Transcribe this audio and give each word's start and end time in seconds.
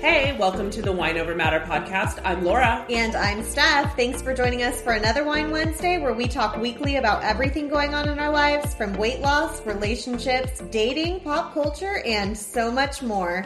Hey, 0.00 0.34
welcome 0.38 0.70
to 0.70 0.80
the 0.80 0.90
Wine 0.90 1.18
Over 1.18 1.34
Matter 1.34 1.60
podcast. 1.60 2.20
I'm 2.24 2.42
Laura. 2.42 2.86
And 2.88 3.14
I'm 3.14 3.42
Steph. 3.42 3.94
Thanks 3.96 4.22
for 4.22 4.32
joining 4.32 4.62
us 4.62 4.80
for 4.80 4.92
another 4.92 5.24
Wine 5.24 5.50
Wednesday 5.50 5.98
where 5.98 6.14
we 6.14 6.26
talk 6.26 6.56
weekly 6.56 6.96
about 6.96 7.22
everything 7.22 7.68
going 7.68 7.94
on 7.94 8.08
in 8.08 8.18
our 8.18 8.32
lives 8.32 8.74
from 8.74 8.94
weight 8.94 9.20
loss, 9.20 9.64
relationships, 9.66 10.62
dating, 10.70 11.20
pop 11.20 11.52
culture, 11.52 11.98
and 12.06 12.36
so 12.36 12.72
much 12.72 13.02
more. 13.02 13.44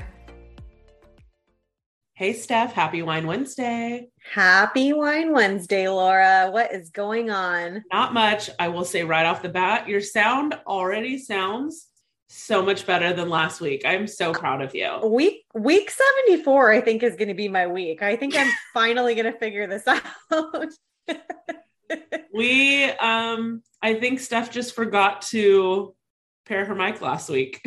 Hey, 2.16 2.32
Steph. 2.32 2.72
Happy 2.72 3.02
Wine 3.02 3.26
Wednesday. 3.26 4.06
Happy 4.32 4.92
Wine 4.92 5.32
Wednesday, 5.32 5.88
Laura. 5.88 6.48
What 6.48 6.72
is 6.72 6.90
going 6.90 7.28
on? 7.28 7.82
Not 7.92 8.14
much. 8.14 8.48
I 8.56 8.68
will 8.68 8.84
say 8.84 9.02
right 9.02 9.26
off 9.26 9.42
the 9.42 9.48
bat, 9.48 9.88
your 9.88 10.00
sound 10.00 10.54
already 10.64 11.18
sounds 11.18 11.88
so 12.28 12.62
much 12.62 12.86
better 12.86 13.12
than 13.12 13.28
last 13.28 13.60
week. 13.60 13.82
I'm 13.84 14.06
so 14.06 14.32
proud 14.32 14.62
of 14.62 14.76
you. 14.76 15.00
Week 15.04 15.44
week 15.54 15.90
74 15.90 16.74
I 16.74 16.80
think 16.82 17.02
is 17.02 17.16
going 17.16 17.26
to 17.26 17.34
be 17.34 17.48
my 17.48 17.66
week. 17.66 18.00
I 18.00 18.14
think 18.14 18.36
I'm 18.36 18.52
finally 18.72 19.16
going 19.16 19.32
to 19.32 19.36
figure 19.36 19.66
this 19.66 19.82
out. 19.88 20.68
we 22.32 22.84
um 22.90 23.60
I 23.82 23.94
think 23.94 24.20
Steph 24.20 24.52
just 24.52 24.76
forgot 24.76 25.22
to 25.32 25.96
pair 26.46 26.64
her 26.64 26.76
mic 26.76 27.00
last 27.00 27.28
week. 27.28 27.60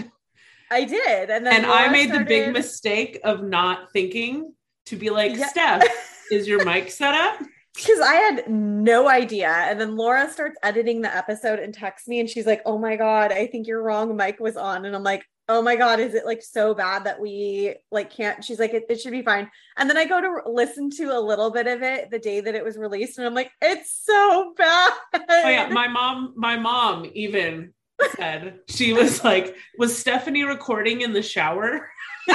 I 0.72 0.84
did. 0.84 1.30
And 1.30 1.46
then 1.46 1.56
and 1.56 1.68
Laura 1.68 1.82
I 1.82 1.90
made 1.90 2.10
started... 2.10 2.28
the 2.28 2.30
big 2.30 2.54
mistake 2.54 3.20
of 3.24 3.44
not 3.44 3.92
thinking 3.92 4.54
to 4.88 4.96
be 4.96 5.10
like, 5.10 5.36
yeah. 5.36 5.48
Steph, 5.48 6.28
is 6.32 6.48
your 6.48 6.66
mic 6.66 6.92
set 6.92 7.14
up? 7.14 7.40
Because 7.76 8.00
I 8.00 8.16
had 8.16 8.50
no 8.50 9.08
idea. 9.08 9.50
And 9.50 9.80
then 9.80 9.96
Laura 9.96 10.30
starts 10.32 10.58
editing 10.64 11.02
the 11.02 11.16
episode 11.16 11.60
and 11.60 11.74
texts 11.74 12.08
me 12.08 12.20
and 12.20 12.28
she's 12.28 12.48
like, 12.48 12.64
Oh 12.66 12.80
my 12.80 12.96
God, 12.96 13.32
I 13.32 13.46
think 13.46 13.68
you're 13.68 13.84
wrong. 13.84 14.16
Mic 14.16 14.40
was 14.40 14.58
on. 14.58 14.86
And 14.86 14.96
I'm 14.96 15.04
like, 15.04 15.24
Oh 15.48 15.62
my 15.62 15.76
God, 15.76 16.00
is 16.00 16.16
it 16.16 16.26
like 16.26 16.42
so 16.42 16.74
bad 16.74 17.04
that 17.04 17.22
we 17.22 17.76
like 17.92 18.10
can't? 18.10 18.44
She's 18.44 18.60
like, 18.60 18.74
it, 18.74 18.86
it 18.90 19.00
should 19.00 19.12
be 19.12 19.22
fine. 19.22 19.50
And 19.78 19.88
then 19.88 19.96
I 19.96 20.06
go 20.06 20.20
to 20.20 20.50
listen 20.50 20.90
to 20.98 21.16
a 21.16 21.22
little 21.22 21.52
bit 21.52 21.68
of 21.68 21.84
it 21.84 22.10
the 22.10 22.18
day 22.18 22.42
that 22.42 22.56
it 22.56 22.66
was 22.66 22.78
released. 22.78 23.20
And 23.20 23.28
I'm 23.28 23.36
like, 23.36 23.52
it's 23.62 24.02
so 24.04 24.54
bad. 24.58 24.94
Oh 25.30 25.50
yeah. 25.50 25.68
My 25.70 25.88
mom, 25.88 26.34
my 26.36 26.58
mom 26.58 27.10
even 27.14 27.74
said 28.16 28.60
she 28.68 28.94
was 28.94 29.24
like, 29.24 29.56
was 29.78 29.98
Stephanie 29.98 30.44
recording 30.44 31.02
in 31.02 31.14
the 31.14 31.22
shower? 31.22 31.90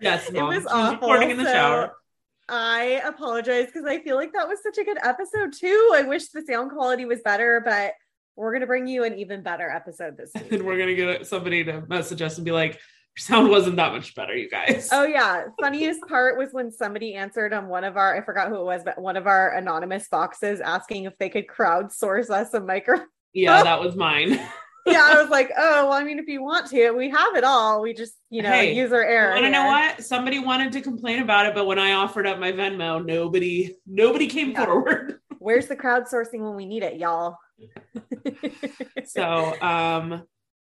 yes, 0.00 0.30
mom. 0.32 0.52
It 0.52 0.56
was 0.56 0.66
awful. 0.66 1.08
recording 1.08 1.30
in 1.30 1.38
the 1.38 1.44
so 1.44 1.52
shower. 1.52 1.94
I 2.48 3.02
apologize 3.06 3.66
because 3.66 3.86
I 3.86 4.00
feel 4.00 4.16
like 4.16 4.32
that 4.32 4.48
was 4.48 4.62
such 4.62 4.78
a 4.78 4.84
good 4.84 4.98
episode 5.02 5.52
too. 5.52 5.92
I 5.94 6.02
wish 6.02 6.28
the 6.28 6.42
sound 6.42 6.72
quality 6.72 7.04
was 7.04 7.20
better, 7.22 7.62
but 7.64 7.92
we're 8.36 8.52
gonna 8.52 8.66
bring 8.66 8.86
you 8.86 9.04
an 9.04 9.18
even 9.18 9.42
better 9.42 9.70
episode 9.70 10.16
this 10.16 10.32
week. 10.34 10.46
And 10.52 10.62
we're 10.64 10.78
gonna 10.78 10.94
get 10.94 11.26
somebody 11.26 11.64
to 11.64 11.82
message 11.88 12.20
us 12.20 12.36
and 12.36 12.44
be 12.44 12.50
like, 12.50 12.72
Your 12.72 13.18
sound 13.18 13.48
wasn't 13.48 13.76
that 13.76 13.92
much 13.92 14.14
better, 14.14 14.34
you 14.34 14.50
guys. 14.50 14.88
Oh 14.92 15.04
yeah. 15.04 15.44
Funniest 15.60 16.02
part 16.02 16.36
was 16.36 16.48
when 16.52 16.70
somebody 16.72 17.14
answered 17.14 17.52
on 17.52 17.68
one 17.68 17.84
of 17.84 17.96
our, 17.96 18.16
I 18.16 18.22
forgot 18.22 18.48
who 18.48 18.56
it 18.56 18.64
was, 18.64 18.82
but 18.84 19.00
one 19.00 19.16
of 19.16 19.26
our 19.26 19.56
anonymous 19.56 20.08
boxes 20.08 20.60
asking 20.60 21.04
if 21.04 21.16
they 21.18 21.28
could 21.28 21.46
crowdsource 21.46 22.30
us 22.30 22.52
a 22.54 22.60
microphone. 22.60 23.06
Yeah, 23.32 23.62
that 23.64 23.80
was 23.80 23.96
mine. 23.96 24.30
yeah, 24.86 25.08
I 25.10 25.20
was 25.20 25.30
like, 25.30 25.50
oh, 25.56 25.88
well, 25.88 25.92
I 25.92 26.04
mean, 26.04 26.18
if 26.18 26.26
you 26.26 26.42
want 26.42 26.68
to, 26.70 26.90
we 26.92 27.10
have 27.10 27.36
it 27.36 27.44
all. 27.44 27.82
We 27.82 27.94
just, 27.94 28.14
you 28.30 28.42
know, 28.42 28.50
hey, 28.50 28.74
user 28.74 29.02
error. 29.02 29.34
And 29.34 29.44
to 29.44 29.50
know 29.50 29.66
what? 29.66 30.02
Somebody 30.02 30.38
wanted 30.38 30.72
to 30.72 30.80
complain 30.80 31.20
about 31.20 31.46
it, 31.46 31.54
but 31.54 31.66
when 31.66 31.78
I 31.78 31.92
offered 31.92 32.26
up 32.26 32.38
my 32.38 32.52
Venmo, 32.52 33.04
nobody, 33.04 33.76
nobody 33.86 34.26
came 34.26 34.50
yeah. 34.50 34.64
forward. 34.64 35.20
Where's 35.38 35.66
the 35.66 35.76
crowdsourcing 35.76 36.40
when 36.40 36.54
we 36.54 36.66
need 36.66 36.82
it, 36.82 36.96
y'all? 36.98 37.36
so, 39.04 39.60
um, 39.60 40.22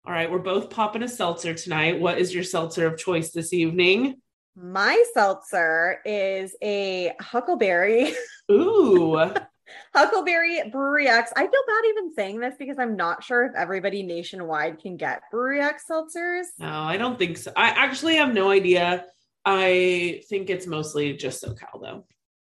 all 0.03 0.13
right, 0.13 0.31
we're 0.31 0.39
both 0.39 0.69
popping 0.69 1.03
a 1.03 1.07
seltzer 1.07 1.53
tonight. 1.53 2.00
What 2.00 2.17
is 2.17 2.33
your 2.33 2.44
seltzer 2.44 2.88
of 2.88 2.97
choice 2.97 3.31
this 3.31 3.53
evening? 3.53 4.21
My 4.55 5.03
seltzer 5.13 6.00
is 6.05 6.55
a 6.61 7.13
huckleberry. 7.21 8.13
Ooh. 8.51 9.31
Huckleberry 9.93 10.61
Brewery 10.71 11.07
X. 11.07 11.31
I 11.35 11.41
feel 11.41 11.63
bad 11.67 11.89
even 11.89 12.13
saying 12.13 12.39
this 12.39 12.55
because 12.57 12.77
I'm 12.79 12.95
not 12.95 13.23
sure 13.23 13.45
if 13.45 13.55
everybody 13.55 14.03
nationwide 14.03 14.79
can 14.79 14.97
get 14.97 15.23
Brewery 15.31 15.61
X 15.61 15.85
seltzers. 15.89 16.45
No, 16.59 16.67
I 16.67 16.97
don't 16.97 17.17
think 17.17 17.37
so. 17.37 17.51
I 17.55 17.69
actually 17.69 18.15
have 18.15 18.33
no 18.33 18.49
idea. 18.49 19.05
I 19.45 20.21
think 20.29 20.49
it's 20.49 20.67
mostly 20.67 21.13
just 21.13 21.43
SoCal 21.43 21.81
though. 21.81 22.05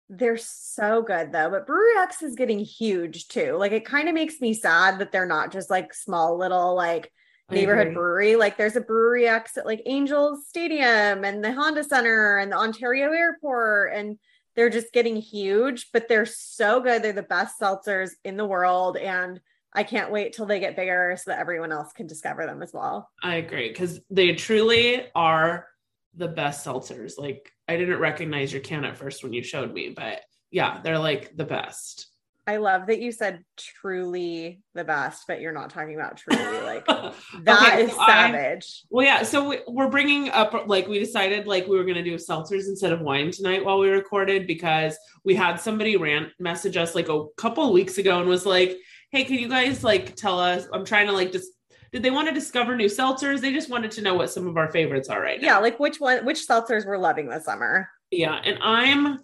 They're 0.10 0.38
so 0.38 1.02
good 1.02 1.32
though, 1.32 1.50
but 1.50 1.66
Brewery 1.66 1.98
X 1.98 2.22
is 2.22 2.36
getting 2.36 2.60
huge 2.60 3.28
too. 3.28 3.56
Like 3.58 3.72
it 3.72 3.86
kind 3.86 4.08
of 4.08 4.14
makes 4.14 4.40
me 4.42 4.54
sad 4.54 5.00
that 5.00 5.12
they're 5.12 5.26
not 5.26 5.52
just 5.52 5.70
like 5.70 5.94
small 5.94 6.38
little 6.38 6.76
like 6.76 7.12
neighborhood 7.50 7.94
brewery. 7.94 8.36
Like 8.36 8.58
there's 8.58 8.76
a 8.76 8.82
Brewery 8.82 9.28
X 9.28 9.58
at 9.58 9.66
like 9.66 9.82
Angels 9.86 10.48
Stadium 10.48 11.24
and 11.24 11.44
the 11.44 11.54
Honda 11.54 11.84
Center 11.84 12.38
and 12.38 12.52
the 12.52 12.58
Ontario 12.58 13.12
Airport 13.12 13.94
and 13.94 14.18
they're 14.56 14.70
just 14.70 14.94
getting 14.94 15.16
huge, 15.16 15.92
but 15.92 16.08
they're 16.08 16.26
so 16.26 16.80
good. 16.80 17.02
They're 17.02 17.14
the 17.14 17.24
best 17.24 17.60
seltzers 17.60 18.12
in 18.24 18.38
the 18.38 18.46
world. 18.46 18.98
And 18.98 19.40
I 19.74 19.84
can't 19.84 20.12
wait 20.12 20.34
till 20.34 20.46
they 20.46 20.60
get 20.60 20.76
bigger 20.76 21.18
so 21.18 21.32
that 21.32 21.40
everyone 21.40 21.72
else 21.72 21.92
can 21.94 22.08
discover 22.08 22.46
them 22.46 22.62
as 22.62 22.72
well. 22.74 23.10
I 23.22 23.36
agree 23.36 23.70
because 23.70 24.00
they 24.10 24.34
truly 24.34 25.08
are 25.16 25.68
the 26.16 26.28
best 26.28 26.66
seltzers. 26.66 27.14
Like 27.18 27.52
I 27.68 27.78
didn't 27.78 28.00
recognize 28.00 28.54
your 28.54 28.62
can 28.62 28.86
at 28.86 28.98
first 28.98 29.24
when 29.24 29.34
you 29.34 29.42
showed 29.42 29.74
me, 29.74 29.90
but 29.96 30.22
yeah, 30.52 30.80
they're 30.84 31.00
like 31.00 31.36
the 31.36 31.46
best. 31.46 32.08
I 32.46 32.58
love 32.58 32.88
that 32.88 33.00
you 33.00 33.14
said 33.14 33.44
truly 33.58 34.62
the 34.74 34.84
best, 34.84 35.24
but 35.28 35.40
you're 35.40 35.54
not 35.54 35.70
talking 35.70 35.96
about 35.96 36.18
truly. 36.30 36.62
Like 36.62 36.86
that 36.86 37.14
okay, 37.48 37.84
is 37.84 37.92
so 37.92 38.06
savage. 38.06 38.84
I, 38.84 38.88
well, 38.90 39.06
yeah. 39.06 39.24
So 39.24 39.50
we, 39.50 39.60
we're 39.68 39.90
bringing 39.90 40.30
up 40.30 40.68
like 40.68 40.88
we 40.88 41.00
decided 41.00 41.48
like 41.48 41.68
we 41.68 41.78
were 41.78 41.84
going 41.84 41.96
to 41.96 42.04
do 42.04 42.16
seltzers 42.16 42.68
instead 42.68 42.92
of 42.92 43.00
wine 43.02 43.32
tonight 43.32 43.64
while 43.64 43.80
we 43.80 43.90
recorded 43.90 44.46
because 44.46 44.98
we 45.24 45.36
had 45.36 45.56
somebody 45.56 45.96
rant 45.96 46.30
message 46.40 46.76
us 46.76 46.96
like 46.96 47.08
a 47.08 47.26
couple 47.38 47.72
weeks 47.72 47.98
ago 47.98 48.20
and 48.20 48.28
was 48.28 48.46
like, 48.46 48.78
"Hey, 49.12 49.24
can 49.24 49.40
you 49.40 49.48
guys 49.48 49.84
like 49.84 50.16
tell 50.16 50.40
us? 50.40 50.68
I'm 50.74 50.86
trying 50.86 51.08
to 51.08 51.14
like 51.14 51.32
just." 51.32 51.50
Did 51.94 52.02
they 52.02 52.10
want 52.10 52.28
to 52.28 52.34
discover 52.34 52.76
new 52.76 52.88
seltzers? 52.88 53.40
They 53.40 53.54
just 53.54 53.70
wanted 53.70 53.92
to 53.92 54.02
know 54.02 54.16
what 54.16 54.32
some 54.32 54.48
of 54.48 54.58
our 54.58 54.72
favorites 54.72 55.10
are 55.10 55.22
right 55.22 55.40
now. 55.40 55.48
Yeah, 55.48 55.58
like 55.60 55.80
which 55.80 56.00
one, 56.00 56.26
which 56.26 56.48
seltzers 56.48 56.88
we're 56.88 56.98
loving 56.98 57.30
this 57.30 57.46
summer. 57.46 57.88
Yeah, 58.10 58.34
and 58.44 58.58
I'm 58.64 59.20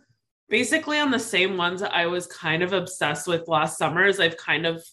basically 0.49 0.99
on 0.99 1.11
the 1.11 1.19
same 1.19 1.57
ones 1.57 1.81
that 1.81 1.93
I 1.93 2.07
was 2.07 2.27
kind 2.27 2.63
of 2.63 2.73
obsessed 2.73 3.27
with 3.27 3.47
last 3.47 3.77
summer 3.77 4.05
as 4.05 4.19
I've 4.19 4.37
kind 4.37 4.65
of 4.65 4.83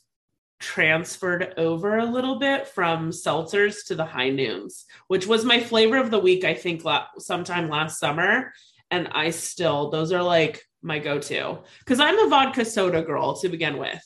transferred 0.58 1.54
over 1.58 1.98
a 1.98 2.04
little 2.04 2.38
bit 2.38 2.66
from 2.66 3.10
seltzers 3.10 3.86
to 3.86 3.94
the 3.94 4.04
high 4.04 4.30
noons, 4.30 4.86
which 5.08 5.26
was 5.26 5.44
my 5.44 5.60
flavor 5.60 5.96
of 5.96 6.10
the 6.10 6.18
week, 6.18 6.44
I 6.44 6.54
think, 6.54 6.84
la- 6.84 7.06
sometime 7.18 7.68
last 7.68 7.98
summer. 7.98 8.52
And 8.90 9.08
I 9.12 9.30
still, 9.30 9.90
those 9.90 10.12
are 10.12 10.22
like 10.22 10.62
my 10.82 10.98
go 10.98 11.18
to 11.18 11.58
because 11.80 12.00
I'm 12.00 12.18
a 12.18 12.28
vodka 12.28 12.64
soda 12.64 13.02
girl 13.02 13.36
to 13.38 13.48
begin 13.48 13.78
with. 13.78 14.02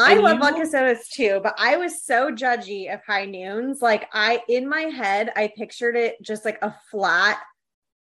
I 0.00 0.12
and 0.12 0.22
love 0.22 0.34
you- 0.34 0.40
vodka 0.40 0.66
sodas 0.66 1.08
too, 1.08 1.40
but 1.42 1.54
I 1.58 1.76
was 1.76 2.04
so 2.04 2.30
judgy 2.30 2.92
of 2.92 3.00
high 3.06 3.24
noons. 3.24 3.80
Like, 3.82 4.08
I, 4.12 4.42
in 4.48 4.68
my 4.68 4.82
head, 4.82 5.32
I 5.36 5.52
pictured 5.56 5.96
it 5.96 6.16
just 6.22 6.44
like 6.44 6.58
a 6.62 6.74
flat, 6.90 7.38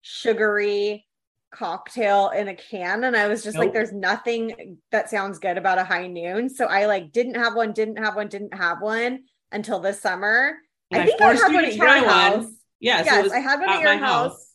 sugary, 0.01 1.06
cocktail 1.51 2.29
in 2.29 2.47
a 2.47 2.55
can 2.55 3.03
and 3.03 3.15
I 3.15 3.27
was 3.27 3.43
just 3.43 3.55
nope. 3.55 3.65
like 3.65 3.73
there's 3.73 3.93
nothing 3.93 4.77
that 4.91 5.09
sounds 5.09 5.39
good 5.39 5.57
about 5.57 5.77
a 5.77 5.83
high 5.83 6.07
noon 6.07 6.49
so 6.49 6.65
I 6.65 6.87
like 6.87 7.11
didn't 7.11 7.35
have 7.35 7.55
one 7.55 7.71
didn't 7.71 7.97
have 7.97 8.15
one 8.15 8.27
didn't 8.27 8.53
have 8.53 8.81
one 8.81 9.19
until 9.51 9.79
this 9.79 10.01
summer. 10.01 10.57
And 10.91 11.03
I 11.03 11.05
think 11.05 11.21
I 11.21 11.33
had 11.33 11.53
one 11.53 11.65
at 11.65 11.75
your 11.75 11.87
house. 11.87 12.45
Yes, 12.79 13.05
yes, 13.05 13.31
I 13.31 13.39
had 13.39 13.59
one 13.59 13.69
at, 13.69 13.75
at 13.77 13.81
your 13.81 13.97
house. 13.97 14.31
house 14.31 14.53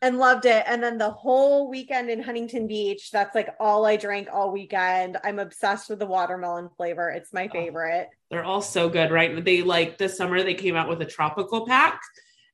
and 0.00 0.18
loved 0.18 0.46
it. 0.46 0.64
And 0.66 0.82
then 0.82 0.98
the 0.98 1.10
whole 1.10 1.70
weekend 1.70 2.10
in 2.10 2.22
Huntington 2.22 2.66
Beach, 2.66 3.10
that's 3.10 3.34
like 3.34 3.54
all 3.58 3.86
I 3.86 3.96
drank 3.96 4.28
all 4.32 4.52
weekend. 4.52 5.16
I'm 5.24 5.38
obsessed 5.38 5.88
with 5.88 5.98
the 5.98 6.06
watermelon 6.06 6.68
flavor. 6.76 7.08
It's 7.10 7.32
my 7.32 7.48
oh, 7.48 7.52
favorite. 7.52 8.08
Oh, 8.10 8.16
they're 8.30 8.44
all 8.44 8.62
so 8.62 8.88
good, 8.88 9.10
right? 9.10 9.44
They 9.44 9.62
like 9.62 9.98
this 9.98 10.16
summer 10.16 10.42
they 10.42 10.54
came 10.54 10.76
out 10.76 10.88
with 10.88 11.00
a 11.02 11.06
tropical 11.06 11.66
pack. 11.66 12.00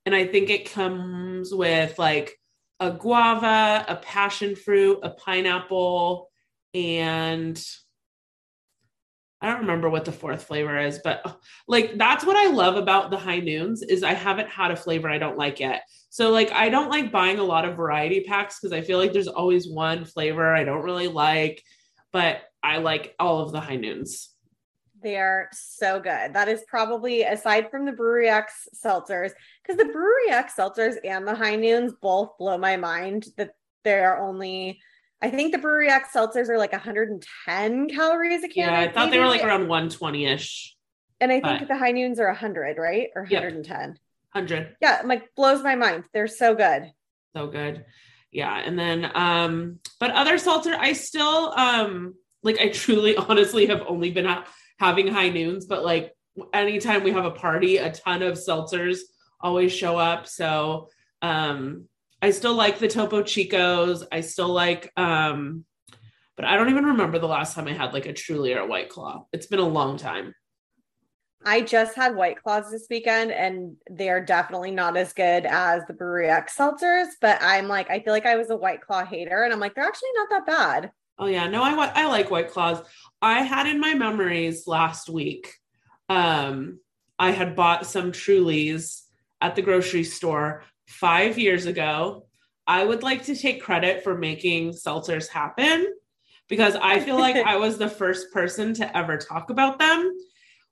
And 0.07 0.15
I 0.15 0.27
think 0.27 0.49
it 0.49 0.73
comes 0.73 1.53
with 1.53 1.99
like 1.99 2.38
a 2.81 2.93
guava, 2.93 3.85
a 3.89 3.97
passion 3.97 4.55
fruit, 4.55 5.01
a 5.03 5.11
pineapple, 5.11 6.31
and 6.75 7.63
I 9.41 9.47
don't 9.49 9.61
remember 9.61 9.89
what 9.89 10.05
the 10.05 10.13
fourth 10.13 10.45
flavor 10.45 10.79
is, 10.79 10.99
but 11.03 11.41
like 11.69 11.97
that's 11.97 12.25
what 12.25 12.37
I 12.37 12.51
love 12.51 12.77
about 12.77 13.11
the 13.11 13.19
high 13.19 13.39
noons 13.39 13.83
is 13.83 14.03
I 14.03 14.15
haven't 14.15 14.49
had 14.49 14.73
a 14.73 14.77
flavor 14.77 15.09
I 15.09 15.19
don't 15.19 15.39
like 15.39 15.61
yet. 15.61 15.83
So 16.11 16.31
like 16.31 16.51
I 16.51 16.69
don't 16.69 16.91
like 16.91 17.13
buying 17.13 17.39
a 17.39 17.45
lot 17.45 17.65
of 17.65 17.77
variety 17.77 18.25
packs 18.25 18.59
because 18.59 18.73
I 18.73 18.81
feel 18.81 18.99
like 18.99 19.13
there's 19.13 19.29
always 19.29 19.69
one 19.69 20.05
flavor 20.05 20.55
I 20.55 20.65
don't 20.65 20.83
really 20.83 21.07
like, 21.07 21.63
but 22.13 22.41
I 22.65 22.79
like 22.79 23.15
all 23.21 23.41
of 23.41 23.53
the 23.53 23.61
high 23.61 23.77
noons. 23.77 24.31
They 25.03 25.17
are 25.17 25.49
so 25.53 26.01
good. 26.01 26.35
That 26.35 26.49
is 26.49 26.65
probably 26.67 27.23
aside 27.23 27.71
from 27.71 27.85
the 27.85 27.93
Brewery 27.93 28.29
X 28.29 28.69
seltzers, 28.75 29.31
because 29.63 29.77
the 29.77 29.93
Brewery 29.93 30.31
X 30.31 30.55
seltzers 30.59 30.97
and 31.05 31.27
the 31.27 31.35
high 31.35 31.57
noons 31.57 31.93
both 32.01 32.37
blow 32.39 32.59
my 32.59 32.77
mind 32.77 33.27
that 33.37 33.53
they're 33.85 34.19
only 34.19 34.81
I 35.21 35.31
think 35.31 35.53
the 35.53 35.59
Brewery 35.59 35.89
X 35.89 36.11
seltzers 36.15 36.49
are 36.49 36.59
like 36.59 36.73
110 36.73 37.89
calories 37.89 38.45
a 38.45 38.49
can. 38.49 38.73
Yeah, 38.73 38.81
I 38.81 38.89
thought 38.89 39.07
maybe. 39.07 39.17
they 39.17 39.19
were 39.19 39.27
like 39.27 39.43
around 39.43 39.69
120 39.69 40.27
ish. 40.27 40.77
And 41.21 41.33
I 41.33 41.41
think 41.41 41.61
but... 41.61 41.69
the 41.69 41.77
high 41.77 41.91
noons 41.91 42.21
are 42.21 42.29
100, 42.29 42.79
right? 42.79 43.09
Or 43.17 43.23
110. 43.23 43.81
Yep. 43.81 43.97
100. 44.33 44.77
Yeah, 44.81 45.03
like 45.05 45.35
blows 45.35 45.63
my 45.63 45.75
mind. 45.75 46.05
They're 46.13 46.29
so 46.29 46.55
good. 46.55 46.93
So 47.35 47.49
good. 47.49 47.85
Yeah. 48.31 48.55
And 48.55 48.79
then, 48.79 49.11
um, 49.15 49.81
but 49.99 50.13
other 50.13 50.39
seltzer, 50.39 50.77
I 50.79 50.93
still, 50.93 51.53
um, 51.57 52.15
like, 52.45 52.61
I 52.61 52.69
truly, 52.69 53.17
honestly 53.29 53.67
have 53.67 53.83
only 53.89 54.13
been 54.13 54.27
having 54.79 55.09
high 55.09 55.29
noons, 55.29 55.67
but 55.67 55.85
like 55.85 56.15
anytime 56.53 57.03
we 57.03 57.13
have 57.13 57.25
a 57.25 57.31
party, 57.31 57.79
a 57.79 57.91
ton 57.91 58.23
of 58.23 58.35
seltzers 58.35 58.99
always 59.41 59.73
show 59.73 59.97
up. 59.97 60.27
So, 60.27 60.89
um, 61.23 61.89
I 62.21 62.31
still 62.31 62.55
like 62.55 62.79
the 62.79 62.89
Topo 62.89 63.23
Chicos. 63.23 64.05
I 64.11 64.21
still 64.23 64.49
like 64.49 64.93
um 64.97 65.65
but 66.37 66.45
I 66.45 66.57
don't 66.57 66.71
even 66.71 66.85
remember 66.87 67.19
the 67.19 67.27
last 67.27 67.55
time 67.55 67.67
I 67.67 67.73
had 67.73 67.93
like 67.93 68.07
a 68.07 68.13
truly 68.13 68.55
or 68.55 68.61
a 68.61 68.67
white 68.67 68.89
claw. 68.89 69.27
It's 69.33 69.47
been 69.47 69.59
a 69.59 69.67
long 69.67 69.97
time. 69.97 70.33
I 71.45 71.63
just 71.63 71.97
had 71.97 72.15
white 72.15 72.41
claws 72.41 72.71
this 72.71 72.87
weekend 72.89 73.33
and 73.33 73.77
they're 73.91 74.25
definitely 74.25 74.71
not 74.71 74.97
as 74.97 75.13
good 75.13 75.47
as 75.47 75.83
the 75.87 75.95
Brewery 75.95 76.29
X 76.29 76.57
seltzers, 76.57 77.09
but 77.21 77.39
I'm 77.41 77.67
like 77.69 77.91
I 77.91 78.01
feel 78.01 78.13
like 78.13 78.27
I 78.27 78.37
was 78.37 78.51
a 78.51 78.57
white 78.57 78.81
claw 78.81 79.05
hater 79.05 79.43
and 79.43 79.53
I'm 79.53 79.61
like 79.61 79.75
they're 79.75 79.85
actually 79.85 80.11
not 80.15 80.29
that 80.31 80.47
bad. 80.47 80.91
Oh 81.19 81.27
yeah, 81.27 81.49
no 81.49 81.63
I 81.63 81.91
I 81.95 82.07
like 82.07 82.31
white 82.31 82.51
claws. 82.51 82.81
I 83.21 83.43
had 83.43 83.67
in 83.67 83.81
my 83.81 83.95
memories 83.95 84.67
last 84.67 85.09
week 85.09 85.53
um 86.09 86.79
I 87.19 87.33
had 87.33 87.57
bought 87.57 87.87
some 87.87 88.13
Trulies 88.13 89.03
at 89.41 89.57
the 89.57 89.63
grocery 89.63 90.05
store 90.05 90.63
five 90.87 91.39
years 91.39 91.67
ago. 91.67 92.27
I 92.67 92.85
would 92.85 93.03
like 93.03 93.25
to 93.25 93.35
take 93.35 93.63
credit 93.63 94.05
for 94.05 94.17
making 94.17 94.73
seltzers 94.73 95.29
happen 95.29 95.87
because 96.49 96.77
I 96.77 97.01
feel 97.01 97.19
like 97.19 97.37
I 97.47 97.57
was 97.57 97.79
the 97.79 97.89
first 97.89 98.33
person 98.33 98.75
to 98.75 98.97
ever 98.97 99.17
talk 99.17 99.51
about 99.51 99.79
them. 99.79 100.17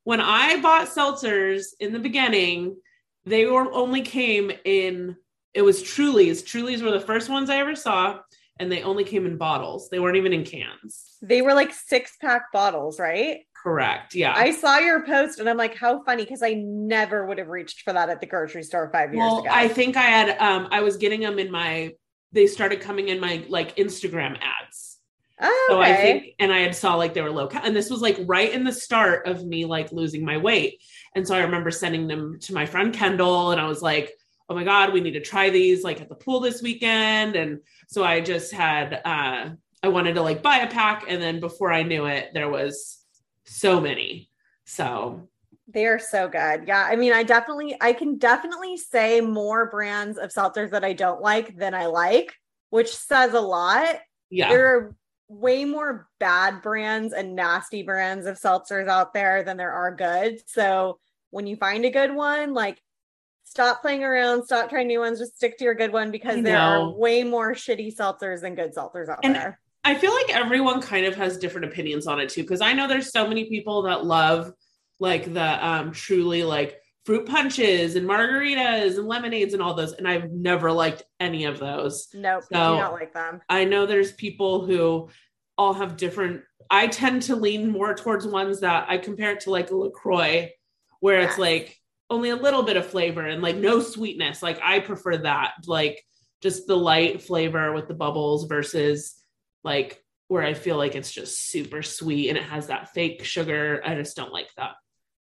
When 0.05 0.21
I 0.21 0.61
bought 0.61 0.89
seltzers 0.89 1.67
in 1.81 1.93
the 1.93 1.99
beginning, 1.99 2.77
they 3.25 3.47
were 3.47 3.73
only 3.73 4.03
came 4.03 4.53
in 4.65 5.17
it 5.57 5.63
was 5.63 5.83
Trulies. 5.83 6.45
Trulies 6.45 6.83
were 6.83 6.91
the 6.91 7.01
first 7.01 7.31
ones 7.31 7.49
I 7.49 7.57
ever 7.57 7.75
saw, 7.75 8.21
and 8.59 8.73
they 8.73 8.83
only 8.83 9.05
came 9.05 9.27
in 9.27 9.37
bottles. 9.37 9.89
They 9.91 9.99
weren't 9.99 10.17
even 10.17 10.33
in 10.33 10.45
cans. 10.45 11.17
They 11.23 11.43
were 11.43 11.55
like 11.55 11.73
six 11.73 12.17
pack 12.21 12.53
bottles, 12.53 12.99
right? 12.99 13.41
Correct. 13.63 14.15
Yeah. 14.15 14.33
I 14.35 14.53
saw 14.53 14.79
your 14.79 15.05
post 15.05 15.41
and 15.41 15.49
I'm 15.49 15.57
like, 15.57 15.77
how 15.77 16.03
funny 16.05 16.23
because 16.23 16.43
I 16.43 16.55
never 16.55 17.27
would 17.27 17.39
have 17.39 17.49
reached 17.49 17.83
for 17.83 17.93
that 17.93 18.09
at 18.09 18.21
the 18.21 18.27
grocery 18.27 18.63
store 18.63 18.89
five 18.93 19.13
years 19.13 19.21
well, 19.21 19.41
ago. 19.41 19.49
I 19.51 19.69
think 19.69 19.97
I 19.97 20.03
had 20.03 20.39
um 20.39 20.69
I 20.71 20.83
was 20.83 20.97
getting 20.97 21.21
them 21.21 21.39
in 21.39 21.51
my 21.51 21.93
they 22.33 22.47
started 22.47 22.81
coming 22.81 23.09
in 23.09 23.21
my 23.21 23.45
like 23.49 23.77
Instagram 23.77 24.39
ads. 24.41 24.99
Oh, 25.41 25.69
okay. 25.71 25.75
So 25.75 25.81
I 25.81 25.97
think 25.97 26.35
and 26.39 26.53
I 26.53 26.61
had 26.61 26.75
saw 26.75 26.95
like 26.95 27.13
they 27.13 27.23
were 27.23 27.31
low 27.31 27.49
and 27.49 27.75
this 27.75 27.91
was 27.91 28.01
like 28.01 28.17
right 28.27 28.53
in 28.53 28.65
the 28.65 28.73
start 28.73 29.27
of 29.27 29.45
me 29.45 29.65
like 29.65 29.93
losing 29.93 30.25
my 30.25 30.37
weight. 30.37 30.81
And 31.15 31.27
so 31.27 31.35
I 31.35 31.41
remember 31.41 31.71
sending 31.71 32.07
them 32.07 32.39
to 32.43 32.55
my 32.55 32.67
friend 32.67 32.95
Kendall 32.95 33.51
and 33.51 33.61
I 33.61 33.67
was 33.67 33.83
like, 33.83 34.13
oh 34.49 34.55
my 34.55 34.65
God, 34.65 34.93
we 34.93 35.01
need 35.01 35.13
to 35.13 35.21
try 35.21 35.51
these 35.51 35.83
like 35.83 36.01
at 36.01 36.09
the 36.09 36.15
pool 36.15 36.41
this 36.41 36.63
weekend. 36.63 37.37
And 37.37 37.61
so 37.89 38.05
I 38.05 38.21
just 38.21 38.53
had 38.53 39.01
uh 39.05 39.51
I 39.83 39.89
wanted 39.89 40.15
to 40.15 40.23
like 40.23 40.43
buy 40.43 40.59
a 40.59 40.67
pack 40.69 41.05
and 41.09 41.23
then 41.23 41.41
before 41.41 41.73
I 41.73 41.83
knew 41.83 42.07
it, 42.07 42.31
there 42.33 42.49
was 42.49 42.99
so 43.45 43.81
many. 43.81 44.31
So 44.65 45.29
they 45.69 45.87
are 45.87 45.99
so 45.99 46.29
good. 46.29 46.67
Yeah. 46.67 46.87
I 46.89 46.97
mean, 46.97 47.13
I 47.13 47.23
definitely, 47.23 47.77
I 47.81 47.93
can 47.93 48.19
definitely 48.19 48.77
say 48.77 49.21
more 49.21 49.69
brands 49.69 50.17
of 50.17 50.31
seltzers 50.31 50.71
that 50.71 50.85
I 50.85 50.93
don't 50.93 51.21
like 51.21 51.57
than 51.57 51.75
I 51.75 51.87
like, 51.87 52.35
which 52.71 52.95
says 52.95 53.35
a 53.35 53.41
lot. 53.41 53.97
Yeah. 54.31 54.49
There 54.49 54.67
are 54.67 54.97
way 55.29 55.65
more 55.65 56.09
bad 56.21 56.63
brands 56.63 57.13
and 57.13 57.35
nasty 57.35 57.83
brands 57.83 58.27
of 58.27 58.39
seltzers 58.39 58.89
out 58.89 59.13
there 59.13 59.43
than 59.43 59.57
there 59.57 59.73
are 59.73 59.95
good. 59.95 60.41
So 60.47 60.99
when 61.31 61.47
you 61.47 61.57
find 61.57 61.85
a 61.85 61.91
good 61.91 62.15
one, 62.15 62.55
like 62.55 62.81
stop 63.57 63.83
playing 63.83 64.05
around, 64.05 64.45
stop 64.45 64.69
trying 64.69 64.87
new 64.87 65.01
ones, 65.01 65.19
just 65.19 65.37
stick 65.37 65.57
to 65.59 65.65
your 65.65 65.75
good 65.75 65.93
one 65.93 66.11
because 66.11 66.43
there 66.43 66.59
are 66.59 66.91
way 66.91 67.25
more 67.25 67.55
shitty 67.55 67.95
seltzers 67.95 68.43
than 68.43 68.55
good 68.55 68.75
seltzers 68.75 69.09
out 69.09 69.21
and 69.23 69.35
there. 69.35 69.59
I 69.83 69.95
feel 69.95 70.13
like 70.13 70.35
everyone 70.35 70.83
kind 70.83 71.07
of 71.07 71.15
has 71.15 71.39
different 71.39 71.67
opinions 71.67 72.07
on 72.07 72.21
it 72.21 72.29
too, 72.29 72.43
because 72.43 72.61
I 72.61 72.73
know 72.73 72.87
there's 72.87 73.13
so 73.13 73.27
many 73.27 73.49
people 73.49 73.83
that 73.83 74.05
love 74.05 74.53
like 74.99 75.33
the 75.33 75.67
um 75.67 75.93
truly 75.93 76.43
like 76.43 76.81
fruit 77.05 77.25
punches 77.25 77.95
and 77.95 78.07
margaritas 78.07 78.99
and 78.99 79.07
lemonades 79.07 79.55
and 79.55 79.63
all 79.63 79.75
those, 79.75 79.93
and 79.93 80.09
I've 80.09 80.31
never 80.31 80.73
liked 80.73 81.05
any 81.21 81.45
of 81.45 81.59
those. 81.59 82.09
Nope, 82.13 82.43
so 82.53 82.75
do 82.75 82.81
not 82.81 82.93
like 82.93 83.15
them. 83.15 83.41
I 83.49 83.65
know 83.65 83.87
there's 83.87 84.13
people 84.13 84.67
who 84.67 85.09
all 85.57 85.73
have 85.73 85.97
different. 85.97 86.43
I 86.69 86.89
tend 86.89 87.23
to 87.23 87.37
lean 87.37 87.71
more 87.71 87.95
towards 87.95 88.27
ones 88.27 88.61
that 88.61 88.91
I 88.91 88.99
compare 88.99 89.31
it 89.33 89.41
to 89.41 89.51
like 89.51 89.71
a 89.71 89.77
Lacroix, 89.77 90.51
where 91.01 91.21
yes. 91.21 91.31
it's 91.31 91.39
like 91.39 91.81
only 92.09 92.31
a 92.31 92.37
little 92.37 92.63
bit 92.63 92.77
of 92.77 92.87
flavor 92.87 93.27
and 93.27 93.43
like 93.43 93.57
no 93.57 93.81
sweetness. 93.81 94.43
Like 94.43 94.61
I 94.63 94.81
prefer 94.81 95.17
that, 95.19 95.55
like 95.67 96.03
just 96.43 96.67
the 96.67 96.77
light 96.77 97.23
flavor 97.23 97.73
with 97.73 97.89
the 97.89 97.95
bubbles 97.95 98.45
versus 98.45 99.15
like 99.65 100.03
where 100.29 100.43
I 100.43 100.55
feel 100.55 100.77
like 100.77 100.95
it's 100.95 101.11
just 101.11 101.51
super 101.51 101.83
sweet 101.83 102.29
and 102.29 102.39
it 102.39 102.45
has 102.45 102.69
that 102.69 102.93
fake 102.93 103.25
sugar. 103.25 103.81
I 103.85 103.95
just 103.95 104.17
don't 104.17 104.33
like 104.33 104.49
that. 104.57 104.73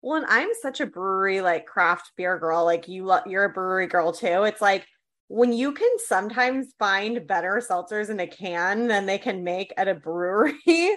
Well, 0.02 0.16
and 0.16 0.26
I'm 0.28 0.50
such 0.60 0.80
a 0.80 0.86
brewery 0.86 1.40
like 1.40 1.66
craft 1.66 2.12
beer 2.16 2.38
girl. 2.38 2.64
Like 2.64 2.88
you, 2.88 3.04
lo- 3.04 3.20
you're 3.26 3.44
a 3.44 3.52
brewery 3.52 3.86
girl 3.86 4.12
too. 4.12 4.44
It's 4.44 4.60
like 4.60 4.86
when 5.28 5.52
you 5.52 5.72
can 5.72 5.90
sometimes 5.98 6.74
find 6.78 7.26
better 7.26 7.62
seltzers 7.68 8.10
in 8.10 8.20
a 8.20 8.26
can 8.26 8.86
than 8.86 9.06
they 9.06 9.18
can 9.18 9.44
make 9.44 9.72
at 9.76 9.88
a 9.88 9.94
brewery. 9.94 10.54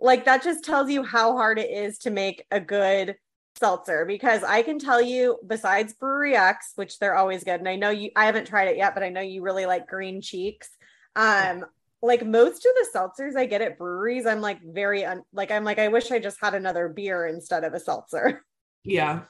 like 0.00 0.24
that 0.24 0.42
just 0.42 0.64
tells 0.64 0.90
you 0.90 1.02
how 1.02 1.36
hard 1.36 1.58
it 1.58 1.70
is 1.70 1.98
to 1.98 2.10
make 2.10 2.44
a 2.50 2.60
good 2.60 3.16
seltzer 3.58 4.04
because 4.04 4.42
I 4.42 4.62
can 4.62 4.78
tell 4.78 5.00
you 5.00 5.38
besides 5.46 5.94
Brewery 5.94 6.36
X, 6.36 6.72
which 6.76 6.98
they're 6.98 7.16
always 7.16 7.44
good. 7.44 7.60
And 7.60 7.68
I 7.68 7.76
know 7.76 7.90
you 7.90 8.10
I 8.16 8.26
haven't 8.26 8.46
tried 8.46 8.68
it 8.68 8.76
yet, 8.76 8.94
but 8.94 9.02
I 9.02 9.08
know 9.08 9.20
you 9.20 9.42
really 9.42 9.66
like 9.66 9.86
green 9.86 10.20
cheeks. 10.20 10.68
Um, 11.16 11.64
like 12.00 12.24
most 12.24 12.64
of 12.64 12.72
the 12.74 12.88
seltzers 12.94 13.36
I 13.36 13.46
get 13.46 13.62
at 13.62 13.78
breweries, 13.78 14.26
I'm 14.26 14.40
like 14.40 14.60
very 14.62 15.04
un- 15.04 15.24
like 15.32 15.50
I'm 15.50 15.64
like 15.64 15.78
I 15.78 15.88
wish 15.88 16.10
I 16.10 16.18
just 16.18 16.38
had 16.40 16.54
another 16.54 16.88
beer 16.88 17.26
instead 17.26 17.64
of 17.64 17.74
a 17.74 17.80
seltzer. 17.80 18.44
Yeah. 18.84 19.22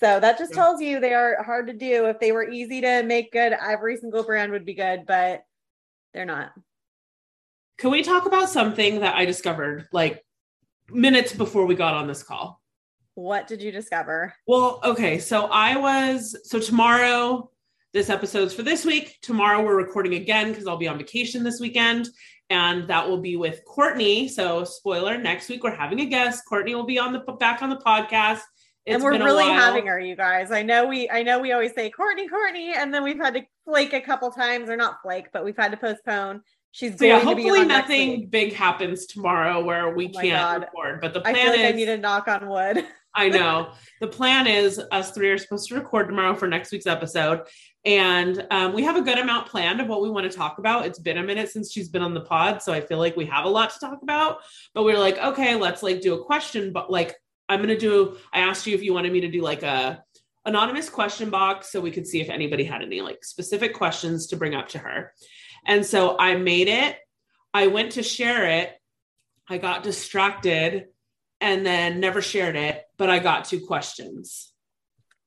So 0.00 0.20
that 0.20 0.36
just 0.36 0.52
yeah. 0.52 0.56
tells 0.56 0.80
you 0.82 1.00
they 1.00 1.14
are 1.14 1.42
hard 1.42 1.68
to 1.68 1.72
do. 1.72 2.06
If 2.06 2.20
they 2.20 2.32
were 2.32 2.48
easy 2.48 2.82
to 2.82 3.02
make 3.02 3.32
good, 3.32 3.52
every 3.52 3.96
single 3.96 4.24
brand 4.24 4.52
would 4.52 4.66
be 4.66 4.74
good, 4.74 5.04
but 5.06 5.44
they're 6.12 6.26
not. 6.26 6.52
Can 7.78 7.90
we 7.90 8.02
talk 8.02 8.26
about 8.26 8.50
something 8.50 9.00
that 9.00 9.16
I 9.16 9.24
discovered 9.24 9.86
like 9.92 10.22
minutes 10.90 11.32
before 11.32 11.66
we 11.66 11.74
got 11.74 11.94
on 11.94 12.06
this 12.06 12.22
call? 12.22 12.60
What 13.16 13.46
did 13.46 13.62
you 13.62 13.72
discover? 13.72 14.34
Well, 14.46 14.78
okay. 14.84 15.18
So 15.18 15.46
I 15.46 15.76
was, 15.76 16.36
so 16.44 16.60
tomorrow 16.60 17.50
this 17.94 18.10
episode's 18.10 18.52
for 18.52 18.62
this 18.62 18.84
week. 18.84 19.16
Tomorrow 19.22 19.64
we're 19.64 19.74
recording 19.74 20.14
again 20.14 20.50
because 20.50 20.66
I'll 20.66 20.76
be 20.76 20.86
on 20.86 20.98
vacation 20.98 21.42
this 21.42 21.58
weekend. 21.58 22.10
And 22.50 22.86
that 22.88 23.08
will 23.08 23.22
be 23.22 23.36
with 23.36 23.64
Courtney. 23.64 24.28
So, 24.28 24.64
spoiler, 24.64 25.16
next 25.16 25.48
week 25.48 25.64
we're 25.64 25.74
having 25.74 26.00
a 26.00 26.04
guest. 26.04 26.42
Courtney 26.46 26.74
will 26.74 26.84
be 26.84 26.98
on 26.98 27.14
the 27.14 27.20
back 27.40 27.62
on 27.62 27.70
the 27.70 27.78
podcast. 27.78 28.42
It's 28.84 28.94
and 28.94 29.02
we're 29.02 29.18
really 29.18 29.44
having 29.44 29.86
her, 29.86 29.98
you 29.98 30.14
guys. 30.14 30.52
I 30.52 30.62
know 30.62 30.86
we 30.86 31.08
I 31.10 31.22
know 31.22 31.40
we 31.40 31.52
always 31.52 31.74
say 31.74 31.90
Courtney, 31.90 32.28
Courtney, 32.28 32.72
and 32.72 32.94
then 32.94 33.02
we've 33.02 33.16
had 33.16 33.34
to 33.34 33.46
flake 33.64 33.94
a 33.94 34.00
couple 34.00 34.30
times, 34.30 34.68
or 34.68 34.76
not 34.76 34.98
flake, 35.02 35.26
but 35.32 35.44
we've 35.44 35.56
had 35.56 35.72
to 35.72 35.76
postpone. 35.76 36.42
She's 36.70 36.98
so 36.98 37.06
yeah, 37.06 37.18
hopefully 37.18 37.64
nothing 37.64 38.26
big 38.28 38.52
happens 38.52 39.06
tomorrow 39.06 39.64
where 39.64 39.96
we 39.96 40.12
oh 40.14 40.20
can't 40.20 40.28
God. 40.28 40.60
record. 40.60 41.00
But 41.00 41.14
the 41.14 41.22
plan 41.22 41.34
I 41.34 41.38
feel 41.38 41.50
like 41.50 41.60
is 41.60 41.72
I 41.72 41.72
need 41.72 41.86
to 41.86 41.96
knock 41.96 42.28
on 42.28 42.48
wood. 42.48 42.86
I 43.16 43.28
know. 43.28 43.72
The 44.00 44.08
plan 44.08 44.46
is 44.46 44.80
us 44.92 45.10
three 45.10 45.30
are 45.30 45.38
supposed 45.38 45.68
to 45.68 45.74
record 45.74 46.06
tomorrow 46.06 46.34
for 46.34 46.46
next 46.46 46.70
week's 46.70 46.86
episode. 46.86 47.40
And 47.84 48.46
um, 48.50 48.74
we 48.74 48.82
have 48.84 48.96
a 48.96 49.00
good 49.00 49.18
amount 49.18 49.48
planned 49.48 49.80
of 49.80 49.88
what 49.88 50.02
we 50.02 50.10
want 50.10 50.30
to 50.30 50.36
talk 50.36 50.58
about. 50.58 50.86
It's 50.86 50.98
been 50.98 51.18
a 51.18 51.22
minute 51.22 51.48
since 51.50 51.72
she's 51.72 51.88
been 51.88 52.02
on 52.02 52.14
the 52.14 52.20
pod. 52.20 52.62
So 52.62 52.72
I 52.72 52.80
feel 52.80 52.98
like 52.98 53.16
we 53.16 53.26
have 53.26 53.44
a 53.44 53.48
lot 53.48 53.70
to 53.70 53.80
talk 53.80 54.02
about. 54.02 54.38
But 54.74 54.82
we 54.82 54.92
are 54.92 54.98
like, 54.98 55.18
okay, 55.18 55.54
let's 55.54 55.82
like 55.82 56.00
do 56.00 56.14
a 56.14 56.24
question. 56.24 56.72
But 56.72 56.90
like, 56.90 57.16
I'm 57.48 57.60
going 57.60 57.68
to 57.68 57.78
do, 57.78 58.18
I 58.32 58.40
asked 58.40 58.66
you 58.66 58.74
if 58.74 58.82
you 58.82 58.92
wanted 58.92 59.12
me 59.12 59.22
to 59.22 59.30
do 59.30 59.40
like 59.40 59.62
a, 59.62 60.04
anonymous 60.46 60.88
question 60.88 61.28
box 61.28 61.70
so 61.70 61.80
we 61.80 61.90
could 61.90 62.06
see 62.06 62.20
if 62.20 62.30
anybody 62.30 62.64
had 62.64 62.80
any 62.80 63.00
like 63.00 63.24
specific 63.24 63.74
questions 63.74 64.28
to 64.28 64.36
bring 64.36 64.54
up 64.54 64.68
to 64.68 64.78
her. 64.78 65.12
And 65.66 65.84
so 65.84 66.16
I 66.18 66.36
made 66.36 66.68
it. 66.68 66.96
I 67.52 67.66
went 67.66 67.92
to 67.92 68.02
share 68.02 68.48
it. 68.48 68.72
I 69.48 69.58
got 69.58 69.82
distracted 69.82 70.86
and 71.40 71.64
then 71.64 72.00
never 72.00 72.22
shared 72.22 72.56
it, 72.56 72.82
but 72.96 73.10
I 73.10 73.18
got 73.18 73.44
two 73.44 73.60
questions. 73.60 74.52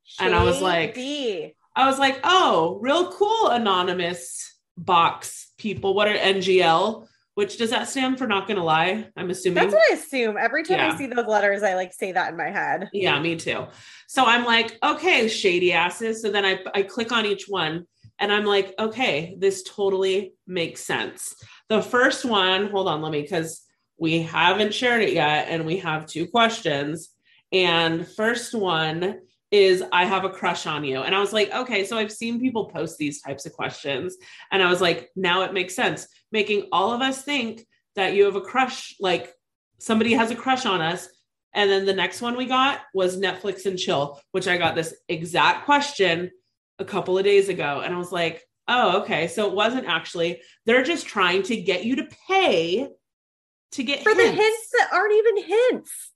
Shady. 0.04 0.28
And 0.28 0.36
I 0.36 0.44
was 0.44 0.62
like, 0.62 0.98
I 0.98 1.88
was 1.88 2.00
like, 2.00 2.20
oh, 2.24 2.80
real 2.82 3.12
cool 3.12 3.50
anonymous 3.50 4.58
box 4.78 5.52
people. 5.58 5.94
What 5.94 6.08
are 6.08 6.16
NGL? 6.16 7.06
Which 7.36 7.58
does 7.58 7.70
that 7.70 7.88
stand 7.88 8.18
for 8.18 8.28
not 8.28 8.48
gonna 8.48 8.64
lie? 8.64 9.08
I'm 9.16 9.30
assuming 9.30 9.56
that's 9.56 9.74
what 9.74 9.92
I 9.92 9.94
assume. 9.94 10.36
Every 10.38 10.64
time 10.64 10.78
yeah. 10.78 10.92
I 10.92 10.98
see 10.98 11.08
those 11.08 11.26
letters, 11.26 11.64
I 11.64 11.76
like 11.76 11.94
say 11.94 12.12
that 12.12 12.32
in 12.32 12.38
my 12.38 12.50
head. 12.50 12.90
Yeah, 12.92 13.18
me 13.22 13.38
too. 13.38 13.68
So 14.08 14.26
I'm 14.26 14.44
like, 14.44 14.78
okay, 14.84 15.30
shady 15.30 15.72
asses. 15.72 16.22
So 16.22 16.32
then 16.32 16.44
I 16.44 16.60
I 16.74 16.82
click 16.82 17.14
on 17.14 17.26
each 17.26 17.46
one 17.48 17.86
and 18.20 18.32
I'm 18.32 18.44
like, 18.44 18.74
okay, 18.78 19.36
this 19.40 19.64
totally 19.64 20.34
makes 20.48 20.84
sense. 20.84 21.34
The 21.70 21.82
first 21.82 22.26
one, 22.26 22.70
hold 22.72 22.90
on, 22.90 23.02
let 23.02 23.12
me 23.12 23.22
because 23.22 23.62
we 24.00 24.22
haven't 24.22 24.74
shared 24.74 25.04
it 25.04 25.14
yet, 25.14 25.48
and 25.50 25.66
we 25.66 25.78
have 25.78 26.06
two 26.06 26.28
questions. 26.28 27.10
And 27.52 28.08
first 28.08 28.54
one 28.54 29.20
is 29.52 29.84
I 29.92 30.06
have 30.06 30.26
a 30.26 30.30
crush 30.30 30.68
on 30.68 30.84
you. 30.84 31.02
And 31.02 31.16
I 31.16 31.20
was 31.20 31.34
like, 31.34 31.52
okay, 31.52 31.84
so 31.84 31.98
I've 31.98 32.12
seen 32.12 32.40
people 32.40 32.66
post 32.66 32.98
these 32.98 33.22
types 33.22 33.46
of 33.46 33.54
questions. 33.54 34.16
And 34.52 34.62
I 34.62 34.70
was 34.70 34.80
like, 34.80 35.10
now 35.16 35.42
it 35.42 35.54
makes 35.54 35.76
sense, 35.76 36.08
making 36.32 36.68
all 36.72 36.94
of 36.94 37.02
us 37.02 37.24
think 37.24 37.66
that 37.96 38.14
you 38.14 38.26
have 38.26 38.36
a 38.36 38.42
crush, 38.42 38.96
like 39.00 39.34
somebody 39.80 40.14
has 40.14 40.30
a 40.30 40.36
crush 40.36 40.66
on 40.66 40.82
us. 40.82 41.10
And 41.54 41.70
then 41.70 41.88
the 41.88 41.94
next 41.94 42.22
one 42.22 42.38
we 42.38 42.46
got 42.46 42.82
was 42.94 43.20
Netflix 43.20 43.66
and 43.66 43.80
chill, 43.80 44.22
which 44.32 44.48
I 44.48 44.58
got 44.58 44.76
this 44.76 44.94
exact 45.08 45.66
question 45.66 46.30
a 46.78 46.86
couple 46.86 47.18
of 47.18 47.26
days 47.26 47.50
ago. 47.50 47.82
And 47.84 47.94
I 47.94 47.98
was 47.98 48.12
like, 48.12 48.44
oh, 48.68 49.02
okay. 49.02 49.28
So 49.28 49.48
it 49.48 49.56
wasn't 49.56 49.88
actually, 49.88 50.42
they're 50.68 50.84
just 50.84 51.08
trying 51.08 51.42
to 51.44 51.60
get 51.60 51.86
you 51.86 51.96
to 51.96 52.08
pay 52.28 52.88
to 53.72 53.84
get 53.84 54.04
for 54.04 54.14
hints. 54.14 54.24
the 54.24 54.32
hints 54.32 54.70
that 54.78 54.90
aren't 54.94 55.14
even 55.14 55.44
hints. 55.44 56.12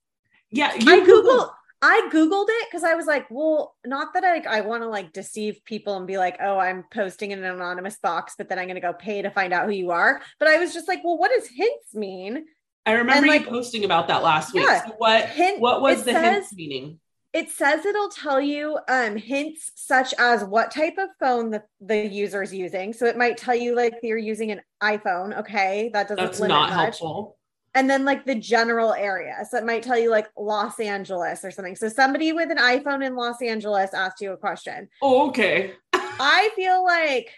Yeah. 0.52 0.72
I 0.74 1.00
Googled, 1.00 1.50
I 1.82 2.10
Googled 2.14 2.46
it 2.48 2.68
because 2.70 2.84
I 2.84 2.94
was 2.94 3.06
like, 3.06 3.26
well, 3.30 3.76
not 3.86 4.14
that 4.14 4.24
I, 4.24 4.40
I 4.60 4.62
want 4.62 4.84
to 4.84 4.88
like 4.88 5.12
deceive 5.12 5.66
people 5.66 5.98
and 5.98 6.08
be 6.08 6.18
like, 6.18 6.38
oh, 6.42 6.58
I'm 6.58 6.86
posting 6.94 7.32
in 7.32 7.44
an 7.44 7.54
anonymous 7.54 7.98
box, 7.98 8.36
but 8.38 8.48
then 8.48 8.58
I'm 8.58 8.68
going 8.68 8.76
to 8.76 8.82
go 8.82 8.94
pay 8.94 9.22
to 9.22 9.30
find 9.30 9.52
out 9.52 9.66
who 9.66 9.74
you 9.74 9.92
are. 9.92 10.22
But 10.40 10.48
I 10.48 10.60
was 10.60 10.74
just 10.74 10.88
like, 10.88 11.04
well, 11.04 11.18
what 11.18 11.32
does 11.32 11.50
hints 11.50 11.94
mean? 11.94 12.46
I 12.86 12.94
remember 12.94 13.14
and, 13.14 13.26
you 13.26 13.32
like, 13.32 13.48
posting 13.48 13.84
about 13.84 14.08
that 14.08 14.24
last 14.24 14.54
week. 14.54 14.64
Yeah, 14.64 14.86
so 14.86 14.94
what, 14.98 15.26
hint, 15.30 15.60
what 15.60 15.82
was 15.82 16.04
the 16.04 16.14
says, 16.14 16.34
hints 16.34 16.54
meaning? 16.54 17.00
It 17.34 17.50
says 17.50 17.86
it'll 17.86 18.10
tell 18.10 18.40
you 18.40 18.80
um, 18.88 19.18
hints 19.18 19.72
such 19.76 20.14
as 20.20 20.44
what 20.44 20.72
type 20.72 20.98
of 20.98 21.10
phone 21.20 21.50
the, 21.50 21.64
the 21.82 22.08
user 22.08 22.44
is 22.44 22.54
using. 22.54 22.94
So 22.94 23.08
it 23.08 23.18
might 23.18 23.38
tell 23.38 23.56
you 23.56 23.76
like 23.76 23.96
you're 24.04 24.18
using 24.18 24.52
an 24.52 24.62
iPhone. 24.82 25.38
Okay. 25.40 25.90
That 25.94 26.08
doesn't 26.08 26.24
That's 26.24 26.40
not 26.40 26.70
much. 26.70 26.80
helpful 27.00 27.38
and 27.76 27.90
then 27.90 28.06
like 28.06 28.26
the 28.26 28.36
general 28.36 28.94
area. 28.94 29.38
So 29.50 29.58
it 29.58 29.66
might 29.66 29.84
tell 29.84 29.98
you 29.98 30.10
like 30.10 30.28
Los 30.38 30.80
Angeles 30.80 31.44
or 31.44 31.52
something. 31.52 31.76
So 31.76 31.90
somebody 31.90 32.32
with 32.34 32.52
an 32.52 32.58
iPhone 32.58 33.06
in 33.06 33.16
Los 33.16 33.42
Angeles 33.42 33.94
asked 33.94 34.22
you 34.22 34.32
a 34.32 34.38
question. 34.38 34.90
Oh, 35.02 35.30
okay. 35.30 35.74
I 35.94 36.52
feel 36.56 36.84
like 36.84 37.32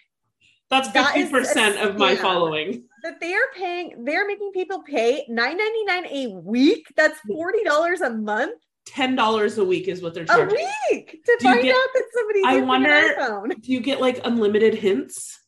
that's 0.70 0.90
50% 0.90 1.54
that 1.54 1.78
of 1.88 1.98
my 1.98 2.16
following. 2.16 2.84
That 3.04 3.20
they 3.20 3.34
are 3.34 3.48
paying, 3.56 4.04
they're 4.04 4.28
making 4.28 4.52
people 4.52 4.82
pay 4.84 5.26
$9.99 5.30 6.12
a 6.12 6.28
week. 6.40 6.88
That's 6.98 7.20
hmm. 7.22 7.34
$40 7.34 8.02
a 8.02 8.10
month. 8.12 8.60
Ten 8.88 9.16
dollars 9.16 9.58
a 9.58 9.66
week 9.66 9.88
is 9.88 10.04
what 10.04 10.14
they're 10.14 10.26
charging. 10.26 10.60
A 10.60 10.70
week 10.92 11.20
to 11.26 11.38
do 11.40 11.44
find 11.44 11.64
get, 11.64 11.76
out 11.76 11.88
that 11.96 12.04
somebody's 12.14 12.44
I 12.46 12.62
wonder, 12.62 13.44
do 13.60 13.72
you 13.72 13.80
get 13.80 14.00
like 14.00 14.22
unlimited 14.24 14.76
hints? 14.76 15.40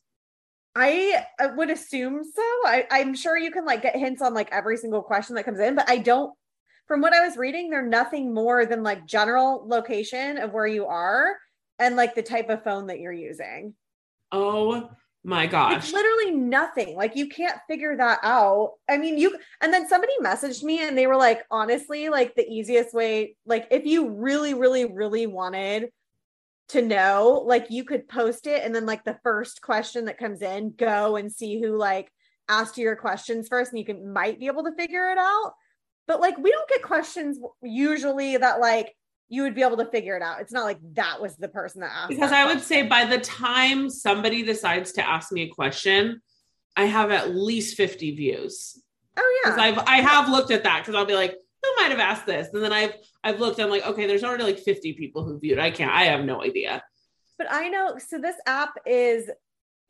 I, 0.78 1.26
would 1.56 1.70
assume 1.70 2.22
so. 2.24 2.42
I, 2.64 2.86
I'm 2.90 3.14
sure 3.14 3.36
you 3.36 3.50
can 3.50 3.64
like 3.64 3.82
get 3.82 3.96
hints 3.96 4.22
on 4.22 4.34
like 4.34 4.48
every 4.52 4.76
single 4.76 5.02
question 5.02 5.34
that 5.34 5.44
comes 5.44 5.60
in, 5.60 5.74
but 5.74 5.88
I 5.88 5.98
don't. 5.98 6.32
From 6.86 7.00
what 7.02 7.12
I 7.12 7.26
was 7.26 7.36
reading, 7.36 7.68
they're 7.68 7.86
nothing 7.86 8.32
more 8.32 8.64
than 8.64 8.82
like 8.82 9.06
general 9.06 9.66
location 9.66 10.38
of 10.38 10.52
where 10.52 10.66
you 10.66 10.86
are 10.86 11.36
and 11.78 11.96
like 11.96 12.14
the 12.14 12.22
type 12.22 12.48
of 12.48 12.64
phone 12.64 12.86
that 12.86 13.00
you're 13.00 13.12
using. 13.12 13.74
Oh 14.32 14.90
my 15.24 15.46
gosh. 15.46 15.76
It's 15.76 15.92
literally 15.92 16.30
nothing. 16.30 16.96
Like 16.96 17.14
you 17.14 17.28
can't 17.28 17.58
figure 17.68 17.96
that 17.96 18.20
out. 18.22 18.72
I 18.88 18.96
mean, 18.96 19.18
you 19.18 19.36
and 19.60 19.72
then 19.72 19.88
somebody 19.88 20.12
messaged 20.22 20.62
me 20.62 20.86
and 20.86 20.96
they 20.96 21.06
were 21.06 21.16
like, 21.16 21.44
honestly, 21.50 22.08
like 22.08 22.34
the 22.34 22.48
easiest 22.48 22.94
way, 22.94 23.36
like 23.44 23.66
if 23.70 23.84
you 23.84 24.08
really, 24.08 24.54
really, 24.54 24.86
really 24.86 25.26
wanted 25.26 25.90
to 26.68 26.82
know 26.82 27.42
like 27.46 27.70
you 27.70 27.84
could 27.84 28.08
post 28.08 28.46
it 28.46 28.62
and 28.62 28.74
then 28.74 28.84
like 28.84 29.04
the 29.04 29.18
first 29.22 29.62
question 29.62 30.04
that 30.04 30.18
comes 30.18 30.42
in 30.42 30.74
go 30.76 31.16
and 31.16 31.32
see 31.32 31.60
who 31.60 31.76
like 31.76 32.12
asked 32.48 32.76
you 32.76 32.84
your 32.84 32.96
questions 32.96 33.48
first 33.48 33.72
and 33.72 33.78
you 33.78 33.84
can 33.84 34.12
might 34.12 34.38
be 34.38 34.46
able 34.46 34.64
to 34.64 34.74
figure 34.74 35.10
it 35.10 35.18
out. 35.18 35.54
But 36.06 36.20
like 36.20 36.36
we 36.38 36.50
don't 36.50 36.68
get 36.68 36.82
questions 36.82 37.38
usually 37.62 38.36
that 38.36 38.60
like 38.60 38.94
you 39.30 39.42
would 39.42 39.54
be 39.54 39.62
able 39.62 39.76
to 39.78 39.90
figure 39.90 40.16
it 40.16 40.22
out. 40.22 40.40
It's 40.40 40.52
not 40.52 40.64
like 40.64 40.78
that 40.94 41.20
was 41.20 41.36
the 41.36 41.48
person 41.48 41.80
that 41.80 41.90
asked 41.94 42.08
because 42.10 42.32
i 42.32 42.46
would 42.46 42.62
say 42.62 42.82
by 42.82 43.04
the 43.04 43.18
time 43.18 43.90
somebody 43.90 44.42
decides 44.42 44.92
to 44.92 45.06
ask 45.06 45.32
me 45.32 45.42
a 45.42 45.48
question 45.48 46.20
i 46.76 46.84
have 46.84 47.10
at 47.10 47.34
least 47.34 47.76
50 47.76 48.14
views. 48.14 48.82
Oh 49.16 49.42
yeah. 49.44 49.56
I've 49.58 49.78
i 49.78 49.96
have 49.96 50.28
looked 50.28 50.50
at 50.50 50.64
that 50.64 50.80
because 50.80 50.94
i'll 50.94 51.06
be 51.06 51.14
like 51.14 51.34
who 51.62 51.82
might 51.82 51.90
have 51.90 52.00
asked 52.00 52.26
this? 52.26 52.48
And 52.52 52.62
then 52.62 52.72
I've 52.72 52.94
I've 53.24 53.40
looked, 53.40 53.60
I'm 53.60 53.70
like, 53.70 53.86
okay, 53.86 54.06
there's 54.06 54.24
already 54.24 54.44
like 54.44 54.58
50 54.58 54.94
people 54.94 55.24
who 55.24 55.38
viewed. 55.38 55.58
I 55.58 55.70
can't, 55.70 55.92
I 55.92 56.04
have 56.04 56.24
no 56.24 56.42
idea. 56.42 56.82
But 57.36 57.48
I 57.50 57.68
know 57.68 57.98
so 57.98 58.18
this 58.18 58.36
app 58.46 58.74
is 58.86 59.30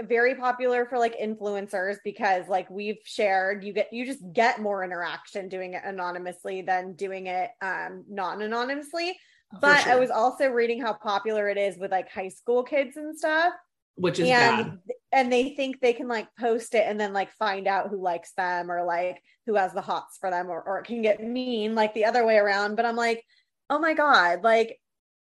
very 0.03 0.35
popular 0.35 0.87
for 0.87 0.99
like 0.99 1.19
influencers 1.19 1.97
because 2.05 2.47
like 2.49 2.71
we've 2.71 2.99
shared 3.05 3.65
you 3.65 3.73
get 3.73 3.93
you 3.93 4.07
just 4.07 4.23
get 4.33 4.61
more 4.61 4.85
interaction 4.85 5.49
doing 5.49 5.75
it 5.75 5.83
anonymously 5.85 6.63
than 6.63 6.93
doing 6.95 7.27
it 7.27 7.51
um 7.63 8.05
non-anonymously 8.09 9.19
but 9.61 9.81
sure. 9.81 9.93
i 9.93 9.97
was 9.97 10.11
also 10.11 10.49
reading 10.49 10.81
how 10.81 10.93
popular 10.93 11.49
it 11.49 11.59
is 11.59 11.77
with 11.79 11.91
like 11.91 12.09
high 12.11 12.29
school 12.29 12.63
kids 12.63 12.97
and 12.97 13.19
stuff 13.19 13.53
which 13.97 14.21
is 14.21 14.29
and, 14.29 14.67
bad. 14.67 14.79
And 15.13 15.33
they 15.33 15.51
think 15.51 15.81
they 15.81 15.93
can 15.93 16.09
like 16.09 16.29
post 16.39 16.75
it 16.75 16.85
and 16.87 17.01
then 17.01 17.13
like 17.13 17.33
find 17.33 17.67
out 17.67 17.89
who 17.89 18.01
likes 18.01 18.33
them 18.33 18.71
or 18.71 18.85
like 18.85 19.23
who 19.47 19.55
has 19.55 19.73
the 19.73 19.81
hots 19.81 20.19
for 20.21 20.31
them 20.31 20.49
or, 20.49 20.63
or 20.63 20.79
it 20.79 20.85
can 20.85 21.03
get 21.03 21.23
mean 21.23 21.75
like 21.75 21.95
the 21.95 22.05
other 22.05 22.27
way 22.27 22.37
around 22.37 22.75
but 22.75 22.85
i'm 22.85 22.97
like 22.97 23.25
oh 23.71 23.79
my 23.79 23.95
god 23.95 24.43
like 24.43 24.79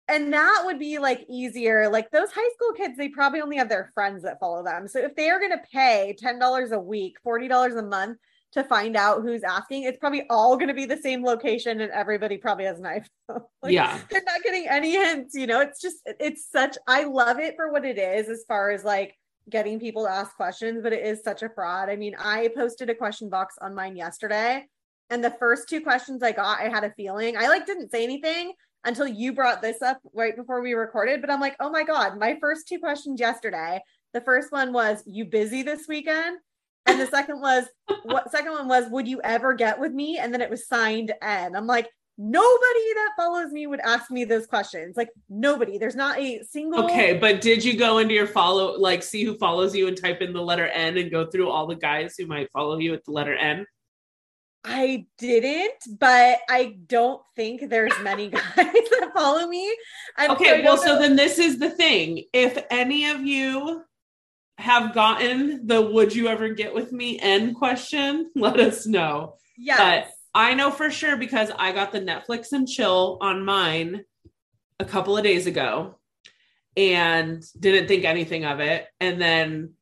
and 0.08 0.32
that 0.32 0.62
would 0.64 0.78
be 0.78 0.98
like 0.98 1.24
easier 1.28 1.88
like 1.88 2.10
those 2.10 2.30
high 2.30 2.50
school 2.54 2.72
kids 2.76 2.96
they 2.96 3.08
probably 3.08 3.40
only 3.40 3.56
have 3.56 3.68
their 3.68 3.90
friends 3.94 4.22
that 4.22 4.40
follow 4.40 4.62
them 4.64 4.88
so 4.88 4.98
if 4.98 5.14
they 5.16 5.30
are 5.30 5.38
going 5.38 5.52
to 5.52 5.62
pay 5.72 6.16
$10 6.22 6.70
a 6.70 6.78
week 6.78 7.16
$40 7.26 7.78
a 7.78 7.82
month 7.82 8.18
to 8.52 8.64
find 8.64 8.96
out 8.96 9.22
who's 9.22 9.42
asking. 9.42 9.82
It's 9.82 9.98
probably 9.98 10.24
all 10.30 10.56
going 10.56 10.68
to 10.68 10.74
be 10.74 10.86
the 10.86 10.96
same 10.96 11.22
location 11.22 11.80
and 11.80 11.92
everybody 11.92 12.38
probably 12.38 12.64
has 12.64 12.78
an 12.78 12.84
iPhone. 12.84 13.42
like, 13.62 13.72
yeah. 13.72 14.00
They're 14.10 14.22
not 14.24 14.42
getting 14.42 14.66
any 14.68 14.92
hints, 14.92 15.34
you 15.34 15.46
know, 15.46 15.60
it's 15.60 15.80
just, 15.80 15.96
it's 16.06 16.50
such, 16.50 16.76
I 16.86 17.04
love 17.04 17.38
it 17.38 17.56
for 17.56 17.70
what 17.70 17.84
it 17.84 17.98
is 17.98 18.28
as 18.28 18.44
far 18.48 18.70
as 18.70 18.84
like 18.84 19.14
getting 19.50 19.80
people 19.80 20.04
to 20.04 20.10
ask 20.10 20.34
questions, 20.36 20.80
but 20.82 20.92
it 20.92 21.04
is 21.04 21.22
such 21.22 21.42
a 21.42 21.48
fraud. 21.48 21.88
I 21.88 21.96
mean, 21.96 22.14
I 22.18 22.50
posted 22.54 22.90
a 22.90 22.94
question 22.94 23.28
box 23.28 23.56
on 23.60 23.74
mine 23.74 23.96
yesterday 23.96 24.66
and 25.10 25.24
the 25.24 25.34
first 25.38 25.68
two 25.68 25.80
questions 25.80 26.22
I 26.22 26.32
got, 26.32 26.60
I 26.60 26.68
had 26.68 26.84
a 26.84 26.92
feeling 26.92 27.36
I 27.36 27.48
like 27.48 27.66
didn't 27.66 27.90
say 27.90 28.04
anything 28.04 28.52
until 28.84 29.06
you 29.06 29.32
brought 29.32 29.62
this 29.62 29.82
up 29.82 29.98
right 30.12 30.36
before 30.36 30.62
we 30.62 30.74
recorded, 30.74 31.20
but 31.20 31.30
I'm 31.30 31.40
like, 31.40 31.56
oh 31.60 31.70
my 31.70 31.82
God, 31.82 32.18
my 32.18 32.36
first 32.40 32.68
two 32.68 32.78
questions 32.78 33.20
yesterday. 33.20 33.80
The 34.14 34.20
first 34.20 34.52
one 34.52 34.72
was, 34.72 35.02
you 35.06 35.24
busy 35.24 35.62
this 35.62 35.86
weekend? 35.88 36.38
And 36.86 37.00
the 37.00 37.06
second 37.06 37.40
was 37.40 37.64
what 38.04 38.30
second 38.30 38.52
one 38.52 38.68
was 38.68 38.88
would 38.90 39.06
you 39.06 39.20
ever 39.22 39.52
get 39.52 39.78
with 39.78 39.92
me? 39.92 40.16
And 40.18 40.32
then 40.32 40.40
it 40.40 40.48
was 40.48 40.66
signed 40.66 41.12
N. 41.20 41.54
I'm 41.54 41.66
like, 41.66 41.88
nobody 42.18 42.94
that 42.94 43.12
follows 43.16 43.52
me 43.52 43.66
would 43.68 43.80
ask 43.80 44.10
me 44.10 44.24
those 44.24 44.46
questions. 44.46 44.96
Like 44.96 45.08
nobody. 45.28 45.78
There's 45.78 45.96
not 45.96 46.18
a 46.18 46.42
single 46.42 46.84
Okay, 46.84 47.16
but 47.16 47.40
did 47.40 47.64
you 47.64 47.78
go 47.78 47.98
into 47.98 48.12
your 48.12 48.26
follow 48.26 48.76
like 48.78 49.02
see 49.02 49.24
who 49.24 49.38
follows 49.38 49.74
you 49.74 49.86
and 49.86 49.96
type 49.96 50.20
in 50.20 50.32
the 50.32 50.42
letter 50.42 50.66
N 50.66 50.98
and 50.98 51.10
go 51.10 51.26
through 51.26 51.48
all 51.48 51.66
the 51.66 51.76
guys 51.76 52.16
who 52.18 52.26
might 52.26 52.50
follow 52.52 52.76
you 52.78 52.90
with 52.90 53.04
the 53.04 53.12
letter 53.12 53.34
N? 53.34 53.64
I 54.64 55.06
didn't, 55.18 55.98
but 55.98 56.38
I 56.50 56.76
don't 56.86 57.22
think 57.36 57.70
there's 57.70 57.92
many 58.02 58.28
guys 58.28 58.42
that 58.56 59.10
follow 59.14 59.46
me. 59.46 59.72
I'm 60.16 60.32
okay, 60.32 60.62
well, 60.64 60.76
so 60.76 60.98
then 60.98 61.16
this 61.16 61.38
is 61.38 61.58
the 61.58 61.70
thing. 61.70 62.24
If 62.32 62.58
any 62.70 63.08
of 63.08 63.22
you 63.22 63.84
have 64.58 64.92
gotten 64.92 65.66
the 65.68 65.80
would 65.80 66.14
you 66.14 66.26
ever 66.26 66.48
get 66.48 66.74
with 66.74 66.90
me 66.92 67.18
end 67.20 67.54
question, 67.54 68.30
let 68.36 68.58
us 68.58 68.86
know. 68.86 69.36
Yes. 69.56 69.78
But 69.78 70.17
I 70.38 70.54
know 70.54 70.70
for 70.70 70.88
sure 70.88 71.16
because 71.16 71.50
I 71.58 71.72
got 71.72 71.90
the 71.90 72.00
Netflix 72.00 72.52
and 72.52 72.68
chill 72.68 73.18
on 73.20 73.44
mine 73.44 74.04
a 74.78 74.84
couple 74.84 75.16
of 75.16 75.24
days 75.24 75.48
ago 75.48 75.98
and 76.76 77.44
didn't 77.58 77.88
think 77.88 78.04
anything 78.04 78.44
of 78.44 78.60
it. 78.60 78.86
And 79.00 79.20
then 79.20 79.72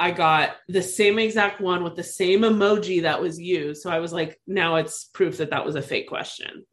I 0.00 0.12
got 0.12 0.56
the 0.66 0.82
same 0.82 1.18
exact 1.18 1.60
one 1.60 1.84
with 1.84 1.94
the 1.94 2.02
same 2.02 2.40
emoji 2.40 3.02
that 3.02 3.20
was 3.20 3.38
used. 3.38 3.82
So 3.82 3.90
I 3.90 3.98
was 3.98 4.14
like, 4.14 4.40
now 4.46 4.76
it's 4.76 5.04
proof 5.12 5.36
that 5.36 5.50
that 5.50 5.66
was 5.66 5.74
a 5.74 5.82
fake 5.82 6.08
question. 6.08 6.64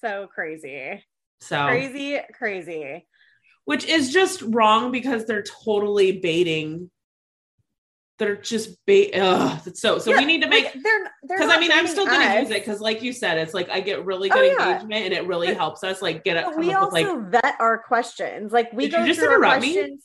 So 0.00 0.26
crazy. 0.26 1.00
So 1.42 1.68
crazy, 1.68 2.18
crazy. 2.36 3.06
Which 3.66 3.84
is 3.84 4.12
just 4.12 4.42
wrong 4.42 4.90
because 4.90 5.26
they're 5.26 5.44
totally 5.44 6.18
baiting 6.18 6.90
they're 8.18 8.36
just. 8.36 8.76
Ugh, 8.88 9.60
so 9.74 9.98
so 9.98 10.10
yeah, 10.10 10.18
we 10.18 10.24
need 10.24 10.42
to 10.42 10.48
make 10.48 10.66
like 10.66 10.82
they're 10.82 11.12
because 11.22 11.50
I 11.50 11.58
mean 11.58 11.72
I'm 11.72 11.86
still 11.86 12.06
going 12.06 12.20
to 12.20 12.40
use 12.40 12.50
it 12.50 12.64
because 12.64 12.80
like 12.80 13.02
you 13.02 13.12
said 13.12 13.38
it's 13.38 13.54
like 13.54 13.70
I 13.70 13.80
get 13.80 14.04
really 14.04 14.30
oh, 14.30 14.34
good 14.34 14.52
oh, 14.52 14.56
yeah. 14.58 14.68
engagement 14.70 15.04
and 15.06 15.14
it 15.14 15.26
really 15.26 15.48
but, 15.48 15.56
helps 15.56 15.82
us 15.84 16.02
like 16.02 16.24
get 16.24 16.36
it. 16.36 16.56
We 16.56 16.72
also 16.72 16.92
like, 16.92 17.30
vet 17.30 17.56
our 17.58 17.78
questions. 17.78 18.52
Like 18.52 18.72
we 18.72 18.88
go 18.88 19.04
just 19.06 19.18
through 19.18 19.28
interrupt 19.28 19.62
questions. 19.62 19.90
Me? 19.90 19.98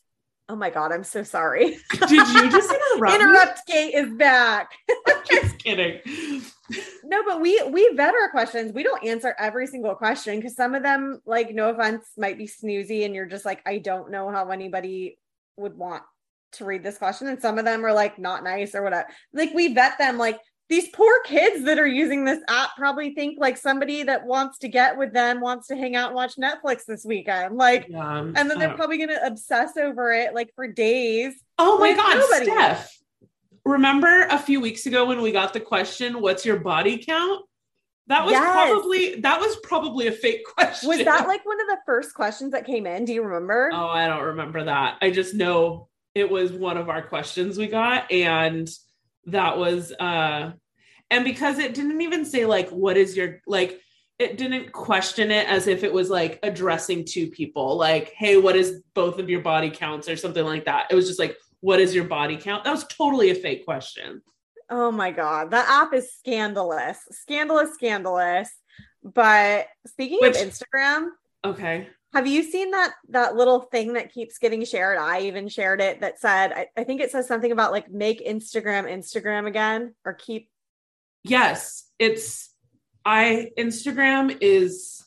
Oh 0.50 0.56
my 0.56 0.70
god, 0.70 0.94
I'm 0.94 1.04
so 1.04 1.24
sorry. 1.24 1.78
Did 1.92 2.10
you 2.10 2.50
just 2.50 2.74
interrupt? 2.94 3.16
interrupt 3.16 3.60
Kate 3.68 3.94
is 3.94 4.10
back. 4.14 4.72
just 5.30 5.60
kidding. 5.60 6.00
no, 7.04 7.24
but 7.26 7.42
we 7.42 7.62
we 7.70 7.90
vet 7.96 8.14
our 8.14 8.30
questions. 8.30 8.72
We 8.72 8.84
don't 8.84 9.06
answer 9.06 9.36
every 9.38 9.68
single 9.68 9.96
question 9.96 10.38
because 10.38 10.56
some 10.56 10.74
of 10.74 10.84
them, 10.84 11.22
like 11.26 11.54
no 11.54 11.70
offense, 11.70 12.06
might 12.18 12.38
be 12.38 12.48
snoozy, 12.48 13.06
and 13.06 13.14
you're 13.14 13.26
just 13.26 13.46
like, 13.46 13.62
I 13.66 13.80
don't 13.80 14.10
know 14.10 14.32
how 14.32 14.50
anybody 14.50 15.20
would 15.58 15.78
want 15.78 16.04
to 16.52 16.66
read 16.66 16.84
this 16.84 16.98
question 16.98 17.28
and 17.28 17.42
some 17.42 17.58
of 17.58 17.66
them 17.66 17.86
are 17.86 17.94
like 17.94 18.18
not 18.18 18.44
nice 18.44 18.74
or 18.74 18.84
whatever 18.84 19.08
like 19.34 19.54
we 19.54 19.74
vet 19.74 19.98
them 19.98 20.18
like 20.18 20.40
these 20.70 20.90
poor 20.90 21.22
kids 21.24 21.64
that 21.64 21.80
are 21.80 21.88
using 21.88 22.26
this 22.26 22.40
app 22.50 22.72
probably 22.78 23.14
think 23.14 23.38
like 23.40 23.58
somebody 23.58 24.04
that 24.04 24.26
wants 24.26 24.58
to 24.60 24.68
get 24.68 24.98
with 24.98 25.14
them 25.14 25.40
wants 25.40 25.68
to 25.68 25.78
hang 25.78 25.96
out 25.96 26.08
and 26.08 26.16
watch 26.16 26.36
Netflix 26.36 26.84
this 26.86 27.06
weekend. 27.06 27.56
Like, 27.56 27.88
yeah, 27.88 28.20
um, 28.20 28.34
and 28.36 28.50
then 28.50 28.60
they're 28.60 28.74
oh. 28.74 28.76
probably 28.76 28.98
going 28.98 29.10
to 29.10 29.26
obsess 29.26 29.78
over 29.78 30.12
it 30.12 30.34
like 30.34 30.52
for 30.56 30.68
days. 30.68 31.36
Oh 31.58 31.80
my 31.80 31.94
God, 31.94 32.18
nobody. 32.18 32.46
Steph. 32.46 32.98
Remember 33.64 34.24
a 34.30 34.38
few 34.38 34.60
weeks 34.60 34.86
ago 34.86 35.06
when 35.06 35.22
we 35.22 35.32
got 35.32 35.54
the 35.54 35.60
question, 35.60 36.22
what's 36.22 36.46
your 36.46 36.60
body 36.60 36.98
count? 36.98 37.44
That 38.08 38.24
was 38.24 38.32
yes. 38.32 38.54
probably 38.54 39.20
that 39.22 39.40
was 39.40 39.58
probably 39.64 40.08
a 40.08 40.14
fake 40.14 40.46
question. 40.46 40.88
Was 40.88 41.04
that 41.04 41.28
like 41.28 41.46
one 41.46 41.60
of 41.60 41.68
the 41.68 41.78
first 41.86 42.14
questions 42.14 42.52
that 42.52 42.66
came 42.66 42.86
in? 42.88 43.06
Do 43.06 43.14
you 43.14 43.24
remember? 43.24 43.70
Oh, 43.74 43.88
I 43.88 44.08
don't 44.08 44.24
remember 44.24 44.66
that. 44.66 44.98
I 45.02 45.12
just 45.12 45.34
know 45.34 45.90
it 46.18 46.30
was 46.30 46.52
one 46.52 46.78
of 46.78 46.90
our 46.90 47.04
questions 47.04 47.58
we 47.58 47.68
got 47.68 48.12
and 48.12 48.68
that 49.26 49.58
was 49.58 49.94
uh 50.00 50.52
and 51.12 51.24
because 51.24 51.60
it 51.60 51.76
didn't 51.76 52.02
even 52.02 52.26
say 52.26 52.46
like 52.46 52.70
what 52.70 52.98
is 52.98 53.16
your 53.16 53.40
like 53.46 53.80
it 54.18 54.36
didn't 54.38 54.72
question 54.72 55.30
it 55.30 55.48
as 55.48 55.68
if 55.68 55.84
it 55.84 55.94
was 55.94 56.10
like 56.10 56.40
addressing 56.42 57.06
two 57.06 57.28
people 57.28 57.78
like 57.78 58.14
hey 58.18 58.38
what 58.38 58.56
is 58.56 58.82
both 58.96 59.20
of 59.20 59.30
your 59.30 59.42
body 59.42 59.70
counts 59.70 60.10
or 60.10 60.18
something 60.18 60.44
like 60.44 60.66
that. 60.66 60.88
It 60.90 60.96
was 60.96 61.08
just 61.08 61.20
like 61.20 61.38
what 61.60 61.80
is 61.80 61.94
your 61.94 62.06
body 62.06 62.38
count? 62.38 62.64
That 62.64 62.72
was 62.72 62.86
totally 62.86 63.30
a 63.30 63.36
fake 63.36 63.66
question. 63.66 64.22
Oh 64.70 64.92
my 64.92 65.12
god. 65.12 65.52
That 65.52 65.70
app 65.70 65.94
is 65.94 66.12
scandalous. 66.14 66.98
Scandalous 67.12 67.74
scandalous. 67.76 68.50
But 69.04 69.68
speaking 69.86 70.20
Which, 70.20 70.36
of 70.36 70.50
instagram 70.50 71.10
okay 71.46 71.88
have 72.14 72.28
you 72.28 72.44
seen 72.44 72.72
that 72.72 72.94
that 73.10 73.36
little 73.36 73.62
thing 73.62 73.94
that 73.94 74.14
keeps 74.14 74.38
getting 74.38 74.64
shared? 74.66 74.98
I 74.98 75.22
even 75.22 75.48
shared 75.50 75.82
it 75.82 76.02
that 76.02 76.20
said, 76.20 76.52
I, 76.54 76.68
I 76.78 76.84
think 76.84 77.02
it 77.02 77.12
says 77.12 77.28
something 77.28 77.52
about 77.52 77.72
like 77.72 77.92
make 77.92 78.26
Instagram 78.26 78.92
Instagram 78.92 79.48
again 79.48 79.94
or 80.06 80.14
keep. 80.14 80.50
Yes, 81.24 81.90
it's 82.00 82.54
I 83.06 83.52
Instagram 83.58 84.38
is 84.42 85.06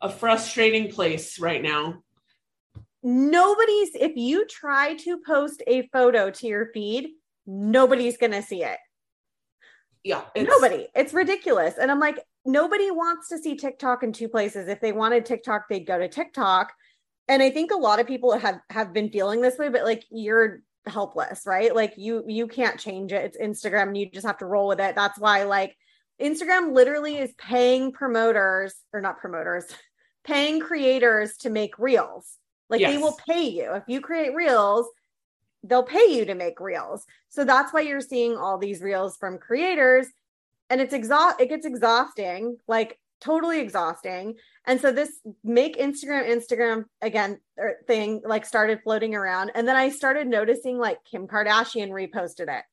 a 0.00 0.10
frustrating 0.10 0.90
place 0.90 1.38
right 1.38 1.62
now. 1.62 2.02
Nobody's 3.04 3.90
if 3.94 4.16
you 4.16 4.46
try 4.46 4.94
to 4.96 5.20
post 5.24 5.62
a 5.66 5.88
photo 5.88 6.30
to 6.30 6.46
your 6.46 6.70
feed, 6.72 7.10
nobody's 7.46 8.16
gonna 8.16 8.42
see 8.42 8.64
it. 8.64 8.78
Yeah, 10.04 10.22
it's... 10.34 10.48
nobody. 10.48 10.88
It's 10.94 11.14
ridiculous. 11.14 11.78
And 11.78 11.90
I'm 11.90 12.00
like, 12.00 12.18
nobody 12.44 12.90
wants 12.90 13.28
to 13.28 13.38
see 13.38 13.56
TikTok 13.56 14.02
in 14.02 14.12
two 14.12 14.28
places. 14.28 14.68
If 14.68 14.80
they 14.80 14.92
wanted 14.92 15.24
TikTok, 15.24 15.68
they'd 15.68 15.86
go 15.86 15.98
to 15.98 16.08
TikTok. 16.08 16.72
And 17.28 17.42
I 17.42 17.50
think 17.50 17.70
a 17.70 17.76
lot 17.76 18.00
of 18.00 18.06
people 18.06 18.36
have 18.36 18.60
have 18.70 18.92
been 18.92 19.10
feeling 19.10 19.40
this 19.40 19.58
way, 19.58 19.68
but 19.68 19.84
like 19.84 20.04
you're 20.10 20.62
helpless, 20.86 21.42
right? 21.46 21.74
Like 21.74 21.94
you 21.96 22.24
you 22.26 22.48
can't 22.48 22.80
change 22.80 23.12
it. 23.12 23.24
It's 23.24 23.38
Instagram 23.38 23.88
and 23.88 23.96
you 23.96 24.10
just 24.10 24.26
have 24.26 24.38
to 24.38 24.46
roll 24.46 24.68
with 24.68 24.80
it. 24.80 24.94
That's 24.94 25.18
why 25.18 25.44
like 25.44 25.76
Instagram 26.20 26.72
literally 26.72 27.18
is 27.18 27.32
paying 27.38 27.92
promoters 27.92 28.74
or 28.92 29.00
not 29.00 29.18
promoters, 29.18 29.66
paying 30.24 30.60
creators 30.60 31.36
to 31.38 31.50
make 31.50 31.78
reels. 31.78 32.38
Like 32.68 32.80
yes. 32.80 32.92
they 32.92 32.98
will 32.98 33.16
pay 33.28 33.48
you. 33.48 33.74
If 33.74 33.84
you 33.86 34.00
create 34.00 34.34
reels, 34.34 34.88
they'll 35.64 35.82
pay 35.82 36.06
you 36.10 36.24
to 36.24 36.34
make 36.34 36.60
reels. 36.60 37.06
So 37.28 37.44
that's 37.44 37.72
why 37.72 37.80
you're 37.80 38.00
seeing 38.00 38.36
all 38.36 38.58
these 38.58 38.82
reels 38.82 39.16
from 39.16 39.38
creators. 39.38 40.06
And 40.70 40.80
it's 40.80 40.94
exhaust 40.94 41.40
it 41.40 41.48
gets 41.48 41.66
exhausting 41.66 42.56
like 42.66 42.98
totally 43.20 43.60
exhausting. 43.60 44.34
And 44.66 44.80
so 44.80 44.90
this 44.90 45.20
make 45.44 45.78
instagram 45.78 46.28
instagram 46.28 46.84
again 47.00 47.38
er, 47.58 47.76
thing 47.86 48.22
like 48.24 48.44
started 48.44 48.80
floating 48.82 49.14
around. 49.14 49.52
And 49.54 49.66
then 49.68 49.76
i 49.76 49.88
started 49.88 50.26
noticing 50.26 50.78
like 50.78 50.98
kim 51.08 51.26
kardashian 51.26 51.90
reposted 51.90 52.48
it. 52.48 52.64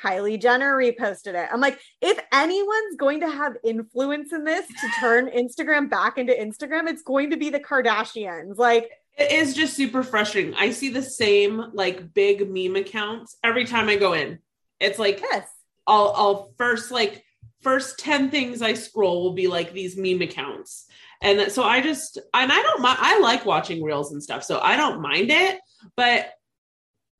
Kylie 0.00 0.40
jenner 0.40 0.74
reposted 0.74 1.34
it. 1.34 1.48
I'm 1.52 1.60
like 1.60 1.78
if 2.00 2.18
anyone's 2.32 2.96
going 2.96 3.20
to 3.20 3.30
have 3.30 3.56
influence 3.62 4.32
in 4.32 4.44
this 4.44 4.66
to 4.66 4.88
turn 4.98 5.28
instagram 5.28 5.88
back 5.90 6.18
into 6.18 6.32
instagram 6.32 6.88
it's 6.88 7.02
going 7.02 7.30
to 7.30 7.36
be 7.36 7.50
the 7.50 7.60
kardashians. 7.60 8.56
Like 8.56 8.90
it 9.18 9.32
is 9.32 9.54
just 9.54 9.74
super 9.74 10.02
frustrating 10.02 10.54
i 10.54 10.70
see 10.70 10.88
the 10.88 11.02
same 11.02 11.64
like 11.72 12.12
big 12.14 12.50
meme 12.50 12.76
accounts 12.76 13.36
every 13.44 13.64
time 13.64 13.88
i 13.88 13.96
go 13.96 14.12
in 14.12 14.38
it's 14.80 14.98
like 14.98 15.20
yes 15.20 15.48
I'll 15.86 16.12
I'll 16.16 16.54
first 16.56 16.90
like 16.90 17.24
first 17.62 17.98
10 17.98 18.30
things 18.30 18.60
I 18.62 18.74
scroll 18.74 19.22
will 19.22 19.34
be 19.34 19.48
like 19.48 19.72
these 19.72 19.96
meme 19.96 20.22
accounts. 20.22 20.86
And 21.20 21.52
so 21.52 21.62
I 21.62 21.80
just, 21.80 22.18
and 22.34 22.50
I 22.50 22.60
don't 22.60 22.82
mind, 22.82 22.98
I 23.00 23.20
like 23.20 23.46
watching 23.46 23.82
reels 23.82 24.12
and 24.12 24.20
stuff. 24.20 24.42
So 24.42 24.58
I 24.58 24.76
don't 24.76 25.00
mind 25.00 25.30
it, 25.30 25.60
but 25.96 26.32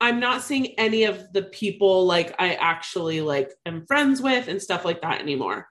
I'm 0.01 0.19
not 0.19 0.43
seeing 0.43 0.79
any 0.79 1.05
of 1.05 1.33
the 1.33 1.43
people 1.43 2.07
like 2.07 2.35
I 2.41 2.55
actually 2.55 3.21
like 3.21 3.53
am 3.65 3.87
friends 3.87 4.21
with 4.21 4.49
and 4.49 4.61
stuff 4.61 4.85
like 4.85 5.03
that 5.03 5.21
anymore. 5.21 5.69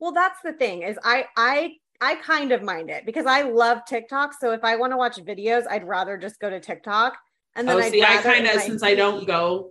Well, 0.00 0.12
that's 0.12 0.40
the 0.42 0.54
thing 0.54 0.82
is 0.82 0.98
I, 1.04 1.26
I, 1.36 1.74
I 2.02 2.16
kind 2.16 2.50
of 2.50 2.62
mind 2.62 2.90
it 2.90 3.06
because 3.06 3.26
I 3.26 3.42
love 3.42 3.84
TikTok. 3.86 4.34
So 4.38 4.50
if 4.50 4.64
I 4.64 4.74
want 4.74 4.92
to 4.92 4.96
watch 4.96 5.18
videos, 5.18 5.62
I'd 5.70 5.86
rather 5.86 6.18
just 6.18 6.40
go 6.40 6.50
to 6.50 6.58
TikTok. 6.58 7.16
And 7.54 7.68
then 7.68 7.76
oh, 7.76 7.80
see, 7.88 8.02
I 8.02 8.16
kind 8.16 8.44
of, 8.46 8.60
since 8.60 8.82
I 8.82 8.96
don't 8.96 9.24
go, 9.24 9.70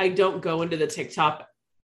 I 0.00 0.08
don't 0.08 0.42
go 0.42 0.62
into 0.62 0.76
the 0.76 0.88
TikTok 0.88 1.46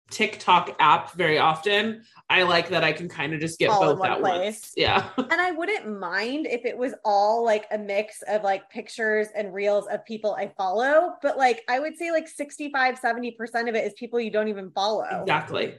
TikTok 0.10 0.76
app 0.80 1.14
very 1.14 1.40
often. 1.40 2.04
I 2.30 2.44
like 2.44 2.70
that 2.70 2.84
I 2.84 2.92
can 2.92 3.10
kind 3.10 3.34
of 3.34 3.40
just 3.40 3.58
get 3.58 3.70
all 3.70 3.96
both 3.96 4.06
at 4.06 4.20
place. 4.20 4.44
once. 4.44 4.74
Yeah. 4.76 5.10
and 5.18 5.42
I 5.42 5.52
wouldn't 5.52 6.00
mind 6.00 6.48
if 6.48 6.66
it 6.66 6.78
was 6.78 6.94
all 7.04 7.44
like 7.44 7.66
a 7.72 7.78
mix 7.78 8.22
of 8.28 8.44
like 8.44 8.70
pictures 8.70 9.28
and 9.36 9.54
reels 9.54 9.88
of 9.88 10.06
people 10.06 10.36
I 10.36 10.52
follow, 10.58 11.14
but 11.22 11.38
like 11.38 11.64
I 11.70 11.80
would 11.80 11.98
say 11.98 12.12
like 12.12 12.28
65 12.28 13.00
70% 13.00 13.70
of 13.70 13.76
it 13.76 13.86
is 13.86 13.94
people 13.94 14.20
you 14.20 14.32
don't 14.32 14.50
even 14.50 14.70
follow. 14.72 15.22
Exactly. 15.22 15.76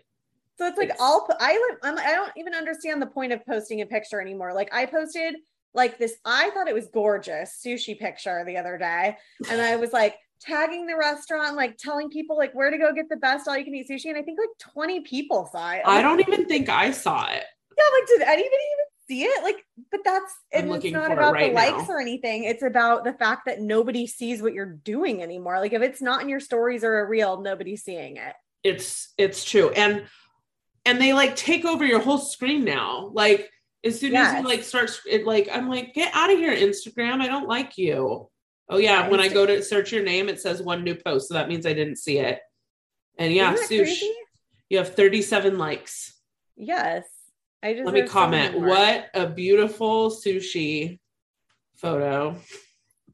So 0.59 0.67
it's 0.67 0.79
like 0.79 0.91
it's... 0.91 1.01
I'll 1.01 1.27
I 1.41 1.77
I'm, 1.83 1.99
I 1.99 2.13
don't 2.13 2.33
even 2.37 2.55
understand 2.55 3.01
the 3.01 3.07
point 3.07 3.33
of 3.33 3.45
posting 3.47 3.81
a 3.81 3.87
picture 3.87 4.21
anymore. 4.21 4.53
Like 4.55 4.73
I 4.73 4.87
posted 4.87 5.37
like 5.75 5.99
this 5.99 6.15
I 6.25 6.51
thought 6.51 6.69
it 6.69 6.75
was 6.75 6.89
gorgeous 6.93 7.61
sushi 7.65 7.99
picture 7.99 8.45
the 8.45 8.59
other 8.59 8.77
day 8.77 9.17
and 9.51 9.61
I 9.61 9.77
was 9.77 9.93
like 9.93 10.17
tagging 10.43 10.87
the 10.87 10.97
restaurant, 10.97 11.57
like 11.57 11.79
telling 11.79 12.11
people 12.11 12.37
like 12.37 12.53
where 12.53 12.71
to 12.71 12.79
go 12.79 12.93
get 12.93 13.09
the 13.09 13.17
best 13.17 13.49
all 13.49 13.57
you 13.57 13.65
can 13.65 13.75
eat 13.75 13.89
sushi. 13.89 14.07
And 14.07 14.19
I 14.19 14.23
think 14.23 14.39
like 14.39 14.73
20 14.75 15.01
people 15.01 15.49
saw 15.51 15.73
it. 15.73 15.83
I 15.85 16.03
don't 16.03 16.21
even 16.21 16.47
think 16.47 16.69
I 16.69 16.91
saw 16.91 17.27
it. 17.31 17.45
Yeah, 17.79 17.85
like 17.99 18.09
did 18.09 18.23
anybody 18.23 18.45
even 18.45 18.87
see 19.09 19.23
it? 19.25 19.43
Like, 19.43 19.65
but 19.91 20.01
that's 20.05 20.33
it's 20.51 20.93
not 20.93 21.13
about 21.13 21.35
right 21.35 21.51
the 21.51 21.55
likes 21.55 21.89
now. 21.89 21.95
or 21.95 22.01
anything. 22.01 22.45
It's 22.45 22.63
about 22.63 23.05
the 23.05 23.13
fact 23.13 23.47
that 23.47 23.61
nobody 23.61 24.07
sees 24.07 24.43
what 24.43 24.53
you're 24.53 24.75
doing 24.85 25.23
anymore. 25.23 25.59
Like 25.61 25.73
if 25.73 25.83
it's 25.83 26.03
not 26.03 26.23
in 26.23 26.29
your 26.29 26.41
stories 26.41 26.85
or 26.85 27.01
a 27.01 27.09
reel, 27.09 27.41
nobody's 27.41 27.83
seeing 27.83 28.17
it. 28.17 28.35
It's 28.63 29.13
it's 29.17 29.45
true. 29.45 29.71
And 29.71 30.05
and 30.85 31.01
they 31.01 31.13
like 31.13 31.37
take 31.37 31.65
over 31.65 31.85
your 31.85 32.01
whole 32.01 32.19
screen 32.19 32.65
now. 32.65 33.11
Like 33.13 33.51
as 33.85 33.99
soon 33.99 34.13
yes. 34.13 34.35
as 34.35 34.43
you 34.43 34.49
like 34.49 34.63
start 34.63 34.91
it 35.09 35.27
like 35.27 35.49
I'm 35.53 35.69
like, 35.69 35.95
get 35.95 36.15
out 36.15 36.33
of 36.33 36.39
here, 36.39 36.55
Instagram. 36.55 37.21
I 37.21 37.29
don't 37.29 37.49
like 37.49 37.79
you. 37.79 38.29
Oh 38.69 38.79
yeah, 38.79 39.09
when 39.09 39.21
I 39.21 39.29
go 39.29 39.45
to 39.45 39.63
search 39.63 39.93
your 39.93 40.03
name, 40.03 40.29
it 40.29 40.41
says 40.41 40.63
one 40.63 40.85
new 40.85 40.95
post, 40.95 41.29
so 41.29 41.35
that 41.35 41.49
means 41.49 41.67
I 41.67 41.75
didn't 41.75 41.97
see 41.97 42.19
it. 42.19 42.41
And 43.19 43.33
yeah, 43.33 43.55
Sush, 43.55 44.03
you 44.71 44.79
have 44.79 44.95
37 44.95 45.59
likes. 45.59 46.15
Yes. 46.57 47.05
I 47.63 47.75
just 47.75 47.85
let 47.85 47.95
me 47.95 48.09
comment. 48.09 48.59
What 48.59 49.09
a 49.15 49.27
beautiful 49.27 50.11
sushi 50.11 50.99
photo. 51.77 52.37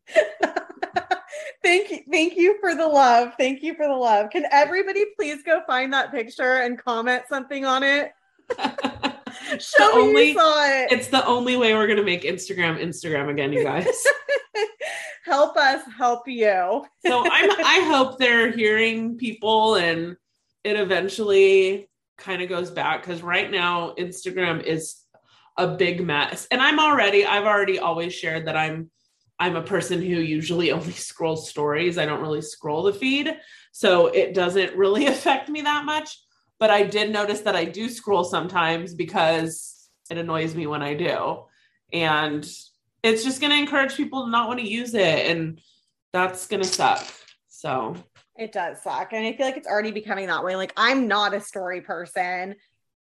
thank 1.62 1.90
you, 1.90 1.98
thank 2.10 2.36
you 2.36 2.58
for 2.60 2.74
the 2.74 2.86
love. 2.86 3.32
Thank 3.38 3.62
you 3.62 3.74
for 3.74 3.86
the 3.86 3.94
love. 3.94 4.30
Can 4.30 4.46
everybody 4.50 5.04
please 5.16 5.42
go 5.42 5.62
find 5.66 5.92
that 5.92 6.10
picture 6.10 6.58
and 6.58 6.78
comment 6.78 7.22
something 7.28 7.64
on 7.64 7.82
it? 7.82 8.12
Show 9.58 9.96
me 9.96 10.02
only, 10.02 10.28
you 10.28 10.34
saw 10.34 10.64
it. 10.66 10.92
It's 10.92 11.08
the 11.08 11.24
only 11.26 11.56
way 11.56 11.74
we're 11.74 11.86
gonna 11.86 12.02
make 12.02 12.22
Instagram 12.22 12.82
Instagram 12.82 13.30
again, 13.30 13.52
you 13.52 13.62
guys. 13.62 13.86
help 15.24 15.56
us 15.56 15.82
help 15.96 16.26
you. 16.26 16.84
so 17.06 17.24
I'm 17.30 17.50
I 17.64 17.84
hope 17.92 18.18
they're 18.18 18.50
hearing 18.50 19.16
people 19.16 19.76
and 19.76 20.16
it 20.64 20.78
eventually 20.78 21.88
kind 22.16 22.42
of 22.42 22.48
goes 22.48 22.70
back 22.70 23.02
because 23.02 23.22
right 23.22 23.50
now 23.50 23.94
Instagram 23.96 24.62
is 24.62 24.96
a 25.56 25.66
big 25.66 26.04
mess. 26.04 26.46
And 26.50 26.60
I'm 26.60 26.78
already, 26.78 27.24
I've 27.24 27.44
already 27.44 27.78
always 27.78 28.14
shared 28.14 28.46
that 28.46 28.56
I'm 28.56 28.90
I'm 29.38 29.56
a 29.56 29.62
person 29.62 30.00
who 30.00 30.06
usually 30.06 30.72
only 30.72 30.92
scrolls 30.92 31.48
stories. 31.48 31.98
I 31.98 32.06
don't 32.06 32.20
really 32.20 32.42
scroll 32.42 32.82
the 32.82 32.92
feed. 32.92 33.36
So 33.72 34.08
it 34.08 34.34
doesn't 34.34 34.76
really 34.76 35.06
affect 35.14 35.48
me 35.48 35.62
that 35.62 35.84
much. 35.84 36.18
But 36.58 36.70
I 36.70 36.82
did 36.82 37.12
notice 37.12 37.40
that 37.42 37.54
I 37.54 37.64
do 37.64 37.88
scroll 37.88 38.24
sometimes 38.24 38.94
because 38.94 39.88
it 40.10 40.18
annoys 40.18 40.54
me 40.54 40.66
when 40.66 40.82
I 40.82 40.94
do. 40.94 41.44
And 41.92 42.44
it's 43.02 43.24
just 43.24 43.40
going 43.40 43.52
to 43.52 43.58
encourage 43.58 43.96
people 43.96 44.24
to 44.24 44.30
not 44.30 44.48
want 44.48 44.58
to 44.60 44.68
use 44.68 44.94
it. 44.94 45.30
And 45.30 45.60
that's 46.12 46.46
going 46.48 46.62
to 46.62 46.68
suck. 46.68 47.06
So 47.48 47.94
it 48.36 48.52
does 48.52 48.82
suck. 48.82 49.12
And 49.12 49.24
I 49.24 49.32
feel 49.34 49.46
like 49.46 49.56
it's 49.56 49.68
already 49.68 49.92
becoming 49.92 50.26
that 50.26 50.44
way. 50.44 50.56
Like 50.56 50.72
I'm 50.76 51.06
not 51.06 51.34
a 51.34 51.40
story 51.40 51.80
person. 51.80 52.56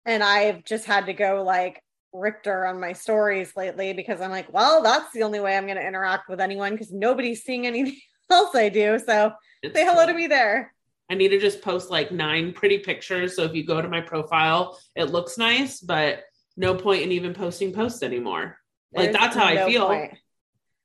And 0.06 0.24
I've 0.24 0.64
just 0.64 0.86
had 0.86 1.08
to 1.08 1.14
go 1.14 1.44
like 1.44 1.82
Richter 2.16 2.66
on 2.66 2.80
my 2.80 2.94
stories 2.94 3.56
lately 3.56 3.94
because 3.94 4.22
I'm 4.22 4.32
like, 4.32 4.52
well, 4.52 4.82
that's 4.82 5.12
the 5.14 5.24
only 5.24 5.40
way 5.40 5.58
I'm 5.58 5.66
going 5.66 5.78
to 5.78 5.88
interact 5.88 6.30
with 6.30 6.40
anyone 6.40 6.74
because 6.74 6.92
nobody's 6.92 7.44
seeing 7.44 7.68
anything 7.68 8.00
else 8.30 8.56
I 8.56 8.70
do. 8.70 9.00
So 9.00 9.34
it's 9.62 9.76
say 9.76 9.86
hello 9.86 10.06
to 10.06 10.14
me 10.14 10.28
there. 10.28 10.74
I 11.10 11.14
need 11.14 11.30
to 11.30 11.40
just 11.40 11.62
post 11.62 11.92
like 11.92 12.12
nine 12.12 12.54
pretty 12.54 12.80
pictures. 12.80 13.36
So 13.36 13.44
if 13.44 13.54
you 13.54 13.66
go 13.66 13.82
to 13.82 13.88
my 13.88 14.02
profile, 14.02 14.80
it 14.96 15.12
looks 15.12 15.38
nice, 15.38 15.80
but 15.80 16.24
no 16.58 16.74
point 16.74 17.04
in 17.04 17.12
even 17.12 17.34
posting 17.34 17.74
posts 17.74 18.02
anymore. 18.02 18.58
There's 18.92 19.08
like 19.08 19.20
that's 19.20 19.36
how 19.36 19.54
no 19.54 19.64
I 19.64 19.70
feel. 19.70 19.88
Point. 19.88 20.14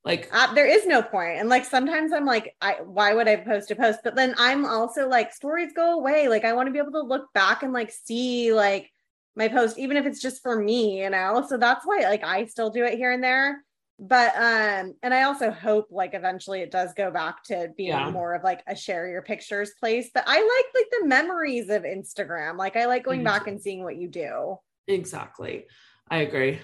Like 0.05 0.29
uh, 0.33 0.53
there 0.55 0.67
is 0.67 0.87
no 0.87 1.03
point. 1.03 1.39
And 1.39 1.49
like 1.49 1.65
sometimes 1.65 2.13
I'm 2.13 2.25
like, 2.25 2.55
I 2.61 2.79
why 2.85 3.15
would 3.15 3.29
I 3.29 3.37
post 3.37 3.71
a 3.71 3.77
post? 3.77 4.01
But 4.03 4.17
then 4.17 4.35
I'm 4.39 4.65
also 4.65 5.09
like, 5.09 5.33
stories 5.33 5.73
go 5.75 5.99
away. 5.99 6.29
Like 6.29 6.45
I 6.45 6.53
want 6.53 6.67
to 6.67 6.73
be 6.73 6.79
able 6.79 6.93
to 6.93 7.03
look 7.03 7.33
back 7.33 7.63
and 7.63 7.73
like 7.73 7.91
see 7.91 8.53
like 8.53 8.91
my 9.37 9.49
post, 9.49 9.79
even 9.79 9.97
if 9.97 10.07
it's 10.07 10.21
just 10.21 10.43
for 10.43 10.61
me, 10.61 11.03
you 11.03 11.11
know. 11.11 11.45
So 11.49 11.57
that's 11.57 11.87
why 11.87 12.01
like 12.01 12.25
I 12.25 12.47
still 12.47 12.71
do 12.71 12.85
it 12.85 12.95
here 12.95 13.13
and 13.13 13.23
there. 13.23 13.65
But 13.99 14.35
um, 14.35 14.95
and 15.03 15.13
I 15.13 15.25
also 15.25 15.51
hope 15.51 15.89
like 15.91 16.15
eventually 16.15 16.61
it 16.61 16.71
does 16.71 16.95
go 16.95 17.11
back 17.11 17.45
to 17.45 17.69
being 17.77 17.91
yeah. 17.91 18.11
more 18.11 18.35
of 18.35 18.43
like 18.43 18.63
a 18.67 18.75
share 18.75 19.09
your 19.09 19.23
pictures 19.23 19.73
place. 19.79 20.11
But 20.13 20.25
I 20.27 20.37
like 20.37 20.75
like 20.75 21.01
the 21.01 21.07
memories 21.07 21.69
of 21.69 21.83
Instagram. 21.83 22.57
Like 22.57 22.77
I 22.77 22.87
like 22.87 23.05
going 23.05 23.23
back 23.23 23.47
and 23.47 23.61
seeing 23.61 23.85
what 23.85 23.97
you 23.97 24.09
do. 24.09 24.57
Exactly. 24.89 25.67
I 26.11 26.19
agree. 26.19 26.61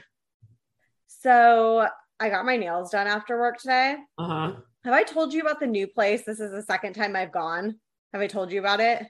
So 1.07 1.87
I 2.19 2.31
got 2.31 2.47
my 2.47 2.57
nails 2.57 2.91
done 2.91 3.07
after 3.07 3.39
work 3.39 3.59
today. 3.59 3.97
Uh-huh. 4.17 4.53
Have 4.85 4.95
I 4.95 5.03
told 5.03 5.35
you 5.35 5.43
about 5.43 5.61
the 5.61 5.67
new 5.67 5.87
place? 5.87 6.25
This 6.25 6.41
is 6.41 6.53
the 6.53 6.63
second 6.63 6.95
time 6.95 7.17
I've 7.17 7.33
gone. 7.33 7.77
Have 8.13 8.23
I 8.23 8.29
told 8.29 8.53
you 8.53 8.61
about 8.61 8.81
it? 8.81 9.05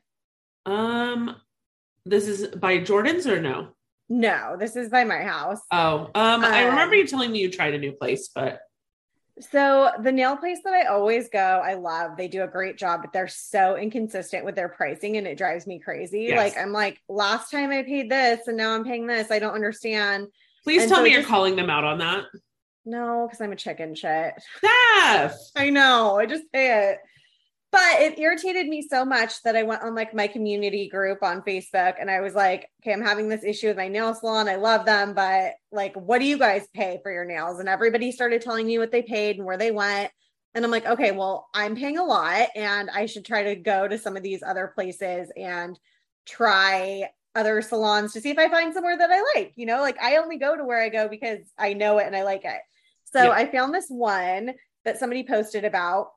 Um, 0.65 1.37
this 2.07 2.29
is 2.29 2.49
by 2.49 2.79
Jordan's 2.79 3.27
or 3.27 3.41
no? 3.41 3.69
No, 4.09 4.57
this 4.59 4.77
is 4.77 4.89
by 4.89 5.05
my 5.05 5.23
house. 5.23 5.61
Oh, 5.73 6.11
um, 6.15 6.43
um, 6.43 6.45
I 6.45 6.65
remember 6.65 6.95
you 6.95 7.07
telling 7.07 7.33
me 7.33 7.41
you 7.41 7.51
tried 7.51 7.75
a 7.75 7.79
new 7.79 7.93
place, 7.93 8.31
but 8.35 8.61
so 9.41 9.91
the 10.01 10.13
nail 10.13 10.37
place 10.37 10.61
that 10.65 10.73
I 10.73 10.85
always 10.85 11.29
go, 11.29 11.39
I 11.39 11.75
love. 11.75 12.17
They 12.17 12.29
do 12.29 12.43
a 12.43 12.47
great 12.47 12.79
job, 12.79 13.03
but 13.03 13.13
they're 13.13 13.29
so 13.29 13.77
inconsistent 13.77 14.45
with 14.47 14.55
their 14.55 14.69
pricing 14.69 15.19
and 15.19 15.27
it 15.27 15.37
drives 15.37 15.67
me 15.67 15.79
crazy. 15.79 16.23
Yes. 16.23 16.39
Like 16.39 16.63
I'm 16.63 16.73
like, 16.73 17.03
last 17.09 17.51
time 17.51 17.71
I 17.71 17.83
paid 17.83 18.11
this 18.11 18.47
and 18.47 18.57
now 18.57 18.75
I'm 18.75 18.85
paying 18.85 19.07
this. 19.07 19.31
I 19.31 19.39
don't 19.39 19.55
understand. 19.55 20.29
Please 20.65 20.83
and 20.83 20.89
tell 20.89 20.99
so 20.99 21.05
me 21.05 21.11
just, 21.11 21.21
you're 21.21 21.29
calling 21.29 21.55
them 21.55 21.69
out 21.69 21.85
on 21.85 21.99
that. 21.99 22.25
No, 22.87 23.27
because 23.27 23.41
I'm 23.43 23.53
a 23.53 23.57
chicken 23.57 23.95
shit. 23.95 24.33
Steph! 24.59 25.37
I 25.55 25.69
know. 25.69 26.19
I 26.19 26.25
just 26.25 26.51
pay 26.51 26.91
it 26.91 26.99
but 27.77 28.01
it 28.01 28.19
irritated 28.19 28.69
me 28.69 28.81
so 28.81 29.05
much 29.05 29.43
that 29.43 29.55
I 29.55 29.63
went 29.63 29.83
on 29.83 29.95
like 29.95 30.15
my 30.15 30.29
community 30.29 30.89
group 30.89 31.23
on 31.23 31.43
Facebook 31.43 31.97
and 32.01 32.11
I 32.11 32.21
was 32.21 32.35
like, 32.35 32.71
okay, 32.81 32.91
I'm 32.91 33.03
having 33.03 33.29
this 33.29 33.45
issue 33.45 33.67
with 33.67 33.77
my 33.77 33.89
nail 33.89 34.15
salon. 34.15 34.49
I 34.49 34.57
love 34.57 34.87
them, 34.87 35.13
but 35.13 35.57
like, 35.71 35.95
what 35.95 36.21
do 36.21 36.25
you 36.25 36.39
guys 36.39 36.67
pay 36.73 37.01
for 37.03 37.13
your 37.13 37.27
nails? 37.27 37.61
And 37.61 37.69
everybody 37.69 38.13
started 38.13 38.41
telling 38.41 38.67
me 38.67 38.79
what 38.79 38.93
they 38.93 39.03
paid 39.03 39.37
and 39.37 39.45
where 39.45 39.59
they 39.59 39.73
went. 39.73 40.11
And 40.55 40.65
I'm 40.65 40.71
like, 40.71 40.87
okay, 40.87 41.13
well, 41.13 41.49
I'm 41.53 41.77
paying 41.77 41.99
a 41.99 42.05
lot 42.05 42.49
and 42.57 42.89
I 42.89 43.05
should 43.05 43.27
try 43.27 43.43
to 43.43 43.57
go 43.57 43.87
to 43.87 43.99
some 43.99 44.17
of 44.17 44.23
these 44.23 44.43
other 44.43 44.73
places 44.75 45.31
and 45.37 45.79
try 46.25 47.11
other 47.35 47.61
salons 47.61 48.15
to 48.15 48.23
see 48.23 48.31
if 48.31 48.39
I 48.39 48.49
find 48.49 48.73
somewhere 48.73 48.97
that 48.97 49.11
I 49.13 49.23
like. 49.35 49.53
You 49.57 49.67
know, 49.67 49.83
like 49.83 50.01
I 50.01 50.17
only 50.17 50.39
go 50.39 50.57
to 50.57 50.65
where 50.65 50.81
I 50.81 50.89
go 50.89 51.09
because 51.09 51.41
I 51.59 51.75
know 51.75 51.99
it 51.99 52.07
and 52.07 52.17
I 52.17 52.23
like 52.23 52.47
it. 52.47 52.61
So 53.13 53.25
yeah. 53.25 53.31
I 53.33 53.53
found 53.53 53.75
this 53.75 53.89
one 53.91 54.55
that 54.87 54.99
somebody 54.99 55.25
posted 55.25 55.67
about 55.67 56.13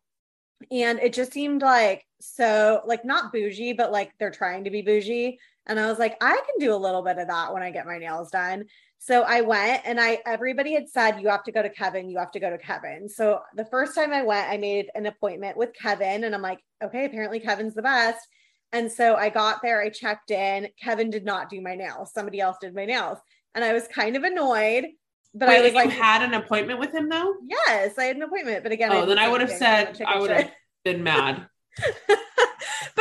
and 0.71 0.99
it 0.99 1.13
just 1.13 1.33
seemed 1.33 1.61
like 1.61 2.05
so 2.19 2.81
like 2.85 3.05
not 3.05 3.31
bougie 3.31 3.73
but 3.73 3.91
like 3.91 4.11
they're 4.19 4.31
trying 4.31 4.63
to 4.65 4.69
be 4.71 4.81
bougie. 4.81 5.39
And 5.65 5.79
i 5.79 5.87
was 5.87 5.99
like 5.99 6.17
i 6.21 6.35
can 6.35 6.59
do 6.59 6.73
a 6.73 6.77
little 6.77 7.01
bit 7.03 7.17
of 7.17 7.27
that 7.27 7.53
when 7.53 7.63
i 7.63 7.71
get 7.71 7.85
my 7.85 7.97
nails 7.97 8.31
done. 8.31 8.65
So 8.97 9.21
i 9.21 9.41
went 9.41 9.83
and 9.85 9.99
i 9.99 10.19
everybody 10.25 10.73
had 10.73 10.89
said 10.89 11.19
you 11.19 11.29
have 11.29 11.43
to 11.43 11.51
go 11.51 11.61
to 11.61 11.69
kevin. 11.69 12.09
You 12.09 12.17
have 12.19 12.31
to 12.31 12.39
go 12.39 12.49
to 12.49 12.57
kevin. 12.57 13.07
So 13.09 13.41
the 13.55 13.65
first 13.65 13.95
time 13.95 14.11
i 14.11 14.23
went 14.23 14.49
i 14.49 14.57
made 14.57 14.87
an 14.95 15.05
appointment 15.05 15.57
with 15.57 15.73
kevin 15.73 16.23
and 16.23 16.35
i'm 16.35 16.41
like 16.41 16.59
okay 16.83 17.05
apparently 17.05 17.39
kevin's 17.39 17.75
the 17.75 17.81
best. 17.81 18.27
And 18.71 18.91
so 18.91 19.15
i 19.15 19.29
got 19.29 19.61
there 19.61 19.81
i 19.81 19.89
checked 19.89 20.31
in. 20.31 20.67
Kevin 20.81 21.09
did 21.09 21.25
not 21.25 21.49
do 21.49 21.61
my 21.61 21.75
nails. 21.75 22.13
Somebody 22.13 22.39
else 22.39 22.57
did 22.59 22.75
my 22.75 22.85
nails. 22.85 23.17
And 23.55 23.63
i 23.63 23.73
was 23.73 23.87
kind 23.87 24.15
of 24.15 24.23
annoyed 24.23 24.85
but 25.33 25.47
Wait, 25.49 25.59
I 25.59 25.61
was 25.61 25.73
like, 25.73 25.89
had 25.89 26.23
an 26.23 26.33
appointment 26.33 26.79
with 26.79 26.93
him 26.93 27.09
though? 27.09 27.35
Yes, 27.47 27.97
I 27.97 28.05
had 28.05 28.15
an 28.15 28.23
appointment. 28.23 28.63
But 28.63 28.71
again, 28.71 28.91
oh, 28.91 29.03
I 29.03 29.05
then 29.05 29.19
I 29.19 29.27
would 29.27 29.41
have 29.41 29.51
said 29.51 30.01
I 30.05 30.19
would 30.19 30.31
have 30.31 30.51
been 30.83 31.03
mad. 31.03 31.47
but 32.07 32.17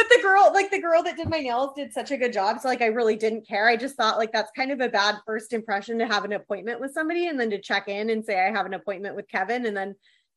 the 0.08 0.18
girl, 0.22 0.50
like 0.52 0.70
the 0.70 0.80
girl 0.80 1.02
that 1.02 1.16
did 1.16 1.28
my 1.28 1.40
nails, 1.40 1.72
did 1.74 1.92
such 1.92 2.10
a 2.10 2.16
good 2.16 2.32
job. 2.32 2.60
So 2.60 2.68
like, 2.68 2.82
I 2.82 2.86
really 2.86 3.16
didn't 3.16 3.48
care. 3.48 3.66
I 3.66 3.76
just 3.76 3.96
thought 3.96 4.18
like 4.18 4.32
that's 4.32 4.52
kind 4.54 4.70
of 4.70 4.80
a 4.80 4.88
bad 4.88 5.16
first 5.26 5.52
impression 5.52 5.98
to 5.98 6.06
have 6.06 6.24
an 6.24 6.32
appointment 6.32 6.80
with 6.80 6.92
somebody 6.92 7.28
and 7.28 7.40
then 7.40 7.50
to 7.50 7.60
check 7.60 7.88
in 7.88 8.10
and 8.10 8.24
say 8.24 8.38
I 8.38 8.50
have 8.50 8.66
an 8.66 8.74
appointment 8.74 9.16
with 9.16 9.28
Kevin, 9.28 9.66
and 9.66 9.76
then 9.76 9.94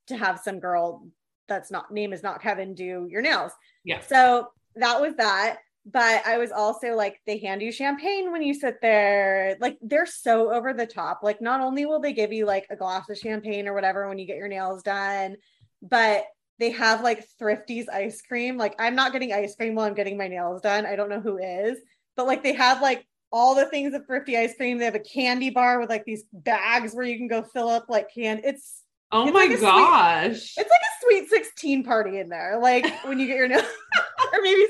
to 0.08 0.18
have 0.18 0.40
some 0.40 0.60
girl 0.60 1.08
that's 1.48 1.72
not 1.72 1.92
name 1.92 2.14
is 2.14 2.24
not 2.24 2.42
Kevin 2.42 2.74
do 2.74 3.08
your 3.10 3.22
nails. 3.22 3.52
Yeah. 3.84 4.00
So 4.00 4.48
that 4.76 5.02
was 5.02 5.16
that 5.16 5.58
but 5.86 6.26
I 6.26 6.38
was 6.38 6.52
also 6.52 6.96
like, 6.96 7.20
they 7.26 7.40
hand 7.40 7.62
you 7.62 7.72
champagne 7.72 8.32
when 8.32 8.44
you 8.44 8.54
sit 8.54 8.82
there. 8.82 9.58
Like, 9.60 9.78
they're 9.82 10.06
so 10.06 10.54
over 10.54 10.74
the 10.74 10.86
top. 10.86 11.22
Like, 11.24 11.42
not 11.42 11.62
only 11.62 11.86
will 11.86 12.00
they 12.00 12.14
give 12.14 12.32
you 12.32 12.46
like 12.46 12.68
a 12.70 12.76
glass 12.76 13.10
of 13.10 13.18
champagne 13.18 13.68
or 13.68 13.74
whatever 13.74 14.08
when 14.08 14.20
you 14.20 14.28
get 14.28 14.38
your 14.38 14.48
nails 14.48 14.84
done, 14.84 15.38
but 15.82 16.24
they 16.60 16.72
have 16.72 17.02
like 17.02 17.26
Thrifty's 17.40 17.90
ice 17.90 18.22
cream. 18.22 18.58
Like, 18.58 18.76
I'm 18.80 18.96
not 18.96 19.12
getting 19.12 19.34
ice 19.34 19.56
cream 19.56 19.74
while 19.74 19.88
I'm 19.88 19.96
getting 19.96 20.18
my 20.18 20.28
nails 20.28 20.62
done. 20.62 20.86
I 20.86 20.96
don't 20.96 21.10
know 21.10 21.20
who 21.20 21.40
is, 21.40 21.80
but 22.16 22.28
like, 22.28 22.44
they 22.44 22.54
have 22.54 22.82
like 22.82 23.06
all 23.32 23.56
the 23.56 23.66
things 23.66 23.94
of 23.96 24.06
Thrifty 24.06 24.38
ice 24.38 24.56
cream. 24.56 24.78
They 24.78 24.86
have 24.86 24.96
a 24.96 25.00
candy 25.00 25.50
bar 25.50 25.80
with 25.80 25.90
like 25.90 26.06
these 26.06 26.24
bags 26.32 26.94
where 26.94 27.06
you 27.06 27.18
can 27.18 27.28
go 27.28 27.42
fill 27.42 27.70
up 27.70 27.86
like 27.90 28.14
can. 28.14 28.42
It's 28.44 28.84
oh 29.12 29.24
it's 29.24 29.34
my 29.34 29.46
like 29.46 29.60
gosh, 29.60 30.54
sweet, 30.54 30.64
it's 30.64 30.70
like 30.70 30.70
a 30.70 31.02
sweet 31.02 31.30
16 31.30 31.84
party 31.84 32.20
in 32.20 32.30
there. 32.30 32.60
Like 32.62 32.86
when 33.06 33.20
you 33.20 33.28
get 33.28 33.38
your 33.38 33.48
nails, 33.48 33.64
or 34.34 34.42
maybe 34.42 34.66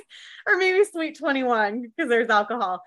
or 0.48 0.58
maybe 0.58 0.84
sweet 0.84 1.18
21 1.18 1.82
because 1.82 2.10
there's 2.10 2.30
alcohol. 2.30 2.82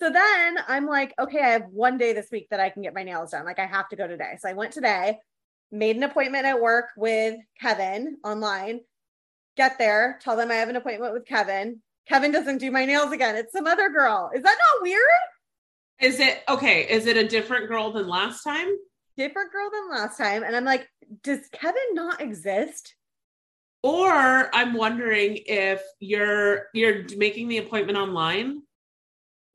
So 0.00 0.10
then 0.10 0.56
I'm 0.66 0.86
like, 0.86 1.12
okay, 1.18 1.40
I 1.40 1.48
have 1.50 1.66
one 1.70 1.98
day 1.98 2.14
this 2.14 2.28
week 2.32 2.48
that 2.50 2.60
I 2.60 2.70
can 2.70 2.82
get 2.82 2.94
my 2.94 3.02
nails 3.02 3.32
done. 3.32 3.44
Like 3.44 3.58
I 3.58 3.66
have 3.66 3.88
to 3.90 3.96
go 3.96 4.06
today. 4.06 4.38
So 4.40 4.48
I 4.48 4.54
went 4.54 4.72
today, 4.72 5.18
made 5.70 5.96
an 5.96 6.02
appointment 6.02 6.46
at 6.46 6.60
work 6.60 6.86
with 6.96 7.36
Kevin 7.60 8.16
online. 8.24 8.80
Get 9.56 9.78
there, 9.78 10.18
tell 10.22 10.36
them 10.36 10.50
I 10.50 10.54
have 10.54 10.70
an 10.70 10.76
appointment 10.76 11.12
with 11.12 11.26
Kevin. 11.26 11.82
Kevin 12.08 12.32
doesn't 12.32 12.58
do 12.58 12.70
my 12.70 12.86
nails 12.86 13.12
again. 13.12 13.36
It's 13.36 13.52
some 13.52 13.66
other 13.66 13.90
girl. 13.90 14.30
Is 14.34 14.42
that 14.42 14.56
not 14.58 14.82
weird? 14.82 15.00
Is 16.00 16.18
it 16.18 16.42
okay? 16.48 16.88
Is 16.88 17.06
it 17.06 17.18
a 17.18 17.28
different 17.28 17.68
girl 17.68 17.92
than 17.92 18.08
last 18.08 18.42
time? 18.42 18.68
Different 19.18 19.52
girl 19.52 19.70
than 19.70 19.90
last 19.90 20.16
time. 20.16 20.44
And 20.44 20.56
I'm 20.56 20.64
like, 20.64 20.88
does 21.22 21.40
Kevin 21.52 21.82
not 21.92 22.22
exist? 22.22 22.94
Or 23.82 24.54
I'm 24.54 24.74
wondering 24.74 25.38
if 25.46 25.82
you're 26.00 26.66
you're 26.74 27.04
making 27.16 27.48
the 27.48 27.58
appointment 27.58 27.96
online. 27.98 28.62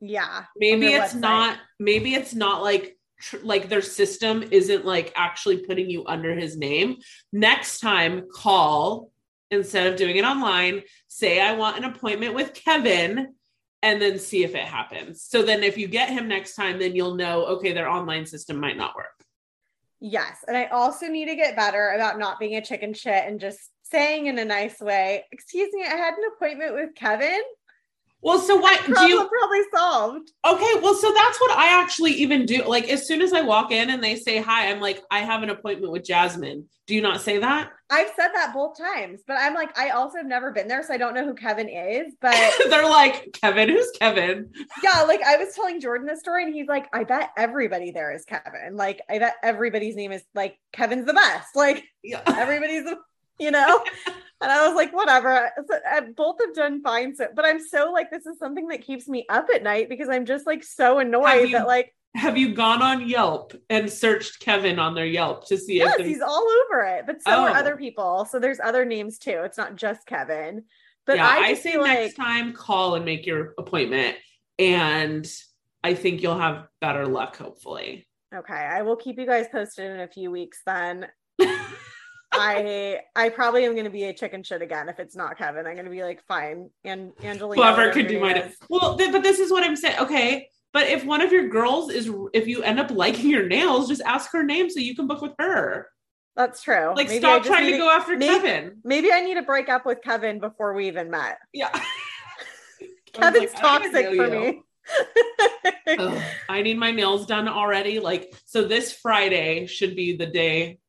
Yeah. 0.01 0.45
Maybe 0.57 0.87
it's 0.87 1.13
website. 1.13 1.19
not 1.19 1.57
maybe 1.79 2.15
it's 2.15 2.33
not 2.33 2.63
like 2.63 2.97
like 3.43 3.69
their 3.69 3.81
system 3.81 4.43
isn't 4.51 4.85
like 4.85 5.13
actually 5.15 5.57
putting 5.57 5.89
you 5.89 6.05
under 6.07 6.33
his 6.33 6.57
name. 6.57 6.97
Next 7.31 7.79
time 7.79 8.27
call 8.33 9.11
instead 9.51 9.87
of 9.87 9.97
doing 9.97 10.17
it 10.17 10.25
online, 10.25 10.81
say 11.07 11.39
I 11.39 11.53
want 11.53 11.77
an 11.77 11.85
appointment 11.85 12.33
with 12.33 12.53
Kevin 12.53 13.35
and 13.83 14.01
then 14.01 14.17
see 14.17 14.43
if 14.43 14.55
it 14.55 14.65
happens. 14.65 15.21
So 15.21 15.43
then 15.43 15.63
if 15.63 15.77
you 15.77 15.87
get 15.87 16.09
him 16.09 16.27
next 16.27 16.55
time 16.55 16.79
then 16.79 16.95
you'll 16.95 17.15
know 17.15 17.45
okay 17.45 17.73
their 17.73 17.89
online 17.89 18.25
system 18.25 18.59
might 18.59 18.77
not 18.77 18.95
work. 18.95 19.11
Yes, 20.01 20.43
and 20.47 20.57
I 20.57 20.65
also 20.65 21.07
need 21.07 21.27
to 21.27 21.35
get 21.35 21.55
better 21.55 21.89
about 21.89 22.19
not 22.19 22.39
being 22.39 22.55
a 22.55 22.61
chicken 22.61 22.93
shit 22.93 23.23
and 23.25 23.39
just 23.39 23.71
saying 23.89 24.27
in 24.27 24.37
a 24.39 24.45
nice 24.45 24.79
way, 24.79 25.23
Excuse 25.31 25.69
me, 25.73 25.83
I 25.83 25.95
had 25.95 26.13
an 26.13 26.23
appointment 26.35 26.73
with 26.75 26.95
Kevin. 26.95 27.41
Well, 28.21 28.39
so 28.39 28.55
why 28.55 28.77
do 28.77 29.07
you 29.07 29.27
probably 29.29 29.61
solved. 29.71 30.31
Okay, 30.47 30.79
well, 30.81 30.95
so 30.95 31.13
that's 31.13 31.39
what 31.39 31.55
I 31.59 31.79
actually 31.79 32.13
even 32.13 32.47
do. 32.47 32.63
Like, 32.63 32.89
as 32.89 33.05
soon 33.07 33.21
as 33.21 33.33
I 33.33 33.41
walk 33.41 33.71
in 33.71 33.91
and 33.91 34.03
they 34.03 34.15
say 34.15 34.37
hi, 34.41 34.71
I'm 34.71 34.79
like, 34.79 34.99
I 35.11 35.19
have 35.19 35.43
an 35.43 35.51
appointment 35.51 35.91
with 35.91 36.03
Jasmine. 36.03 36.65
Do 36.87 36.95
you 36.95 37.01
not 37.03 37.21
say 37.21 37.37
that? 37.37 37.69
I've 37.91 38.11
said 38.15 38.29
that 38.33 38.51
both 38.51 38.79
times, 38.79 39.21
but 39.27 39.37
I'm 39.39 39.53
like, 39.53 39.77
I 39.77 39.89
also 39.89 40.17
have 40.17 40.25
never 40.25 40.51
been 40.51 40.67
there, 40.67 40.81
so 40.81 40.91
I 40.93 40.97
don't 40.97 41.13
know 41.13 41.23
who 41.23 41.35
Kevin 41.35 41.69
is. 41.69 42.15
But 42.19 42.35
They're 42.69 42.89
like, 42.89 43.31
Kevin, 43.39 43.69
who's 43.69 43.91
Kevin? 43.99 44.49
yeah, 44.81 45.03
like 45.03 45.21
I 45.21 45.37
was 45.37 45.53
telling 45.53 45.79
Jordan 45.79 46.07
this 46.07 46.19
story, 46.21 46.45
and 46.45 46.53
he's 46.53 46.67
like, 46.67 46.87
I 46.93 47.03
bet 47.03 47.29
everybody 47.37 47.91
there 47.91 48.11
is 48.11 48.25
Kevin. 48.25 48.75
Like, 48.75 49.01
I 49.07 49.19
bet 49.19 49.35
everybody's 49.43 49.95
name 49.95 50.11
is 50.11 50.23
like 50.33 50.57
Kevin's 50.73 51.05
the 51.05 51.13
best. 51.13 51.55
Like 51.55 51.83
Yeah. 52.03 52.23
everybody's, 52.25 52.85
the- 52.85 52.97
you 53.39 53.51
know. 53.51 53.83
And 54.41 54.51
I 54.51 54.67
was 54.67 54.75
like, 54.75 54.93
whatever. 54.93 55.49
So, 55.65 55.75
uh, 55.89 56.01
both 56.15 56.35
have 56.45 56.53
done 56.53 56.81
fine. 56.83 57.15
So, 57.15 57.27
but 57.33 57.45
I'm 57.45 57.59
so 57.59 57.91
like, 57.93 58.11
this 58.11 58.25
is 58.25 58.37
something 58.37 58.67
that 58.67 58.81
keeps 58.81 59.07
me 59.07 59.25
up 59.29 59.47
at 59.51 59.63
night 59.63 59.87
because 59.87 60.09
I'm 60.09 60.25
just 60.25 60.45
like 60.45 60.61
so 60.61 60.99
annoyed 60.99 61.49
you- 61.49 61.57
that 61.57 61.65
like, 61.65 61.95
Have 62.15 62.37
you 62.37 62.53
gone 62.53 62.81
on 62.81 63.07
Yelp 63.07 63.53
and 63.69 63.89
searched 63.89 64.41
Kevin 64.41 64.77
on 64.77 64.93
their 64.93 65.05
Yelp 65.05 65.47
to 65.47 65.57
see 65.57 65.77
yes, 65.77 65.99
if 65.99 66.05
he's 66.05 66.21
all 66.21 66.45
over 66.65 66.83
it. 66.83 67.05
But 67.07 67.21
so 67.23 67.31
Oh. 67.31 67.43
are 67.45 67.51
other 67.51 67.77
people. 67.77 68.25
So 68.25 68.37
there's 68.37 68.59
other 68.59 68.83
names 68.83 69.19
too. 69.19 69.41
It's 69.45 69.57
not 69.57 69.77
just 69.77 70.05
Kevin. 70.05 70.65
But 71.07 71.15
yeah, 71.15 71.27
I, 71.27 71.37
I, 71.37 71.53
say 71.53 71.71
feel 71.71 71.83
next 71.85 72.15
time 72.15 72.51
call 72.51 72.95
and 72.95 73.05
make 73.05 73.25
your 73.25 73.53
appointment. 73.57 74.17
And 74.59 75.25
I 75.81 75.93
think 75.93 76.21
you'll 76.21 76.37
have 76.37 76.67
better 76.81 77.07
luck, 77.07 77.37
hopefully. 77.37 78.05
okay, 78.35 78.53
I 78.53 78.81
will 78.81 78.97
keep 78.97 79.17
you 79.17 79.25
guys 79.25 79.47
posted 79.49 79.89
in 79.91 80.01
a 80.01 80.09
few 80.09 80.29
weeks 80.29 80.59
then. 80.65 81.07
I 82.37 82.99
I 83.15 83.29
probably 83.29 83.65
am 83.65 83.73
going 83.73 83.85
to 83.85 83.91
be 83.91 84.05
a 84.05 84.13
chicken 84.13 84.43
shit 84.43 84.61
again 84.61 84.89
if 84.89 84.99
it's 84.99 85.15
not 85.15 85.37
Kevin. 85.37 85.65
I'm 85.65 85.73
going 85.73 85.85
to 85.85 85.91
be 85.91 86.03
like, 86.03 86.23
fine, 86.27 86.69
and 86.83 87.11
Angelina. 87.23 87.61
Whoever 87.61 87.91
could 87.91 88.07
do 88.07 88.19
my 88.19 88.51
well, 88.69 88.97
th- 88.97 89.11
but 89.11 89.23
this 89.23 89.39
is 89.39 89.51
what 89.51 89.63
I'm 89.63 89.75
saying. 89.75 89.99
Okay, 89.99 90.49
but 90.73 90.87
if 90.87 91.05
one 91.05 91.21
of 91.21 91.31
your 91.31 91.47
girls 91.47 91.91
is, 91.91 92.11
if 92.33 92.47
you 92.47 92.61
end 92.63 92.79
up 92.79 92.91
liking 92.91 93.29
your 93.29 93.47
nails, 93.47 93.87
just 93.87 94.01
ask 94.01 94.31
her 94.33 94.43
name 94.43 94.69
so 94.69 94.79
you 94.79 94.95
can 94.95 95.07
book 95.07 95.21
with 95.21 95.33
her. 95.39 95.89
That's 96.35 96.61
true. 96.61 96.93
Like, 96.95 97.07
Maybe 97.07 97.19
stop 97.19 97.43
trying 97.43 97.71
to 97.71 97.77
go 97.77 97.89
after 97.89 98.17
maybe- 98.17 98.33
Kevin. 98.33 98.77
Maybe 98.83 99.11
I 99.11 99.21
need 99.21 99.35
to 99.35 99.41
break 99.41 99.69
up 99.69 99.85
with 99.85 100.01
Kevin 100.03 100.39
before 100.39 100.73
we 100.73 100.87
even 100.87 101.09
met. 101.09 101.37
Yeah. 101.53 101.69
Kevin's 103.13 103.53
like, 103.53 103.61
toxic 103.61 104.07
for 104.07 104.27
know 104.27 104.41
me. 104.41 104.61
I 106.49 106.61
need 106.61 106.77
my 106.77 106.91
nails 106.91 107.25
done 107.25 107.47
already. 107.47 107.99
Like, 107.99 108.33
so 108.45 108.65
this 108.65 108.91
Friday 108.91 109.65
should 109.67 109.95
be 109.95 110.17
the 110.17 110.25
day 110.25 110.79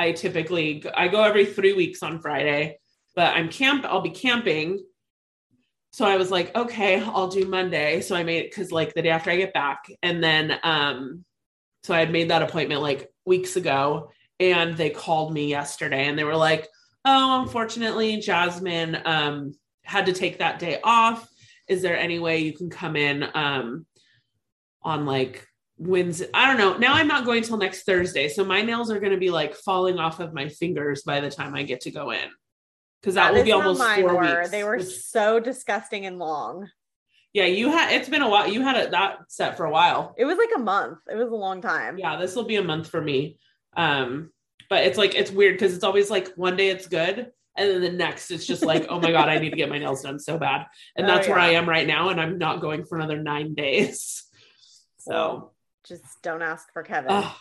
I 0.00 0.12
typically 0.12 0.82
I 0.96 1.08
go 1.08 1.22
every 1.22 1.44
three 1.44 1.74
weeks 1.74 2.02
on 2.02 2.20
Friday, 2.20 2.78
but 3.14 3.36
I'm 3.36 3.50
camp. 3.50 3.84
I'll 3.84 4.00
be 4.00 4.10
camping. 4.10 4.82
So 5.92 6.06
I 6.06 6.16
was 6.16 6.30
like, 6.30 6.56
okay, 6.56 7.02
I'll 7.02 7.28
do 7.28 7.46
Monday. 7.46 8.00
So 8.00 8.16
I 8.16 8.22
made 8.22 8.44
it 8.44 8.50
because 8.50 8.72
like 8.72 8.94
the 8.94 9.02
day 9.02 9.10
after 9.10 9.30
I 9.30 9.36
get 9.36 9.52
back, 9.52 9.84
and 10.02 10.24
then 10.24 10.58
um, 10.62 11.24
so 11.82 11.94
I 11.94 11.98
had 11.98 12.12
made 12.12 12.30
that 12.30 12.42
appointment 12.42 12.80
like 12.80 13.10
weeks 13.26 13.56
ago, 13.56 14.10
and 14.38 14.74
they 14.76 14.88
called 14.88 15.34
me 15.34 15.48
yesterday, 15.48 16.06
and 16.06 16.18
they 16.18 16.24
were 16.24 16.36
like, 16.36 16.66
oh, 17.04 17.42
unfortunately, 17.42 18.20
Jasmine 18.20 19.02
um 19.04 19.52
had 19.82 20.06
to 20.06 20.12
take 20.12 20.38
that 20.38 20.58
day 20.60 20.80
off 20.82 21.28
is 21.70 21.82
there 21.82 21.96
any 21.96 22.18
way 22.18 22.38
you 22.38 22.52
can 22.52 22.68
come 22.68 22.96
in 22.96 23.24
um 23.34 23.86
on 24.82 25.06
like 25.06 25.46
Wednesday? 25.80 26.28
I 26.34 26.46
don't 26.46 26.58
know. 26.58 26.76
Now 26.78 26.94
I'm 26.94 27.08
not 27.08 27.24
going 27.24 27.42
till 27.42 27.56
next 27.56 27.82
Thursday, 27.84 28.28
so 28.28 28.44
my 28.44 28.62
nails 28.62 28.90
are 28.90 29.00
going 29.00 29.12
to 29.12 29.18
be 29.18 29.30
like 29.30 29.54
falling 29.56 29.98
off 29.98 30.20
of 30.20 30.32
my 30.32 30.48
fingers 30.48 31.02
by 31.02 31.20
the 31.20 31.30
time 31.30 31.54
I 31.54 31.62
get 31.62 31.80
to 31.82 31.90
go 31.90 32.10
in, 32.10 32.28
because 33.00 33.14
that, 33.14 33.32
will 33.32 33.42
be 33.42 33.52
almost 33.52 33.82
four 33.82 34.14
were. 34.14 34.20
weeks. 34.20 34.50
They 34.50 34.62
were 34.62 34.76
which- 34.76 35.00
so 35.02 35.40
disgusting 35.40 36.06
and 36.06 36.18
long. 36.18 36.68
yeah, 37.32 37.46
you 37.46 37.70
had. 37.70 37.92
It's 37.92 38.08
been 38.08 38.22
a 38.22 38.28
while. 38.28 38.46
You 38.48 38.62
had 38.62 38.76
it 38.76 38.90
that 38.92 39.18
set 39.28 39.56
for 39.56 39.64
a 39.64 39.70
while. 39.70 40.14
It 40.18 40.26
was 40.26 40.36
like 40.38 40.50
a 40.54 40.60
month. 40.60 40.98
It 41.10 41.16
was 41.16 41.28
a 41.30 41.34
long 41.34 41.60
time. 41.62 41.98
Yeah, 41.98 42.16
this 42.16 42.36
will 42.36 42.44
be 42.44 42.56
a 42.56 42.62
month 42.64 42.88
for 42.88 43.00
me. 43.00 43.38
Um, 43.76 44.30
but 44.68 44.84
it's 44.84 44.98
like 44.98 45.14
it's 45.14 45.30
weird 45.30 45.54
because 45.54 45.74
it's 45.74 45.84
always 45.84 46.10
like 46.10 46.28
one 46.36 46.56
day 46.56 46.68
it's 46.68 46.86
good. 46.86 47.32
And 47.56 47.68
then 47.68 47.80
the 47.82 47.90
next, 47.90 48.30
it's 48.30 48.46
just 48.46 48.64
like, 48.64 48.86
oh 48.88 49.00
my 49.00 49.10
God, 49.10 49.28
I 49.28 49.38
need 49.38 49.50
to 49.50 49.56
get 49.56 49.68
my 49.68 49.78
nails 49.78 50.02
done 50.02 50.18
so 50.20 50.38
bad. 50.38 50.66
And 50.96 51.04
Oh, 51.04 51.08
that's 51.10 51.26
where. 51.26 51.38
I 51.38 51.50
am 51.50 51.68
right 51.68 51.86
now. 51.86 52.08
And 52.08 52.20
I'm 52.20 52.38
not 52.38 52.60
going 52.60 52.84
for 52.84 52.96
another 52.96 53.18
nine 53.18 53.54
days. 53.54 54.24
So, 55.02 55.49
just 55.90 56.22
don't 56.22 56.42
ask 56.42 56.72
for 56.72 56.82
Kevin. 56.82 57.10
Ugh. 57.10 57.32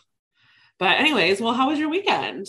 But 0.77 0.99
anyways, 0.99 1.41
well, 1.41 1.53
how 1.53 1.69
was 1.69 1.79
your 1.79 1.89
weekend? 1.89 2.47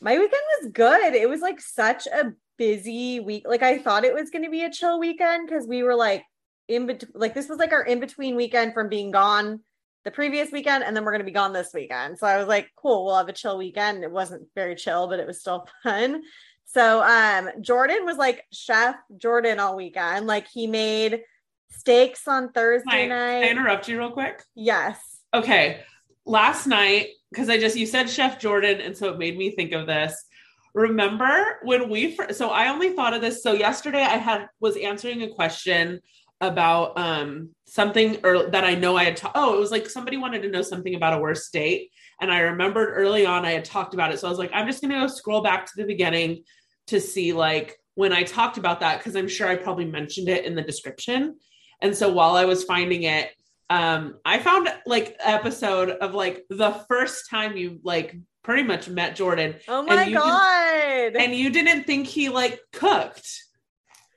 My 0.00 0.12
weekend 0.14 0.42
was 0.60 0.72
good. 0.72 1.14
It 1.14 1.28
was 1.28 1.40
like 1.40 1.60
such 1.60 2.06
a 2.06 2.32
busy 2.58 3.20
week. 3.20 3.44
Like 3.46 3.62
I 3.62 3.78
thought 3.78 4.04
it 4.04 4.14
was 4.14 4.30
going 4.30 4.44
to 4.44 4.50
be 4.50 4.64
a 4.64 4.70
chill 4.70 4.98
weekend 4.98 5.48
because 5.48 5.66
we 5.66 5.82
were 5.82 5.94
like 5.94 6.24
in 6.68 6.86
between. 6.86 7.12
Like 7.14 7.34
this 7.34 7.48
was 7.48 7.58
like 7.58 7.72
our 7.72 7.84
in 7.84 8.00
between 8.00 8.36
weekend 8.36 8.74
from 8.74 8.88
being 8.88 9.10
gone 9.10 9.60
the 10.04 10.10
previous 10.10 10.50
weekend, 10.50 10.82
and 10.82 10.96
then 10.96 11.04
we're 11.04 11.12
going 11.12 11.20
to 11.20 11.24
be 11.24 11.30
gone 11.30 11.52
this 11.52 11.70
weekend. 11.72 12.18
So 12.18 12.26
I 12.26 12.36
was 12.36 12.48
like, 12.48 12.70
cool, 12.74 13.04
we'll 13.04 13.16
have 13.16 13.28
a 13.28 13.32
chill 13.32 13.56
weekend. 13.56 14.02
It 14.02 14.10
wasn't 14.10 14.48
very 14.56 14.74
chill, 14.74 15.06
but 15.06 15.20
it 15.20 15.26
was 15.26 15.40
still 15.40 15.66
fun. 15.82 16.22
So 16.64 17.02
um 17.02 17.50
Jordan 17.60 18.04
was 18.04 18.16
like 18.16 18.44
chef 18.52 18.96
Jordan 19.16 19.60
all 19.60 19.76
weekend. 19.76 20.26
Like 20.26 20.48
he 20.48 20.66
made 20.66 21.22
steaks 21.70 22.26
on 22.26 22.52
Thursday 22.52 22.90
Hi, 22.90 23.02
Can 23.02 23.12
I 23.12 23.48
interrupt 23.48 23.88
you 23.88 23.98
real 23.98 24.10
quick? 24.10 24.42
Yes. 24.54 25.11
Okay. 25.34 25.80
Last 26.26 26.66
night, 26.66 27.08
because 27.30 27.48
I 27.48 27.58
just, 27.58 27.76
you 27.76 27.86
said 27.86 28.08
Chef 28.08 28.38
Jordan, 28.38 28.80
and 28.80 28.96
so 28.96 29.08
it 29.08 29.18
made 29.18 29.36
me 29.36 29.50
think 29.50 29.72
of 29.72 29.86
this. 29.86 30.14
Remember 30.74 31.58
when 31.62 31.88
we, 31.88 32.14
fir- 32.14 32.32
so 32.32 32.50
I 32.50 32.68
only 32.68 32.92
thought 32.92 33.14
of 33.14 33.20
this. 33.20 33.42
So 33.42 33.52
yesterday 33.52 34.02
I 34.02 34.16
had, 34.16 34.46
was 34.60 34.76
answering 34.76 35.22
a 35.22 35.34
question 35.34 36.00
about 36.40 36.98
um 36.98 37.50
something 37.66 38.18
or 38.24 38.50
that 38.50 38.64
I 38.64 38.74
know 38.74 38.96
I 38.96 39.04
had, 39.04 39.16
ta- 39.16 39.30
oh, 39.36 39.54
it 39.54 39.60
was 39.60 39.70
like 39.70 39.88
somebody 39.88 40.16
wanted 40.16 40.42
to 40.42 40.50
know 40.50 40.62
something 40.62 40.96
about 40.96 41.16
a 41.16 41.20
worst 41.20 41.52
date. 41.52 41.90
And 42.20 42.32
I 42.32 42.40
remembered 42.40 42.94
early 42.94 43.24
on 43.24 43.44
I 43.44 43.52
had 43.52 43.64
talked 43.64 43.94
about 43.94 44.12
it. 44.12 44.18
So 44.18 44.26
I 44.26 44.30
was 44.30 44.40
like, 44.40 44.50
I'm 44.52 44.66
just 44.66 44.82
going 44.82 44.92
to 44.92 45.00
go 45.00 45.06
scroll 45.06 45.42
back 45.42 45.66
to 45.66 45.72
the 45.76 45.84
beginning 45.84 46.42
to 46.88 47.00
see 47.00 47.32
like 47.32 47.78
when 47.94 48.12
I 48.12 48.24
talked 48.24 48.58
about 48.58 48.80
that, 48.80 48.98
because 48.98 49.14
I'm 49.14 49.28
sure 49.28 49.48
I 49.48 49.56
probably 49.56 49.84
mentioned 49.84 50.28
it 50.28 50.44
in 50.44 50.56
the 50.56 50.62
description. 50.62 51.36
And 51.80 51.96
so 51.96 52.10
while 52.12 52.34
I 52.34 52.44
was 52.44 52.64
finding 52.64 53.04
it, 53.04 53.30
um, 53.72 54.16
I 54.22 54.38
found 54.38 54.68
like 54.84 55.16
episode 55.18 55.88
of 55.88 56.12
like 56.12 56.44
the 56.50 56.72
first 56.88 57.30
time 57.30 57.56
you 57.56 57.80
like 57.82 58.14
pretty 58.44 58.64
much 58.64 58.86
met 58.86 59.16
Jordan 59.16 59.54
Oh 59.66 59.82
my 59.82 60.04
you 60.04 60.14
god. 60.16 61.16
and 61.16 61.34
you 61.34 61.48
didn't 61.48 61.84
think 61.84 62.06
he 62.06 62.28
like 62.28 62.60
cooked. 62.74 63.26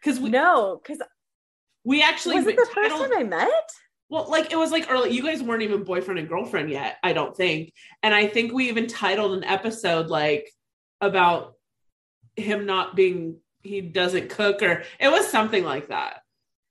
Cause 0.03 0.19
we 0.19 0.29
no, 0.29 0.81
because 0.83 1.01
we 1.85 2.03
actually 2.03 2.35
was 2.35 2.47
it 2.47 2.57
the 2.57 2.67
first 2.73 2.95
time 2.97 3.11
I 3.17 3.23
met? 3.23 3.49
well, 4.09 4.29
like 4.29 4.51
it 4.51 4.57
was 4.57 4.71
like 4.71 4.87
early. 4.91 5.11
You 5.11 5.23
guys 5.23 5.41
weren't 5.41 5.63
even 5.63 5.85
boyfriend 5.85 6.19
and 6.19 6.27
girlfriend 6.27 6.69
yet, 6.69 6.97
I 7.01 7.13
don't 7.13 7.35
think. 7.35 7.71
And 8.03 8.13
I 8.13 8.27
think 8.27 8.51
we 8.51 8.67
even 8.67 8.87
titled 8.87 9.37
an 9.37 9.45
episode 9.45 10.07
like 10.07 10.51
about 10.99 11.53
him 12.35 12.65
not 12.65 12.95
being 12.97 13.37
he 13.63 13.79
doesn't 13.79 14.29
cook 14.29 14.61
or 14.61 14.83
it 14.99 15.07
was 15.07 15.27
something 15.29 15.63
like 15.63 15.87
that. 15.87 16.17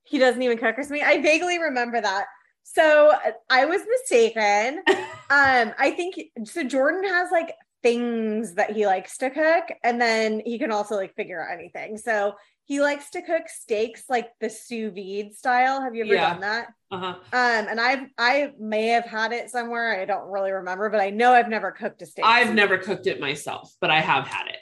He 0.03 0.18
doesn't 0.18 0.42
even 0.42 0.59
cook 0.59 0.77
for 0.77 0.92
me. 0.92 1.01
I 1.03 1.23
vaguely 1.23 1.59
remember 1.59 1.99
that. 1.99 2.27
So 2.64 3.12
I 3.50 3.66
was 3.66 3.83
mistaken. 3.88 4.83
um, 4.88 5.72
I 5.79 5.94
think 5.96 6.16
so. 6.44 6.64
Jordan 6.64 7.05
has 7.05 7.31
like 7.31 7.55
things 7.83 8.55
that 8.55 8.72
he 8.72 8.87
likes 8.87 9.18
to 9.18 9.31
cook, 9.31 9.64
and 9.85 10.00
then 10.00 10.42
he 10.44 10.59
can 10.59 10.72
also 10.72 10.96
like 10.96 11.14
figure 11.14 11.40
out 11.42 11.53
anything. 11.53 11.98
So 11.98 12.35
he 12.64 12.81
likes 12.81 13.11
to 13.11 13.20
cook 13.20 13.42
steaks 13.46 14.05
like 14.09 14.31
the 14.40 14.48
sous 14.48 14.92
vide 14.94 15.35
style. 15.35 15.83
Have 15.83 15.94
you 15.94 16.05
ever 16.05 16.14
Yeah. 16.14 16.31
done 16.33 16.40
that? 16.40 16.68
Uh-huh. 16.90 17.07
Um, 17.07 17.68
and 17.68 17.79
I've 17.81 18.07
I 18.16 18.53
may 18.59 18.87
have 18.88 19.05
had 19.05 19.33
it 19.33 19.50
somewhere. 19.50 20.00
I 20.00 20.07
don't 20.07 20.31
really 20.31 20.50
remember, 20.53 20.88
but 20.88 21.00
I 21.00 21.11
know 21.11 21.33
I've 21.33 21.50
never 21.50 21.70
cooked 21.70 22.00
a 22.00 22.07
steak. 22.07 22.24
I've 22.24 22.55
never 22.55 22.79
cooked 22.79 23.07
it 23.07 23.20
myself, 23.20 23.74
but 23.81 23.90
I 23.90 24.00
have 24.00 24.27
had 24.27 24.46
it. 24.48 24.57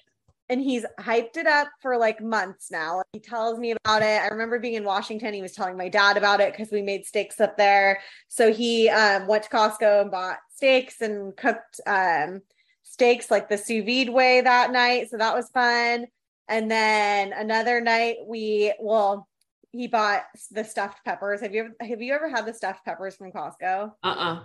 And 0.52 0.60
he's 0.60 0.84
hyped 1.00 1.38
it 1.38 1.46
up 1.46 1.68
for 1.80 1.96
like 1.96 2.20
months 2.20 2.70
now. 2.70 3.02
He 3.14 3.20
tells 3.20 3.58
me 3.58 3.70
about 3.70 4.02
it. 4.02 4.20
I 4.20 4.28
remember 4.28 4.58
being 4.58 4.74
in 4.74 4.84
Washington. 4.84 5.32
He 5.32 5.40
was 5.40 5.52
telling 5.52 5.78
my 5.78 5.88
dad 5.88 6.18
about 6.18 6.40
it 6.40 6.52
because 6.52 6.70
we 6.70 6.82
made 6.82 7.06
steaks 7.06 7.40
up 7.40 7.56
there. 7.56 8.00
So 8.28 8.52
he 8.52 8.90
um, 8.90 9.26
went 9.26 9.44
to 9.44 9.48
Costco 9.48 10.02
and 10.02 10.10
bought 10.10 10.36
steaks 10.54 11.00
and 11.00 11.34
cooked 11.38 11.80
um, 11.86 12.42
steaks 12.82 13.30
like 13.30 13.48
the 13.48 13.56
sous 13.56 13.82
vide 13.82 14.10
way 14.10 14.42
that 14.42 14.72
night. 14.72 15.08
So 15.08 15.16
that 15.16 15.34
was 15.34 15.48
fun. 15.48 16.06
And 16.48 16.70
then 16.70 17.32
another 17.32 17.80
night 17.80 18.16
we 18.26 18.74
well, 18.78 19.26
he 19.70 19.88
bought 19.88 20.24
the 20.50 20.64
stuffed 20.64 21.02
peppers. 21.02 21.40
Have 21.40 21.54
you 21.54 21.62
ever 21.64 21.88
have 21.88 22.02
you 22.02 22.12
ever 22.12 22.28
had 22.28 22.44
the 22.44 22.52
stuffed 22.52 22.84
peppers 22.84 23.16
from 23.16 23.32
Costco? 23.32 23.92
Uh-uh. 24.02 24.40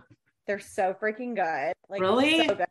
They're 0.46 0.60
so 0.60 0.96
freaking 1.02 1.36
good. 1.36 1.74
Like 1.90 2.00
Really? 2.00 2.48
so 2.48 2.56
good. 2.56 2.68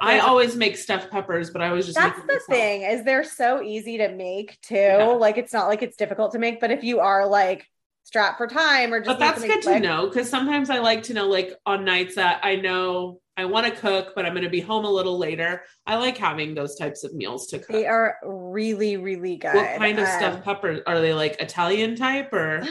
I 0.00 0.18
always 0.20 0.56
make 0.56 0.76
stuffed 0.76 1.10
peppers, 1.10 1.50
but 1.50 1.62
I 1.62 1.72
was 1.72 1.86
just 1.86 1.98
that's 1.98 2.20
the 2.20 2.40
thing 2.48 2.82
is 2.82 3.04
they're 3.04 3.24
so 3.24 3.62
easy 3.62 3.98
to 3.98 4.08
make 4.08 4.60
too 4.60 4.74
Yeah. 4.74 5.06
like 5.06 5.38
it's 5.38 5.52
not 5.52 5.68
like 5.68 5.82
it's 5.82 5.96
difficult 5.96 6.32
to 6.32 6.38
make 6.38 6.60
but 6.60 6.70
if 6.70 6.82
you 6.84 7.00
are 7.00 7.26
like 7.26 7.66
strapped 8.04 8.38
for 8.38 8.46
time 8.46 8.92
or 8.94 9.00
just 9.00 9.08
But 9.08 9.18
that's 9.18 9.42
good 9.42 9.62
to 9.62 9.80
know 9.80 10.06
because 10.06 10.28
sometimes 10.30 10.70
I 10.70 10.78
like 10.78 11.02
to 11.04 11.14
know, 11.14 11.26
like 11.26 11.52
on 11.66 11.84
nights 11.84 12.14
that 12.14 12.40
I 12.44 12.56
know 12.56 13.20
I 13.36 13.44
want 13.44 13.66
to 13.66 13.72
cook, 13.72 14.12
but 14.14 14.24
I'm 14.24 14.32
going 14.32 14.44
to 14.44 14.48
be 14.48 14.60
home 14.60 14.84
a 14.86 14.90
little 14.90 15.18
later. 15.18 15.62
I 15.86 15.96
like 15.96 16.16
having 16.16 16.54
those 16.54 16.76
types 16.76 17.04
of 17.04 17.14
meals 17.14 17.48
to 17.48 17.58
cook. 17.58 17.68
they 17.68 17.86
are 17.86 18.16
really 18.24 18.96
really 18.96 19.36
good 19.36 19.54
what 19.54 19.76
kind 19.76 19.98
of 19.98 20.06
Um, 20.06 20.10
stuffed 20.18 20.44
peppers 20.44 20.80
are 20.86 21.00
they? 21.00 21.12
Like 21.14 21.40
Italian 21.40 21.96
type 21.96 22.32
or? 22.32 22.62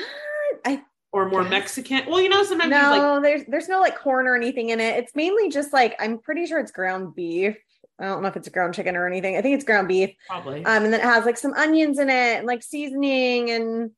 Or 1.15 1.29
more 1.29 1.45
Mexican. 1.45 2.01
Well, 2.07 2.19
you 2.19 2.27
know, 2.27 2.43
sometimes 2.43 2.69
no, 2.69 2.93
you 2.93 3.01
like 3.01 3.23
there's 3.23 3.43
there's 3.47 3.69
no 3.69 3.79
like 3.79 3.97
corn 3.97 4.27
or 4.27 4.35
anything 4.35 4.69
in 4.69 4.81
it. 4.81 4.97
It's 4.97 5.15
mainly 5.15 5.49
just 5.49 5.71
like 5.71 5.95
I'm 5.97 6.19
pretty 6.19 6.45
sure 6.45 6.59
it's 6.59 6.73
ground 6.73 7.15
beef. 7.15 7.55
I 7.97 8.03
don't 8.03 8.21
know 8.21 8.27
if 8.27 8.35
it's 8.35 8.49
ground 8.49 8.73
chicken 8.73 8.97
or 8.97 9.07
anything. 9.07 9.37
I 9.37 9.41
think 9.41 9.55
it's 9.55 9.63
ground 9.63 9.87
beef. 9.87 10.09
probably. 10.27 10.65
Um, 10.65 10.83
and 10.83 10.93
then 10.93 10.99
it 10.99 11.05
has 11.05 11.23
like 11.23 11.37
some 11.37 11.53
onions 11.53 11.99
in 11.99 12.09
it 12.09 12.39
and 12.39 12.45
like 12.45 12.63
seasoning 12.63 13.49
and 13.49 13.91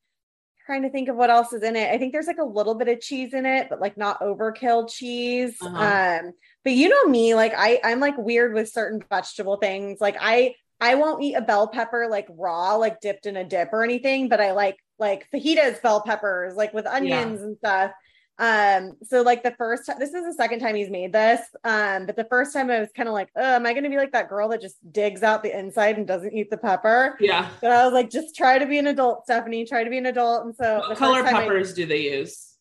trying 0.67 0.83
to 0.83 0.91
think 0.91 1.09
of 1.09 1.15
what 1.15 1.31
else 1.31 1.53
is 1.53 1.63
in 1.63 1.75
it. 1.75 1.89
I 1.89 1.97
think 1.97 2.13
there's 2.13 2.27
like 2.27 2.37
a 2.37 2.45
little 2.45 2.75
bit 2.75 2.87
of 2.87 3.01
cheese 3.01 3.33
in 3.33 3.47
it, 3.47 3.67
but 3.67 3.81
like 3.81 3.97
not 3.97 4.19
overkill 4.19 4.87
cheese. 4.87 5.57
Uh-huh. 5.59 6.19
Um, 6.23 6.33
but 6.63 6.73
you 6.73 6.87
know 6.87 7.05
me, 7.05 7.33
like 7.33 7.53
I 7.57 7.79
I'm 7.83 7.99
like 7.99 8.17
weird 8.19 8.53
with 8.53 8.69
certain 8.69 9.01
vegetable 9.09 9.55
things. 9.57 9.99
Like 9.99 10.17
I 10.21 10.53
I 10.79 10.93
won't 10.93 11.23
eat 11.23 11.33
a 11.33 11.41
bell 11.41 11.67
pepper 11.67 12.07
like 12.11 12.27
raw, 12.29 12.75
like 12.75 13.01
dipped 13.01 13.25
in 13.25 13.37
a 13.37 13.43
dip 13.43 13.69
or 13.73 13.83
anything, 13.83 14.29
but 14.29 14.39
I 14.39 14.51
like 14.51 14.77
like 14.99 15.27
fajitas 15.33 15.81
bell 15.81 16.01
peppers, 16.01 16.55
like 16.55 16.73
with 16.73 16.85
onions 16.87 17.41
and 17.41 17.57
stuff. 17.57 17.91
Um, 18.39 18.93
so 19.01 19.23
like 19.23 19.41
the 19.41 19.55
first 19.57 19.87
time, 19.87 19.97
this 19.97 20.13
is 20.13 20.23
the 20.23 20.33
second 20.33 20.59
time 20.59 20.75
he's 20.75 20.91
made 20.91 21.11
this. 21.11 21.41
Um, 21.63 22.05
but 22.05 22.15
the 22.15 22.25
first 22.25 22.53
time 22.53 22.69
I 22.69 22.79
was 22.79 22.89
kind 22.95 23.09
of 23.09 23.13
like, 23.13 23.29
oh, 23.35 23.55
am 23.55 23.65
I 23.65 23.73
gonna 23.73 23.89
be 23.89 23.97
like 23.97 24.11
that 24.11 24.29
girl 24.29 24.49
that 24.49 24.61
just 24.61 24.75
digs 24.91 25.23
out 25.23 25.41
the 25.41 25.57
inside 25.57 25.97
and 25.97 26.05
doesn't 26.07 26.33
eat 26.33 26.49
the 26.51 26.57
pepper? 26.57 27.17
yeah. 27.19 27.49
but 27.61 27.71
I 27.71 27.83
was 27.85 27.93
like, 27.93 28.09
just 28.11 28.35
try 28.35 28.59
to 28.59 28.65
be 28.67 28.77
an 28.77 28.87
adult, 28.87 29.23
Stephanie. 29.23 29.65
Try 29.65 29.83
to 29.83 29.89
be 29.89 29.97
an 29.97 30.05
adult. 30.05 30.45
And 30.45 30.55
so 30.55 30.79
What 30.87 30.97
color 30.97 31.23
time 31.23 31.35
I- 31.35 31.41
peppers 31.41 31.73
do 31.73 31.85
they 31.85 32.01
use? 32.15 32.53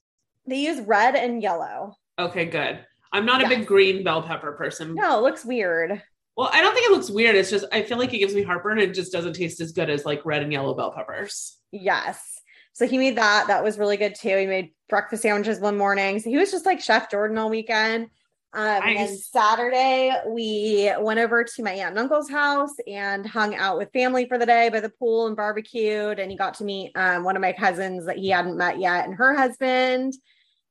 they 0.47 0.57
use 0.59 0.81
red 0.81 1.15
and 1.17 1.43
yellow. 1.43 1.97
Okay, 2.19 2.47
good. 2.47 2.79
I'm 3.13 3.27
not 3.27 3.45
a 3.45 3.49
big 3.49 3.67
green 3.67 4.03
bell 4.05 4.23
pepper 4.23 4.53
person. 4.53 4.95
No, 4.95 5.19
it 5.19 5.23
looks 5.23 5.45
weird. 5.45 6.03
Well, 6.37 6.51
I 6.53 6.61
don't 6.61 6.75
think 6.75 6.87
it 6.87 6.93
looks 6.93 7.11
weird. 7.11 7.35
It's 7.35 7.51
just 7.51 7.65
I 7.73 7.83
feel 7.83 7.99
like 7.99 8.13
it 8.13 8.19
gives 8.19 8.35
me 8.35 8.43
heartburn. 8.43 8.79
It 8.79 8.95
just 8.95 9.13
doesn't 9.13 9.33
taste 9.33 9.61
as 9.61 9.73
good 9.73 9.89
as 9.89 10.05
like 10.05 10.25
red 10.27 10.43
and 10.43 10.53
yellow 10.53 10.75
bell 10.75 10.93
peppers. 10.93 11.57
Yes. 11.73 12.21
So 12.75 12.87
he 12.87 12.99
made 12.99 13.17
that. 13.17 13.47
That 13.47 13.65
was 13.65 13.79
really 13.79 13.97
good 13.97 14.15
too. 14.15 14.37
He 14.37 14.47
made 14.47 14.73
breakfast 14.91 15.23
sandwiches 15.23 15.61
one 15.61 15.79
morning. 15.79 16.21
So 16.21 16.29
he 16.29 16.37
was 16.37 16.51
just 16.51 16.67
like 16.67 16.81
Chef 16.81 17.11
Jordan 17.11 17.39
all 17.39 17.49
weekend. 17.49 18.09
Um, 18.53 18.83
And. 18.83 19.19
Saturday, 19.19 20.13
we 20.29 20.93
went 20.99 21.21
over 21.21 21.43
to 21.43 21.63
my 21.63 21.73
aunt 21.73 21.91
and 21.91 21.99
uncle's 21.99 22.31
house 22.31 22.75
and 22.87 23.27
hung 23.27 23.55
out 23.55 23.79
with 23.79 23.93
family 23.93 24.27
for 24.27 24.39
the 24.39 24.47
day 24.47 24.69
by 24.69 24.81
the 24.81 24.91
pool 24.91 25.27
and 25.27 25.37
barbecued. 25.37 26.19
And 26.19 26.31
he 26.31 26.37
got 26.37 26.55
to 26.55 26.65
meet 26.65 26.93
um, 26.97 27.25
one 27.25 27.37
of 27.37 27.43
my 27.43 27.53
cousins 27.53 28.07
that 28.07 28.19
he 28.19 28.29
hadn't 28.29 28.59
met 28.59 28.79
yet 28.79 29.07
and 29.07 29.15
her 29.15 29.35
husband. 29.35 30.15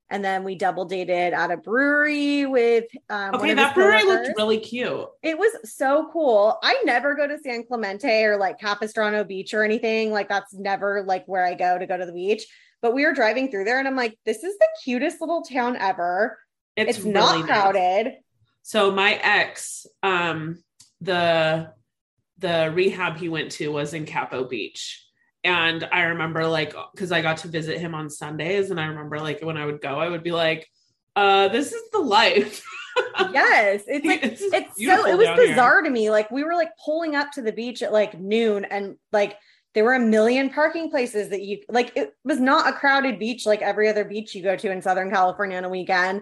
And 0.10 0.24
then 0.24 0.44
we 0.44 0.54
double 0.56 0.86
dated 0.86 1.34
at 1.34 1.50
a 1.50 1.58
brewery 1.58 2.46
with 2.46 2.86
um, 3.10 3.36
Okay, 3.36 3.54
that 3.56 3.74
brewery 3.74 4.02
coworkers. 4.02 4.28
looked 4.28 4.38
really 4.38 4.60
cute. 4.60 5.08
It 5.24 5.38
was 5.38 5.52
so 5.76 6.10
cool. 6.14 6.60
I 6.62 6.80
never 6.86 7.16
go 7.16 7.28
to 7.28 7.40
San 7.40 7.66
Clemente 7.66 8.24
or 8.24 8.38
like 8.38 8.60
Capistrano 8.60 9.24
Beach 9.24 9.54
or 9.54 9.64
anything. 9.64 10.12
Like 10.12 10.30
that's 10.30 10.54
never 10.54 11.04
like 11.04 11.26
where 11.28 11.44
I 11.44 11.56
go 11.56 11.80
to 11.80 11.88
go 11.88 11.98
to 11.98 12.06
the 12.06 12.14
beach. 12.14 12.46
But 12.84 12.94
we 12.94 13.04
were 13.04 13.14
driving 13.14 13.50
through 13.50 13.64
there 13.64 13.80
and 13.80 13.88
I'm 13.88 13.96
like, 13.96 14.16
this 14.26 14.44
is 14.44 14.56
the 14.60 14.68
cutest 14.84 15.22
little 15.22 15.42
town 15.42 15.76
ever. 15.76 16.38
It's, 16.76 16.98
It's, 16.98 17.06
really 17.06 17.14
not 17.14 17.40
nice. 17.40 17.46
crowded. 17.48 18.14
So 18.62 18.92
my 18.92 19.14
ex, 19.14 19.88
um, 20.04 20.64
the 21.02 21.72
the 22.38 22.72
rehab 22.76 23.18
he 23.18 23.30
went 23.30 23.52
to 23.54 23.70
was 23.70 23.94
in 23.94 24.06
Capo 24.06 24.44
Beach. 24.44 25.05
And 25.46 25.88
I 25.92 26.02
remember 26.04 26.46
like 26.48 26.74
because 26.94 27.12
I 27.12 27.22
got 27.22 27.38
to 27.38 27.48
visit 27.48 27.78
him 27.80 27.94
on 27.96 28.10
Sundays, 28.10 28.72
and 28.72 28.80
I 28.80 28.88
remember 28.88 29.20
like 29.20 29.42
when 29.42 29.58
I 29.58 29.66
would 29.66 29.80
go, 29.80 30.00
I 30.00 30.10
would 30.10 30.24
be 30.24 30.32
like, 30.32 30.68
uh, 31.16 31.48
this 31.50 31.72
is 31.72 31.82
the 31.92 32.00
life. 32.00 32.62
Yes. 33.34 33.84
It's 33.88 34.06
like 34.06 34.24
It's 34.24 34.42
it's 34.42 34.82
so 34.86 35.06
it 35.06 35.18
was 35.18 35.28
down 35.28 35.38
here. 35.38 35.48
bizarre 35.50 35.82
to 35.82 35.90
me. 35.90 36.10
Like 36.10 36.32
we 36.32 36.46
were 36.46 36.56
like 36.56 36.70
pulling 36.84 37.14
up 37.14 37.30
to 37.34 37.42
the 37.42 37.52
beach 37.52 37.84
at 37.84 37.92
like 37.92 38.18
noon 38.18 38.64
and 38.64 38.96
like 39.12 39.38
there 39.74 39.84
were 39.84 39.96
a 39.96 40.00
million 40.00 40.50
parking 40.50 40.90
places 40.90 41.28
that 41.32 41.42
you 41.42 41.60
like 41.68 41.92
it 41.98 42.14
was 42.24 42.40
not 42.40 42.70
a 42.70 42.78
crowded 42.78 43.20
beach 43.20 43.46
like 43.46 43.62
every 43.62 43.90
other 43.90 44.06
beach 44.06 44.34
you 44.34 44.42
go 44.42 44.56
to 44.56 44.72
in 44.72 44.82
Southern 44.82 45.12
California 45.12 45.58
on 45.58 45.66
a 45.66 45.70
weekend. 45.70 46.22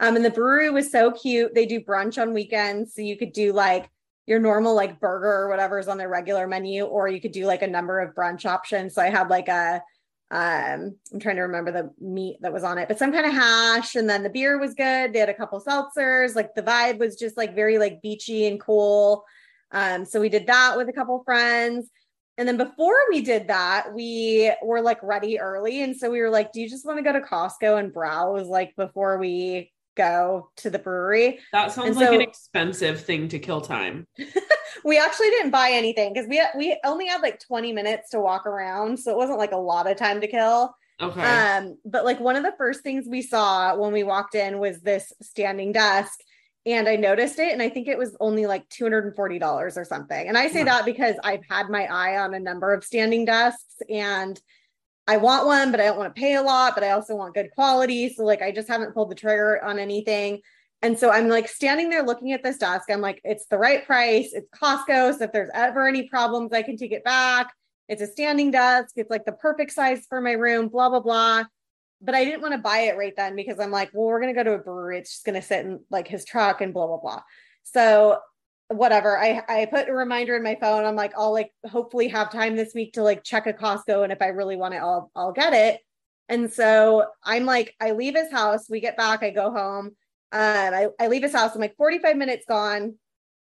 Um 0.00 0.16
and 0.16 0.24
the 0.24 0.30
brewery 0.30 0.70
was 0.70 0.90
so 0.90 1.10
cute. 1.10 1.54
They 1.54 1.66
do 1.66 1.80
brunch 1.80 2.20
on 2.20 2.32
weekends 2.32 2.94
so 2.94 3.02
you 3.02 3.18
could 3.18 3.34
do 3.34 3.52
like 3.52 3.90
your 4.26 4.38
normal 4.38 4.74
like 4.74 5.00
burger 5.00 5.32
or 5.32 5.48
whatever 5.48 5.78
is 5.78 5.88
on 5.88 5.98
their 5.98 6.08
regular 6.08 6.46
menu 6.46 6.84
or 6.84 7.08
you 7.08 7.20
could 7.20 7.32
do 7.32 7.46
like 7.46 7.62
a 7.62 7.66
number 7.66 8.00
of 8.00 8.14
brunch 8.14 8.46
options. 8.46 8.94
So 8.94 9.02
I 9.02 9.10
had 9.10 9.28
like 9.28 9.48
a 9.48 9.82
um 10.30 10.96
i'm 11.12 11.20
trying 11.20 11.36
to 11.36 11.42
remember 11.42 11.70
the 11.70 11.90
meat 12.00 12.38
that 12.40 12.52
was 12.52 12.64
on 12.64 12.78
it 12.78 12.88
but 12.88 12.98
some 12.98 13.12
kind 13.12 13.26
of 13.26 13.32
hash 13.34 13.94
and 13.94 14.08
then 14.08 14.22
the 14.22 14.30
beer 14.30 14.58
was 14.58 14.74
good. 14.74 15.12
They 15.12 15.18
had 15.18 15.28
a 15.28 15.34
couple 15.34 15.60
seltzers 15.60 16.34
like 16.34 16.54
the 16.54 16.62
vibe 16.62 16.98
was 16.98 17.16
just 17.16 17.36
like 17.36 17.54
very 17.54 17.78
like 17.78 18.00
beachy 18.00 18.46
and 18.46 18.58
cool. 18.58 19.24
Um 19.70 20.06
so 20.06 20.20
we 20.20 20.30
did 20.30 20.46
that 20.46 20.76
with 20.78 20.88
a 20.88 20.94
couple 20.94 21.22
friends. 21.24 21.90
And 22.38 22.48
then 22.48 22.56
before 22.56 22.96
we 23.10 23.20
did 23.20 23.48
that 23.48 23.94
we 23.94 24.50
were 24.62 24.80
like 24.80 25.02
ready 25.02 25.38
early. 25.38 25.82
And 25.82 25.94
so 25.94 26.10
we 26.10 26.20
were 26.22 26.30
like 26.30 26.52
do 26.52 26.62
you 26.62 26.70
just 26.70 26.86
want 26.86 26.98
to 26.98 27.04
go 27.04 27.12
to 27.12 27.20
costco 27.20 27.78
and 27.78 27.92
browse 27.92 28.48
like 28.48 28.74
before 28.76 29.18
we 29.18 29.73
go 29.96 30.50
to 30.56 30.70
the 30.70 30.78
brewery 30.78 31.38
That 31.52 31.72
sounds 31.72 31.88
And 31.88 31.96
like 31.96 32.08
so- 32.08 32.14
an 32.14 32.20
expensive 32.20 33.00
thing 33.04 33.28
to 33.28 33.38
kill 33.38 33.60
time. 33.60 34.06
we 34.84 34.98
actually 34.98 35.30
didn't 35.30 35.50
buy 35.50 35.70
anything 35.72 36.12
because 36.12 36.28
we 36.28 36.42
we 36.56 36.78
only 36.84 37.06
had 37.06 37.22
like 37.22 37.40
20 37.40 37.72
minutes 37.72 38.10
to 38.10 38.20
walk 38.20 38.46
around 38.46 38.98
so 38.98 39.10
it 39.10 39.16
wasn't 39.16 39.38
like 39.38 39.52
a 39.52 39.56
lot 39.56 39.90
of 39.90 39.96
time 39.96 40.20
to 40.20 40.26
kill 40.28 40.74
Okay. 41.02 41.20
Um, 41.22 41.76
but 41.84 42.04
like 42.04 42.20
one 42.20 42.36
of 42.36 42.44
the 42.44 42.54
first 42.56 42.82
things 42.84 43.06
we 43.08 43.20
saw 43.20 43.74
when 43.76 43.92
we 43.92 44.04
walked 44.04 44.36
in 44.36 44.60
was 44.60 44.80
this 44.80 45.12
standing 45.22 45.72
desk. 45.72 46.20
And 46.66 46.88
I 46.88 46.94
noticed 46.94 47.40
it, 47.40 47.52
and 47.52 47.60
I 47.60 47.68
think 47.68 47.88
it 47.88 47.98
was 47.98 48.16
only 48.20 48.46
like 48.46 48.68
$240 48.70 49.76
or 49.76 49.84
something. 49.84 50.28
And 50.28 50.38
I 50.38 50.48
say 50.48 50.60
Yeah. 50.60 50.64
that 50.66 50.84
because 50.84 51.16
I've 51.24 51.42
had 51.50 51.68
my 51.68 51.84
eye 51.86 52.16
on 52.18 52.32
a 52.32 52.38
number 52.38 52.72
of 52.72 52.84
standing 52.84 53.24
desks 53.24 53.74
and 53.90 54.40
I 55.06 55.18
want 55.18 55.46
one, 55.46 55.70
but 55.70 55.80
I 55.80 55.84
don't 55.84 55.98
want 55.98 56.14
to 56.14 56.20
pay 56.20 56.34
a 56.34 56.42
lot, 56.42 56.74
but 56.74 56.84
I 56.84 56.90
also 56.90 57.14
want 57.14 57.34
good 57.34 57.50
quality. 57.54 58.12
So 58.12 58.24
like 58.24 58.42
I 58.42 58.52
just 58.52 58.68
haven't 58.68 58.94
pulled 58.94 59.10
the 59.10 59.14
trigger 59.14 59.62
on 59.62 59.78
anything. 59.78 60.40
And 60.82 60.98
so 60.98 61.10
I'm 61.10 61.28
like 61.28 61.48
standing 61.48 61.88
there 61.88 62.02
looking 62.02 62.32
at 62.32 62.42
this 62.42 62.58
desk. 62.58 62.90
I'm 62.90 63.00
like, 63.00 63.20
it's 63.24 63.46
the 63.46 63.58
right 63.58 63.86
price. 63.86 64.32
It's 64.32 64.48
Costco. 64.50 65.18
So 65.18 65.24
if 65.24 65.32
there's 65.32 65.50
ever 65.54 65.88
any 65.88 66.08
problems, 66.08 66.52
I 66.52 66.62
can 66.62 66.76
take 66.76 66.92
it 66.92 67.04
back. 67.04 67.52
It's 67.88 68.02
a 68.02 68.06
standing 68.06 68.50
desk. 68.50 68.92
It's 68.96 69.10
like 69.10 69.24
the 69.24 69.32
perfect 69.32 69.72
size 69.72 70.06
for 70.08 70.20
my 70.20 70.32
room, 70.32 70.68
blah, 70.68 70.88
blah, 70.88 71.00
blah. 71.00 71.44
But 72.00 72.14
I 72.14 72.24
didn't 72.24 72.42
want 72.42 72.52
to 72.52 72.58
buy 72.58 72.80
it 72.80 72.96
right 72.96 73.14
then 73.16 73.36
because 73.36 73.58
I'm 73.60 73.70
like, 73.70 73.90
well, 73.94 74.06
we're 74.06 74.20
going 74.20 74.34
to 74.34 74.38
go 74.38 74.44
to 74.44 74.56
a 74.56 74.62
brewery. 74.62 74.98
It's 74.98 75.10
just 75.10 75.24
going 75.24 75.40
to 75.40 75.46
sit 75.46 75.64
in 75.64 75.80
like 75.90 76.08
his 76.08 76.24
truck 76.24 76.60
and 76.60 76.74
blah, 76.74 76.86
blah, 76.86 76.98
blah. 76.98 77.22
So 77.62 78.18
whatever. 78.68 79.18
I, 79.18 79.42
I 79.48 79.66
put 79.66 79.88
a 79.88 79.94
reminder 79.94 80.36
in 80.36 80.42
my 80.42 80.56
phone. 80.60 80.84
I'm 80.84 80.96
like, 80.96 81.12
I'll 81.16 81.32
like 81.32 81.52
hopefully 81.66 82.08
have 82.08 82.32
time 82.32 82.56
this 82.56 82.74
week 82.74 82.94
to 82.94 83.02
like 83.02 83.24
check 83.24 83.46
a 83.46 83.52
Costco. 83.52 84.02
And 84.02 84.12
if 84.12 84.22
I 84.22 84.28
really 84.28 84.56
want 84.56 84.74
it, 84.74 84.78
I'll, 84.78 85.10
I'll 85.14 85.32
get 85.32 85.52
it. 85.52 85.80
And 86.28 86.52
so 86.52 87.06
I'm 87.22 87.44
like, 87.44 87.74
I 87.80 87.92
leave 87.92 88.16
his 88.16 88.32
house. 88.32 88.68
We 88.68 88.80
get 88.80 88.96
back. 88.96 89.22
I 89.22 89.30
go 89.30 89.50
home. 89.50 89.86
Um, 89.86 89.94
I, 90.32 90.88
I 90.98 91.08
leave 91.08 91.22
his 91.22 91.34
house. 91.34 91.54
I'm 91.54 91.60
like 91.60 91.76
45 91.76 92.16
minutes 92.16 92.46
gone. 92.48 92.94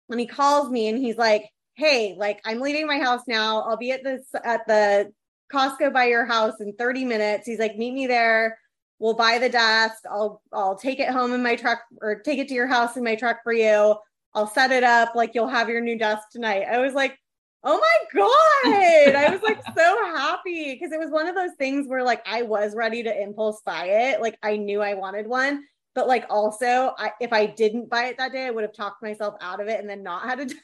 And 0.08 0.20
he 0.20 0.26
calls 0.26 0.70
me 0.70 0.88
and 0.88 0.98
he's 0.98 1.16
like, 1.16 1.44
Hey, 1.74 2.14
like 2.18 2.40
I'm 2.44 2.60
leaving 2.60 2.86
my 2.86 2.98
house 2.98 3.22
now. 3.28 3.62
I'll 3.62 3.76
be 3.76 3.92
at 3.92 4.02
this 4.02 4.26
at 4.44 4.66
the 4.66 5.12
Costco 5.52 5.92
by 5.92 6.06
your 6.06 6.24
house 6.24 6.60
in 6.60 6.74
30 6.74 7.04
minutes. 7.04 7.46
He's 7.46 7.58
like, 7.58 7.76
meet 7.76 7.92
me 7.92 8.06
there. 8.06 8.58
We'll 8.98 9.14
buy 9.14 9.38
the 9.38 9.48
desk. 9.48 10.02
I'll 10.10 10.42
I'll 10.52 10.76
take 10.76 11.00
it 11.00 11.08
home 11.08 11.32
in 11.32 11.42
my 11.42 11.56
truck 11.56 11.80
or 12.02 12.20
take 12.20 12.38
it 12.38 12.48
to 12.48 12.54
your 12.54 12.66
house 12.66 12.96
in 12.96 13.04
my 13.04 13.14
truck 13.14 13.38
for 13.42 13.52
you. 13.52 13.96
I'll 14.34 14.46
set 14.46 14.70
it 14.70 14.84
up 14.84 15.14
like 15.14 15.34
you'll 15.34 15.48
have 15.48 15.68
your 15.68 15.80
new 15.80 15.98
desk 15.98 16.28
tonight. 16.30 16.64
I 16.70 16.78
was 16.78 16.94
like, 16.94 17.18
oh 17.64 17.78
my 17.78 18.20
God. 18.20 19.14
I 19.16 19.30
was 19.30 19.42
like 19.42 19.62
so 19.76 20.14
happy 20.16 20.72
because 20.72 20.92
it 20.92 20.98
was 21.00 21.10
one 21.10 21.26
of 21.26 21.34
those 21.34 21.54
things 21.58 21.88
where 21.88 22.02
like 22.02 22.22
I 22.26 22.42
was 22.42 22.74
ready 22.74 23.02
to 23.02 23.22
impulse 23.22 23.60
buy 23.64 23.86
it. 23.86 24.20
Like 24.20 24.38
I 24.42 24.56
knew 24.56 24.80
I 24.80 24.94
wanted 24.94 25.26
one. 25.26 25.64
But 25.94 26.06
like 26.06 26.24
also, 26.30 26.94
I, 26.96 27.10
if 27.20 27.32
I 27.32 27.46
didn't 27.46 27.90
buy 27.90 28.04
it 28.06 28.18
that 28.18 28.32
day, 28.32 28.46
I 28.46 28.50
would 28.50 28.62
have 28.62 28.74
talked 28.74 29.02
myself 29.02 29.34
out 29.40 29.60
of 29.60 29.68
it 29.68 29.80
and 29.80 29.90
then 29.90 30.02
not 30.02 30.22
had 30.22 30.40
a 30.40 30.44
desk. 30.44 30.58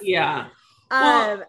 yeah. 0.00 0.46
Um, 0.90 1.00
Well, 1.00 1.44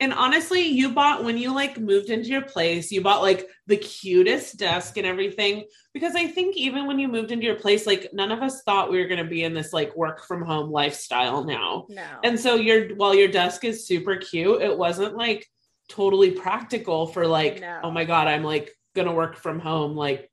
And 0.00 0.14
honestly, 0.14 0.62
you 0.62 0.92
bought 0.92 1.24
when 1.24 1.36
you 1.36 1.54
like 1.54 1.78
moved 1.78 2.08
into 2.08 2.30
your 2.30 2.40
place, 2.42 2.90
you 2.90 3.02
bought 3.02 3.20
like 3.20 3.46
the 3.66 3.76
cutest 3.76 4.56
desk 4.56 4.96
and 4.96 5.06
everything. 5.06 5.64
Because 5.92 6.14
I 6.14 6.26
think 6.26 6.56
even 6.56 6.86
when 6.86 6.98
you 6.98 7.06
moved 7.06 7.32
into 7.32 7.44
your 7.44 7.56
place, 7.56 7.86
like 7.86 8.08
none 8.14 8.32
of 8.32 8.40
us 8.40 8.62
thought 8.62 8.90
we 8.90 8.98
were 8.98 9.08
going 9.08 9.22
to 9.22 9.30
be 9.30 9.44
in 9.44 9.52
this 9.52 9.72
like 9.74 9.94
work 9.94 10.24
from 10.24 10.42
home 10.42 10.70
lifestyle 10.70 11.44
now. 11.44 11.84
no. 11.90 12.02
And 12.24 12.40
so 12.40 12.54
your 12.54 12.94
while 12.96 13.14
your 13.14 13.28
desk 13.28 13.64
is 13.64 13.86
super 13.86 14.16
cute, 14.16 14.62
it 14.62 14.76
wasn't 14.78 15.16
like 15.16 15.46
totally 15.88 16.30
practical 16.30 17.06
for 17.08 17.26
like, 17.26 17.60
No. 17.60 17.80
oh 17.84 17.90
my 17.90 18.04
God, 18.04 18.26
I'm 18.26 18.42
like 18.44 18.72
gonna 18.94 19.12
work 19.12 19.36
from 19.36 19.60
home 19.60 19.96
like 19.96 20.29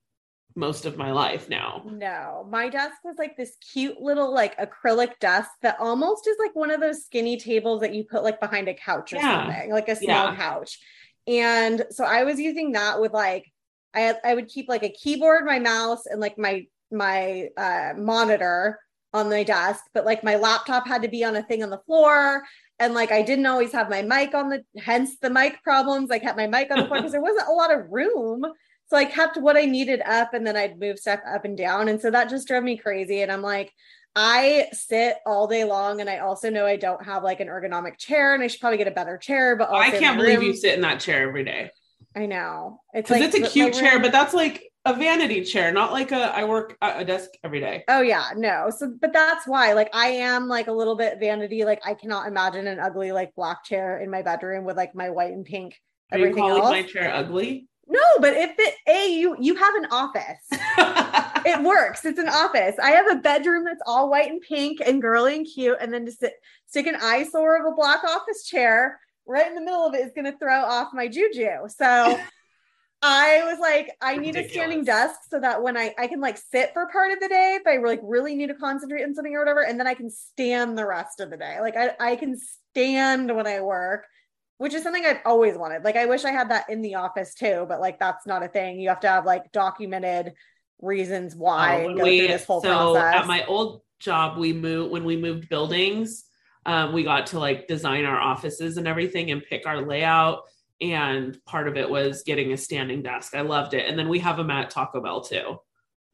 most 0.58 0.86
of 0.86 0.97
my 0.97 1.12
life 1.12 1.49
now. 1.49 1.84
No, 1.86 2.45
my 2.49 2.68
desk 2.68 2.97
was 3.03 3.16
like 3.18 3.38
this 3.38 3.55
cute 3.72 4.01
little 4.01 4.34
like 4.34 4.58
acrylic 4.58 5.20
desk 5.20 5.49
that 5.62 5.78
almost 5.80 6.28
is 6.28 6.36
like 6.39 6.55
one 6.55 6.72
of 6.72 6.82
those 6.82 7.05
skinny 7.05 7.38
tables 7.38 7.82
that 7.82 7.93
you 7.93 8.03
put 8.03 8.24
like 8.24 8.39
behind 8.41 8.68
a 8.68 8.74
couch 8.74 9.14
or 9.14 9.18
Yeah. 9.18 9.45
something, 9.47 9.72
like 9.72 9.88
a 9.88 9.95
small 9.95 10.08
Yeah. 10.08 10.36
couch. 10.36 10.80
And 11.28 11.86
so 11.91 12.03
I 12.03 12.24
was 12.24 12.39
using 12.39 12.72
that 12.72 12.99
with 12.99 13.14
like 13.14 13.45
I 13.93 14.16
I 14.26 14.34
would 14.34 14.47
keep 14.47 14.68
like 14.68 14.84
a 14.84 14.89
keyboard, 14.89 15.45
my 15.45 15.60
mouse, 15.60 16.08
and 16.08 16.20
like 16.20 16.38
my 16.38 16.66
my 16.91 17.49
uh, 17.55 17.93
monitor 17.97 18.80
on 19.14 19.30
my 19.30 19.43
desk, 19.43 19.84
but 19.93 20.05
like 20.05 20.24
my 20.24 20.36
laptop 20.36 20.88
had 20.88 21.01
to 21.03 21.08
be 21.08 21.24
on 21.24 21.36
a 21.36 21.43
thing 21.43 21.64
on 21.64 21.70
the 21.70 21.82
floor. 21.86 22.43
And 22.80 22.93
like 22.93 23.12
I 23.12 23.22
didn't 23.22 23.45
always 23.45 23.72
have 23.74 23.89
my 23.89 24.01
mic 24.01 24.34
on 24.34 24.49
the 24.49 24.64
hence 24.78 25.18
the 25.22 25.30
mic 25.30 25.62
problems. 25.64 26.12
I 26.12 26.20
kept 26.20 26.38
my 26.38 26.47
mic 26.47 26.72
on 26.72 26.80
the 26.80 26.86
floor 26.86 26.99
because 27.01 27.12
there 27.12 27.22
wasn't 27.22 27.47
a 27.47 27.53
lot 27.53 27.74
of 27.74 27.86
room. 27.89 28.43
So 28.89 28.97
I 28.97 29.05
kept 29.05 29.38
what 29.38 29.57
I 29.57 29.65
needed 29.65 30.01
up 30.05 30.33
and 30.33 30.47
then 30.47 30.55
I'd 30.55 30.79
move 30.79 30.97
stuff 30.97 31.19
up 31.27 31.45
and 31.45 31.57
down. 31.57 31.89
And 31.89 31.99
so 31.99 32.09
that 32.11 32.29
just 32.29 32.47
drove 32.47 32.63
me 32.63 32.77
crazy. 32.77 33.21
And 33.21 33.31
I'm 33.31 33.41
like, 33.41 33.73
I 34.15 34.69
sit 34.71 35.17
all 35.25 35.47
day 35.47 35.63
long 35.63 36.01
and 36.01 36.09
I 36.09 36.19
also 36.19 36.49
know 36.49 36.65
I 36.65 36.77
don't 36.77 37.05
have 37.05 37.23
like 37.23 37.39
an 37.39 37.47
ergonomic 37.49 37.97
chair 37.97 38.33
and 38.33 38.41
I 38.41 38.47
should 38.47 38.61
probably 38.61 38.77
get 38.77 38.88
a 38.88 38.91
better 38.91 39.17
chair. 39.17 39.55
But 39.55 39.71
I 39.71 39.91
can't 39.91 40.17
believe 40.17 40.41
you 40.41 40.55
sit 40.55 40.73
in 40.73 40.81
that 40.81 40.99
chair 40.99 41.27
every 41.27 41.43
day. 41.43 41.69
I 42.15 42.25
know. 42.25 42.81
It's 42.93 43.11
like, 43.11 43.21
it's 43.21 43.35
a 43.35 43.41
cute 43.41 43.73
chair, 43.73 43.99
but 43.99 44.11
that's 44.11 44.33
like 44.33 44.71
a 44.85 44.95
vanity 44.95 45.43
chair, 45.43 45.71
not 45.71 45.91
like 45.91 46.11
a 46.11 46.35
I 46.35 46.45
work 46.45 46.77
at 46.81 47.01
a 47.01 47.05
desk 47.05 47.29
every 47.43 47.59
day. 47.59 47.83
Oh 47.88 48.01
yeah, 48.01 48.29
no. 48.35 48.71
So 48.75 48.91
but 48.99 49.13
that's 49.13 49.45
why 49.45 49.73
like 49.73 49.93
I 49.93 50.07
am 50.07 50.47
like 50.47 50.67
a 50.67 50.71
little 50.71 50.95
bit 50.95 51.19
vanity. 51.19 51.65
Like 51.65 51.85
I 51.85 51.93
cannot 51.93 52.27
imagine 52.27 52.65
an 52.67 52.79
ugly 52.79 53.11
like 53.11 53.35
black 53.35 53.63
chair 53.65 53.99
in 53.99 54.09
my 54.09 54.21
bedroom 54.21 54.63
with 54.63 54.77
like 54.77 54.95
my 54.95 55.09
white 55.09 55.33
and 55.33 55.45
pink 55.45 55.75
Are 56.11 56.17
everything 56.17 56.43
you 56.43 56.49
calling 56.49 56.63
else. 56.63 56.71
my 56.71 56.83
chair 56.83 57.13
ugly? 57.13 57.67
No, 57.89 58.01
but 58.19 58.33
if 58.33 58.51
it 58.57 58.75
a 58.88 59.13
you 59.13 59.35
you 59.39 59.55
have 59.55 59.75
an 59.75 59.88
office. 59.91 60.43
it 61.45 61.63
works. 61.63 62.05
It's 62.05 62.19
an 62.19 62.27
office. 62.27 62.75
I 62.81 62.91
have 62.91 63.09
a 63.09 63.15
bedroom 63.15 63.63
that's 63.63 63.81
all 63.85 64.09
white 64.09 64.29
and 64.29 64.41
pink 64.41 64.79
and 64.85 65.01
girly 65.01 65.35
and 65.38 65.45
cute, 65.47 65.77
and 65.79 65.93
then 65.93 66.05
to 66.05 66.11
sit, 66.11 66.33
stick 66.65 66.88
an 66.88 66.97
eyesore 67.01 67.57
of 67.57 67.71
a 67.71 67.75
black 67.75 68.03
office 68.03 68.45
chair 68.45 68.99
right 69.25 69.47
in 69.47 69.55
the 69.55 69.61
middle 69.61 69.85
of 69.85 69.93
it 69.93 70.05
is 70.05 70.11
going 70.13 70.31
to 70.31 70.38
throw 70.38 70.61
off 70.63 70.89
my 70.93 71.07
juju. 71.07 71.67
So 71.67 72.19
I 73.01 73.43
was 73.43 73.59
like, 73.59 73.91
I 74.01 74.17
need 74.17 74.35
Ridiculous. 74.35 74.49
a 74.51 74.53
standing 74.53 74.83
desk 74.83 75.19
so 75.29 75.39
that 75.39 75.61
when 75.61 75.77
I 75.77 75.93
I 75.97 76.07
can 76.07 76.19
like 76.19 76.38
sit 76.38 76.73
for 76.73 76.88
part 76.88 77.11
of 77.11 77.19
the 77.19 77.27
day 77.27 77.57
if 77.59 77.67
I 77.67 77.77
like 77.85 78.01
really 78.03 78.35
need 78.35 78.47
to 78.47 78.55
concentrate 78.55 79.03
on 79.03 79.13
something 79.13 79.33
or 79.35 79.39
whatever, 79.39 79.63
and 79.63 79.79
then 79.79 79.88
I 79.88 79.93
can 79.93 80.09
stand 80.09 80.77
the 80.77 80.85
rest 80.85 81.19
of 81.19 81.29
the 81.29 81.38
day. 81.38 81.59
Like 81.61 81.75
I 81.77 81.91
I 81.99 82.15
can 82.15 82.38
stand 82.71 83.33
when 83.35 83.47
I 83.47 83.61
work, 83.61 84.05
which 84.58 84.74
is 84.74 84.84
something 84.84 85.05
I've 85.05 85.22
always 85.26 85.58
wanted. 85.58 85.84
Like 85.84 85.95
I 85.95 86.05
wish 86.05 86.26
I 86.26 86.32
had 86.32 86.49
that 86.49 86.70
in 86.70 86.82
the 86.82 86.95
office 86.95 87.34
too, 87.34 87.66
but 87.68 87.80
like 87.80 87.99
that's 87.99 88.26
not 88.26 88.43
a 88.43 88.47
thing. 88.47 88.80
You 88.80 88.89
have 88.89 88.99
to 89.01 89.08
have 89.08 89.26
like 89.26 89.51
documented 89.51 90.34
reasons 90.82 91.36
why 91.36 91.86
oh, 91.86 91.95
go 91.95 92.03
we, 92.03 92.20
through 92.20 92.28
this 92.28 92.45
whole 92.45 92.62
so 92.62 92.93
process. 92.93 93.22
At 93.22 93.28
my 93.28 93.45
old 93.45 93.82
job, 93.99 94.38
we 94.38 94.53
moved 94.53 94.91
when 94.91 95.03
we 95.03 95.18
moved 95.18 95.49
buildings. 95.49 96.26
Um, 96.66 96.91
we 96.91 97.03
got 97.03 97.28
to 97.28 97.39
like 97.39 97.68
design 97.68 98.05
our 98.05 98.20
offices 98.20 98.78
and 98.78 98.88
everything 98.88 99.32
and 99.32 99.41
pick 99.41 99.66
our 99.66 99.82
layout 99.82 100.41
and 100.82 101.43
part 101.45 101.68
of 101.68 101.78
it 101.78 101.89
was 101.89 102.24
getting 102.24 102.51
a 102.51 102.58
standing 102.58 103.01
desk. 103.01 103.36
I 103.36 103.41
loved 103.41 103.74
it. 103.74 103.88
And 103.88 103.97
then 103.97 104.10
we 104.10 104.20
have 104.20 104.38
them 104.38 104.51
at 104.51 104.70
Taco 104.70 105.01
Bell 105.01 105.22
too. 105.22 105.60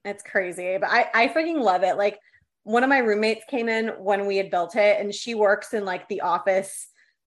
It's 0.06 0.24
crazy, 0.24 0.78
but 0.80 0.90
I 0.90 1.10
I 1.14 1.28
freaking 1.30 1.62
love 1.62 1.84
it. 1.84 1.98
Like 1.98 2.20
one 2.64 2.84
of 2.84 2.90
my 2.90 3.00
roommates 3.00 3.44
came 3.50 3.68
in 3.68 3.90
when 4.00 4.26
we 4.26 4.38
had 4.38 4.50
built 4.50 4.76
it 4.76 5.00
and 5.00 5.14
she 5.14 5.36
works 5.36 5.74
in 5.74 5.86
like 5.86 6.08
the 6.08 6.22
office 6.22 6.88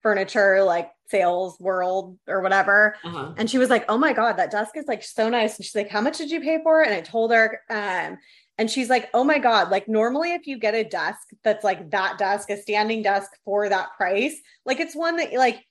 furniture 0.03 0.63
like 0.63 0.91
sales 1.09 1.59
world 1.61 2.19
or 2.27 2.41
whatever. 2.41 2.97
Uh-huh. 3.05 3.33
and 3.37 3.49
she 3.49 3.59
was 3.59 3.71
like 3.71 3.85
oh 3.89 3.99
my 3.99 4.13
god 4.13 4.35
that 4.39 4.51
desk 4.51 4.77
is 4.77 4.87
like 4.87 5.03
so 5.03 5.29
nice. 5.29 5.57
And 5.57 5.65
she's 5.65 5.75
like 5.75 5.91
how 5.91 6.01
much 6.01 6.19
did 6.19 6.31
you 6.31 6.41
pay 6.41 6.61
for 6.63 6.83
it? 6.83 6.89
And 6.89 6.95
i 6.97 7.01
told 7.01 7.33
her 7.33 7.61
um 7.71 8.19
and 8.59 8.71
she's 8.71 8.89
like 8.89 9.09
oh 9.15 9.25
my 9.25 9.39
god 9.39 9.71
like 9.71 9.89
normally 9.89 10.33
if 10.33 10.47
you 10.47 10.59
get 10.59 10.75
a 10.75 10.85
desk 10.85 11.29
that's 11.45 11.65
like 11.65 11.91
that 11.91 12.19
desk 12.19 12.51
a 12.51 12.57
standing 12.57 13.03
desk 13.03 13.31
for 13.45 13.69
that 13.69 13.89
price 13.97 14.37
like 14.65 14.81
it's 14.81 14.97
one 14.97 15.17
that 15.17 15.33
like 15.35 15.65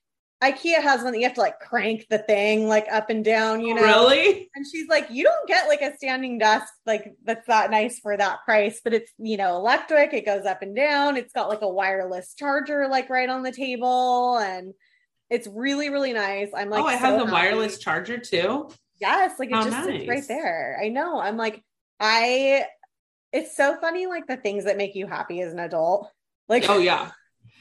IKEA 0.44 0.82
has 0.82 1.02
one 1.02 1.14
that 1.14 1.20
you 1.20 1.26
have 1.26 1.36
to 1.36 1.42
like 1.42 1.60
crank 1.60 2.06
the 2.10 2.18
thing 2.18 2.68
like 2.68 2.88
up 2.92 3.10
and 3.10 3.24
down, 3.24 3.62
you 3.62 3.74
know. 3.74 3.82
Really? 3.82 4.50
And 4.54 4.66
she's 4.70 4.88
like, 4.88 5.10
you 5.10 5.24
don't 5.24 5.48
get 5.48 5.68
like 5.68 5.82
a 5.82 5.96
standing 5.96 6.38
desk 6.38 6.72
like 6.86 7.14
that's 7.24 7.48
that 7.48 7.72
nice 7.72 8.00
for 8.00 8.16
that 8.16 8.44
price, 8.44 8.82
but 8.84 8.94
it's 8.94 9.12
you 9.18 9.38
know 9.38 9.56
electric. 9.56 10.14
It 10.14 10.26
goes 10.26 10.46
up 10.46 10.62
and 10.62 10.76
down. 10.76 11.16
It's 11.16 11.34
got 11.34 11.48
like 11.48 11.62
a 11.62 11.70
wireless 11.70 12.34
charger 12.34 12.88
like 12.90 13.10
right 13.10 13.30
on 13.30 13.44
the 13.44 13.52
table, 13.52 14.38
and 14.38 14.74
it's 15.30 15.48
really 15.48 15.90
really 15.90 16.14
nice. 16.14 16.50
I'm 16.54 16.70
like, 16.70 16.84
oh, 16.84 16.90
it 16.90 17.00
so 17.00 17.06
has 17.06 17.22
a 17.22 17.26
wireless 17.32 17.80
charger 17.80 18.18
too. 18.18 18.70
Yes, 19.00 19.40
like 19.40 19.50
it 19.50 19.54
just 19.54 19.70
nice. 19.72 19.86
sits 19.86 20.08
right 20.08 20.28
there. 20.28 20.80
I 20.84 20.90
know. 20.90 21.20
I'm 21.20 21.38
like, 21.38 21.64
I. 22.00 22.66
It's 23.32 23.58
so 23.58 23.78
funny, 23.82 24.08
like 24.08 24.28
the 24.28 24.38
things 24.38 24.64
that 24.64 24.78
make 24.78 24.96
you 24.96 25.08
happy 25.08 25.42
as 25.42 25.52
an 25.52 25.60
adult. 25.60 26.10
Like, 26.48 26.70
oh 26.70 26.78
yeah 26.78 27.12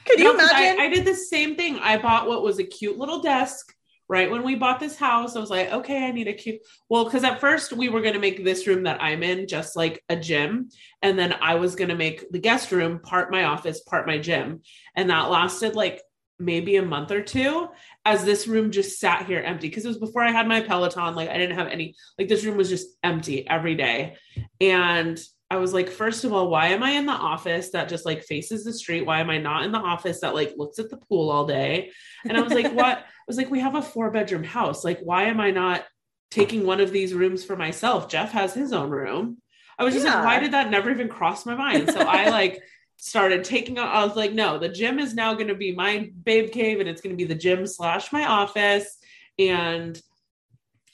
could 0.05 0.19
you 0.19 0.33
imagine? 0.33 0.79
I, 0.79 0.85
I, 0.85 0.89
did 0.89 1.05
the 1.05 1.15
same 1.15 1.55
thing. 1.55 1.79
I 1.79 1.97
bought 1.97 2.27
what 2.27 2.43
was 2.43 2.59
a 2.59 2.63
cute 2.63 2.97
little 2.97 3.21
desk. 3.21 3.73
Right 4.07 4.29
when 4.29 4.43
we 4.43 4.53
bought 4.53 4.79
this 4.79 4.95
house, 4.95 5.35
I 5.35 5.39
was 5.39 5.49
like, 5.49 5.71
okay, 5.71 6.05
I 6.05 6.11
need 6.11 6.27
a 6.27 6.33
cute. 6.33 6.61
Well, 6.89 7.05
because 7.05 7.23
at 7.23 7.41
first 7.41 7.73
we 7.73 7.89
were 7.89 8.01
going 8.01 8.13
to 8.13 8.19
make 8.19 8.43
this 8.43 8.67
room 8.67 8.83
that 8.83 9.01
I'm 9.01 9.23
in 9.23 9.47
just 9.47 9.75
like 9.75 10.03
a 10.09 10.15
gym. 10.15 10.69
And 11.01 11.17
then 11.17 11.33
I 11.41 11.55
was 11.55 11.73
going 11.73 11.89
to 11.89 11.95
make 11.95 12.29
the 12.29 12.37
guest 12.37 12.71
room 12.71 12.99
part 12.99 13.31
my 13.31 13.45
office, 13.45 13.81
part 13.81 14.05
my 14.05 14.19
gym. 14.19 14.61
And 14.95 15.09
that 15.09 15.31
lasted 15.31 15.75
like 15.75 16.03
maybe 16.37 16.75
a 16.75 16.83
month 16.83 17.09
or 17.09 17.23
two 17.23 17.67
as 18.03 18.23
this 18.23 18.47
room 18.47 18.69
just 18.69 18.99
sat 18.99 19.25
here 19.25 19.39
empty 19.39 19.69
because 19.69 19.85
it 19.85 19.87
was 19.87 19.97
before 19.97 20.21
I 20.21 20.31
had 20.31 20.47
my 20.47 20.61
Peloton. 20.61 21.15
Like 21.15 21.29
I 21.29 21.37
didn't 21.39 21.57
have 21.57 21.69
any, 21.69 21.95
like 22.19 22.27
this 22.27 22.45
room 22.45 22.57
was 22.57 22.69
just 22.69 22.87
empty 23.01 23.47
every 23.47 23.73
day. 23.73 24.17
And 24.61 25.19
I 25.55 25.57
was 25.57 25.73
like, 25.73 25.89
first 25.89 26.25
of 26.25 26.33
all, 26.33 26.49
why 26.49 26.67
am 26.67 26.83
I 26.83 26.91
in 26.91 27.05
the 27.05 27.13
office 27.13 27.69
that 27.69 27.87
just 27.87 28.05
like 28.05 28.23
faces 28.23 28.65
the 28.65 28.73
street? 28.73 29.05
Why 29.05 29.21
am 29.21 29.29
I 29.29 29.37
not 29.37 29.63
in 29.63 29.71
the 29.71 29.79
office 29.79 30.19
that 30.19 30.35
like 30.35 30.53
looks 30.57 30.79
at 30.79 30.89
the 30.89 30.97
pool 30.97 31.29
all 31.29 31.45
day? 31.45 31.91
And 32.25 32.37
I 32.37 32.41
was 32.41 32.53
like, 32.53 32.73
what? 32.73 32.97
I 32.97 33.25
was 33.25 33.37
like, 33.37 33.49
we 33.49 33.61
have 33.61 33.75
a 33.75 33.81
four 33.81 34.11
bedroom 34.11 34.43
house. 34.43 34.83
Like, 34.83 34.99
why 34.99 35.23
am 35.23 35.39
I 35.39 35.51
not 35.51 35.85
taking 36.29 36.65
one 36.65 36.81
of 36.81 36.91
these 36.91 37.13
rooms 37.13 37.45
for 37.45 37.55
myself? 37.55 38.09
Jeff 38.09 38.33
has 38.33 38.53
his 38.53 38.73
own 38.73 38.89
room. 38.89 39.37
I 39.79 39.85
was 39.85 39.93
just 39.93 40.05
yeah. 40.05 40.15
like, 40.15 40.25
why 40.25 40.39
did 40.41 40.51
that 40.51 40.69
never 40.69 40.91
even 40.91 41.07
cross 41.07 41.45
my 41.45 41.55
mind? 41.55 41.89
So 41.89 42.01
I 42.01 42.29
like 42.29 42.61
started 42.97 43.45
taking 43.45 43.79
I 43.79 44.03
was 44.03 44.17
like, 44.17 44.33
no, 44.33 44.59
the 44.59 44.69
gym 44.69 44.99
is 44.99 45.13
now 45.13 45.35
going 45.35 45.47
to 45.47 45.55
be 45.55 45.73
my 45.73 46.11
babe 46.23 46.51
cave 46.51 46.81
and 46.81 46.89
it's 46.89 47.01
going 47.01 47.15
to 47.15 47.17
be 47.17 47.27
the 47.27 47.39
gym 47.39 47.65
slash 47.65 48.11
my 48.11 48.25
office. 48.25 48.97
And 49.39 49.99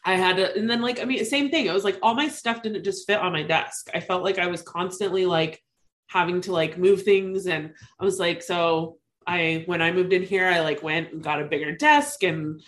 I 0.04 0.16
had 0.16 0.38
to, 0.38 0.56
and 0.56 0.70
then 0.70 0.82
like, 0.82 1.00
I 1.00 1.06
mean, 1.06 1.24
same 1.26 1.50
thing. 1.50 1.66
It 1.66 1.74
was 1.74 1.84
like 1.84 2.00
all 2.02 2.16
my 2.16 2.28
stuff 2.28 2.64
didn't 2.64 2.84
just 2.84 3.06
fit 3.06 3.20
on 3.20 3.34
my 3.34 3.44
desk. 3.44 3.90
I 3.94 4.00
felt 4.00 4.24
like 4.24 4.40
I 4.40 4.48
was 4.48 4.62
constantly 4.62 5.26
like 5.26 5.62
having 6.08 6.42
to 6.42 6.52
like 6.52 6.78
move 6.78 7.04
things. 7.04 7.48
And 7.48 7.74
I 8.00 8.04
was 8.04 8.20
like, 8.20 8.42
so 8.42 8.98
I, 9.28 9.64
when 9.68 9.82
I 9.82 9.92
moved 9.92 10.14
in 10.14 10.24
here, 10.24 10.48
I 10.48 10.62
like 10.62 10.82
went 10.82 11.14
and 11.14 11.24
got 11.24 11.42
a 11.42 11.46
bigger 11.46 11.76
desk 11.76 12.24
and 12.24 12.62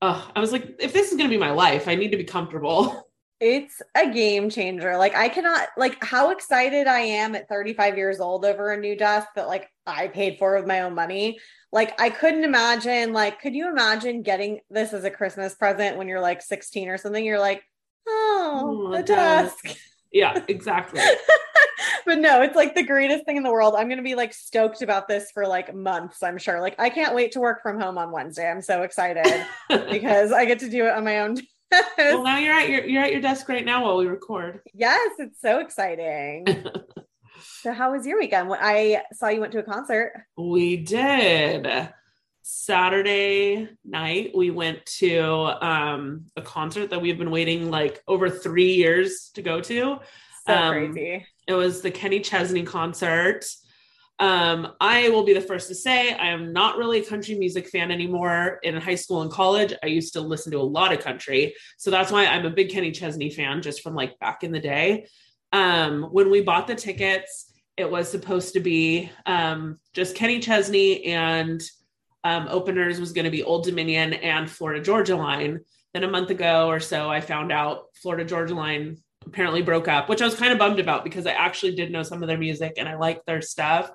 uh, 0.00 0.24
I 0.34 0.40
was 0.40 0.52
like, 0.52 0.76
if 0.78 0.92
this 0.92 1.10
is 1.10 1.16
going 1.16 1.28
to 1.28 1.34
be 1.34 1.40
my 1.40 1.50
life, 1.50 1.88
I 1.88 1.94
need 1.94 2.10
to 2.12 2.16
be 2.16 2.24
comfortable. 2.24 3.04
It's 3.40 3.80
a 3.94 4.10
game 4.10 4.50
changer. 4.50 4.96
Like 4.96 5.14
I 5.14 5.28
cannot 5.28 5.68
like 5.76 6.02
how 6.02 6.30
excited 6.30 6.86
I 6.86 7.00
am 7.00 7.34
at 7.34 7.48
35 7.48 7.96
years 7.96 8.20
old 8.20 8.44
over 8.44 8.72
a 8.72 8.80
new 8.80 8.96
desk 8.96 9.28
that 9.36 9.46
like 9.46 9.68
I 9.86 10.08
paid 10.08 10.38
for 10.38 10.56
with 10.56 10.66
my 10.66 10.80
own 10.80 10.94
money. 10.94 11.38
Like 11.70 12.00
I 12.00 12.10
couldn't 12.10 12.44
imagine 12.44 13.12
like 13.12 13.40
could 13.40 13.54
you 13.54 13.68
imagine 13.68 14.22
getting 14.22 14.60
this 14.70 14.92
as 14.92 15.04
a 15.04 15.10
Christmas 15.10 15.54
present 15.54 15.96
when 15.96 16.08
you're 16.08 16.20
like 16.20 16.42
16 16.42 16.88
or 16.88 16.98
something? 16.98 17.24
You're 17.24 17.38
like, 17.38 17.62
"Oh, 18.08 18.88
oh 18.88 18.94
a 18.94 19.02
desk." 19.02 19.62
desk. 19.64 19.78
Yeah, 20.12 20.42
exactly. 20.48 21.00
but 22.06 22.18
no, 22.18 22.42
it's 22.42 22.56
like 22.56 22.74
the 22.74 22.82
greatest 22.82 23.24
thing 23.24 23.36
in 23.36 23.42
the 23.42 23.52
world. 23.52 23.74
I'm 23.76 23.88
going 23.88 23.98
to 23.98 24.02
be 24.02 24.14
like 24.14 24.32
stoked 24.32 24.82
about 24.82 25.06
this 25.06 25.30
for 25.30 25.46
like 25.46 25.74
months, 25.74 26.22
I'm 26.22 26.38
sure. 26.38 26.60
Like 26.60 26.74
I 26.78 26.90
can't 26.90 27.14
wait 27.14 27.32
to 27.32 27.40
work 27.40 27.62
from 27.62 27.78
home 27.78 27.98
on 27.98 28.10
Wednesday. 28.10 28.50
I'm 28.50 28.62
so 28.62 28.82
excited 28.82 29.46
because 29.68 30.32
I 30.32 30.44
get 30.44 30.60
to 30.60 30.70
do 30.70 30.86
it 30.86 30.94
on 30.94 31.04
my 31.04 31.20
own 31.20 31.36
well, 31.98 32.22
now 32.22 32.38
you're 32.38 32.54
at 32.54 32.68
your 32.68 32.86
you're 32.86 33.02
at 33.02 33.12
your 33.12 33.20
desk 33.20 33.48
right 33.48 33.64
now 33.64 33.84
while 33.84 33.96
we 33.96 34.06
record. 34.06 34.60
Yes, 34.74 35.12
it's 35.18 35.40
so 35.40 35.60
exciting. 35.60 36.46
so, 37.60 37.72
how 37.72 37.92
was 37.92 38.06
your 38.06 38.18
weekend? 38.18 38.50
I 38.52 39.02
saw 39.12 39.28
you 39.28 39.40
went 39.40 39.52
to 39.52 39.58
a 39.58 39.62
concert. 39.62 40.12
We 40.36 40.76
did. 40.76 41.90
Saturday 42.42 43.68
night, 43.84 44.30
we 44.34 44.50
went 44.50 44.86
to 44.86 45.20
um, 45.62 46.24
a 46.34 46.40
concert 46.40 46.88
that 46.88 47.02
we've 47.02 47.18
been 47.18 47.30
waiting 47.30 47.70
like 47.70 48.02
over 48.08 48.30
three 48.30 48.72
years 48.72 49.30
to 49.34 49.42
go 49.42 49.60
to. 49.60 49.98
So 50.46 50.54
um, 50.54 50.72
crazy. 50.72 51.26
It 51.46 51.52
was 51.52 51.82
the 51.82 51.90
Kenny 51.90 52.20
Chesney 52.20 52.62
concert. 52.62 53.44
Um, 54.20 54.72
I 54.80 55.10
will 55.10 55.24
be 55.24 55.32
the 55.32 55.40
first 55.40 55.68
to 55.68 55.74
say 55.74 56.12
I 56.12 56.28
am 56.28 56.52
not 56.52 56.76
really 56.76 57.00
a 57.00 57.04
country 57.04 57.36
music 57.36 57.68
fan 57.68 57.90
anymore. 57.90 58.58
In 58.62 58.76
high 58.76 58.96
school 58.96 59.22
and 59.22 59.30
college, 59.30 59.72
I 59.82 59.86
used 59.86 60.12
to 60.14 60.20
listen 60.20 60.50
to 60.52 60.58
a 60.58 60.62
lot 60.62 60.92
of 60.92 61.00
country. 61.00 61.54
So 61.76 61.90
that's 61.90 62.10
why 62.10 62.26
I'm 62.26 62.44
a 62.44 62.50
big 62.50 62.70
Kenny 62.70 62.90
Chesney 62.90 63.30
fan 63.30 63.62
just 63.62 63.82
from 63.82 63.94
like 63.94 64.18
back 64.18 64.42
in 64.42 64.50
the 64.50 64.60
day. 64.60 65.06
Um, 65.52 66.04
when 66.04 66.30
we 66.30 66.40
bought 66.40 66.66
the 66.66 66.74
tickets, 66.74 67.52
it 67.76 67.88
was 67.88 68.10
supposed 68.10 68.54
to 68.54 68.60
be 68.60 69.10
um, 69.24 69.78
just 69.92 70.16
Kenny 70.16 70.40
Chesney 70.40 71.04
and 71.04 71.62
um, 72.24 72.48
openers 72.50 72.98
was 72.98 73.12
going 73.12 73.24
to 73.24 73.30
be 73.30 73.44
Old 73.44 73.64
Dominion 73.64 74.14
and 74.14 74.50
Florida 74.50 74.82
Georgia 74.82 75.16
Line. 75.16 75.60
Then 75.94 76.04
a 76.04 76.10
month 76.10 76.30
ago 76.30 76.68
or 76.68 76.80
so, 76.80 77.08
I 77.08 77.20
found 77.20 77.52
out 77.52 77.84
Florida 77.94 78.24
Georgia 78.24 78.54
Line 78.54 78.98
apparently 79.26 79.62
broke 79.62 79.88
up, 79.88 80.08
which 80.08 80.22
I 80.22 80.24
was 80.24 80.34
kind 80.34 80.52
of 80.52 80.58
bummed 80.58 80.80
about 80.80 81.04
because 81.04 81.26
I 81.26 81.32
actually 81.32 81.74
did 81.74 81.90
know 81.90 82.02
some 82.02 82.22
of 82.22 82.28
their 82.28 82.38
music 82.38 82.74
and 82.78 82.88
I 82.88 82.96
like 82.96 83.24
their 83.24 83.42
stuff. 83.42 83.90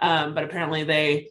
Um, 0.00 0.34
but 0.34 0.44
apparently 0.44 0.82
they 0.82 1.28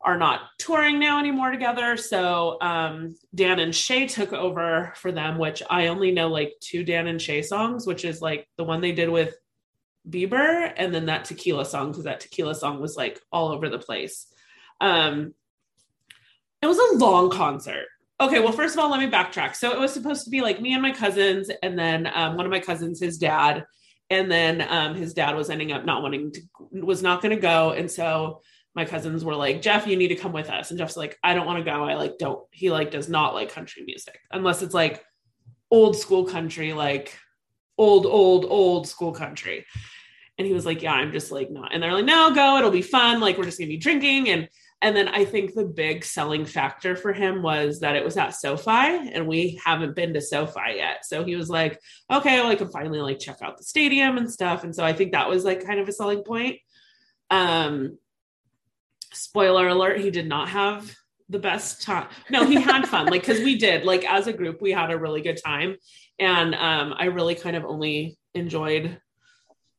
are 0.00 0.16
not 0.16 0.40
touring 0.58 0.98
now 0.98 1.18
anymore 1.18 1.50
together. 1.50 1.96
So 1.96 2.58
um, 2.60 3.16
Dan 3.34 3.58
and 3.58 3.74
Shay 3.74 4.06
took 4.06 4.32
over 4.32 4.92
for 4.96 5.12
them, 5.12 5.38
which 5.38 5.62
I 5.68 5.88
only 5.88 6.12
know 6.12 6.28
like 6.28 6.54
two 6.60 6.84
Dan 6.84 7.06
and 7.06 7.20
Shay 7.20 7.42
songs, 7.42 7.86
which 7.86 8.04
is 8.04 8.20
like 8.20 8.48
the 8.56 8.64
one 8.64 8.80
they 8.80 8.92
did 8.92 9.08
with 9.08 9.34
Bieber 10.08 10.72
and 10.76 10.94
then 10.94 11.06
that 11.06 11.24
tequila 11.24 11.64
song, 11.64 11.90
because 11.90 12.04
that 12.04 12.20
tequila 12.20 12.54
song 12.54 12.80
was 12.80 12.96
like 12.96 13.20
all 13.30 13.48
over 13.48 13.68
the 13.68 13.78
place. 13.78 14.26
Um, 14.80 15.34
it 16.62 16.66
was 16.66 16.78
a 16.78 16.96
long 16.96 17.30
concert. 17.30 17.86
Okay, 18.20 18.40
well, 18.40 18.52
first 18.52 18.74
of 18.74 18.80
all, 18.80 18.90
let 18.90 19.00
me 19.00 19.10
backtrack. 19.10 19.54
So 19.54 19.72
it 19.72 19.78
was 19.78 19.92
supposed 19.92 20.24
to 20.24 20.30
be 20.30 20.40
like 20.40 20.60
me 20.60 20.72
and 20.72 20.82
my 20.82 20.92
cousins, 20.92 21.50
and 21.62 21.78
then 21.78 22.10
um, 22.12 22.36
one 22.36 22.44
of 22.44 22.50
my 22.50 22.60
cousins, 22.60 23.00
his 23.00 23.18
dad, 23.18 23.64
and 24.10 24.30
then 24.30 24.66
um, 24.68 24.94
his 24.94 25.14
dad 25.14 25.36
was 25.36 25.50
ending 25.50 25.72
up 25.72 25.84
not 25.84 26.02
wanting 26.02 26.32
to, 26.32 26.40
was 26.72 27.02
not 27.02 27.22
going 27.22 27.34
to 27.34 27.40
go, 27.40 27.70
and 27.70 27.90
so 27.90 28.40
my 28.74 28.84
cousins 28.84 29.24
were 29.24 29.34
like, 29.34 29.62
Jeff, 29.62 29.86
you 29.86 29.96
need 29.96 30.08
to 30.08 30.16
come 30.16 30.32
with 30.32 30.50
us, 30.50 30.70
and 30.70 30.78
Jeff's 30.78 30.96
like, 30.96 31.18
I 31.22 31.34
don't 31.34 31.46
want 31.46 31.58
to 31.58 31.70
go. 31.70 31.84
I 31.84 31.94
like 31.94 32.18
don't. 32.18 32.44
He 32.50 32.70
like 32.70 32.90
does 32.90 33.08
not 33.08 33.34
like 33.34 33.52
country 33.52 33.82
music 33.84 34.18
unless 34.30 34.62
it's 34.62 34.74
like 34.74 35.04
old 35.70 35.96
school 35.96 36.24
country, 36.24 36.72
like 36.72 37.18
old, 37.76 38.06
old, 38.06 38.44
old 38.44 38.88
school 38.88 39.12
country. 39.12 39.64
And 40.36 40.46
he 40.46 40.52
was 40.52 40.66
like, 40.66 40.82
Yeah, 40.82 40.92
I'm 40.92 41.12
just 41.12 41.32
like 41.32 41.50
not. 41.50 41.72
And 41.72 41.82
they're 41.82 41.92
like, 41.92 42.04
No, 42.04 42.34
go. 42.34 42.58
It'll 42.58 42.70
be 42.70 42.82
fun. 42.82 43.20
Like 43.20 43.38
we're 43.38 43.44
just 43.44 43.58
gonna 43.58 43.68
be 43.68 43.76
drinking 43.76 44.28
and 44.28 44.48
and 44.80 44.96
then 44.96 45.08
I 45.08 45.24
think 45.24 45.54
the 45.54 45.64
big 45.64 46.04
selling 46.04 46.44
factor 46.44 46.94
for 46.94 47.12
him 47.12 47.42
was 47.42 47.80
that 47.80 47.96
it 47.96 48.04
was 48.04 48.16
at 48.16 48.34
SoFi 48.34 49.10
and 49.12 49.26
we 49.26 49.60
haven't 49.64 49.96
been 49.96 50.14
to 50.14 50.20
SoFi 50.20 50.76
yet. 50.76 51.04
So 51.04 51.24
he 51.24 51.34
was 51.34 51.50
like, 51.50 51.80
okay, 52.10 52.38
well, 52.38 52.50
I 52.50 52.54
can 52.54 52.70
finally 52.70 53.00
like 53.00 53.18
check 53.18 53.38
out 53.42 53.58
the 53.58 53.64
stadium 53.64 54.18
and 54.18 54.30
stuff. 54.30 54.62
And 54.62 54.74
so 54.74 54.84
I 54.84 54.92
think 54.92 55.12
that 55.12 55.28
was 55.28 55.44
like 55.44 55.66
kind 55.66 55.80
of 55.80 55.88
a 55.88 55.92
selling 55.92 56.22
point. 56.22 56.60
Um, 57.28 57.98
spoiler 59.12 59.66
alert, 59.66 60.00
he 60.00 60.10
did 60.10 60.28
not 60.28 60.48
have 60.50 60.94
the 61.28 61.40
best 61.40 61.82
time. 61.82 62.06
No, 62.30 62.46
he 62.46 62.60
had 62.60 62.86
fun. 62.86 63.06
like, 63.06 63.24
cause 63.24 63.40
we 63.40 63.58
did, 63.58 63.84
like 63.84 64.04
as 64.04 64.28
a 64.28 64.32
group, 64.32 64.62
we 64.62 64.70
had 64.70 64.92
a 64.92 64.98
really 64.98 65.22
good 65.22 65.40
time. 65.44 65.74
And 66.20 66.54
um, 66.54 66.94
I 66.96 67.06
really 67.06 67.34
kind 67.34 67.56
of 67.56 67.64
only 67.64 68.16
enjoyed 68.34 69.00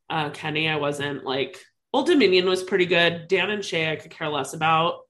uh 0.10 0.32
Kenny. 0.32 0.68
I 0.68 0.76
wasn't 0.76 1.24
like 1.24 1.58
Old 1.94 2.08
Dominion 2.08 2.48
was 2.48 2.64
pretty 2.64 2.86
good. 2.86 3.28
Dan 3.28 3.50
and 3.50 3.66
Shay, 3.66 3.92
I 3.92 3.96
could 3.96 4.12
care 4.12 4.30
less 4.30 4.54
about. 4.54 5.02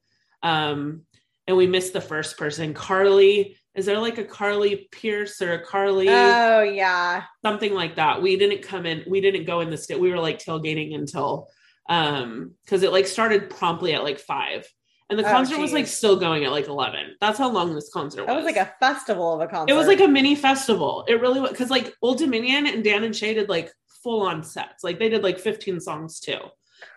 Um, 0.42 1.02
and 1.48 1.58
we 1.58 1.68
missed 1.68 1.94
the 1.94 2.02
first 2.02 2.38
person, 2.38 2.74
Carly. 2.74 3.58
Is 3.76 3.86
there 3.86 4.00
like 4.00 4.18
a 4.18 4.24
Carly 4.24 4.88
Pearce 4.92 5.42
or 5.42 5.54
a 5.54 5.64
Carly? 5.64 6.08
Oh 6.10 6.62
yeah, 6.62 7.24
something 7.44 7.74
like 7.74 7.96
that. 7.96 8.22
We 8.22 8.38
didn't 8.38 8.62
come 8.62 8.86
in. 8.86 9.04
We 9.08 9.22
didn't 9.22 9.46
go 9.46 9.62
in 9.62 9.70
the 9.70 9.78
state. 9.78 10.00
We 10.00 10.12
were 10.12 10.20
like 10.20 10.40
tailgating 10.40 10.96
until 10.96 11.50
um 11.88 12.52
because 12.66 12.84
it 12.84 12.92
like 12.92 13.08
started 13.08 13.50
promptly 13.50 13.94
at 13.94 14.04
like 14.04 14.20
five, 14.20 14.68
and 15.10 15.18
the 15.18 15.26
oh, 15.26 15.32
concert 15.32 15.56
geez. 15.56 15.62
was 15.62 15.74
like 15.74 15.88
still 15.88 16.18
going 16.18 16.46
at 16.46 16.52
like 16.52 16.68
eleven. 16.68 17.16
That's 17.20 17.40
how 17.40 17.50
long 17.50 17.74
this 17.74 17.92
concert 17.92 18.22
was. 18.22 18.28
That 18.28 18.36
was 18.36 18.46
like 18.46 18.58
a 18.58 18.74
festival 18.80 19.34
of 19.34 19.42
a 19.42 19.48
concert. 19.48 19.74
It 19.74 19.78
was 19.78 19.88
like 19.88 20.02
a 20.02 20.08
mini 20.08 20.36
festival. 20.36 21.06
It 21.08 21.22
really 21.22 21.40
was 21.40 21.52
because 21.52 21.70
like 21.70 21.94
Old 22.02 22.20
Dominion 22.20 22.68
and 22.68 22.84
Dan 22.84 23.04
and 23.04 23.16
Shay 23.16 23.34
did 23.34 23.50
like 23.50 23.72
full 24.04 24.22
on 24.22 24.44
sets. 24.44 24.84
Like 24.84 25.00
they 25.00 25.10
did 25.10 25.24
like 25.24 25.40
fifteen 25.40 25.80
songs 25.80 26.20
too. 26.20 26.40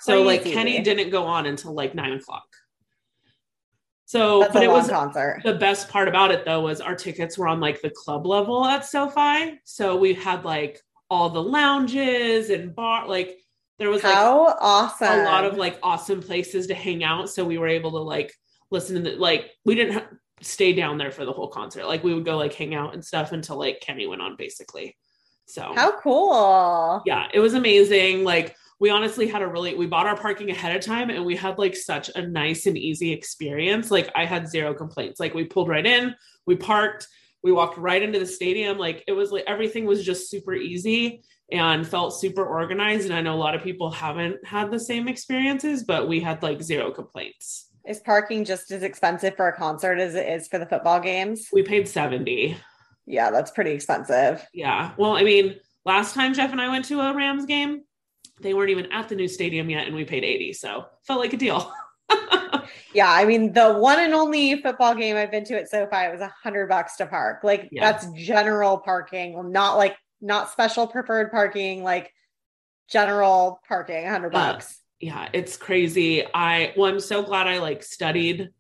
So 0.01 0.23
like 0.23 0.45
Kenny 0.45 0.81
didn't 0.81 1.11
go 1.11 1.25
on 1.25 1.47
until 1.47 1.73
like 1.75 1.95
nine 1.95 2.13
o'clock. 2.13 2.47
So, 4.13 4.41
That's 4.41 4.53
but 4.53 4.63
it 4.63 4.71
was 4.71 4.91
concert. 4.91 5.41
The 5.43 5.55
best 5.55 5.89
part 5.89 6.07
about 6.07 6.31
it 6.33 6.45
though 6.45 6.61
was 6.61 6.83
our 6.83 6.95
tickets 6.95 7.39
were 7.39 7.49
on 7.49 7.61
like 7.61 7.81
the 7.81 7.89
club 7.89 8.27
level 8.27 8.63
at 8.65 8.85
SoFi. 8.85 9.59
So 9.65 9.97
we 9.97 10.13
had 10.13 10.45
like 10.45 10.81
all 11.09 11.31
the 11.31 11.43
lounges 11.43 12.51
and 12.51 12.75
bar, 12.75 13.09
like 13.09 13.39
there 13.79 13.89
was 13.89 14.05
like 14.05 14.15
how 14.15 14.55
awesome 14.61 15.21
a 15.21 15.25
lot 15.25 15.45
of 15.45 15.57
like 15.57 15.79
awesome 15.83 16.21
places 16.21 16.67
to 16.67 16.75
hang 16.75 17.03
out. 17.03 17.31
So 17.31 17.43
we 17.45 17.57
were 17.57 17.69
able 17.69 17.93
to 17.93 18.01
like 18.01 18.35
listen 18.71 18.97
to 18.97 19.11
the, 19.13 19.17
like 19.17 19.51
we 19.65 19.75
didn't 19.75 19.95
ha- 19.95 20.09
stay 20.43 20.75
down 20.75 20.99
there 20.99 21.11
for 21.11 21.25
the 21.25 21.33
whole 21.33 21.49
concert. 21.49 21.87
Like 21.87 22.05
we 22.05 22.13
would 22.13 22.25
go 22.25 22.37
like 22.37 22.53
hang 22.53 22.75
out 22.75 22.93
and 22.93 23.03
stuff 23.03 23.33
until 23.33 23.59
like 23.59 23.81
Kenny 23.81 24.07
went 24.07 24.21
on 24.21 24.37
basically. 24.37 24.95
So 25.47 25.73
how 25.75 25.99
cool. 26.01 27.03
Yeah, 27.07 27.29
it 27.33 27.41
was 27.41 27.55
amazing. 27.55 28.25
Like 28.25 28.57
we 28.83 28.91
honestly 28.91 29.29
had 29.29 29.43
a 29.43 29.47
really 29.47 29.77
we 29.77 29.87
bought 29.87 30.09
our 30.09 30.17
parking 30.17 30.51
ahead 30.51 30.75
of 30.75 30.85
time 30.85 31.09
and 31.09 31.25
we 31.25 31.37
had 31.37 31.57
like 31.57 31.77
such 31.77 32.11
a 32.17 32.27
nice 32.27 32.67
and 32.67 32.77
easy 32.77 33.13
experience. 33.13 33.93
Like 33.93 34.11
i 34.17 34.25
had 34.25 34.49
zero 34.49 34.75
complaints. 34.75 35.21
Like 35.21 35.35
we 35.35 35.45
pulled 35.45 35.69
right 35.69 35.87
in 35.87 36.17
we 36.47 36.57
parked 36.57 37.07
we 37.45 37.53
walked 37.53 37.79
right 37.79 38.03
into 38.03 38.19
the 38.19 38.27
stadium. 38.27 38.79
Like 38.79 39.05
it 39.07 39.13
was 39.13 39.31
like 39.31 39.45
everything 39.47 39.87
was 39.87 40.05
just 40.05 40.29
super 40.29 40.53
easy 40.53 41.23
and 41.53 41.87
felt 41.87 42.19
super 42.19 42.45
organized. 42.45 43.05
And 43.05 43.15
i 43.15 43.21
know 43.21 43.37
a 43.37 43.45
lot 43.47 43.55
of 43.55 43.63
people 43.63 43.89
haven't 43.89 44.45
had 44.45 44.73
the 44.73 44.81
same 44.81 45.07
experiences 45.07 45.85
but 45.85 46.09
we 46.09 46.19
had 46.19 46.43
like 46.43 46.61
zero 46.61 46.91
complaints. 46.91 47.71
Is 47.87 48.01
parking 48.01 48.45
just 48.45 48.73
as 48.73 48.83
expensive 48.83 49.37
for 49.37 49.47
a 49.47 49.57
concert 49.57 50.01
as 50.01 50.17
it 50.17 50.29
is 50.29 50.49
for 50.49 50.59
the 50.59 50.67
football 50.67 50.99
games? 50.99 51.47
We 51.53 51.63
paid 51.63 51.87
70 51.87 52.57
yeah 53.07 53.31
that's 53.31 53.53
pretty 53.53 53.71
expensive. 53.71 54.45
Yeah. 54.53 54.91
Well 54.97 55.13
i 55.13 55.23
mean 55.23 55.55
last 55.85 56.15
time 56.15 56.35
jeff 56.35 56.51
and 56.51 56.61
i 56.61 56.69
went 56.69 56.87
to 56.87 56.99
a 56.99 57.15
rams 57.15 57.47
game 57.47 57.83
they 58.43 58.55
weren't 58.55 58.71
even 58.71 58.91
at 58.93 59.09
the 59.09 59.15
new 59.15 59.29
stadium 59.29 59.71
yet 59.71 59.87
and 59.87 59.95
we 59.95 60.05
paid 60.05 60.25
80 60.25 60.53
so 60.55 60.87
felt 61.07 61.21
like 61.21 61.33
a 61.33 61.37
deal. 61.37 61.73
Yeah 62.95 63.11
i 63.11 63.25
mean 63.25 63.53
the 63.53 63.73
one 63.73 63.99
and 64.01 64.15
only 64.15 64.61
football 64.61 64.95
game 64.95 65.17
i've 65.17 65.31
been 65.31 65.45
to 65.45 65.59
at 65.59 65.71
sofi 65.71 65.97
it 65.97 66.13
was 66.13 66.21
a 66.21 66.33
hundred 66.43 66.69
bucks 66.69 66.97
to 66.97 67.07
park. 67.07 67.43
Like 67.43 67.69
yeah. 67.73 67.91
that's 67.91 68.07
general 68.13 68.79
parking 68.79 69.51
not 69.51 69.77
like 69.77 69.97
not 70.21 70.51
special 70.51 70.87
preferred 70.87 71.31
parking 71.31 71.83
like 71.83 72.13
general 72.89 73.61
parking 73.67 74.03
100 74.03 74.33
bucks. 74.33 74.67
Uh, 74.67 74.77
yeah 75.01 75.29
it's 75.33 75.57
crazy. 75.57 76.25
I 76.35 76.75
well 76.77 76.93
i'm 76.93 77.01
so 77.01 77.23
glad 77.23 77.47
i 77.47 77.59
like 77.59 77.83
studied 77.83 78.51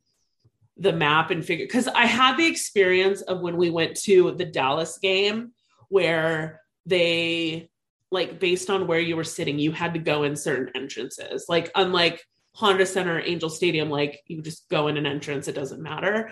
the 0.79 0.93
map 0.93 1.31
and 1.31 1.45
figured 1.45 1.69
because 1.69 1.87
i 1.89 2.07
had 2.07 2.37
the 2.37 2.47
experience 2.47 3.21
of 3.21 3.41
when 3.41 3.57
we 3.59 3.69
went 3.71 3.95
to 3.95 4.33
the 4.33 4.45
dallas 4.45 4.99
game 4.99 5.53
where 5.91 6.63
they 6.87 7.69
like 8.13 8.39
based 8.39 8.71
on 8.71 8.87
where 8.87 9.01
you 9.01 9.17
were 9.17 9.25
sitting, 9.25 9.59
you 9.59 9.73
had 9.73 9.95
to 9.95 10.01
go 10.01 10.23
in 10.23 10.37
certain 10.37 10.71
entrances. 10.75 11.47
Like 11.49 11.71
unlike 11.75 12.25
Honda 12.55 12.87
Center, 12.87 13.21
Angel 13.21 13.49
Stadium, 13.49 13.89
like 13.89 14.21
you 14.27 14.43
just 14.43 14.69
go 14.69 14.89
in 14.89 14.97
an 14.97 15.07
entrance, 15.07 15.49
it 15.49 15.55
doesn't 15.55 15.83
matter. 15.83 16.31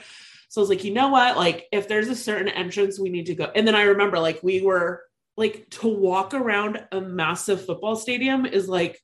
So 0.50 0.60
I 0.60 0.62
was 0.62 0.68
like, 0.68 0.84
you 0.84 0.92
know 0.92 1.08
what? 1.08 1.36
Like 1.36 1.66
if 1.72 1.88
there's 1.88 2.08
a 2.08 2.14
certain 2.14 2.48
entrance, 2.48 3.00
we 3.00 3.08
need 3.08 3.26
to 3.26 3.34
go. 3.34 3.50
And 3.54 3.66
then 3.66 3.74
I 3.74 3.82
remember 3.82 4.18
like 4.18 4.42
we 4.42 4.60
were 4.60 5.02
like 5.36 5.70
to 5.70 5.88
walk 5.88 6.34
around 6.34 6.84
a 6.92 7.00
massive 7.00 7.64
football 7.64 7.96
stadium 7.96 8.44
is 8.44 8.68
like 8.68 9.00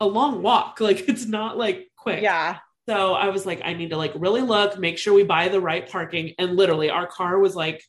a 0.00 0.06
long 0.06 0.42
walk. 0.42 0.78
Like 0.80 1.08
it's 1.08 1.26
not 1.26 1.56
like 1.56 1.88
quick. 1.96 2.22
Yeah. 2.22 2.58
So 2.88 3.14
I 3.14 3.28
was 3.28 3.46
like, 3.46 3.62
I 3.64 3.72
need 3.72 3.90
to 3.90 3.96
like 3.96 4.12
really 4.16 4.42
look, 4.42 4.78
make 4.78 4.98
sure 4.98 5.14
we 5.14 5.22
buy 5.22 5.48
the 5.48 5.60
right 5.60 5.88
parking. 5.88 6.34
And 6.38 6.56
literally 6.56 6.90
our 6.90 7.06
car 7.06 7.38
was 7.38 7.54
like, 7.54 7.82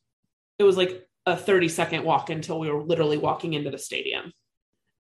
it 0.59 0.63
was 0.63 0.78
like 0.78 1.03
a 1.26 1.36
30 1.38 1.69
second 1.69 2.03
walk 2.03 2.30
until 2.30 2.59
we 2.59 2.69
were 2.69 2.82
literally 2.82 3.17
walking 3.17 3.53
into 3.53 3.69
the 3.69 3.78
stadium. 3.78 4.34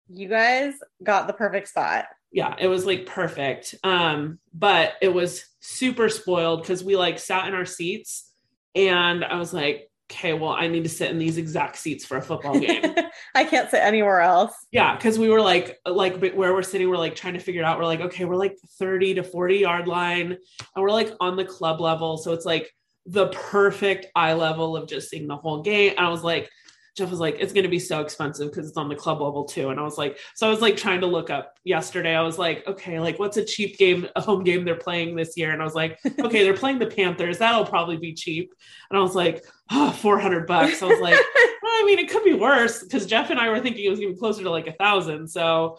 You 0.09 0.27
guys 0.27 0.73
got 1.01 1.27
the 1.27 1.33
perfect 1.33 1.69
spot. 1.69 2.05
Yeah, 2.31 2.55
it 2.59 2.67
was 2.67 2.85
like 2.85 3.05
perfect. 3.05 3.75
Um, 3.83 4.39
but 4.53 4.93
it 5.01 5.13
was 5.13 5.45
super 5.59 6.09
spoiled 6.09 6.61
because 6.61 6.83
we 6.83 6.95
like 6.95 7.19
sat 7.19 7.47
in 7.47 7.53
our 7.53 7.65
seats 7.65 8.31
and 8.75 9.23
I 9.23 9.37
was 9.37 9.53
like, 9.53 9.89
okay, 10.11 10.33
well, 10.33 10.51
I 10.51 10.67
need 10.67 10.83
to 10.83 10.89
sit 10.89 11.09
in 11.09 11.17
these 11.17 11.37
exact 11.37 11.77
seats 11.77 12.05
for 12.05 12.17
a 12.17 12.21
football 12.21 12.59
game. 12.59 12.93
I 13.33 13.45
can't 13.45 13.69
sit 13.69 13.81
anywhere 13.81 14.19
else. 14.19 14.53
Yeah, 14.71 14.95
because 14.95 15.17
we 15.17 15.29
were 15.29 15.41
like, 15.41 15.79
like 15.85 16.19
where 16.33 16.53
we're 16.53 16.63
sitting, 16.63 16.89
we're 16.89 16.97
like 16.97 17.15
trying 17.15 17.33
to 17.33 17.39
figure 17.39 17.61
it 17.61 17.65
out. 17.65 17.77
We're 17.77 17.85
like, 17.85 18.01
okay, 18.01 18.25
we're 18.25 18.35
like 18.35 18.57
30 18.77 19.15
to 19.15 19.23
40 19.23 19.57
yard 19.57 19.87
line, 19.87 20.31
and 20.31 20.83
we're 20.83 20.91
like 20.91 21.11
on 21.19 21.37
the 21.37 21.45
club 21.45 21.79
level. 21.79 22.17
So 22.17 22.33
it's 22.33 22.45
like 22.45 22.73
the 23.05 23.27
perfect 23.29 24.07
eye 24.15 24.33
level 24.33 24.77
of 24.77 24.87
just 24.87 25.09
seeing 25.09 25.27
the 25.27 25.35
whole 25.35 25.61
game. 25.61 25.93
And 25.97 26.05
I 26.05 26.09
was 26.09 26.23
like, 26.23 26.49
Jeff 26.97 27.09
was 27.09 27.21
like, 27.21 27.37
it's 27.39 27.53
going 27.53 27.63
to 27.63 27.69
be 27.69 27.79
so 27.79 28.01
expensive 28.01 28.51
because 28.51 28.67
it's 28.67 28.77
on 28.77 28.89
the 28.89 28.95
club 28.95 29.21
level 29.21 29.45
too. 29.45 29.69
And 29.69 29.79
I 29.79 29.83
was 29.83 29.97
like, 29.97 30.19
so 30.35 30.45
I 30.45 30.49
was 30.49 30.59
like 30.59 30.75
trying 30.75 30.99
to 31.01 31.07
look 31.07 31.29
up 31.29 31.57
yesterday. 31.63 32.13
I 32.13 32.21
was 32.21 32.37
like, 32.37 32.67
okay, 32.67 32.99
like 32.99 33.17
what's 33.17 33.37
a 33.37 33.45
cheap 33.45 33.77
game, 33.77 34.07
a 34.17 34.21
home 34.21 34.43
game 34.43 34.65
they're 34.65 34.75
playing 34.75 35.15
this 35.15 35.37
year? 35.37 35.51
And 35.51 35.61
I 35.61 35.65
was 35.65 35.73
like, 35.73 35.99
okay, 36.19 36.43
they're 36.43 36.53
playing 36.53 36.79
the 36.79 36.87
Panthers. 36.87 37.37
That'll 37.37 37.65
probably 37.65 37.95
be 37.95 38.13
cheap. 38.13 38.53
And 38.89 38.99
I 38.99 39.01
was 39.01 39.15
like, 39.15 39.45
ah, 39.69 39.89
oh, 39.89 39.97
400 39.97 40.45
bucks. 40.45 40.83
I 40.83 40.87
was 40.87 40.99
like, 40.99 41.13
well, 41.63 41.71
I 41.71 41.83
mean, 41.85 41.97
it 41.97 42.09
could 42.09 42.25
be 42.25 42.33
worse 42.33 42.83
because 42.83 43.05
Jeff 43.05 43.29
and 43.29 43.39
I 43.39 43.49
were 43.49 43.61
thinking 43.61 43.85
it 43.85 43.89
was 43.89 43.99
going 43.99 44.11
to 44.11 44.15
be 44.15 44.19
closer 44.19 44.43
to 44.43 44.51
like 44.51 44.67
a 44.67 44.73
thousand. 44.73 45.29
So 45.29 45.77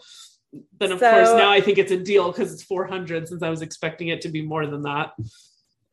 then 0.79 0.91
of 0.91 0.99
so, 0.99 1.11
course 1.11 1.29
now 1.29 1.51
I 1.51 1.61
think 1.61 1.77
it's 1.77 1.91
a 1.91 1.97
deal 1.97 2.31
because 2.31 2.53
it's 2.53 2.63
400 2.63 3.27
since 3.27 3.41
I 3.41 3.49
was 3.49 3.61
expecting 3.61 4.09
it 4.09 4.21
to 4.21 4.29
be 4.29 4.41
more 4.41 4.67
than 4.67 4.83
that 4.83 5.11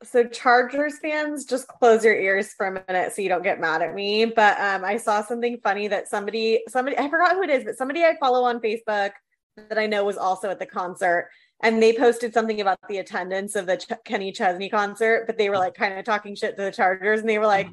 so 0.02 0.24
Chargers 0.24 0.98
fans, 0.98 1.44
just 1.44 1.68
close 1.68 2.04
your 2.04 2.16
ears 2.16 2.52
for 2.54 2.66
a 2.66 2.84
minute 2.88 3.12
so 3.12 3.22
you 3.22 3.28
don't 3.28 3.42
get 3.42 3.60
mad 3.60 3.82
at 3.82 3.94
me. 3.94 4.24
But 4.24 4.58
um, 4.58 4.84
I 4.84 4.96
saw 4.96 5.22
something 5.22 5.58
funny 5.62 5.88
that 5.88 6.08
somebody, 6.08 6.62
somebody, 6.68 6.96
I 6.96 7.08
forgot 7.10 7.32
who 7.32 7.42
it 7.42 7.50
is, 7.50 7.64
but 7.64 7.76
somebody 7.76 8.02
I 8.02 8.16
follow 8.18 8.44
on 8.44 8.60
Facebook 8.60 9.10
that 9.56 9.78
I 9.78 9.86
know 9.86 10.04
was 10.04 10.16
also 10.16 10.48
at 10.48 10.58
the 10.58 10.66
concert, 10.66 11.28
and 11.62 11.82
they 11.82 11.92
posted 11.92 12.32
something 12.32 12.60
about 12.60 12.78
the 12.88 12.98
attendance 12.98 13.56
of 13.56 13.66
the 13.66 13.76
Ch- 13.76 13.92
Kenny 14.04 14.32
Chesney 14.32 14.70
concert, 14.70 15.24
but 15.26 15.36
they 15.36 15.50
were 15.50 15.58
like 15.58 15.74
kind 15.74 15.98
of 15.98 16.04
talking 16.04 16.34
shit 16.34 16.56
to 16.56 16.62
the 16.62 16.72
Chargers, 16.72 17.20
and 17.20 17.28
they 17.28 17.38
were 17.38 17.46
like. 17.46 17.68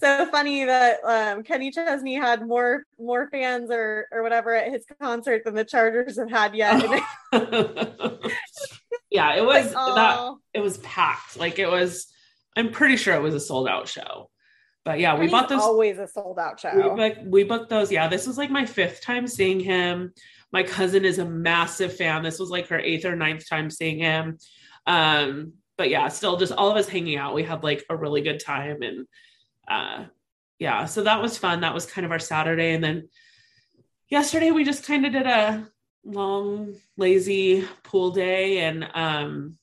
So 0.00 0.26
funny 0.26 0.64
that 0.64 1.00
um, 1.04 1.42
Kenny 1.42 1.70
Chesney 1.70 2.14
had 2.14 2.46
more 2.46 2.84
more 2.98 3.28
fans 3.28 3.70
or 3.70 4.06
or 4.10 4.22
whatever 4.22 4.54
at 4.54 4.72
his 4.72 4.84
concert 5.00 5.44
than 5.44 5.54
the 5.54 5.64
Chargers 5.64 6.18
have 6.18 6.30
had 6.30 6.54
yet. 6.54 6.82
yeah, 9.10 9.34
it 9.34 9.44
was 9.44 9.74
like, 9.74 9.94
that 9.94 10.34
it 10.54 10.60
was 10.60 10.78
packed. 10.78 11.38
Like 11.38 11.58
it 11.58 11.68
was, 11.68 12.06
I'm 12.56 12.70
pretty 12.70 12.96
sure 12.96 13.14
it 13.14 13.22
was 13.22 13.34
a 13.34 13.40
sold 13.40 13.68
out 13.68 13.88
show. 13.88 14.30
But 14.84 15.00
yeah, 15.00 15.18
we 15.18 15.28
bought 15.28 15.50
those 15.50 15.60
always 15.60 15.98
a 15.98 16.08
sold 16.08 16.38
out 16.38 16.58
show. 16.58 16.74
We 16.74 16.82
booked, 16.96 17.26
we 17.26 17.44
booked 17.44 17.68
those. 17.68 17.92
Yeah, 17.92 18.08
this 18.08 18.26
was 18.26 18.38
like 18.38 18.50
my 18.50 18.64
fifth 18.64 19.02
time 19.02 19.26
seeing 19.26 19.60
him. 19.60 20.14
My 20.52 20.62
cousin 20.62 21.04
is 21.04 21.18
a 21.18 21.24
massive 21.26 21.94
fan. 21.94 22.22
This 22.22 22.38
was 22.38 22.48
like 22.48 22.68
her 22.68 22.78
eighth 22.78 23.04
or 23.04 23.14
ninth 23.14 23.46
time 23.48 23.68
seeing 23.68 23.98
him. 23.98 24.38
Um, 24.86 25.52
but 25.76 25.90
yeah, 25.90 26.08
still 26.08 26.38
just 26.38 26.52
all 26.52 26.70
of 26.70 26.76
us 26.76 26.88
hanging 26.88 27.18
out. 27.18 27.34
We 27.34 27.42
had 27.42 27.62
like 27.62 27.84
a 27.90 27.96
really 27.96 28.22
good 28.22 28.40
time 28.40 28.82
and 28.82 29.06
uh 29.70 30.04
yeah, 30.58 30.84
so 30.84 31.04
that 31.04 31.22
was 31.22 31.38
fun. 31.38 31.62
That 31.62 31.72
was 31.72 31.86
kind 31.86 32.04
of 32.04 32.10
our 32.12 32.18
Saturday. 32.18 32.72
And 32.72 32.84
then 32.84 33.08
yesterday 34.10 34.50
we 34.50 34.64
just 34.64 34.84
kind 34.84 35.06
of 35.06 35.12
did 35.12 35.26
a 35.26 35.66
long, 36.04 36.74
lazy 36.98 37.66
pool 37.82 38.10
day. 38.10 38.58
And 38.58 38.86
um 38.92 39.56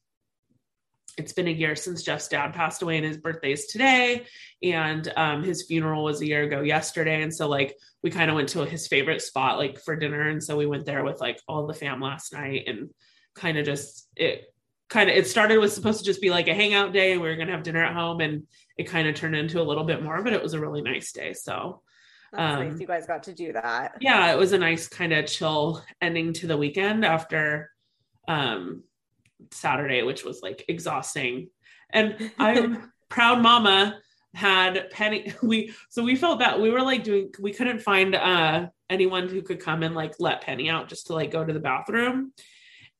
it's 1.17 1.33
been 1.33 1.47
a 1.47 1.51
year 1.51 1.75
since 1.75 2.03
Jeff's 2.03 2.27
dad 2.27 2.53
passed 2.53 2.83
away 2.83 2.97
and 2.97 3.05
his 3.05 3.17
birthday 3.17 3.51
is 3.51 3.65
today. 3.65 4.27
And 4.61 5.11
um, 5.15 5.43
his 5.43 5.65
funeral 5.65 6.03
was 6.03 6.21
a 6.21 6.27
year 6.27 6.43
ago 6.43 6.61
yesterday. 6.61 7.23
And 7.23 7.33
so 7.33 7.49
like 7.49 7.75
we 8.03 8.11
kind 8.11 8.29
of 8.29 8.35
went 8.35 8.49
to 8.49 8.65
his 8.65 8.87
favorite 8.87 9.23
spot 9.23 9.57
like 9.57 9.79
for 9.79 9.95
dinner. 9.95 10.29
And 10.29 10.43
so 10.43 10.55
we 10.55 10.67
went 10.67 10.85
there 10.85 11.03
with 11.03 11.19
like 11.19 11.41
all 11.47 11.65
the 11.65 11.73
fam 11.73 12.01
last 12.01 12.33
night 12.33 12.65
and 12.67 12.91
kind 13.33 13.57
of 13.57 13.65
just 13.65 14.07
it 14.15 14.53
kind 14.89 15.09
of 15.09 15.15
it 15.15 15.27
started 15.27 15.57
was 15.57 15.73
supposed 15.73 15.99
to 15.99 16.05
just 16.05 16.21
be 16.21 16.29
like 16.29 16.47
a 16.47 16.53
hangout 16.53 16.93
day 16.93 17.11
and 17.11 17.21
we 17.21 17.27
were 17.27 17.35
gonna 17.35 17.51
have 17.51 17.63
dinner 17.63 17.83
at 17.83 17.95
home 17.95 18.21
and 18.21 18.43
it 18.77 18.87
kind 18.87 19.07
of 19.07 19.15
turned 19.15 19.35
into 19.35 19.61
a 19.61 19.63
little 19.63 19.83
bit 19.83 20.03
more, 20.03 20.21
but 20.21 20.33
it 20.33 20.41
was 20.41 20.53
a 20.53 20.59
really 20.59 20.81
nice 20.81 21.11
day. 21.11 21.33
So 21.33 21.81
um, 22.33 22.69
nice. 22.69 22.79
You 22.79 22.87
guys 22.87 23.07
got 23.07 23.23
to 23.23 23.33
do 23.33 23.53
that. 23.53 23.95
Yeah, 24.01 24.31
it 24.31 24.37
was 24.37 24.51
a 24.51 24.57
nice 24.57 24.87
kind 24.87 25.13
of 25.13 25.25
chill 25.25 25.83
ending 26.01 26.33
to 26.33 26.47
the 26.47 26.57
weekend 26.57 27.05
after 27.05 27.71
um 28.27 28.83
Saturday, 29.51 30.03
which 30.03 30.23
was 30.23 30.41
like 30.41 30.65
exhausting. 30.67 31.49
And 31.89 32.31
I'm 32.37 32.91
proud 33.09 33.41
mama 33.41 33.99
had 34.33 34.89
Penny. 34.91 35.33
We 35.41 35.73
so 35.89 36.03
we 36.03 36.15
felt 36.15 36.39
that 36.39 36.59
we 36.59 36.69
were 36.69 36.81
like 36.81 37.03
doing 37.03 37.31
we 37.39 37.53
couldn't 37.53 37.79
find 37.79 38.13
uh 38.15 38.67
anyone 38.89 39.29
who 39.29 39.41
could 39.41 39.59
come 39.59 39.83
and 39.83 39.95
like 39.95 40.15
let 40.19 40.41
Penny 40.41 40.69
out 40.69 40.89
just 40.89 41.07
to 41.07 41.13
like 41.13 41.31
go 41.31 41.43
to 41.43 41.53
the 41.53 41.59
bathroom. 41.59 42.33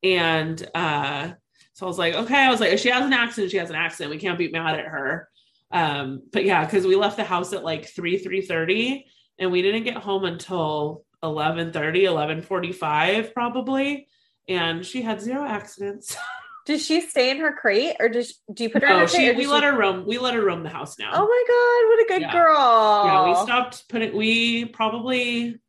And 0.03 0.67
uh 0.73 1.33
so 1.73 1.85
I 1.85 1.89
was 1.89 1.99
like, 1.99 2.15
okay, 2.15 2.43
I 2.43 2.49
was 2.49 2.59
like, 2.59 2.71
if 2.71 2.79
she 2.79 2.89
has 2.89 3.05
an 3.05 3.13
accident, 3.13 3.51
she 3.51 3.57
has 3.57 3.69
an 3.69 3.75
accident. 3.75 4.09
We 4.09 4.19
can't 4.19 4.39
be 4.39 4.49
mad 4.49 4.79
at 4.79 4.85
her. 4.85 5.29
Um, 5.71 6.23
but 6.31 6.45
yeah, 6.45 6.65
because 6.65 6.85
we 6.85 6.95
left 6.95 7.17
the 7.17 7.23
house 7.23 7.53
at 7.53 7.63
like 7.63 7.87
3 7.87 8.17
3 8.17 8.41
30 8.41 9.05
and 9.39 9.51
we 9.51 9.61
didn't 9.61 9.83
get 9.83 9.97
home 9.97 10.25
until 10.25 11.03
11 11.23 11.73
30, 11.73 12.05
11 12.05 12.41
45 12.41 13.33
probably 13.33 14.07
and 14.47 14.85
she 14.85 15.01
had 15.01 15.21
zero 15.21 15.43
accidents. 15.43 16.15
Does 16.65 16.85
she 16.85 16.99
stay 16.99 17.31
in 17.31 17.37
her 17.37 17.53
crate 17.53 17.95
or 17.97 18.09
does 18.09 18.41
do 18.53 18.63
you 18.63 18.69
put 18.69 18.81
her 18.81 18.89
oh, 18.89 18.95
in 18.95 18.99
her 18.99 19.07
she, 19.07 19.31
we 19.31 19.47
let 19.47 19.63
her 19.63 19.71
roam 19.71 20.05
we 20.05 20.17
let 20.17 20.33
her 20.33 20.43
roam 20.43 20.63
the 20.63 20.69
house 20.69 20.99
now. 20.99 21.11
Oh 21.13 21.25
my 21.25 21.43
god, 21.47 21.89
what 21.89 22.03
a 22.03 22.07
good 22.09 22.21
yeah. 22.23 22.33
girl. 22.33 23.05
Yeah, 23.05 23.29
we 23.29 23.35
stopped 23.45 23.87
putting 23.87 24.13
we 24.13 24.65
probably 24.65 25.61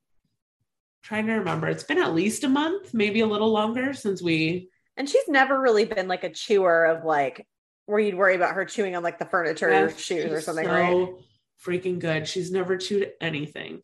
trying 1.05 1.29
to 1.29 1.35
remember. 1.35 1.69
It's 1.69 1.85
been 1.85 2.03
at 2.03 2.17
least 2.17 2.43
a 2.43 2.49
month, 2.49 2.95
maybe 2.95 3.21
a 3.21 3.29
little 3.29 3.53
longer 3.53 3.95
since 3.95 4.21
we 4.21 4.71
and 4.97 5.09
she's 5.09 5.29
never 5.29 5.61
really 5.61 5.85
been 5.85 6.09
like 6.09 6.25
a 6.25 6.31
chewer 6.31 6.87
of 6.87 7.05
like 7.05 7.47
where 7.89 7.99
you'd 7.99 8.17
worry 8.17 8.37
about 8.37 8.55
her 8.55 8.67
chewing 8.67 8.95
on 8.97 9.03
like 9.03 9.19
the 9.19 9.25
furniture 9.25 9.71
or 9.71 9.91
shoes 9.91 10.31
or 10.31 10.43
something, 10.43 10.67
so 10.67 10.71
right? 10.71 11.09
Freaking 11.65 11.99
good. 11.99 12.29
She's 12.29 12.53
never 12.53 12.77
chewed 12.77 13.11
anything. 13.19 13.81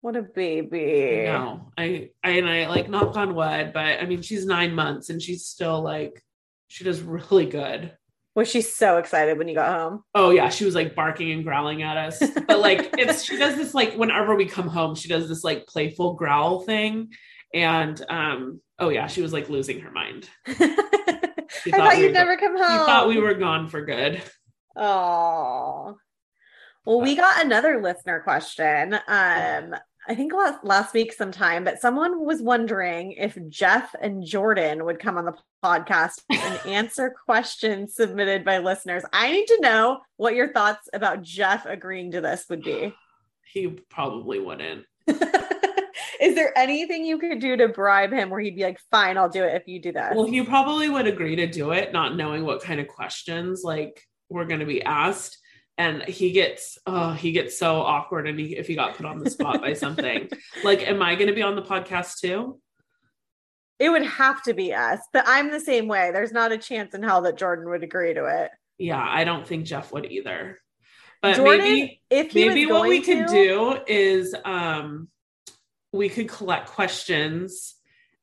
What 0.00 0.16
a 0.16 0.22
baby. 0.22 1.22
No, 1.26 1.70
I, 1.78 2.10
I, 2.24 2.30
and 2.30 2.48
I 2.48 2.66
like 2.66 2.88
knock 2.90 3.16
on 3.16 3.36
wood, 3.36 3.72
but 3.72 4.00
I 4.00 4.06
mean, 4.06 4.22
she's 4.22 4.44
nine 4.44 4.74
months 4.74 5.08
and 5.08 5.22
she's 5.22 5.46
still 5.46 5.80
like, 5.82 6.20
she 6.66 6.82
does 6.82 7.00
really 7.02 7.46
good. 7.46 7.96
Was 8.34 8.50
she 8.50 8.60
so 8.60 8.96
excited 8.96 9.38
when 9.38 9.46
you 9.46 9.54
got 9.54 9.78
home? 9.78 10.02
Oh 10.16 10.30
yeah, 10.30 10.48
she 10.48 10.64
was 10.64 10.74
like 10.74 10.96
barking 10.96 11.30
and 11.30 11.44
growling 11.44 11.82
at 11.82 11.96
us. 11.96 12.18
But 12.18 12.58
like, 12.58 12.92
it's 12.98 13.22
she 13.22 13.36
does 13.36 13.54
this 13.54 13.72
like 13.72 13.94
whenever 13.94 14.34
we 14.34 14.46
come 14.46 14.66
home, 14.66 14.96
she 14.96 15.08
does 15.08 15.28
this 15.28 15.44
like 15.44 15.68
playful 15.68 16.14
growl 16.14 16.62
thing, 16.62 17.10
and 17.54 18.02
um, 18.08 18.60
oh 18.80 18.88
yeah, 18.88 19.06
she 19.06 19.22
was 19.22 19.32
like 19.32 19.48
losing 19.48 19.80
her 19.80 19.92
mind. 19.92 20.28
I 21.66 21.70
thought 21.70 21.98
you'd 21.98 22.12
never 22.12 22.36
come 22.36 22.56
home. 22.56 22.80
She 22.80 22.86
thought 22.86 23.08
we 23.08 23.18
were 23.18 23.34
gone 23.34 23.68
for 23.68 23.84
good. 23.84 24.22
Oh. 24.76 25.96
Well, 26.84 27.00
we 27.00 27.14
got 27.14 27.44
another 27.44 27.80
listener 27.80 28.20
question. 28.20 28.94
Um, 28.94 29.74
I 30.08 30.16
think 30.16 30.32
last, 30.32 30.64
last 30.64 30.94
week 30.94 31.12
sometime, 31.12 31.62
but 31.62 31.80
someone 31.80 32.24
was 32.24 32.42
wondering 32.42 33.12
if 33.12 33.38
Jeff 33.48 33.94
and 34.00 34.24
Jordan 34.24 34.84
would 34.84 34.98
come 34.98 35.16
on 35.16 35.26
the 35.26 35.34
podcast 35.64 36.22
and 36.30 36.66
answer 36.66 37.14
questions 37.24 37.94
submitted 37.94 38.44
by 38.44 38.58
listeners. 38.58 39.04
I 39.12 39.30
need 39.30 39.46
to 39.46 39.60
know 39.60 40.00
what 40.16 40.34
your 40.34 40.52
thoughts 40.52 40.88
about 40.92 41.22
Jeff 41.22 41.66
agreeing 41.66 42.12
to 42.12 42.20
this 42.20 42.46
would 42.50 42.62
be. 42.62 42.92
He 43.52 43.68
probably 43.90 44.40
wouldn't. 44.40 44.86
Is 46.22 46.36
there 46.36 46.56
anything 46.56 47.04
you 47.04 47.18
could 47.18 47.40
do 47.40 47.56
to 47.56 47.66
bribe 47.66 48.12
him 48.12 48.30
where 48.30 48.38
he'd 48.38 48.54
be 48.54 48.62
like, 48.62 48.78
fine, 48.92 49.18
I'll 49.18 49.28
do 49.28 49.42
it 49.42 49.56
if 49.56 49.66
you 49.66 49.80
do 49.80 49.90
that? 49.92 50.14
Well, 50.14 50.26
he 50.26 50.40
probably 50.44 50.88
would 50.88 51.08
agree 51.08 51.34
to 51.34 51.48
do 51.48 51.72
it, 51.72 51.92
not 51.92 52.14
knowing 52.14 52.44
what 52.44 52.62
kind 52.62 52.78
of 52.78 52.86
questions 52.86 53.62
like 53.64 54.00
were 54.30 54.44
going 54.44 54.60
to 54.60 54.66
be 54.66 54.84
asked. 54.84 55.36
And 55.76 56.04
he 56.04 56.30
gets 56.30 56.78
oh 56.86 57.12
he 57.12 57.32
gets 57.32 57.58
so 57.58 57.80
awkward 57.80 58.28
and 58.28 58.38
he, 58.38 58.56
if 58.56 58.68
he 58.68 58.76
got 58.76 58.96
put 58.96 59.06
on 59.06 59.18
the 59.18 59.30
spot 59.30 59.60
by 59.60 59.72
something. 59.72 60.28
Like 60.64 60.86
am 60.86 61.02
i 61.02 61.16
going 61.16 61.26
to 61.26 61.34
be 61.34 61.42
on 61.42 61.56
the 61.56 61.62
podcast 61.62 62.20
too? 62.20 62.60
It 63.80 63.88
would 63.88 64.04
have 64.04 64.42
to 64.44 64.54
be 64.54 64.74
us 64.74 65.00
but 65.12 65.24
i'm 65.26 65.50
the 65.50 65.58
same 65.58 65.88
way. 65.88 66.10
There's 66.12 66.30
not 66.30 66.52
a 66.52 66.58
chance 66.58 66.94
in 66.94 67.02
hell 67.02 67.22
that 67.22 67.38
jordan 67.38 67.68
would 67.70 67.82
agree 67.82 68.14
to 68.14 68.26
it. 68.26 68.50
Yeah 68.78 69.02
i 69.02 69.24
don't 69.24 69.46
think 69.46 69.64
jeff 69.64 69.92
would 69.92 70.04
either. 70.04 70.58
But 71.22 71.36
jordan, 71.36 71.58
maybe 71.58 72.02
if 72.10 72.34
maybe 72.34 72.66
what 72.66 72.86
we 72.88 73.00
to... 73.00 73.06
could 73.06 73.26
do 73.28 73.78
is 73.88 74.36
um 74.44 75.08
we 75.92 76.08
could 76.08 76.28
collect 76.28 76.68
questions 76.68 77.74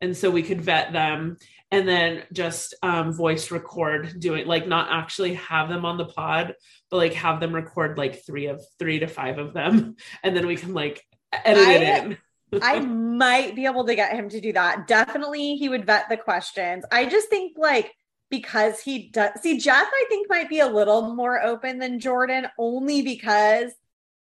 and 0.02 0.16
so 0.16 0.30
we 0.30 0.44
could 0.44 0.62
vet 0.62 0.92
them 0.92 1.38
and 1.72 1.88
then 1.88 2.24
just 2.34 2.74
um, 2.82 3.14
voice 3.14 3.52
record 3.52 4.20
doing 4.20 4.48
like 4.48 4.68
not 4.68 4.88
actually 4.92 5.36
have 5.36 5.70
them 5.70 5.86
on 5.86 5.98
the 5.98 6.06
pod 6.06 6.56
but 6.90 6.98
like 6.98 7.14
have 7.14 7.40
them 7.40 7.54
record 7.54 7.98
like 7.98 8.26
three 8.26 8.48
of 8.48 8.62
three 8.80 9.00
to 9.00 9.08
five 9.08 9.38
of 9.38 9.54
them 9.54 9.96
and 10.24 10.36
then 10.36 10.48
we 10.48 10.56
can 10.56 10.74
like 10.74 11.06
edit 11.46 11.68
I, 11.68 11.74
it 11.74 12.04
in 12.04 12.18
I 12.62 12.80
might 13.20 13.56
be 13.56 13.66
able 13.66 13.86
to 13.86 13.96
get 13.96 14.14
him 14.14 14.30
to 14.30 14.42
do 14.42 14.54
that. 14.54 14.88
Definitely 14.88 15.56
he 15.56 15.70
would 15.70 15.86
vet 15.86 16.10
the 16.10 16.18
questions. 16.18 16.84
I 16.92 17.06
just 17.06 17.30
think 17.30 17.58
like 17.58 17.94
because 18.30 18.80
he 18.80 19.10
does 19.10 19.32
see 19.42 19.58
Jeff, 19.58 19.88
I 19.88 20.06
think 20.10 20.30
might 20.30 20.50
be 20.50 20.60
a 20.60 20.68
little 20.68 21.16
more 21.16 21.42
open 21.42 21.80
than 21.80 22.00
Jordan, 22.00 22.48
only 22.58 23.02
because 23.02 23.72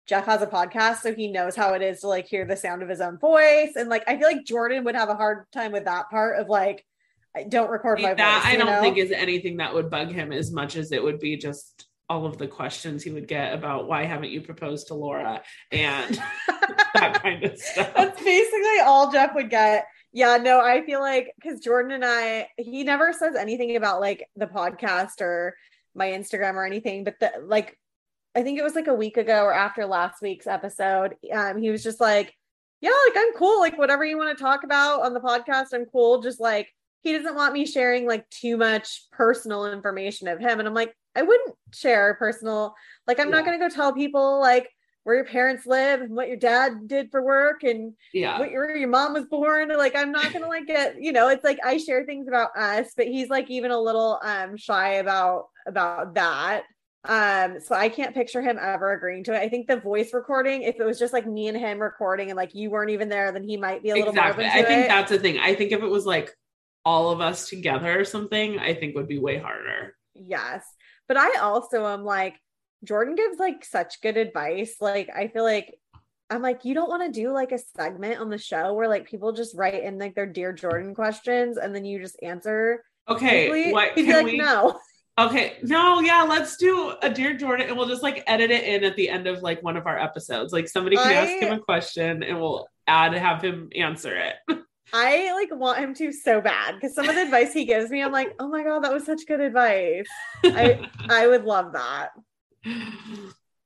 Jeff 0.06 0.26
has 0.26 0.42
a 0.42 0.46
podcast, 0.46 0.96
so 0.96 1.14
he 1.14 1.28
knows 1.28 1.56
how 1.56 1.74
it 1.74 1.82
is 1.82 2.00
to 2.00 2.08
like 2.08 2.26
hear 2.26 2.44
the 2.44 2.56
sound 2.56 2.82
of 2.82 2.88
his 2.88 3.00
own 3.00 3.18
voice. 3.18 3.72
And 3.76 3.88
like 3.88 4.04
I 4.06 4.16
feel 4.18 4.28
like 4.28 4.44
Jordan 4.44 4.84
would 4.84 4.96
have 4.96 5.08
a 5.08 5.14
hard 5.14 5.50
time 5.52 5.72
with 5.72 5.84
that 5.84 6.10
part 6.10 6.38
of 6.38 6.48
like 6.48 6.84
I 7.36 7.44
don't 7.44 7.70
record 7.70 8.00
my 8.00 8.14
that 8.14 8.42
voice. 8.42 8.52
I 8.52 8.56
don't 8.56 8.66
know? 8.66 8.80
think 8.80 8.96
is 8.96 9.10
anything 9.10 9.56
that 9.56 9.74
would 9.74 9.90
bug 9.90 10.12
him 10.12 10.32
as 10.32 10.52
much 10.52 10.76
as 10.76 10.92
it 10.92 11.02
would 11.02 11.18
be 11.18 11.36
just 11.36 11.86
all 12.08 12.26
of 12.26 12.38
the 12.38 12.46
questions 12.46 13.02
he 13.02 13.10
would 13.10 13.26
get 13.26 13.54
about 13.54 13.88
why 13.88 14.04
haven't 14.04 14.30
you 14.30 14.40
proposed 14.40 14.88
to 14.88 14.94
Laura 14.94 15.42
and 15.72 16.14
that 16.94 17.20
kind 17.22 17.42
of 17.44 17.58
stuff. 17.58 17.92
That's 17.94 18.22
basically 18.22 18.80
all 18.84 19.10
Jeff 19.10 19.34
would 19.34 19.50
get. 19.50 19.86
Yeah, 20.12 20.36
no, 20.36 20.60
I 20.60 20.84
feel 20.84 21.00
like 21.00 21.32
because 21.40 21.60
Jordan 21.60 21.92
and 21.92 22.04
I, 22.04 22.48
he 22.56 22.84
never 22.84 23.12
says 23.12 23.34
anything 23.34 23.74
about 23.74 24.00
like 24.00 24.28
the 24.36 24.46
podcast 24.46 25.20
or 25.20 25.56
my 25.94 26.08
Instagram 26.08 26.54
or 26.54 26.64
anything, 26.64 27.04
but 27.04 27.18
the 27.18 27.32
like, 27.42 27.76
I 28.34 28.42
think 28.42 28.58
it 28.58 28.64
was 28.64 28.74
like 28.74 28.88
a 28.88 28.94
week 28.94 29.16
ago 29.16 29.44
or 29.44 29.52
after 29.52 29.86
last 29.86 30.20
week's 30.20 30.46
episode, 30.46 31.16
um, 31.32 31.60
he 31.60 31.70
was 31.70 31.82
just 31.82 32.00
like, 32.00 32.34
yeah, 32.80 32.90
like 33.08 33.16
I'm 33.16 33.34
cool. 33.34 33.60
Like 33.60 33.78
whatever 33.78 34.04
you 34.04 34.18
want 34.18 34.36
to 34.36 34.42
talk 34.42 34.64
about 34.64 35.02
on 35.02 35.14
the 35.14 35.20
podcast, 35.20 35.68
I'm 35.72 35.86
cool. 35.86 36.20
Just 36.20 36.40
like 36.40 36.68
he 37.02 37.12
doesn't 37.12 37.34
want 37.34 37.52
me 37.52 37.66
sharing 37.66 38.06
like 38.06 38.28
too 38.30 38.56
much 38.56 39.06
personal 39.12 39.72
information 39.72 40.26
of 40.26 40.40
him. 40.40 40.58
And 40.58 40.66
I'm 40.66 40.74
like, 40.74 40.94
I 41.14 41.22
wouldn't 41.22 41.54
share 41.72 42.14
personal, 42.14 42.74
like, 43.06 43.20
I'm 43.20 43.28
yeah. 43.28 43.36
not 43.36 43.44
going 43.44 43.58
to 43.58 43.68
go 43.68 43.72
tell 43.72 43.92
people 43.92 44.40
like 44.40 44.68
where 45.04 45.16
your 45.16 45.26
parents 45.26 45.66
live 45.66 46.00
and 46.00 46.16
what 46.16 46.28
your 46.28 46.38
dad 46.38 46.88
did 46.88 47.10
for 47.10 47.22
work 47.22 47.62
and 47.62 47.92
yeah, 48.12 48.38
what 48.38 48.50
your, 48.50 48.74
your 48.74 48.88
mom 48.88 49.12
was 49.12 49.26
born. 49.26 49.68
Like, 49.68 49.94
I'm 49.94 50.10
not 50.12 50.32
going 50.32 50.42
to 50.42 50.48
like 50.48 50.66
get, 50.66 50.96
you 51.00 51.12
know, 51.12 51.28
it's 51.28 51.44
like 51.44 51.58
I 51.62 51.76
share 51.76 52.04
things 52.04 52.26
about 52.26 52.56
us, 52.56 52.92
but 52.96 53.06
he's 53.06 53.28
like 53.28 53.50
even 53.50 53.70
a 53.70 53.80
little 53.80 54.18
um 54.24 54.56
shy 54.56 54.94
about, 54.94 55.48
about 55.66 56.14
that. 56.14 56.64
Um, 57.06 57.60
so 57.60 57.74
I 57.74 57.90
can't 57.90 58.14
picture 58.14 58.40
him 58.40 58.58
ever 58.60 58.92
agreeing 58.92 59.24
to 59.24 59.34
it. 59.34 59.38
I 59.38 59.48
think 59.48 59.66
the 59.66 59.76
voice 59.76 60.14
recording, 60.14 60.62
if 60.62 60.76
it 60.80 60.84
was 60.84 60.98
just 60.98 61.12
like 61.12 61.26
me 61.26 61.48
and 61.48 61.56
him 61.56 61.78
recording 61.78 62.30
and 62.30 62.36
like 62.36 62.54
you 62.54 62.70
weren't 62.70 62.90
even 62.90 63.08
there, 63.08 63.30
then 63.30 63.44
he 63.44 63.56
might 63.56 63.82
be 63.82 63.90
a 63.90 63.94
little 63.94 64.08
exactly. 64.10 64.46
I 64.46 64.62
think 64.62 64.84
it. 64.84 64.88
that's 64.88 65.10
the 65.10 65.18
thing. 65.18 65.38
I 65.38 65.54
think 65.54 65.72
if 65.72 65.82
it 65.82 65.90
was 65.90 66.06
like 66.06 66.34
all 66.84 67.10
of 67.10 67.20
us 67.20 67.48
together 67.48 68.00
or 68.00 68.04
something, 68.04 68.58
I 68.58 68.74
think 68.74 68.94
would 68.94 69.08
be 69.08 69.18
way 69.18 69.38
harder. 69.38 69.94
Yes. 70.14 70.64
But 71.06 71.18
I 71.18 71.38
also 71.40 71.86
am 71.86 72.04
like, 72.04 72.36
Jordan 72.84 73.14
gives 73.14 73.38
like 73.38 73.64
such 73.64 74.00
good 74.00 74.16
advice. 74.16 74.76
Like, 74.80 75.10
I 75.14 75.28
feel 75.28 75.44
like 75.44 75.74
I'm 76.30 76.42
like, 76.42 76.64
you 76.64 76.74
don't 76.74 76.88
want 76.88 77.02
to 77.04 77.20
do 77.20 77.32
like 77.32 77.52
a 77.52 77.58
segment 77.76 78.18
on 78.18 78.30
the 78.30 78.38
show 78.38 78.72
where 78.72 78.88
like 78.88 79.06
people 79.06 79.32
just 79.32 79.54
write 79.54 79.82
in 79.82 79.98
like 79.98 80.14
their 80.14 80.26
Dear 80.26 80.52
Jordan 80.54 80.94
questions 80.94 81.58
and 81.58 81.74
then 81.74 81.84
you 81.84 82.00
just 82.00 82.16
answer. 82.22 82.82
Okay. 83.08 83.72
What 83.72 83.92
He'd 83.94 84.06
be 84.06 84.12
like, 84.12 84.24
we... 84.24 84.38
no. 84.38 84.78
Okay. 85.18 85.58
No, 85.62 86.00
yeah, 86.00 86.22
let's 86.22 86.56
do 86.56 86.94
a 87.00 87.08
Dear 87.08 87.34
Jordan 87.34 87.68
and 87.68 87.76
we'll 87.76 87.88
just 87.88 88.02
like 88.02 88.24
edit 88.26 88.50
it 88.50 88.64
in 88.64 88.84
at 88.84 88.96
the 88.96 89.08
end 89.08 89.26
of 89.26 89.42
like 89.42 89.62
one 89.62 89.76
of 89.76 89.86
our 89.86 89.98
episodes. 89.98 90.52
Like 90.52 90.68
somebody 90.68 90.96
can 90.96 91.06
I... 91.06 91.12
ask 91.12 91.32
him 91.42 91.52
a 91.52 91.60
question 91.60 92.22
and 92.22 92.40
we'll 92.40 92.66
add 92.86 93.14
have 93.14 93.42
him 93.42 93.70
answer 93.76 94.16
it. 94.16 94.34
I 94.92 95.32
like 95.32 95.48
want 95.52 95.78
him 95.78 95.94
to 95.94 96.12
so 96.12 96.40
bad 96.40 96.74
because 96.74 96.94
some 96.94 97.08
of 97.08 97.14
the 97.14 97.22
advice 97.22 97.52
he 97.52 97.64
gives 97.64 97.90
me, 97.90 98.02
I'm 98.02 98.12
like, 98.12 98.34
oh 98.38 98.48
my 98.48 98.62
god, 98.62 98.84
that 98.84 98.92
was 98.92 99.04
such 99.04 99.26
good 99.26 99.40
advice. 99.40 100.06
I 100.44 100.88
I 101.08 101.26
would 101.26 101.44
love 101.44 101.72
that. 101.72 102.10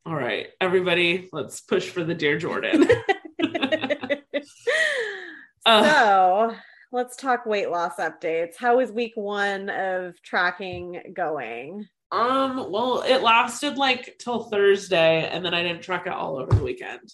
All 0.07 0.15
right, 0.15 0.49
everybody, 0.61 1.29
let's 1.33 1.61
push 1.61 1.89
for 1.89 2.05
the 2.05 2.15
dear 2.15 2.39
Jordan. 2.39 2.89
Uh, 5.67 5.85
so 5.85 6.57
let's 6.93 7.17
talk 7.17 7.47
weight 7.47 7.71
loss 7.71 7.97
updates. 7.97 8.57
How 8.57 8.81
is 8.81 8.91
week 8.91 9.13
one 9.15 9.69
of 9.71 10.21
tracking 10.23 11.13
going? 11.15 11.87
Um, 12.11 12.71
well, 12.71 13.03
it 13.03 13.23
lasted 13.23 13.77
like 13.77 14.17
till 14.19 14.45
Thursday, 14.45 15.29
and 15.29 15.45
then 15.45 15.55
I 15.55 15.63
didn't 15.63 15.83
track 15.83 16.07
it 16.07 16.13
all 16.13 16.39
over 16.39 16.55
the 16.55 16.65
weekend. 16.65 17.13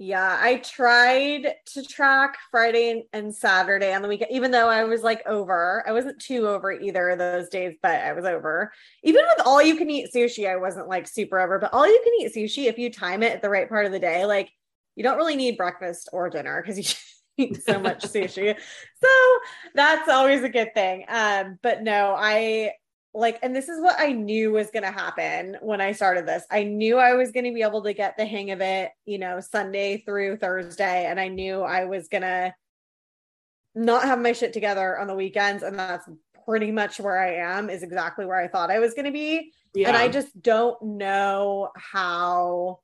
Yeah, 0.00 0.38
I 0.40 0.58
tried 0.58 1.54
to 1.72 1.82
track 1.82 2.36
Friday 2.52 3.08
and 3.12 3.34
Saturday 3.34 3.92
on 3.92 4.00
the 4.00 4.06
weekend, 4.06 4.30
even 4.30 4.52
though 4.52 4.68
I 4.68 4.84
was 4.84 5.02
like 5.02 5.26
over. 5.26 5.82
I 5.88 5.92
wasn't 5.92 6.20
too 6.20 6.46
over 6.46 6.70
either 6.70 7.08
of 7.08 7.18
those 7.18 7.48
days, 7.48 7.74
but 7.82 8.00
I 8.00 8.12
was 8.12 8.24
over. 8.24 8.72
Even 9.02 9.24
with 9.26 9.44
all 9.44 9.60
you 9.60 9.74
can 9.74 9.90
eat 9.90 10.10
sushi, 10.14 10.48
I 10.48 10.56
wasn't 10.56 10.86
like 10.86 11.08
super 11.08 11.40
over, 11.40 11.58
but 11.58 11.74
all 11.74 11.84
you 11.84 12.00
can 12.04 12.12
eat 12.20 12.32
sushi, 12.32 12.66
if 12.66 12.78
you 12.78 12.92
time 12.92 13.24
it 13.24 13.32
at 13.32 13.42
the 13.42 13.50
right 13.50 13.68
part 13.68 13.86
of 13.86 13.92
the 13.92 13.98
day, 13.98 14.24
like 14.24 14.50
you 14.94 15.02
don't 15.02 15.16
really 15.16 15.34
need 15.34 15.56
breakfast 15.56 16.08
or 16.12 16.30
dinner 16.30 16.62
because 16.62 16.78
you 16.78 16.84
eat 17.38 17.62
so 17.66 17.78
much 17.78 18.02
sushi. 18.04 18.56
So 19.02 19.08
that's 19.74 20.08
always 20.08 20.42
a 20.42 20.48
good 20.48 20.74
thing. 20.74 21.04
Um, 21.08 21.58
but 21.62 21.82
no, 21.82 22.14
I 22.16 22.72
like 23.14 23.38
and 23.42 23.56
this 23.56 23.68
is 23.68 23.80
what 23.80 23.96
i 23.98 24.12
knew 24.12 24.52
was 24.52 24.70
going 24.70 24.82
to 24.82 24.90
happen 24.90 25.56
when 25.60 25.80
i 25.80 25.92
started 25.92 26.26
this 26.26 26.44
i 26.50 26.62
knew 26.62 26.98
i 26.98 27.14
was 27.14 27.32
going 27.32 27.44
to 27.44 27.52
be 27.52 27.62
able 27.62 27.82
to 27.82 27.94
get 27.94 28.16
the 28.16 28.24
hang 28.24 28.50
of 28.50 28.60
it 28.60 28.90
you 29.06 29.18
know 29.18 29.40
sunday 29.40 29.98
through 29.98 30.36
thursday 30.36 31.06
and 31.06 31.18
i 31.18 31.26
knew 31.26 31.62
i 31.62 31.84
was 31.84 32.08
going 32.08 32.22
to 32.22 32.54
not 33.74 34.04
have 34.04 34.20
my 34.20 34.32
shit 34.32 34.52
together 34.52 34.98
on 34.98 35.06
the 35.06 35.14
weekends 35.14 35.62
and 35.62 35.78
that's 35.78 36.08
pretty 36.44 36.70
much 36.70 37.00
where 37.00 37.18
i 37.18 37.34
am 37.34 37.70
is 37.70 37.82
exactly 37.82 38.26
where 38.26 38.40
i 38.40 38.46
thought 38.46 38.70
i 38.70 38.78
was 38.78 38.94
going 38.94 39.06
to 39.06 39.10
be 39.10 39.52
yeah. 39.74 39.88
and 39.88 39.96
i 39.96 40.08
just 40.08 40.40
don't 40.42 40.80
know 40.82 41.70
how 41.76 42.78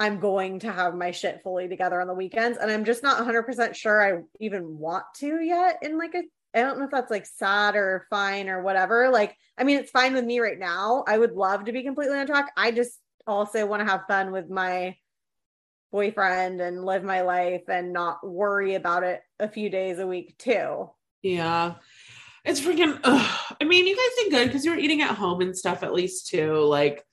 i'm 0.00 0.20
going 0.20 0.58
to 0.58 0.72
have 0.72 0.94
my 0.94 1.10
shit 1.10 1.42
fully 1.42 1.68
together 1.68 2.00
on 2.00 2.06
the 2.06 2.14
weekends 2.14 2.58
and 2.58 2.70
i'm 2.70 2.84
just 2.84 3.02
not 3.02 3.24
100% 3.24 3.74
sure 3.74 4.02
i 4.02 4.20
even 4.40 4.78
want 4.78 5.04
to 5.16 5.40
yet 5.40 5.78
in 5.82 5.98
like 5.98 6.14
a 6.14 6.22
I 6.54 6.62
don't 6.62 6.78
know 6.78 6.86
if 6.86 6.90
that's 6.90 7.10
like 7.10 7.26
sad 7.26 7.76
or 7.76 8.06
fine 8.10 8.48
or 8.48 8.62
whatever. 8.62 9.10
Like, 9.10 9.36
I 9.56 9.64
mean, 9.64 9.78
it's 9.78 9.90
fine 9.90 10.14
with 10.14 10.24
me 10.24 10.40
right 10.40 10.58
now. 10.58 11.04
I 11.06 11.18
would 11.18 11.32
love 11.32 11.66
to 11.66 11.72
be 11.72 11.82
completely 11.82 12.18
on 12.18 12.26
track. 12.26 12.52
I 12.56 12.70
just 12.70 12.98
also 13.26 13.66
want 13.66 13.80
to 13.80 13.90
have 13.90 14.06
fun 14.08 14.32
with 14.32 14.48
my 14.48 14.96
boyfriend 15.92 16.60
and 16.60 16.84
live 16.84 17.04
my 17.04 17.22
life 17.22 17.62
and 17.68 17.92
not 17.92 18.26
worry 18.26 18.74
about 18.74 19.04
it 19.04 19.20
a 19.38 19.48
few 19.48 19.70
days 19.70 19.98
a 19.98 20.06
week 20.06 20.36
too. 20.38 20.90
Yeah. 21.22 21.74
It's 22.44 22.60
freaking, 22.60 22.98
ugh. 23.04 23.54
I 23.60 23.64
mean, 23.64 23.86
you 23.86 23.96
guys 23.96 24.24
did 24.24 24.32
good 24.32 24.46
because 24.46 24.64
you 24.64 24.70
were 24.70 24.78
eating 24.78 25.02
at 25.02 25.16
home 25.16 25.40
and 25.42 25.56
stuff 25.56 25.82
at 25.82 25.92
least 25.92 26.28
too. 26.28 26.54
Like, 26.64 27.04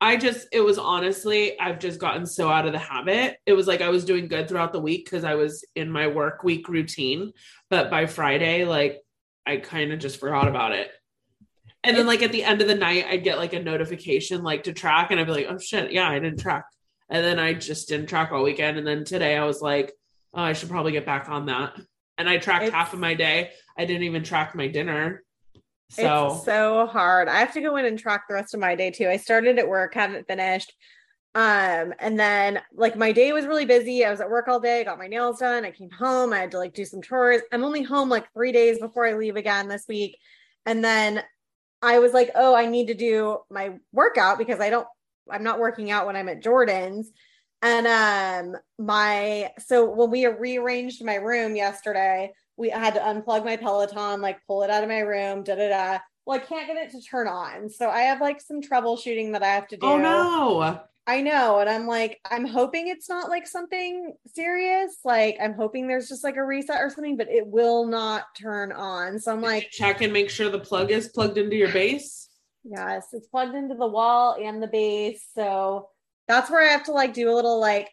I 0.00 0.16
just, 0.16 0.46
it 0.52 0.60
was 0.60 0.78
honestly, 0.78 1.58
I've 1.58 1.80
just 1.80 1.98
gotten 1.98 2.24
so 2.24 2.48
out 2.48 2.66
of 2.66 2.72
the 2.72 2.78
habit. 2.78 3.38
It 3.46 3.54
was 3.54 3.66
like 3.66 3.80
I 3.80 3.88
was 3.88 4.04
doing 4.04 4.28
good 4.28 4.48
throughout 4.48 4.72
the 4.72 4.80
week 4.80 5.04
because 5.04 5.24
I 5.24 5.34
was 5.34 5.64
in 5.74 5.90
my 5.90 6.06
work 6.06 6.44
week 6.44 6.68
routine. 6.68 7.32
But 7.68 7.90
by 7.90 8.06
Friday, 8.06 8.64
like 8.64 9.00
I 9.44 9.56
kind 9.56 9.92
of 9.92 9.98
just 9.98 10.20
forgot 10.20 10.46
about 10.46 10.72
it. 10.72 10.90
And 11.84 11.96
then, 11.96 12.06
like 12.06 12.22
at 12.22 12.32
the 12.32 12.44
end 12.44 12.60
of 12.60 12.68
the 12.68 12.74
night, 12.74 13.06
I'd 13.08 13.24
get 13.24 13.38
like 13.38 13.52
a 13.54 13.62
notification 13.62 14.42
like 14.42 14.64
to 14.64 14.72
track, 14.72 15.10
and 15.10 15.18
I'd 15.18 15.26
be 15.26 15.32
like, 15.32 15.46
oh 15.48 15.58
shit, 15.58 15.92
yeah, 15.92 16.08
I 16.08 16.18
didn't 16.18 16.40
track. 16.40 16.64
And 17.08 17.24
then 17.24 17.38
I 17.38 17.54
just 17.54 17.88
didn't 17.88 18.08
track 18.08 18.30
all 18.32 18.42
weekend. 18.42 18.78
And 18.78 18.86
then 18.86 19.04
today 19.04 19.36
I 19.36 19.44
was 19.44 19.62
like, 19.62 19.92
oh, 20.34 20.42
I 20.42 20.52
should 20.52 20.68
probably 20.68 20.92
get 20.92 21.06
back 21.06 21.28
on 21.28 21.46
that. 21.46 21.74
And 22.18 22.28
I 22.28 22.38
tracked 22.38 22.64
it's, 22.64 22.74
half 22.74 22.92
of 22.92 22.98
my 22.98 23.14
day. 23.14 23.50
I 23.76 23.84
didn't 23.84 24.02
even 24.02 24.24
track 24.24 24.54
my 24.54 24.66
dinner. 24.66 25.22
So 25.90 26.34
it's 26.34 26.44
so 26.44 26.86
hard. 26.86 27.28
I 27.28 27.38
have 27.38 27.54
to 27.54 27.60
go 27.60 27.76
in 27.76 27.84
and 27.84 27.98
track 27.98 28.24
the 28.28 28.34
rest 28.34 28.54
of 28.54 28.60
my 28.60 28.74
day 28.74 28.90
too. 28.90 29.08
I 29.08 29.16
started 29.16 29.58
at 29.58 29.68
work, 29.68 29.94
haven't 29.94 30.26
finished. 30.26 30.72
Um, 31.34 31.94
and 31.98 32.18
then 32.18 32.60
like 32.74 32.96
my 32.96 33.12
day 33.12 33.32
was 33.32 33.46
really 33.46 33.64
busy. 33.64 34.04
I 34.04 34.10
was 34.10 34.20
at 34.20 34.30
work 34.30 34.48
all 34.48 34.60
day, 34.60 34.84
got 34.84 34.98
my 34.98 35.06
nails 35.06 35.38
done. 35.38 35.64
I 35.64 35.70
came 35.70 35.90
home. 35.90 36.32
I 36.32 36.40
had 36.40 36.50
to 36.50 36.58
like 36.58 36.74
do 36.74 36.84
some 36.84 37.00
chores. 37.00 37.42
I'm 37.52 37.64
only 37.64 37.82
home 37.82 38.08
like 38.08 38.32
three 38.32 38.52
days 38.52 38.78
before 38.78 39.06
I 39.06 39.14
leave 39.14 39.36
again 39.36 39.68
this 39.68 39.86
week. 39.88 40.18
And 40.66 40.84
then 40.84 41.22
I 41.80 42.00
was 42.00 42.12
like, 42.12 42.30
oh, 42.34 42.54
I 42.54 42.66
need 42.66 42.88
to 42.88 42.94
do 42.94 43.38
my 43.50 43.74
workout 43.92 44.38
because 44.38 44.60
I 44.60 44.70
don't, 44.70 44.86
I'm 45.30 45.44
not 45.44 45.60
working 45.60 45.90
out 45.90 46.06
when 46.06 46.16
I'm 46.16 46.28
at 46.28 46.42
Jordan's. 46.42 47.10
And 47.60 47.86
um 47.86 48.60
my 48.78 49.50
so 49.58 49.90
when 49.90 50.10
we 50.10 50.26
rearranged 50.26 51.04
my 51.04 51.16
room 51.16 51.56
yesterday, 51.56 52.32
we 52.58 52.68
had 52.68 52.94
to 52.94 53.00
unplug 53.00 53.44
my 53.44 53.56
Peloton, 53.56 54.20
like 54.20 54.38
pull 54.46 54.62
it 54.62 54.70
out 54.70 54.82
of 54.82 54.88
my 54.88 54.98
room, 54.98 55.44
da 55.44 55.54
da 55.54 55.68
da. 55.68 55.98
Well, 56.26 56.38
I 56.38 56.40
can't 56.40 56.66
get 56.66 56.76
it 56.76 56.90
to 56.90 57.00
turn 57.00 57.28
on. 57.28 57.70
So 57.70 57.88
I 57.88 58.00
have 58.00 58.20
like 58.20 58.40
some 58.40 58.60
troubleshooting 58.60 59.32
that 59.32 59.42
I 59.42 59.48
have 59.54 59.68
to 59.68 59.76
do. 59.76 59.86
Oh 59.86 59.96
no. 59.96 60.80
I 61.06 61.22
know. 61.22 61.60
And 61.60 61.70
I'm 61.70 61.86
like, 61.86 62.20
I'm 62.30 62.44
hoping 62.44 62.88
it's 62.88 63.08
not 63.08 63.30
like 63.30 63.46
something 63.46 64.12
serious. 64.26 64.98
Like, 65.06 65.38
I'm 65.40 65.54
hoping 65.54 65.88
there's 65.88 66.06
just 66.06 66.22
like 66.22 66.36
a 66.36 66.44
reset 66.44 66.82
or 66.82 66.90
something, 66.90 67.16
but 67.16 67.30
it 67.30 67.46
will 67.46 67.86
not 67.86 68.24
turn 68.38 68.72
on. 68.72 69.18
So 69.18 69.32
I'm 69.32 69.40
Did 69.40 69.46
like, 69.46 69.70
check 69.70 70.02
and 70.02 70.12
make 70.12 70.28
sure 70.28 70.50
the 70.50 70.58
plug 70.58 70.90
is 70.90 71.08
plugged 71.08 71.38
into 71.38 71.56
your 71.56 71.72
base. 71.72 72.28
Yes, 72.62 73.06
it's 73.14 73.26
plugged 73.28 73.54
into 73.54 73.74
the 73.74 73.86
wall 73.86 74.36
and 74.38 74.62
the 74.62 74.66
base. 74.66 75.24
So 75.34 75.88
that's 76.26 76.50
where 76.50 76.62
I 76.62 76.72
have 76.72 76.84
to 76.84 76.92
like 76.92 77.14
do 77.14 77.30
a 77.30 77.34
little 77.34 77.58
like 77.58 77.88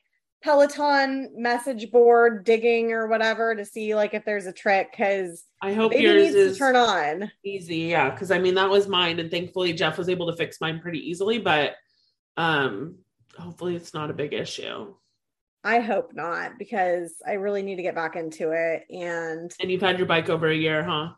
Peloton 0.45 1.31
message 1.35 1.89
board 1.89 2.43
digging 2.43 2.91
or 2.91 3.07
whatever 3.07 3.55
to 3.55 3.65
see 3.65 3.95
like 3.95 4.13
if 4.13 4.23
there's 4.25 4.45
a 4.45 4.53
trick 4.53 4.91
because 4.91 5.43
I 5.59 5.73
hope 5.73 5.91
yours 5.91 6.35
is 6.35 6.59
turn 6.59 6.75
on 6.75 7.31
easy. 7.43 7.77
Yeah, 7.77 8.11
because 8.11 8.29
I 8.29 8.37
mean 8.37 8.53
that 8.53 8.69
was 8.69 8.87
mine, 8.87 9.19
and 9.19 9.31
thankfully 9.31 9.73
Jeff 9.73 9.97
was 9.97 10.07
able 10.07 10.27
to 10.29 10.37
fix 10.37 10.61
mine 10.61 10.81
pretty 10.81 10.99
easily. 10.99 11.39
But 11.39 11.71
um, 12.37 12.99
hopefully 13.35 13.75
it's 13.75 13.95
not 13.95 14.11
a 14.11 14.13
big 14.13 14.33
issue. 14.33 14.93
I 15.63 15.79
hope 15.79 16.13
not 16.13 16.59
because 16.59 17.15
I 17.27 17.33
really 17.33 17.63
need 17.63 17.77
to 17.77 17.81
get 17.81 17.95
back 17.95 18.15
into 18.15 18.51
it. 18.51 18.83
And 18.91 19.51
and 19.59 19.71
you've 19.71 19.81
had 19.81 19.97
your 19.97 20.07
bike 20.07 20.29
over 20.29 20.47
a 20.47 20.55
year, 20.55 20.83
huh? 20.83 21.13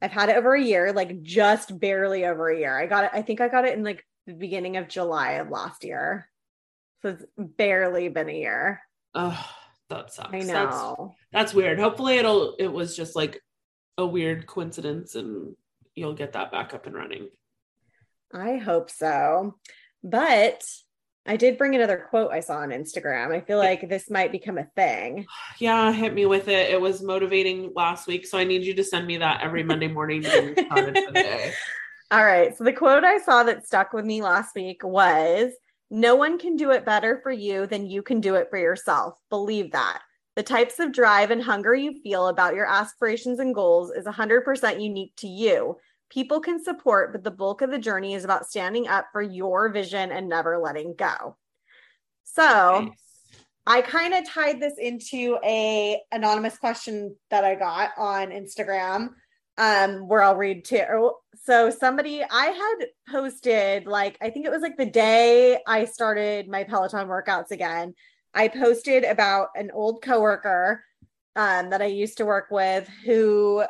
I've 0.00 0.12
had 0.12 0.30
it 0.30 0.36
over 0.36 0.54
a 0.54 0.62
year, 0.62 0.94
like 0.94 1.22
just 1.22 1.78
barely 1.78 2.24
over 2.24 2.48
a 2.48 2.58
year. 2.58 2.78
I 2.78 2.86
got 2.86 3.04
it. 3.04 3.10
I 3.12 3.20
think 3.20 3.42
I 3.42 3.48
got 3.48 3.66
it 3.66 3.76
in 3.76 3.84
like 3.84 4.02
the 4.26 4.32
beginning 4.32 4.78
of 4.78 4.88
July 4.88 5.32
of 5.32 5.50
last 5.50 5.84
year. 5.84 6.30
So 7.02 7.10
it's 7.10 7.24
barely 7.36 8.08
been 8.08 8.28
a 8.28 8.32
year. 8.32 8.80
Oh, 9.14 9.38
that 9.88 10.12
sucks. 10.12 10.34
I 10.34 10.40
know. 10.40 11.14
That's, 11.32 11.50
that's 11.50 11.54
weird. 11.54 11.78
Hopefully 11.78 12.16
it'll 12.16 12.54
it 12.58 12.72
was 12.72 12.96
just 12.96 13.16
like 13.16 13.40
a 13.98 14.06
weird 14.06 14.46
coincidence 14.46 15.14
and 15.14 15.54
you'll 15.94 16.14
get 16.14 16.32
that 16.32 16.52
back 16.52 16.74
up 16.74 16.86
and 16.86 16.94
running. 16.94 17.28
I 18.32 18.56
hope 18.56 18.90
so. 18.90 19.56
But 20.02 20.62
I 21.26 21.36
did 21.36 21.58
bring 21.58 21.74
another 21.74 22.06
quote 22.08 22.30
I 22.30 22.40
saw 22.40 22.58
on 22.58 22.68
Instagram. 22.70 23.34
I 23.34 23.40
feel 23.40 23.58
like 23.58 23.88
this 23.88 24.10
might 24.10 24.32
become 24.32 24.58
a 24.58 24.68
thing. 24.76 25.26
Yeah, 25.58 25.90
hit 25.90 26.12
me 26.12 26.26
with 26.26 26.48
it. 26.48 26.70
It 26.70 26.80
was 26.80 27.02
motivating 27.02 27.72
last 27.74 28.06
week. 28.06 28.26
So 28.26 28.36
I 28.36 28.44
need 28.44 28.62
you 28.62 28.74
to 28.74 28.84
send 28.84 29.06
me 29.06 29.16
that 29.16 29.40
every 29.42 29.62
Monday 29.62 29.88
morning 29.88 30.22
All 32.10 32.24
right. 32.24 32.56
So 32.56 32.62
the 32.62 32.74
quote 32.74 33.04
I 33.04 33.18
saw 33.18 33.42
that 33.44 33.66
stuck 33.66 33.94
with 33.94 34.04
me 34.04 34.22
last 34.22 34.54
week 34.54 34.84
was 34.84 35.52
no 35.90 36.16
one 36.16 36.38
can 36.38 36.56
do 36.56 36.70
it 36.72 36.84
better 36.84 37.20
for 37.22 37.30
you 37.30 37.66
than 37.66 37.86
you 37.86 38.02
can 38.02 38.20
do 38.20 38.34
it 38.34 38.48
for 38.50 38.58
yourself. 38.58 39.14
Believe 39.30 39.72
that. 39.72 40.00
The 40.34 40.42
types 40.42 40.78
of 40.80 40.92
drive 40.92 41.30
and 41.30 41.42
hunger 41.42 41.74
you 41.74 42.00
feel 42.02 42.28
about 42.28 42.54
your 42.54 42.66
aspirations 42.66 43.38
and 43.38 43.54
goals 43.54 43.90
is 43.90 44.04
100% 44.04 44.82
unique 44.82 45.12
to 45.16 45.26
you. 45.26 45.76
People 46.10 46.40
can 46.40 46.62
support, 46.62 47.12
but 47.12 47.24
the 47.24 47.30
bulk 47.30 47.62
of 47.62 47.70
the 47.70 47.78
journey 47.78 48.14
is 48.14 48.24
about 48.24 48.46
standing 48.46 48.86
up 48.86 49.06
for 49.12 49.22
your 49.22 49.70
vision 49.70 50.12
and 50.12 50.28
never 50.28 50.58
letting 50.58 50.94
go. 50.94 51.36
So, 52.24 52.88
nice. 52.88 52.98
I 53.66 53.80
kind 53.80 54.14
of 54.14 54.28
tied 54.28 54.60
this 54.60 54.74
into 54.78 55.38
a 55.42 56.00
anonymous 56.12 56.58
question 56.58 57.16
that 57.30 57.44
I 57.44 57.54
got 57.54 57.90
on 57.96 58.28
Instagram 58.28 59.10
um 59.58 60.08
where 60.08 60.22
I'll 60.22 60.36
read 60.36 60.64
too. 60.64 61.12
So 61.44 61.70
somebody 61.70 62.22
I 62.22 62.46
had 62.46 62.86
posted 63.10 63.86
like 63.86 64.18
I 64.20 64.30
think 64.30 64.46
it 64.46 64.52
was 64.52 64.62
like 64.62 64.76
the 64.76 64.86
day 64.86 65.58
I 65.66 65.84
started 65.84 66.48
my 66.48 66.64
Peloton 66.64 67.08
workouts 67.08 67.50
again. 67.50 67.94
I 68.34 68.48
posted 68.48 69.04
about 69.04 69.48
an 69.54 69.70
old 69.72 70.02
coworker 70.02 70.84
um 71.36 71.70
that 71.70 71.82
I 71.82 71.86
used 71.86 72.18
to 72.18 72.26
work 72.26 72.46
with 72.50 72.88
who 73.04 73.64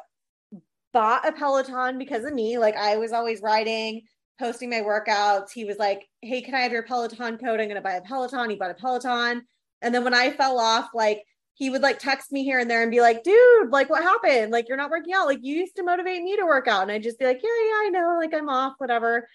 bought 0.93 1.29
a 1.29 1.33
Peloton 1.33 1.99
because 1.99 2.25
of 2.25 2.33
me. 2.33 2.59
Like 2.59 2.75
I 2.75 2.97
was 2.97 3.13
always 3.13 3.43
riding, 3.43 4.03
posting 4.41 4.71
my 4.71 4.81
workouts. 4.81 5.51
He 5.53 5.67
was 5.67 5.77
like, 5.77 6.09
"Hey, 6.23 6.41
can 6.41 6.55
I 6.55 6.61
have 6.61 6.73
your 6.73 6.85
Peloton 6.85 7.37
code? 7.37 7.61
I'm 7.61 7.69
going 7.69 7.75
to 7.75 7.83
buy 7.83 7.97
a 7.97 8.01
Peloton." 8.01 8.49
He 8.49 8.57
bought 8.57 8.71
a 8.71 8.75
Peloton. 8.75 9.43
And 9.83 9.95
then 9.95 10.05
when 10.05 10.15
I 10.15 10.31
fell 10.31 10.59
off 10.59 10.89
like 10.95 11.23
he 11.59 11.71
would 11.71 11.81
like 11.81 11.99
text 11.99 12.31
me 12.33 12.45
here 12.45 12.59
and 12.59 12.71
there 12.71 12.83
and 12.83 12.91
be 12.91 13.01
like, 13.01 13.23
dude, 13.25 13.71
like 13.71 13.89
what 13.89 14.03
happened? 14.03 14.53
Like 14.53 14.69
you're 14.69 14.77
not 14.77 14.91
working 14.91 15.15
out. 15.15 15.27
Like 15.27 15.39
you 15.43 15.57
used 15.57 15.77
to 15.77 15.83
motivate 15.83 16.23
me 16.23 16.37
to 16.37 16.45
work 16.45 16.69
out. 16.69 16.83
And 16.83 16.93
I'd 16.93 17.03
just 17.03 17.19
be 17.19 17.25
like, 17.25 17.41
yeah, 17.43 17.49
yeah, 17.49 17.73
I 17.87 17.89
know. 17.91 18.19
Like 18.21 18.35
I'm 18.35 18.51
off, 18.51 18.75
whatever. 18.77 19.27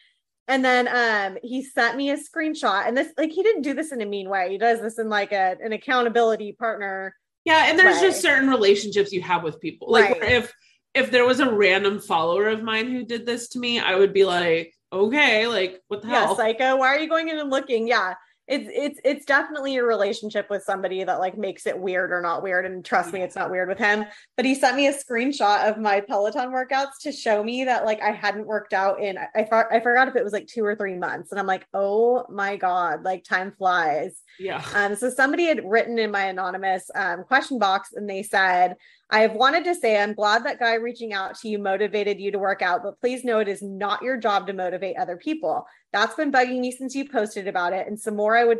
And 0.48 0.64
then 0.64 0.88
um 0.88 1.40
he 1.44 1.64
sent 1.64 1.98
me 1.98 2.12
a 2.12 2.18
screenshot. 2.18 2.88
And 2.88 2.96
this 2.96 3.12
like 3.18 3.32
he 3.32 3.42
didn't 3.42 3.64
do 3.64 3.74
this 3.74 3.92
in 3.92 4.02
a 4.02 4.06
mean 4.06 4.30
way. 4.30 4.52
He 4.52 4.60
does 4.60 4.80
this 4.82 5.00
in 5.00 5.10
like 5.10 5.32
a, 5.32 5.58
an 5.64 5.74
accountability 5.74 6.52
partner 6.54 7.16
Yeah, 7.44 7.66
and 7.70 7.80
there's 7.80 8.00
way. 8.00 8.10
just 8.10 8.22
certain 8.22 8.50
relationships 8.50 9.12
you 9.12 9.22
have 9.24 9.42
with 9.44 9.60
people. 9.60 9.92
Like 9.92 10.22
Right. 10.22 10.32
if 10.32 10.54
if 10.94 11.10
there 11.10 11.26
was 11.26 11.40
a 11.40 11.50
random 11.52 12.00
follower 12.00 12.50
of 12.50 12.62
mine 12.62 12.92
who 12.92 13.04
did 13.04 13.26
this 13.26 13.48
to 13.50 13.60
me, 13.60 13.80
I 13.80 13.96
would 13.96 14.14
be 14.14 14.26
like, 14.26 14.76
okay, 14.94 15.48
like 15.48 15.82
what 15.88 16.04
the 16.04 16.10
yeah, 16.10 16.26
hell? 16.26 16.36
psycho. 16.36 16.76
Why 16.76 16.90
are 16.90 17.00
you 17.00 17.10
going 17.10 17.30
in 17.30 17.40
and 17.40 17.50
looking? 17.50 17.88
Yeah. 17.88 18.14
It's 18.48 18.70
it's 18.74 19.00
it's 19.06 19.26
definitely 19.26 19.78
a 19.78 19.84
relationship 19.84 20.50
with 20.50 20.64
somebody 20.64 21.04
that 21.04 21.20
like 21.20 21.38
makes 21.38 21.66
it 21.66 21.78
weird 21.78 22.12
or 22.12 22.22
not 22.22 22.44
weird. 22.44 22.66
And 22.66 22.84
trust 22.84 23.14
me, 23.14 23.22
it's 23.22 23.36
not 23.36 23.52
weird 23.52 23.70
with 23.70 23.78
him. 23.78 24.06
But 24.36 24.46
he 24.46 24.56
sent 24.56 24.76
me 24.76 24.88
a 24.88 24.94
screenshot 24.94 25.70
of 25.70 25.78
my 25.78 26.02
Peloton 26.02 26.52
workouts 26.52 27.00
to 27.04 27.12
show 27.12 27.44
me 27.44 27.64
that 27.66 27.86
like 27.86 28.02
I 28.02 28.12
hadn't 28.12 28.48
worked 28.48 28.74
out 28.74 29.02
in 29.02 29.18
I, 29.18 29.28
I, 29.36 29.64
I 29.72 29.80
forgot 29.80 30.08
if 30.08 30.16
it 30.16 30.24
was 30.24 30.34
like 30.34 30.48
two 30.48 30.66
or 30.66 30.76
three 30.76 30.96
months. 30.96 31.32
And 31.32 31.40
I'm 31.40 31.48
like, 31.48 31.66
oh 31.74 32.26
my 32.30 32.58
God, 32.58 33.04
like 33.04 33.24
time 33.24 33.52
flies. 33.58 34.22
yeah. 34.40 34.64
Um, 34.76 34.96
so 34.96 35.10
somebody 35.10 35.46
had 35.46 35.62
written 35.64 36.00
in 36.00 36.12
my 36.12 36.26
anonymous 36.26 36.90
um, 36.96 37.24
question 37.24 37.60
box 37.60 37.94
and 37.94 38.10
they 38.10 38.24
said, 38.24 38.76
I 39.12 39.20
have 39.22 39.34
wanted 39.34 39.66
to 39.66 39.76
say 39.76 40.00
I'm 40.00 40.14
glad 40.14 40.46
that 40.46 40.60
guy 40.60 40.76
reaching 40.76 41.12
out 41.12 41.38
to 41.40 41.50
you 41.50 41.60
motivated 41.60 42.20
you 42.20 42.32
to 42.32 42.40
work 42.40 42.62
out, 42.62 42.82
but 42.82 43.00
please 43.02 43.26
know 43.26 43.40
it 43.40 43.50
is 43.50 43.62
not 43.62 44.02
your 44.02 44.18
job 44.18 44.48
to 44.48 44.54
motivate 44.54 44.96
other 44.98 45.18
people. 45.18 45.66
That's 45.92 46.16
been 46.16 46.32
bugging 46.32 46.62
me 46.62 46.72
since 46.72 46.96
you 46.96 47.10
posted 47.10 47.48
about 47.48 47.74
it. 47.74 47.88
And 47.88 48.00
some 48.00 48.16
more 48.16 48.38
I 48.38 48.46
would 48.46 48.60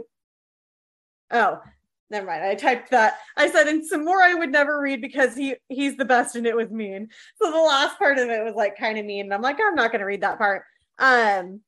oh 1.32 1.62
never 2.10 2.28
mind. 2.28 2.44
I 2.44 2.56
typed 2.56 2.92
that. 2.92 3.20
I 3.38 3.50
said, 3.50 3.68
and 3.68 3.86
some 3.86 4.04
more 4.04 4.22
I 4.22 4.34
would 4.34 4.52
never 4.52 4.82
read 4.82 5.02
because 5.02 5.34
he 5.34 5.56
he's 5.70 5.96
the 5.96 6.06
best 6.06 6.36
and 6.36 6.46
it 6.46 6.56
was 6.56 6.70
mean. 6.70 7.08
So 7.42 7.50
the 7.50 7.58
last 7.58 7.98
part 7.98 8.18
of 8.18 8.30
it 8.30 8.44
was 8.44 8.54
like 8.54 8.78
kind 8.78 9.00
of 9.00 9.06
mean. 9.06 9.26
And 9.26 9.34
I'm 9.34 9.42
like, 9.42 9.58
I'm 9.66 9.76
not 9.76 9.94
gonna 9.94 10.06
read 10.06 10.22
that 10.22 10.38
part. 10.38 10.64
Um 11.00 11.62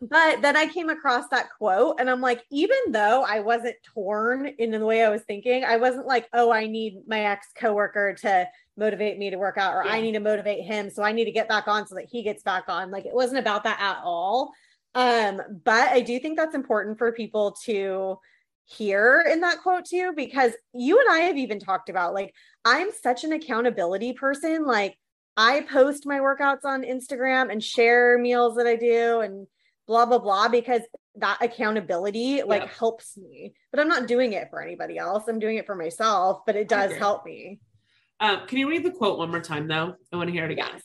but 0.00 0.42
then 0.42 0.56
I 0.56 0.66
came 0.66 0.90
across 0.90 1.28
that 1.28 1.48
quote 1.56 1.96
and 1.98 2.10
I'm 2.10 2.20
like, 2.20 2.42
even 2.50 2.76
though 2.90 3.22
I 3.22 3.40
wasn't 3.40 3.76
torn 3.82 4.46
in 4.46 4.70
the 4.70 4.84
way 4.84 5.04
I 5.04 5.08
was 5.08 5.22
thinking, 5.22 5.64
I 5.64 5.76
wasn't 5.76 6.06
like, 6.06 6.28
oh, 6.32 6.52
I 6.52 6.66
need 6.66 7.02
my 7.06 7.20
ex 7.20 7.48
coworker 7.56 8.14
to 8.22 8.48
motivate 8.76 9.18
me 9.18 9.30
to 9.30 9.38
work 9.38 9.56
out, 9.56 9.74
or 9.74 9.84
I 9.84 10.00
need 10.00 10.12
to 10.12 10.20
motivate 10.20 10.64
him. 10.64 10.90
So 10.90 11.02
I 11.02 11.12
need 11.12 11.24
to 11.24 11.32
get 11.32 11.48
back 11.48 11.66
on 11.66 11.86
so 11.86 11.94
that 11.94 12.08
he 12.10 12.22
gets 12.22 12.42
back 12.42 12.64
on. 12.68 12.90
Like 12.90 13.06
it 13.06 13.14
wasn't 13.14 13.38
about 13.38 13.64
that 13.64 13.80
at 13.80 14.00
all. 14.04 14.52
Um, 14.94 15.40
but 15.64 15.88
I 15.90 16.00
do 16.00 16.18
think 16.18 16.36
that's 16.36 16.54
important 16.54 16.98
for 16.98 17.12
people 17.12 17.56
to 17.64 18.18
hear 18.64 19.24
in 19.30 19.40
that 19.40 19.62
quote 19.62 19.84
too, 19.86 20.12
because 20.16 20.52
you 20.74 21.00
and 21.00 21.10
I 21.10 21.20
have 21.20 21.36
even 21.36 21.58
talked 21.60 21.88
about 21.88 22.14
like, 22.14 22.34
I'm 22.64 22.88
such 23.02 23.24
an 23.24 23.32
accountability 23.32 24.12
person. 24.12 24.66
Like, 24.66 24.98
I 25.36 25.60
post 25.60 26.06
my 26.06 26.18
workouts 26.18 26.64
on 26.64 26.82
Instagram 26.82 27.52
and 27.52 27.62
share 27.62 28.18
meals 28.18 28.56
that 28.56 28.66
I 28.66 28.76
do 28.76 29.20
and 29.20 29.46
blah 29.86 30.06
blah 30.06 30.18
blah 30.18 30.48
because 30.48 30.82
that 31.16 31.38
accountability 31.40 32.42
like 32.42 32.62
Yep. 32.62 32.70
helps 32.72 33.16
me 33.16 33.54
but 33.70 33.80
i'm 33.80 33.88
not 33.88 34.06
doing 34.06 34.32
it 34.34 34.48
for 34.50 34.60
anybody 34.60 34.98
else. 34.98 35.24
I'm 35.28 35.38
doing 35.38 35.56
it 35.56 35.66
for 35.66 35.74
myself 35.74 36.40
but 36.46 36.56
it 36.56 36.68
does 36.68 36.92
help 36.96 37.24
me. 37.24 37.60
Um, 38.20 38.46
can 38.46 38.58
you 38.58 38.68
read 38.68 38.84
the 38.84 38.90
quote 38.90 39.18
one 39.18 39.30
more 39.30 39.40
time 39.40 39.68
though? 39.68 39.94
I 40.12 40.16
want 40.16 40.28
to 40.28 40.32
hear 40.32 40.44
it 40.46 40.50
again. 40.50 40.68
yes. 40.72 40.82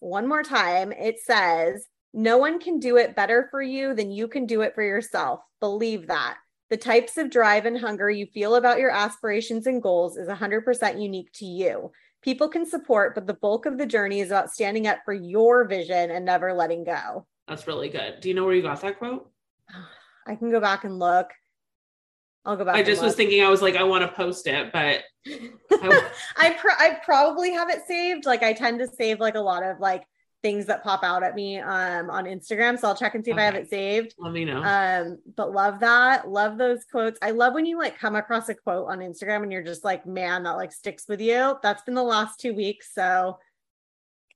One 0.00 0.26
more 0.26 0.42
time. 0.42 0.92
It 0.92 1.20
says 1.20 1.86
no 2.14 2.38
one 2.38 2.58
can 2.58 2.78
do 2.78 2.96
it 2.96 3.14
better 3.14 3.48
for 3.50 3.60
you 3.62 3.94
than 3.94 4.10
you 4.10 4.28
can 4.28 4.46
do 4.46 4.62
it 4.62 4.74
for 4.74 4.82
yourself. 4.82 5.40
Believe 5.60 6.06
that. 6.08 6.38
The 6.70 6.76
types 6.78 7.18
of 7.18 7.30
drive 7.30 7.66
and 7.66 7.78
hunger 7.78 8.08
you 8.10 8.26
feel 8.26 8.54
about 8.54 8.78
your 8.78 8.90
aspirations 8.90 9.66
and 9.66 9.82
goals 9.82 10.16
is 10.16 10.28
100% 10.28 11.00
unique 11.02 11.30
to 11.34 11.44
you. 11.44 11.92
People 12.22 12.48
can 12.48 12.64
support 12.64 13.14
but 13.14 13.26
the 13.26 13.34
bulk 13.34 13.66
of 13.66 13.76
the 13.76 13.86
journey 13.86 14.20
is 14.20 14.30
about 14.30 14.50
standing 14.50 14.86
up 14.86 14.98
for 15.04 15.12
your 15.12 15.66
vision 15.68 16.10
and 16.10 16.24
never 16.24 16.52
letting 16.54 16.84
go 16.84 17.26
That's 17.50 17.66
really 17.66 17.88
good. 17.88 18.20
Do 18.20 18.28
you 18.28 18.34
know 18.36 18.44
where 18.44 18.54
you 18.54 18.62
got 18.62 18.80
that 18.82 18.98
quote? 18.98 19.28
I 20.24 20.36
can 20.36 20.52
go 20.52 20.60
back 20.60 20.84
and 20.84 21.00
look. 21.00 21.26
I'll 22.44 22.56
go 22.56 22.64
back. 22.64 22.76
I 22.76 22.84
just 22.84 23.02
was 23.02 23.16
thinking, 23.16 23.42
I 23.42 23.48
was 23.48 23.60
like, 23.60 23.74
I 23.74 23.82
want 23.82 24.02
to 24.02 24.08
post 24.16 24.46
it, 24.46 24.72
but 24.72 25.02
I- 25.26 26.10
I 26.36 26.56
I 26.78 26.98
probably 27.04 27.50
have 27.50 27.68
it 27.68 27.80
saved. 27.88 28.24
Like 28.24 28.44
I 28.44 28.52
tend 28.52 28.78
to 28.78 28.86
save 28.86 29.18
like 29.18 29.34
a 29.34 29.40
lot 29.40 29.64
of 29.64 29.80
like 29.80 30.04
things 30.42 30.66
that 30.66 30.84
pop 30.84 31.02
out 31.02 31.24
at 31.24 31.34
me 31.34 31.58
um 31.58 32.08
on 32.08 32.24
Instagram. 32.24 32.78
So 32.78 32.86
I'll 32.86 32.94
check 32.94 33.16
and 33.16 33.24
see 33.24 33.32
if 33.32 33.36
I 33.36 33.42
have 33.42 33.56
it 33.56 33.68
saved. 33.68 34.14
let 34.16 34.32
me 34.32 34.44
know. 34.44 34.62
Um, 34.62 35.18
but 35.36 35.50
love 35.50 35.80
that. 35.80 36.28
Love 36.28 36.56
those 36.56 36.84
quotes. 36.84 37.18
I 37.20 37.32
love 37.32 37.52
when 37.54 37.66
you 37.66 37.76
like 37.78 37.98
come 37.98 38.14
across 38.14 38.48
a 38.48 38.54
quote 38.54 38.88
on 38.88 39.00
Instagram 39.00 39.42
and 39.42 39.50
you're 39.50 39.64
just 39.64 39.84
like, 39.84 40.06
man, 40.06 40.44
that 40.44 40.52
like 40.52 40.70
sticks 40.72 41.06
with 41.08 41.20
you. 41.20 41.56
That's 41.64 41.82
been 41.82 41.94
the 41.96 42.02
last 42.04 42.38
two 42.38 42.54
weeks. 42.54 42.94
So 42.94 43.38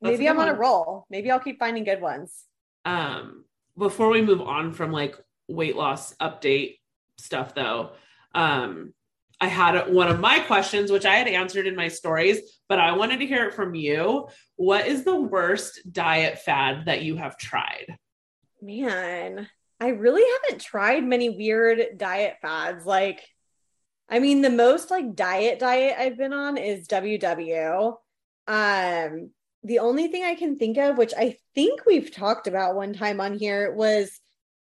That's 0.02 0.18
maybe 0.18 0.28
I'm 0.28 0.40
on 0.40 0.48
a 0.48 0.54
roll. 0.54 1.06
Maybe 1.10 1.30
I'll 1.30 1.38
keep 1.38 1.60
finding 1.60 1.84
good 1.84 2.00
ones. 2.02 2.42
Um 2.84 3.44
before 3.76 4.10
we 4.10 4.22
move 4.22 4.40
on 4.40 4.72
from 4.72 4.92
like 4.92 5.16
weight 5.48 5.76
loss 5.76 6.14
update 6.16 6.78
stuff 7.18 7.54
though 7.54 7.92
um 8.34 8.92
i 9.40 9.46
had 9.46 9.92
one 9.92 10.08
of 10.08 10.20
my 10.20 10.38
questions 10.40 10.90
which 10.90 11.04
i 11.04 11.16
had 11.16 11.28
answered 11.28 11.66
in 11.66 11.76
my 11.76 11.88
stories 11.88 12.40
but 12.68 12.78
i 12.78 12.92
wanted 12.92 13.18
to 13.18 13.26
hear 13.26 13.44
it 13.46 13.54
from 13.54 13.74
you 13.74 14.26
what 14.56 14.86
is 14.86 15.04
the 15.04 15.20
worst 15.20 15.80
diet 15.90 16.38
fad 16.38 16.86
that 16.86 17.02
you 17.02 17.16
have 17.16 17.36
tried 17.36 17.98
Man, 18.64 19.46
I 19.78 19.88
really 19.88 20.22
haven't 20.42 20.62
tried 20.62 21.04
many 21.04 21.28
weird 21.28 21.98
diet 21.98 22.36
fads. 22.40 22.86
Like, 22.86 23.20
I 24.08 24.20
mean, 24.20 24.40
the 24.40 24.48
most 24.48 24.90
like 24.90 25.14
diet 25.14 25.58
diet 25.58 25.96
I've 25.98 26.16
been 26.16 26.32
on 26.32 26.56
is 26.56 26.88
WW. 26.88 27.96
Um, 28.48 29.30
the 29.64 29.78
only 29.78 30.08
thing 30.08 30.24
I 30.24 30.34
can 30.34 30.56
think 30.58 30.76
of, 30.76 30.98
which 30.98 31.14
I 31.16 31.36
think 31.54 31.86
we've 31.86 32.14
talked 32.14 32.46
about 32.46 32.76
one 32.76 32.92
time 32.92 33.20
on 33.20 33.38
here, 33.38 33.72
was 33.72 34.20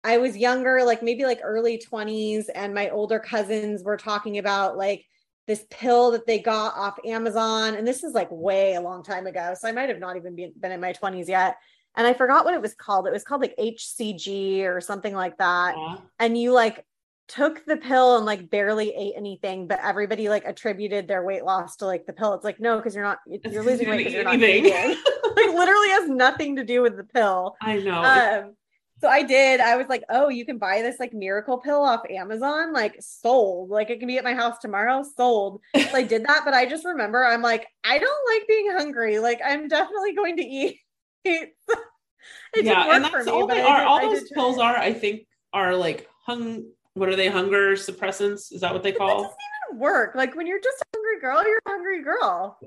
I 0.03 0.19
was 0.19 0.37
younger, 0.37 0.83
like 0.85 1.03
maybe 1.03 1.25
like 1.25 1.41
early 1.43 1.79
20s, 1.79 2.47
and 2.55 2.75
my 2.75 2.89
older 2.89 3.19
cousins 3.19 3.83
were 3.85 3.97
talking 3.97 4.39
about 4.39 4.77
like 4.77 5.05
this 5.47 5.65
pill 5.71 6.13
that 6.13 6.27
they 6.27 6.39
got 6.39 6.75
off 6.77 6.99
Amazon. 7.05 7.75
And 7.75 7.87
this 7.87 8.05
is 8.05 8.15
like 8.15 8.29
way 8.31 8.75
a 8.75 8.81
long 8.81 9.03
time 9.03 9.27
ago. 9.27 9.55
So 9.59 9.67
I 9.67 9.73
might 9.73 9.89
have 9.89 9.99
not 9.99 10.17
even 10.17 10.37
been, 10.37 10.53
been 10.59 10.73
in 10.73 10.81
my 10.81 10.93
20s 10.93 11.29
yet. 11.29 11.57
And 11.97 12.07
I 12.07 12.13
forgot 12.13 12.45
what 12.45 12.55
it 12.55 12.63
was 12.63 12.75
called. 12.75 13.07
It 13.07 13.13
was 13.13 13.25
called 13.25 13.41
like 13.41 13.57
HCG 13.59 14.65
or 14.65 14.81
something 14.81 15.15
like 15.15 15.39
that 15.39 15.75
Aw. 15.75 16.03
and 16.19 16.39
you 16.39 16.53
like 16.53 16.85
took 17.29 17.65
the 17.67 17.77
pill 17.77 18.17
and 18.17 18.27
like 18.27 18.51
barely 18.51 18.95
ate 18.95 19.13
anything, 19.17 19.67
but 19.67 19.79
everybody 19.83 20.29
like 20.29 20.45
attributed 20.47 21.07
their 21.07 21.23
weight 21.23 21.45
loss 21.45 21.77
to 21.77 21.87
like 21.87 22.07
the 22.07 22.13
pill. 22.13 22.35
It's 22.35 22.45
like, 22.45 22.59
no, 22.59 22.77
because 22.77 22.95
you're 22.95 23.05
not, 23.05 23.19
you're 23.27 23.63
losing 23.63 23.89
weight 23.89 23.99
because 23.99 24.15
you're 24.15 24.25
not 24.25 24.37
eat 24.37 24.67
eating. 24.67 24.73
like 25.37 25.55
literally 25.55 25.89
has 25.91 26.09
nothing 26.09 26.57
to 26.57 26.65
do 26.65 26.83
with 26.83 26.97
the 26.97 27.05
pill. 27.05 27.57
i 27.61 27.79
know 27.79 28.03
Um, 28.03 28.55
so 29.01 29.09
I 29.09 29.23
did, 29.23 29.61
I 29.61 29.77
was 29.77 29.87
like, 29.89 30.03
oh, 30.09 30.29
you 30.29 30.45
can 30.45 30.59
buy 30.59 30.83
this 30.83 30.99
like 30.99 31.13
miracle 31.13 31.59
pill 31.59 31.83
off 31.83 32.01
Amazon, 32.11 32.73
like 32.73 32.97
sold, 32.99 33.71
like 33.71 33.91
it 33.91 34.01
can 34.01 34.09
be 34.09 34.19
at 34.19 34.25
my 34.25 34.35
house 34.35 34.59
tomorrow, 34.59 35.05
sold. 35.17 35.61
So 35.77 35.97
I 35.97 36.03
did 36.03 36.25
that, 36.27 36.43
but 36.45 36.53
I 36.53 36.67
just 36.67 36.85
remember 36.85 37.25
I'm 37.25 37.43
like, 37.43 37.69
I 37.85 37.99
don't 37.99 38.35
like 38.35 38.49
being 38.49 38.73
hungry. 38.73 39.21
Like 39.21 39.41
I'm 39.45 39.69
definitely 39.69 40.15
going 40.15 40.37
to 40.39 40.45
eat. 40.45 40.81
it 41.25 42.65
yeah 42.65 42.95
and 42.95 43.05
that's 43.05 43.27
me, 43.27 43.33
all 43.33 43.47
they 43.47 43.61
are 43.61 43.85
all 43.85 44.01
those 44.01 44.29
pills 44.31 44.59
are 44.59 44.77
i 44.77 44.93
think 44.93 45.27
are 45.53 45.75
like 45.75 46.09
hung 46.25 46.65
what 46.99 47.09
are 47.09 47.17
they 47.17 47.29
hunger 47.29 47.73
suppressants 47.73 48.53
is 48.53 48.61
that 48.61 48.73
what 48.73 48.83
they 48.83 48.93
That 48.93 48.99
call 48.99 49.23
doesn't 49.23 49.37
even 49.71 49.81
work. 49.81 50.15
Like 50.15 50.35
when 50.35 50.47
you're 50.47 50.61
just 50.61 50.83
a 50.83 50.87
hungry 50.97 51.21
girl, 51.21 51.45
you're 51.47 51.61
a 51.65 51.71
hungry 51.71 52.03
girl. 52.03 52.59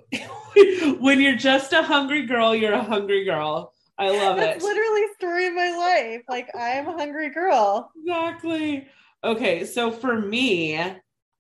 when 0.99 1.19
you're 1.19 1.35
just 1.35 1.73
a 1.73 1.81
hungry 1.81 2.25
girl 2.25 2.53
you're 2.53 2.73
a 2.73 2.83
hungry 2.83 3.23
girl 3.23 3.73
i 3.97 4.09
love 4.09 4.35
That's 4.35 4.63
it 4.63 4.67
literally 4.67 5.01
story 5.21 5.47
of 5.47 5.53
my 5.53 5.69
life. 5.69 6.23
Like 6.27 6.49
I 6.55 6.69
am 6.71 6.87
a 6.87 6.93
hungry 6.93 7.29
girl. 7.29 7.91
Exactly. 7.95 8.87
Okay, 9.23 9.65
so 9.65 9.91
for 9.91 10.19
me, 10.19 10.79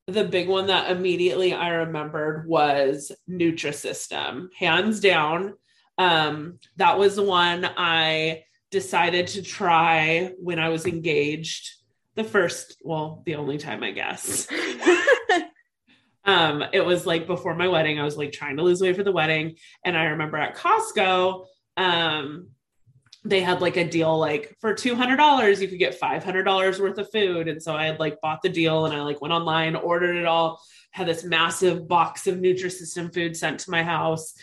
the 0.07 0.23
big 0.23 0.47
one 0.47 0.67
that 0.67 0.91
immediately 0.91 1.53
I 1.53 1.69
remembered 1.69 2.47
was 2.47 3.11
Nutrisystem, 3.27 4.49
hands 4.55 4.99
down. 4.99 5.55
Um, 5.97 6.59
that 6.77 6.99
was 6.99 7.15
the 7.15 7.23
one 7.23 7.65
I 7.65 8.43
decided 8.69 9.27
to 9.27 9.41
try 9.41 10.31
when 10.37 10.59
I 10.59 10.69
was 10.69 10.85
engaged. 10.85 11.71
The 12.15 12.23
first, 12.23 12.77
well, 12.83 13.23
the 13.25 13.35
only 13.35 13.57
time, 13.57 13.83
I 13.83 13.91
guess. 13.91 14.47
um 16.25 16.63
it 16.71 16.85
was 16.85 17.05
like 17.05 17.25
before 17.25 17.55
my 17.55 17.67
wedding 17.67 17.99
i 17.99 18.03
was 18.03 18.17
like 18.17 18.31
trying 18.31 18.57
to 18.57 18.63
lose 18.63 18.81
weight 18.81 18.95
for 18.95 19.03
the 19.03 19.11
wedding 19.11 19.55
and 19.85 19.97
i 19.97 20.03
remember 20.03 20.37
at 20.37 20.55
costco 20.55 21.45
um 21.77 22.47
they 23.23 23.41
had 23.41 23.61
like 23.61 23.77
a 23.77 23.87
deal 23.87 24.17
like 24.17 24.55
for 24.59 24.73
$200 24.73 25.61
you 25.61 25.67
could 25.67 25.77
get 25.77 25.99
$500 25.99 26.79
worth 26.79 26.97
of 26.97 27.11
food 27.11 27.47
and 27.47 27.61
so 27.61 27.75
i 27.75 27.85
had 27.85 27.99
like 27.99 28.19
bought 28.21 28.41
the 28.41 28.49
deal 28.49 28.85
and 28.85 28.95
i 28.95 29.01
like 29.01 29.21
went 29.21 29.33
online 29.33 29.75
ordered 29.75 30.15
it 30.15 30.25
all 30.25 30.61
had 30.91 31.07
this 31.07 31.23
massive 31.23 31.87
box 31.87 32.27
of 32.27 32.37
nutrisystem 32.37 33.13
food 33.13 33.35
sent 33.37 33.59
to 33.61 33.71
my 33.71 33.83
house 33.83 34.33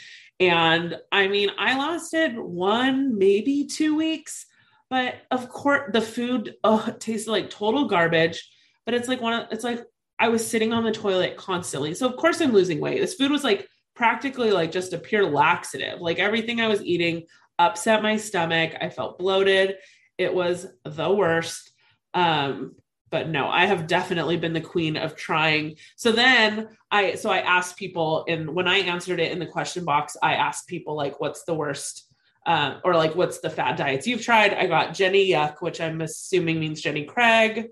and 0.41 0.97
i 1.13 1.29
mean 1.29 1.51
i 1.59 1.79
lasted 1.79 2.39
one 2.39 3.19
maybe 3.19 3.67
two 3.67 3.97
weeks 3.97 4.47
but 4.91 5.17
of 5.31 5.49
course 5.49 5.91
the 5.93 6.01
food 6.01 6.55
oh, 6.65 6.95
tasted 6.99 7.31
like 7.31 7.51
total 7.51 7.87
garbage 7.87 8.49
but 8.89 8.95
it's 8.95 9.09
like 9.09 9.21
one 9.21 9.35
of 9.35 9.49
it's 9.51 9.65
like 9.65 9.85
I 10.19 10.29
was 10.29 10.47
sitting 10.47 10.73
on 10.73 10.83
the 10.83 10.91
toilet 10.91 11.37
constantly. 11.37 11.95
So 11.95 12.09
of 12.09 12.17
course 12.17 12.41
I'm 12.41 12.53
losing 12.53 12.81
weight. 12.81 13.01
This 13.01 13.15
food 13.15 13.31
was 13.31 13.45
like 13.45 13.69
practically 13.95 14.51
like 14.51 14.73
just 14.73 14.93
a 14.93 14.99
pure 14.99 15.29
laxative. 15.29 16.01
Like 16.01 16.19
everything 16.19 16.61
I 16.61 16.69
was 16.69 16.83
eating 16.83 17.25
upset 17.59 18.03
my 18.03 18.17
stomach. 18.17 18.75
I 18.81 18.89
felt 18.89 19.19
bloated. 19.19 19.77
It 20.17 20.33
was 20.33 20.67
the 20.85 21.13
worst. 21.13 21.71
Um 22.15 22.77
but 23.11 23.29
no, 23.29 23.49
I 23.49 23.65
have 23.65 23.87
definitely 23.87 24.37
been 24.37 24.53
the 24.53 24.61
queen 24.61 24.97
of 24.97 25.17
trying. 25.17 25.77
So 25.97 26.11
then 26.11 26.69
I 26.91 27.15
so 27.15 27.31
I 27.31 27.41
asked 27.41 27.77
people 27.77 28.25
and 28.27 28.55
when 28.55 28.67
I 28.67 28.79
answered 28.79 29.21
it 29.21 29.33
in 29.33 29.39
the 29.39 29.47
question 29.47 29.85
box, 29.85 30.17
I 30.23 30.35
asked 30.35 30.67
people 30.67 30.97
like 30.97 31.21
what's 31.21 31.45
the 31.45 31.55
worst 31.55 32.08
uh, 32.49 32.81
or 32.83 32.97
like 32.97 33.15
what's 33.15 33.41
the 33.41 33.51
fad 33.51 33.77
diets 33.77 34.07
you've 34.07 34.23
tried? 34.23 34.55
I 34.55 34.67
got 34.67 34.95
Jenny 34.95 35.29
Yuck, 35.29 35.61
which 35.61 35.83
I'm 35.83 36.01
assuming 36.01 36.59
means 36.59 36.81
Jenny 36.81 37.05
Craig. 37.05 37.69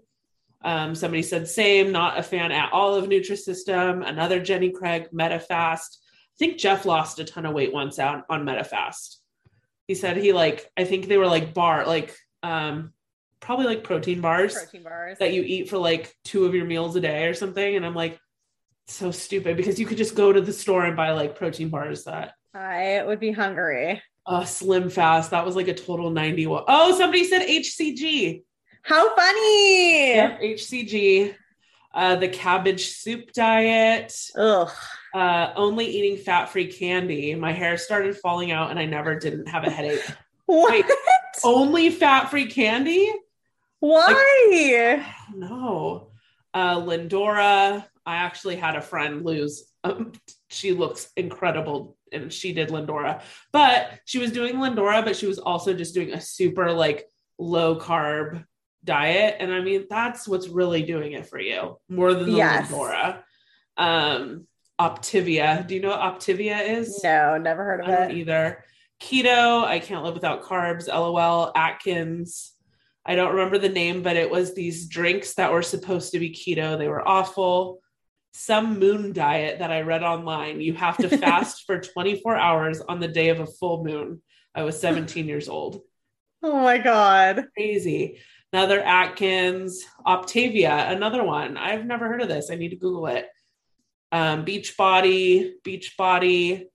Um, 0.62 0.94
somebody 0.94 1.22
said 1.22 1.48
same, 1.48 1.92
not 1.92 2.18
a 2.18 2.22
fan 2.22 2.52
at 2.52 2.72
all 2.72 2.94
of 2.94 3.08
Nutrisystem. 3.08 4.06
Another 4.06 4.38
Jenny 4.38 4.70
Craig, 4.70 5.08
Medifast. 5.14 5.96
I 5.96 6.36
think 6.38 6.58
Jeff 6.58 6.84
lost 6.84 7.18
a 7.18 7.24
ton 7.24 7.46
of 7.46 7.54
weight 7.54 7.72
once 7.72 7.98
out 7.98 8.24
on 8.28 8.44
Medifast. 8.44 9.16
He 9.88 9.94
said 9.94 10.18
he 10.18 10.34
like 10.34 10.70
I 10.76 10.84
think 10.84 11.08
they 11.08 11.16
were 11.16 11.26
like 11.26 11.54
bar 11.54 11.86
like 11.86 12.14
um 12.42 12.92
probably 13.40 13.64
like 13.64 13.82
protein 13.82 14.20
bars, 14.20 14.52
protein 14.52 14.82
bars 14.82 15.16
that 15.20 15.32
you 15.32 15.42
eat 15.42 15.70
for 15.70 15.78
like 15.78 16.14
two 16.22 16.44
of 16.44 16.54
your 16.54 16.66
meals 16.66 16.96
a 16.96 17.00
day 17.00 17.26
or 17.28 17.34
something. 17.34 17.76
And 17.76 17.86
I'm 17.86 17.94
like, 17.94 18.20
so 18.88 19.10
stupid 19.10 19.56
because 19.56 19.80
you 19.80 19.86
could 19.86 19.96
just 19.96 20.14
go 20.14 20.34
to 20.34 20.40
the 20.42 20.52
store 20.52 20.84
and 20.84 20.96
buy 20.96 21.12
like 21.12 21.34
protein 21.34 21.70
bars 21.70 22.04
that 22.04 22.34
I 22.52 23.02
would 23.02 23.20
be 23.20 23.32
hungry. 23.32 24.02
Uh, 24.26 24.44
slim 24.44 24.90
fast. 24.90 25.30
That 25.30 25.44
was 25.44 25.54
like 25.54 25.68
a 25.68 25.74
total 25.74 26.10
91. 26.10 26.64
Oh, 26.66 26.96
somebody 26.98 27.24
said 27.24 27.42
HCG. 27.42 28.42
How 28.82 29.14
funny. 29.14 30.14
Yep, 30.14 30.40
HCG. 30.40 31.34
Uh, 31.94 32.16
the 32.16 32.28
cabbage 32.28 32.88
soup 32.88 33.32
diet. 33.32 34.14
Ugh. 34.36 34.70
Uh, 35.14 35.52
only 35.56 35.86
eating 35.86 36.16
fat 36.16 36.46
free 36.50 36.66
candy. 36.66 37.34
My 37.34 37.52
hair 37.52 37.78
started 37.78 38.16
falling 38.18 38.50
out 38.50 38.70
and 38.70 38.78
I 38.78 38.84
never 38.84 39.18
didn't 39.18 39.46
have 39.48 39.64
a 39.64 39.70
headache. 39.70 40.04
what? 40.46 40.72
Wait, 40.72 40.84
only 41.44 41.90
fat 41.90 42.30
free 42.30 42.46
candy? 42.46 43.10
Why? 43.80 44.06
Like, 44.50 45.36
no. 45.36 46.10
Uh, 46.52 46.76
Lindora. 46.80 47.86
I 48.04 48.16
actually 48.16 48.56
had 48.56 48.76
a 48.76 48.82
friend 48.82 49.24
lose. 49.24 49.64
Um, 49.82 50.12
she 50.48 50.72
looks 50.72 51.10
incredible 51.16 51.95
and 52.12 52.32
she 52.32 52.52
did 52.52 52.70
Lindora, 52.70 53.22
but 53.52 53.90
she 54.04 54.18
was 54.18 54.32
doing 54.32 54.56
Lindora, 54.56 55.04
but 55.04 55.16
she 55.16 55.26
was 55.26 55.38
also 55.38 55.74
just 55.74 55.94
doing 55.94 56.12
a 56.12 56.20
super 56.20 56.72
like 56.72 57.04
low 57.38 57.78
carb 57.78 58.44
diet. 58.84 59.36
And 59.40 59.52
I 59.52 59.60
mean, 59.60 59.86
that's 59.90 60.26
what's 60.26 60.48
really 60.48 60.82
doing 60.82 61.12
it 61.12 61.26
for 61.26 61.40
you 61.40 61.78
more 61.88 62.14
than 62.14 62.30
the 62.30 62.36
yes. 62.36 62.70
Lindora. 62.70 63.22
Um, 63.76 64.46
Optavia. 64.80 65.66
Do 65.66 65.74
you 65.74 65.80
know 65.80 65.90
what 65.90 66.00
Optavia 66.00 66.68
is? 66.68 67.02
No, 67.02 67.38
never 67.38 67.64
heard 67.64 67.80
of 67.80 67.88
it 67.88 68.16
either. 68.16 68.64
Keto. 69.00 69.64
I 69.64 69.78
can't 69.78 70.04
live 70.04 70.14
without 70.14 70.42
carbs. 70.42 70.88
LOL. 70.88 71.52
Atkins. 71.54 72.52
I 73.04 73.14
don't 73.14 73.34
remember 73.34 73.58
the 73.58 73.68
name, 73.68 74.02
but 74.02 74.16
it 74.16 74.30
was 74.30 74.54
these 74.54 74.88
drinks 74.88 75.34
that 75.34 75.52
were 75.52 75.62
supposed 75.62 76.12
to 76.12 76.18
be 76.18 76.30
keto. 76.30 76.76
They 76.76 76.88
were 76.88 77.06
awful. 77.06 77.80
Some 78.38 78.78
moon 78.78 79.14
diet 79.14 79.60
that 79.60 79.72
I 79.72 79.80
read 79.80 80.02
online. 80.02 80.60
You 80.60 80.74
have 80.74 80.98
to 80.98 81.08
fast 81.16 81.64
for 81.64 81.80
24 81.94 82.36
hours 82.36 82.82
on 82.82 83.00
the 83.00 83.08
day 83.08 83.30
of 83.30 83.40
a 83.40 83.46
full 83.46 83.82
moon. 83.82 84.20
I 84.54 84.62
was 84.62 84.78
17 84.78 85.26
years 85.26 85.48
old. 85.48 85.80
Oh 86.42 86.60
my 86.60 86.76
God. 86.76 87.46
Crazy. 87.56 88.20
Another 88.52 88.80
Atkins, 88.80 89.84
Optavia, 90.06 90.90
another 90.90 91.24
one. 91.24 91.56
I've 91.56 91.86
never 91.86 92.08
heard 92.08 92.20
of 92.20 92.28
this. 92.28 92.50
I 92.50 92.56
need 92.56 92.68
to 92.68 92.76
Google 92.76 93.06
it. 93.06 93.26
Um, 94.12 94.44
Beach 94.44 94.76
Body, 94.76 95.54
Beach 95.64 95.94
Body, 95.96 96.68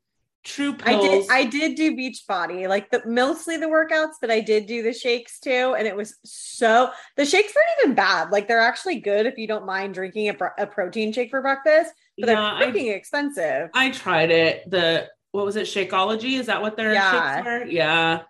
True 0.44 0.74
pills. 0.74 1.30
I 1.30 1.44
did 1.44 1.48
I 1.48 1.50
did 1.50 1.76
do 1.76 1.96
beach 1.96 2.24
body, 2.28 2.66
like 2.66 2.90
the 2.90 3.04
mostly 3.06 3.58
the 3.58 3.68
workouts, 3.68 4.14
but 4.20 4.32
I 4.32 4.40
did 4.40 4.66
do 4.66 4.82
the 4.82 4.92
shakes 4.92 5.40
too. 5.40 5.76
And 5.78 5.88
it 5.88 5.96
was 5.96 6.16
so 6.26 6.90
the 7.16 7.26
shakes 7.26 7.54
aren't 7.56 7.84
even 7.84 7.96
bad. 7.96 8.32
Like 8.32 8.48
they're 8.48 8.60
actually 8.60 9.02
good 9.02 9.28
if 9.28 9.38
you 9.38 9.46
don't 9.46 9.68
mind 9.68 9.94
drinking 9.94 10.30
a, 10.30 10.36
a 10.58 10.66
protein 10.66 11.14
shake 11.14 11.30
for 11.30 11.44
breakfast, 11.44 11.94
but 12.18 12.28
yeah, 12.28 12.58
they're 12.60 12.72
freaking 12.72 12.92
I, 12.92 12.96
expensive. 12.96 13.70
I 13.76 13.92
tried 13.92 14.32
it. 14.32 14.68
The 14.68 15.10
what 15.30 15.46
was 15.46 15.58
it, 15.58 15.68
Shakeology? 15.68 16.40
Is 16.40 16.48
that 16.48 16.64
what 16.64 16.76
their 16.76 16.94
yeah. 16.94 17.36
shakes 17.36 17.46
were? 17.46 17.66
Yeah. 17.66 18.22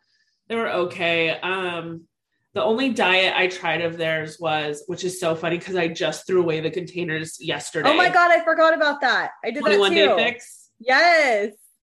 They 0.49 0.55
were 0.55 0.69
okay. 0.69 1.29
Um 1.39 2.07
the 2.53 2.63
only 2.63 2.89
diet 2.89 3.33
I 3.37 3.47
tried 3.47 3.79
of 3.81 3.97
theirs 3.97 4.37
was, 4.37 4.83
which 4.87 5.05
is 5.05 5.17
so 5.17 5.33
funny 5.33 5.57
because 5.57 5.77
I 5.77 5.87
just 5.87 6.27
threw 6.27 6.41
away 6.41 6.59
the 6.59 6.71
containers 6.71 7.37
yesterday. 7.39 7.89
Oh 7.89 7.95
my 7.95 8.09
god, 8.09 8.31
I 8.31 8.43
forgot 8.43 8.73
about 8.73 8.99
that. 8.99 9.31
I 9.45 9.51
did 9.51 9.63
that 9.63 9.77
too. 9.77 9.95
day 9.95 10.13
fix. 10.17 10.69
Yes. 10.77 11.53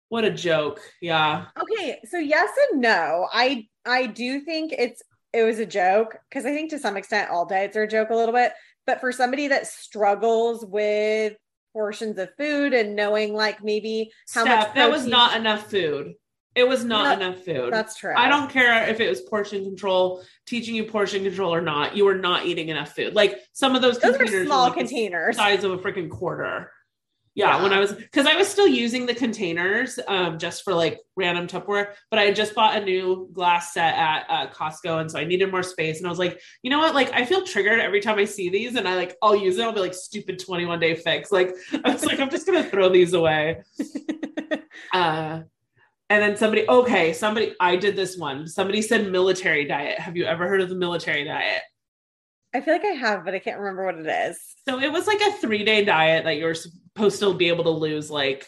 What 0.09 0.25
a 0.25 0.31
joke. 0.31 0.81
Yeah. 1.01 1.47
Okay, 1.61 1.99
so 2.05 2.19
yes 2.19 2.51
and 2.71 2.81
no. 2.81 3.29
I 3.33 3.67
I 3.85 4.07
do 4.07 4.41
think 4.41 4.73
it's 4.77 5.03
it 5.33 5.43
was 5.43 5.59
a 5.59 5.67
joke 5.67 6.19
because 6.29 6.47
I 6.47 6.51
think 6.51 6.71
to 6.71 6.79
some 6.79 6.97
extent 6.97 7.31
all 7.31 7.47
diets 7.47 7.77
are 7.77 7.83
a 7.83 7.89
joke 7.89 8.11
a 8.11 8.17
little 8.17 8.35
bit, 8.35 8.53
but 8.87 9.01
for 9.01 9.13
somebody 9.13 9.49
that 9.49 9.67
struggles 9.67 10.65
with 10.65 11.35
portions 11.73 12.19
of 12.19 12.31
food 12.39 12.73
and 12.73 12.97
knowing 12.97 13.35
like 13.35 13.63
maybe 13.63 14.11
how 14.33 14.43
Steph, 14.43 14.69
much 14.69 14.75
that 14.77 14.91
was 14.91 15.07
not 15.07 15.37
enough 15.37 15.71
food. 15.71 16.15
It 16.55 16.67
was 16.67 16.85
not 16.85 17.21
enough 17.21 17.45
food. 17.45 17.71
That's 17.71 17.97
true. 17.97 18.15
I 18.17 18.31
don't 18.31 18.49
care 18.51 18.89
if 18.89 18.99
it 18.99 19.11
was 19.11 19.21
portion 19.21 19.63
control, 19.63 20.23
teaching 20.47 20.75
you 20.75 20.85
portion 20.85 21.23
control 21.23 21.53
or 21.53 21.61
not. 21.61 21.95
You 21.95 22.07
were 22.07 22.15
not 22.15 22.47
eating 22.47 22.71
enough 22.71 22.95
food. 22.95 23.15
Like 23.15 23.41
some 23.53 23.77
of 23.77 23.83
those, 23.83 23.99
those 23.99 24.17
containers 24.17 24.45
are 24.45 24.47
small 24.47 24.71
containers, 24.71 25.37
size 25.37 25.65
of 25.65 25.73
a 25.73 25.77
freaking 25.77 26.09
quarter 26.09 26.73
yeah, 27.37 27.59
yeah, 27.59 27.63
when 27.63 27.75
I 27.75 27.81
was 27.81 27.93
because 27.93 28.25
I 28.25 28.35
was 28.35 28.49
still 28.49 28.67
using 28.67 29.05
the 29.05 29.15
containers 29.15 29.99
um, 30.09 30.39
just 30.39 30.65
for 30.65 30.73
like 30.73 31.01
random 31.17 31.47
Tupperware, 31.47 31.93
but 32.11 32.19
I 32.19 32.23
had 32.23 32.35
just 32.35 32.55
bought 32.55 32.81
a 32.81 32.83
new 32.83 33.29
glass 33.35 33.75
set 33.75 33.95
at 33.95 34.25
uh, 34.31 34.47
Costco, 34.49 35.03
and 35.03 35.11
so 35.11 35.19
I 35.19 35.25
needed 35.25 35.51
more 35.51 35.63
space. 35.63 35.99
And 35.99 36.07
I 36.07 36.11
was 36.11 36.19
like, 36.19 36.41
you 36.63 36.71
know 36.71 36.79
what? 36.79 36.95
Like, 36.95 37.13
I 37.13 37.27
feel 37.27 37.43
triggered 37.43 37.79
every 37.79 38.01
time 38.01 38.19
I 38.19 38.25
see 38.25 38.49
these, 38.49 38.75
and 38.75 38.89
I 38.89 38.97
like 38.97 39.17
I'll 39.21 39.37
use 39.37 39.59
it. 39.59 39.65
I'll 39.65 39.75
be 39.75 39.81
like, 39.81 39.93
stupid 39.93 40.39
twenty 40.39 40.65
one 40.65 40.81
day 40.81 40.95
fix. 40.95 41.31
Like 41.31 41.55
I 41.85 41.93
was 41.93 42.07
like, 42.07 42.21
I'm 42.21 42.31
just 42.31 42.47
gonna 42.47 42.65
throw 42.65 42.89
these 42.89 43.13
away. 43.13 43.63
uh, 44.95 45.43
and 46.09 46.23
then 46.23 46.39
somebody, 46.39 46.67
okay, 46.67 47.13
somebody, 47.13 47.55
I 47.61 47.77
did 47.77 47.97
this 47.97 48.17
one. 48.17 48.47
Somebody 48.47 48.81
said 48.81 49.13
military 49.13 49.67
diet. 49.67 49.99
Have 49.99 50.17
you 50.17 50.25
ever 50.25 50.49
heard 50.49 50.63
of 50.63 50.71
the 50.71 50.75
military 50.75 51.25
diet? 51.25 51.61
I 52.55 52.63
feel 52.63 52.73
like 52.73 52.85
I 52.85 52.95
have, 52.95 53.27
but 53.27 53.35
I 53.35 53.41
can't 53.41 53.59
remember 53.59 53.85
what 53.85 53.99
it 53.99 54.07
is. 54.07 54.39
So 54.67 54.81
it 54.81 54.91
was 54.91 55.07
like 55.07 55.21
a 55.21 55.33
three 55.33 55.65
day 55.65 55.85
diet 55.85 56.25
that 56.25 56.39
you're 56.39 56.55
supposed 56.55 56.86
to 56.97 57.35
be 57.35 57.49
able 57.49 57.65
to 57.65 57.71
lose 57.71 58.11
like, 58.11 58.47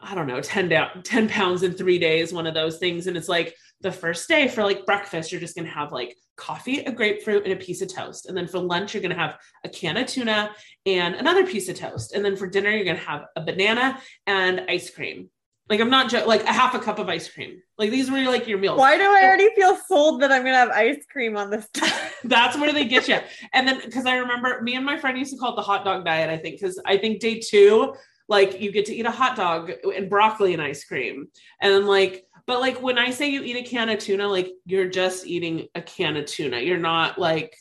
I 0.00 0.14
don't 0.14 0.26
know, 0.26 0.40
10 0.40 0.68
down, 0.68 1.02
10 1.02 1.28
pounds 1.28 1.62
in 1.62 1.72
three 1.72 1.98
days, 1.98 2.32
one 2.32 2.46
of 2.46 2.54
those 2.54 2.78
things. 2.78 3.06
And 3.06 3.16
it's 3.16 3.28
like 3.28 3.54
the 3.80 3.92
first 3.92 4.28
day 4.28 4.48
for 4.48 4.62
like 4.62 4.86
breakfast, 4.86 5.32
you're 5.32 5.40
just 5.40 5.54
going 5.54 5.66
to 5.66 5.72
have 5.72 5.92
like 5.92 6.16
coffee, 6.36 6.78
a 6.80 6.92
grapefruit, 6.92 7.44
and 7.44 7.52
a 7.52 7.56
piece 7.56 7.82
of 7.82 7.92
toast. 7.92 8.26
And 8.26 8.36
then 8.36 8.46
for 8.46 8.58
lunch, 8.58 8.94
you're 8.94 9.02
going 9.02 9.14
to 9.14 9.20
have 9.20 9.38
a 9.64 9.68
can 9.68 9.96
of 9.96 10.06
tuna 10.06 10.50
and 10.84 11.14
another 11.14 11.46
piece 11.46 11.68
of 11.68 11.76
toast. 11.76 12.12
And 12.12 12.24
then 12.24 12.36
for 12.36 12.46
dinner, 12.46 12.70
you're 12.70 12.84
going 12.84 12.98
to 12.98 13.02
have 13.02 13.24
a 13.36 13.40
banana 13.40 14.00
and 14.26 14.62
ice 14.68 14.90
cream. 14.90 15.30
Like 15.68 15.80
I'm 15.80 15.90
not 15.90 16.10
jo- 16.10 16.26
like 16.26 16.44
a 16.44 16.52
half 16.52 16.74
a 16.74 16.78
cup 16.78 16.98
of 16.98 17.08
ice 17.08 17.28
cream. 17.28 17.60
Like 17.76 17.90
these 17.90 18.10
were 18.10 18.20
like 18.20 18.46
your 18.46 18.58
meals. 18.58 18.78
Why 18.78 18.96
do 18.96 19.02
I 19.02 19.22
already 19.24 19.48
feel 19.56 19.76
sold 19.88 20.22
that 20.22 20.30
I'm 20.30 20.44
gonna 20.44 20.56
have 20.56 20.70
ice 20.70 21.04
cream 21.10 21.36
on 21.36 21.50
this? 21.50 21.68
That's 22.24 22.56
where 22.56 22.72
they 22.72 22.84
get 22.84 23.08
you. 23.08 23.18
And 23.52 23.66
then 23.66 23.80
because 23.84 24.06
I 24.06 24.16
remember 24.16 24.60
me 24.62 24.76
and 24.76 24.84
my 24.84 24.96
friend 24.96 25.18
used 25.18 25.32
to 25.32 25.38
call 25.38 25.52
it 25.52 25.56
the 25.56 25.62
hot 25.62 25.84
dog 25.84 26.04
diet. 26.04 26.30
I 26.30 26.36
think 26.36 26.60
because 26.60 26.80
I 26.86 26.96
think 26.96 27.20
day 27.20 27.40
two, 27.40 27.94
like 28.28 28.60
you 28.60 28.70
get 28.70 28.86
to 28.86 28.94
eat 28.94 29.06
a 29.06 29.10
hot 29.10 29.36
dog 29.36 29.72
and 29.94 30.08
broccoli 30.08 30.52
and 30.52 30.62
ice 30.62 30.84
cream, 30.84 31.28
and 31.60 31.72
then 31.72 31.86
like. 31.86 32.24
But 32.46 32.60
like 32.60 32.80
when 32.80 32.96
I 32.96 33.10
say 33.10 33.28
you 33.28 33.42
eat 33.42 33.56
a 33.56 33.68
can 33.68 33.88
of 33.88 33.98
tuna, 33.98 34.28
like 34.28 34.52
you're 34.66 34.88
just 34.88 35.26
eating 35.26 35.66
a 35.74 35.82
can 35.82 36.16
of 36.16 36.26
tuna. 36.26 36.60
You're 36.60 36.78
not 36.78 37.18
like 37.18 37.56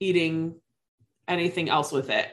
eating 0.00 0.56
anything 1.28 1.68
else 1.68 1.92
with 1.92 2.10
it. 2.10 2.26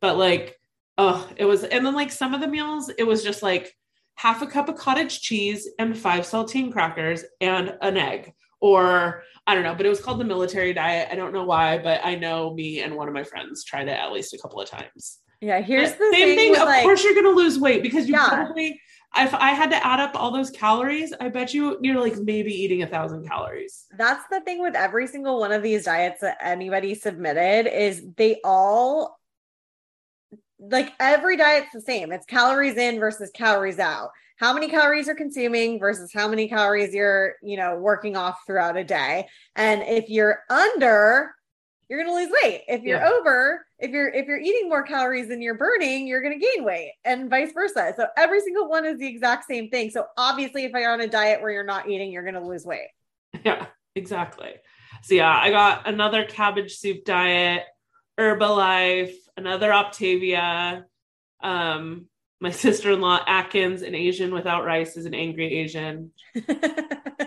But 0.00 0.16
like, 0.16 0.58
oh, 0.98 1.28
it 1.36 1.44
was, 1.44 1.62
and 1.62 1.84
then 1.84 1.94
like 1.94 2.10
some 2.10 2.34
of 2.34 2.40
the 2.40 2.48
meals, 2.48 2.90
it 2.96 3.04
was 3.04 3.22
just 3.22 3.42
like 3.42 3.72
half 4.16 4.42
a 4.42 4.46
cup 4.46 4.68
of 4.68 4.76
cottage 4.76 5.20
cheese 5.20 5.68
and 5.78 5.96
five 5.96 6.24
saltine 6.24 6.72
crackers 6.72 7.24
and 7.40 7.76
an 7.80 7.96
egg 7.96 8.34
or 8.60 9.22
I 9.46 9.54
don't 9.54 9.64
know, 9.64 9.74
but 9.74 9.86
it 9.86 9.88
was 9.88 10.00
called 10.00 10.20
the 10.20 10.24
military 10.24 10.72
diet. 10.72 11.08
I 11.10 11.16
don't 11.16 11.32
know 11.32 11.44
why, 11.44 11.78
but 11.78 12.00
I 12.04 12.14
know 12.14 12.54
me 12.54 12.82
and 12.82 12.94
one 12.94 13.08
of 13.08 13.14
my 13.14 13.24
friends 13.24 13.64
tried 13.64 13.88
it 13.88 13.98
at 13.98 14.12
least 14.12 14.34
a 14.34 14.38
couple 14.38 14.60
of 14.60 14.68
times. 14.68 15.18
Yeah, 15.40 15.60
here's 15.60 15.94
the 15.94 16.10
same 16.12 16.36
thing. 16.36 16.54
Of 16.54 16.66
like, 16.66 16.82
course, 16.82 17.02
you're 17.02 17.14
going 17.14 17.24
to 17.24 17.30
lose 17.30 17.58
weight 17.58 17.82
because 17.82 18.06
you 18.06 18.14
yeah. 18.14 18.28
probably. 18.28 18.80
If 19.16 19.34
I 19.34 19.50
had 19.50 19.70
to 19.70 19.84
add 19.84 19.98
up 19.98 20.12
all 20.14 20.30
those 20.30 20.50
calories, 20.50 21.12
I 21.18 21.30
bet 21.30 21.52
you 21.52 21.78
you're 21.82 22.00
like 22.00 22.16
maybe 22.18 22.52
eating 22.52 22.82
a 22.82 22.86
thousand 22.86 23.26
calories. 23.26 23.86
That's 23.96 24.24
the 24.30 24.40
thing 24.42 24.62
with 24.62 24.76
every 24.76 25.08
single 25.08 25.40
one 25.40 25.50
of 25.50 25.64
these 25.64 25.86
diets 25.86 26.20
that 26.20 26.38
anybody 26.40 26.94
submitted 26.94 27.66
is 27.66 28.04
they 28.16 28.40
all 28.44 29.18
like 30.60 30.92
every 31.00 31.36
diet's 31.36 31.72
the 31.72 31.80
same. 31.80 32.12
It's 32.12 32.26
calories 32.26 32.76
in 32.76 33.00
versus 33.00 33.30
calories 33.34 33.78
out. 33.78 34.10
How 34.36 34.52
many 34.52 34.68
calories 34.68 35.06
you're 35.06 35.16
consuming 35.16 35.78
versus 35.78 36.10
how 36.14 36.28
many 36.28 36.48
calories 36.48 36.94
you're, 36.94 37.34
you 37.42 37.56
know, 37.56 37.76
working 37.76 38.16
off 38.16 38.38
throughout 38.46 38.76
a 38.76 38.84
day. 38.84 39.26
And 39.54 39.82
if 39.82 40.08
you're 40.08 40.40
under, 40.48 41.32
you're 41.88 42.02
going 42.02 42.08
to 42.10 42.22
lose 42.22 42.32
weight. 42.42 42.62
If 42.68 42.82
you're 42.82 43.00
yeah. 43.00 43.10
over, 43.10 43.66
if 43.78 43.90
you're 43.90 44.08
if 44.08 44.26
you're 44.26 44.38
eating 44.38 44.68
more 44.68 44.82
calories 44.82 45.28
than 45.28 45.42
you're 45.42 45.58
burning, 45.58 46.06
you're 46.06 46.22
going 46.22 46.38
to 46.38 46.46
gain 46.46 46.64
weight 46.64 46.92
and 47.04 47.28
vice 47.28 47.52
versa. 47.52 47.92
So 47.96 48.06
every 48.16 48.40
single 48.40 48.68
one 48.68 48.86
is 48.86 48.98
the 48.98 49.06
exact 49.06 49.46
same 49.46 49.70
thing. 49.70 49.90
So 49.90 50.06
obviously 50.16 50.64
if 50.64 50.72
you're 50.72 50.90
on 50.90 51.00
a 51.00 51.08
diet 51.08 51.42
where 51.42 51.50
you're 51.50 51.64
not 51.64 51.88
eating, 51.88 52.12
you're 52.12 52.22
going 52.22 52.34
to 52.34 52.46
lose 52.46 52.64
weight. 52.64 52.88
Yeah. 53.44 53.66
exactly. 53.94 54.54
So 55.02 55.14
yeah, 55.14 55.36
I 55.36 55.50
got 55.50 55.88
another 55.88 56.24
cabbage 56.24 56.76
soup 56.76 57.04
diet, 57.04 57.62
Herbalife, 58.18 59.14
another 59.36 59.70
Optavia. 59.70 60.84
Um, 61.42 62.06
my 62.40 62.50
sister-in-law 62.50 63.24
Atkins, 63.26 63.82
an 63.82 63.94
Asian 63.94 64.32
without 64.32 64.64
rice, 64.64 64.96
is 64.96 65.06
an 65.06 65.14
angry 65.14 65.58
Asian. 65.58 66.12
so 66.34 66.54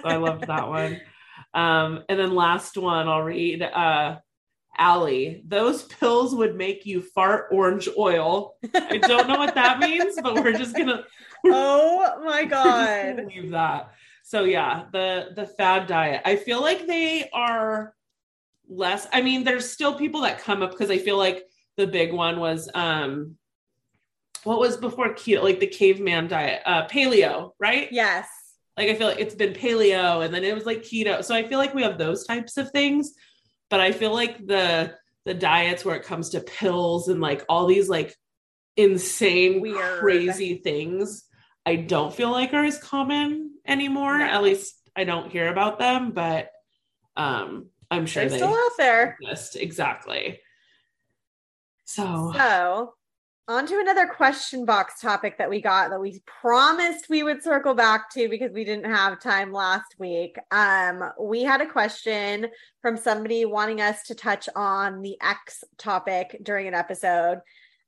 I 0.04 0.18
loved 0.18 0.48
that 0.48 0.68
one. 0.68 1.00
Um, 1.54 2.04
and 2.10 2.20
then 2.20 2.34
last 2.34 2.78
one 2.78 3.08
I'll 3.08 3.22
read. 3.22 3.62
Uh, 3.62 4.18
Allie, 4.76 5.44
those 5.46 5.84
pills 5.84 6.34
would 6.34 6.56
make 6.56 6.86
you 6.86 7.02
fart 7.02 7.50
orange 7.52 7.88
oil. 7.98 8.56
I 8.74 8.98
don't 8.98 9.28
know 9.28 9.38
what 9.38 9.54
that 9.54 9.80
means, 9.80 10.16
but 10.22 10.34
we're 10.36 10.54
just 10.54 10.76
gonna. 10.76 11.04
oh 11.46 12.22
my 12.26 12.44
god! 12.46 13.26
Leave 13.28 13.52
that. 13.52 13.92
So 14.24 14.46
yeah, 14.46 14.86
the 14.92 15.30
the 15.36 15.46
fad 15.46 15.86
diet. 15.86 16.24
I 16.26 16.38
feel 16.38 16.60
like 16.60 16.88
they 16.88 17.30
are 17.32 17.94
less. 18.68 19.08
I 19.14 19.22
mean, 19.22 19.44
there's 19.44 19.70
still 19.70 19.94
people 19.94 20.22
that 20.22 20.40
come 20.40 20.64
up 20.64 20.72
because 20.72 20.90
I 20.90 20.98
feel 20.98 21.18
like 21.18 21.44
the 21.78 21.88
big 21.88 22.14
one 22.14 22.40
was 22.40 22.70
um 22.74 23.38
what 24.44 24.60
was 24.60 24.76
before 24.78 25.14
keto, 25.14 25.42
like 25.42 25.60
the 25.60 25.68
caveman 25.68 26.28
diet, 26.28 26.62
uh 26.66 26.86
paleo, 26.88 27.52
right? 27.60 27.88
Yes. 27.92 28.28
Like 28.78 28.90
I 28.90 28.96
feel 28.96 29.08
like 29.08 29.20
it's 29.20 29.36
been 29.36 29.54
paleo 29.54 30.26
and 30.26 30.34
then 30.34 30.44
it 30.44 30.56
was 30.56 30.66
like 30.66 30.82
keto. 30.82 31.24
So 31.24 31.34
I 31.36 31.44
feel 31.44 31.60
like 31.60 31.74
we 31.74 31.84
have 31.84 31.98
those 31.98 32.26
types 32.26 32.58
of 32.58 32.72
things 32.72 33.14
but 33.74 33.80
I 33.80 33.92
feel 33.92 34.14
like 34.14 34.46
the 34.46 34.94
the 35.26 35.34
diets 35.34 35.84
where 35.84 35.96
it 35.96 36.04
comes 36.04 36.30
to 36.30 36.42
pills 36.42 37.08
and 37.08 37.20
like 37.20 37.44
all 37.50 37.66
these 37.66 37.90
like 37.90 38.16
insane 38.78 39.62
Weird. 39.62 40.00
crazy 40.00 40.62
things 40.64 41.24
I 41.66 41.78
don't 41.78 42.14
feel 42.14 42.30
like 42.30 42.54
are 42.54 42.64
as 42.66 42.78
common 42.78 43.56
anymore. 43.66 44.20
No. 44.20 44.26
At 44.26 44.44
least 44.44 44.76
I 44.96 45.06
don't 45.06 45.32
hear 45.32 45.48
about 45.48 45.80
them, 45.80 46.12
but 46.12 46.52
um 47.18 47.70
I'm 47.90 48.06
sure 48.06 48.22
they're 48.22 48.30
they 48.30 48.38
still 48.38 48.54
out 48.54 48.78
there. 48.78 49.18
Exist. 49.22 49.56
Exactly. 49.56 50.40
So 51.86 52.32
So 52.36 52.94
on 53.48 53.68
to 53.68 53.78
another 53.78 54.08
question 54.08 54.64
box 54.64 55.02
topic 55.02 55.38
that 55.38 55.50
we 55.50 55.62
got 55.62 55.90
that 55.90 56.00
we 56.00 56.22
promised 56.42 57.10
we 57.10 57.24
would 57.24 57.44
circle 57.44 57.74
back 57.74 58.10
to 58.12 58.30
because 58.30 58.54
we 58.54 58.64
didn't 58.64 58.90
have 58.90 59.20
time 59.20 59.52
last 59.52 59.96
week. 60.00 60.38
Um, 60.52 61.04
we 61.20 61.44
had 61.44 61.60
a 61.60 61.66
question 61.66 62.48
from 62.82 62.96
somebody 62.96 63.44
wanting 63.44 63.82
us 63.82 64.04
to 64.04 64.16
touch 64.16 64.48
on 64.56 65.02
the 65.02 65.18
X 65.22 65.64
topic 65.78 66.38
during 66.42 66.68
an 66.68 66.74
episode, 66.74 67.42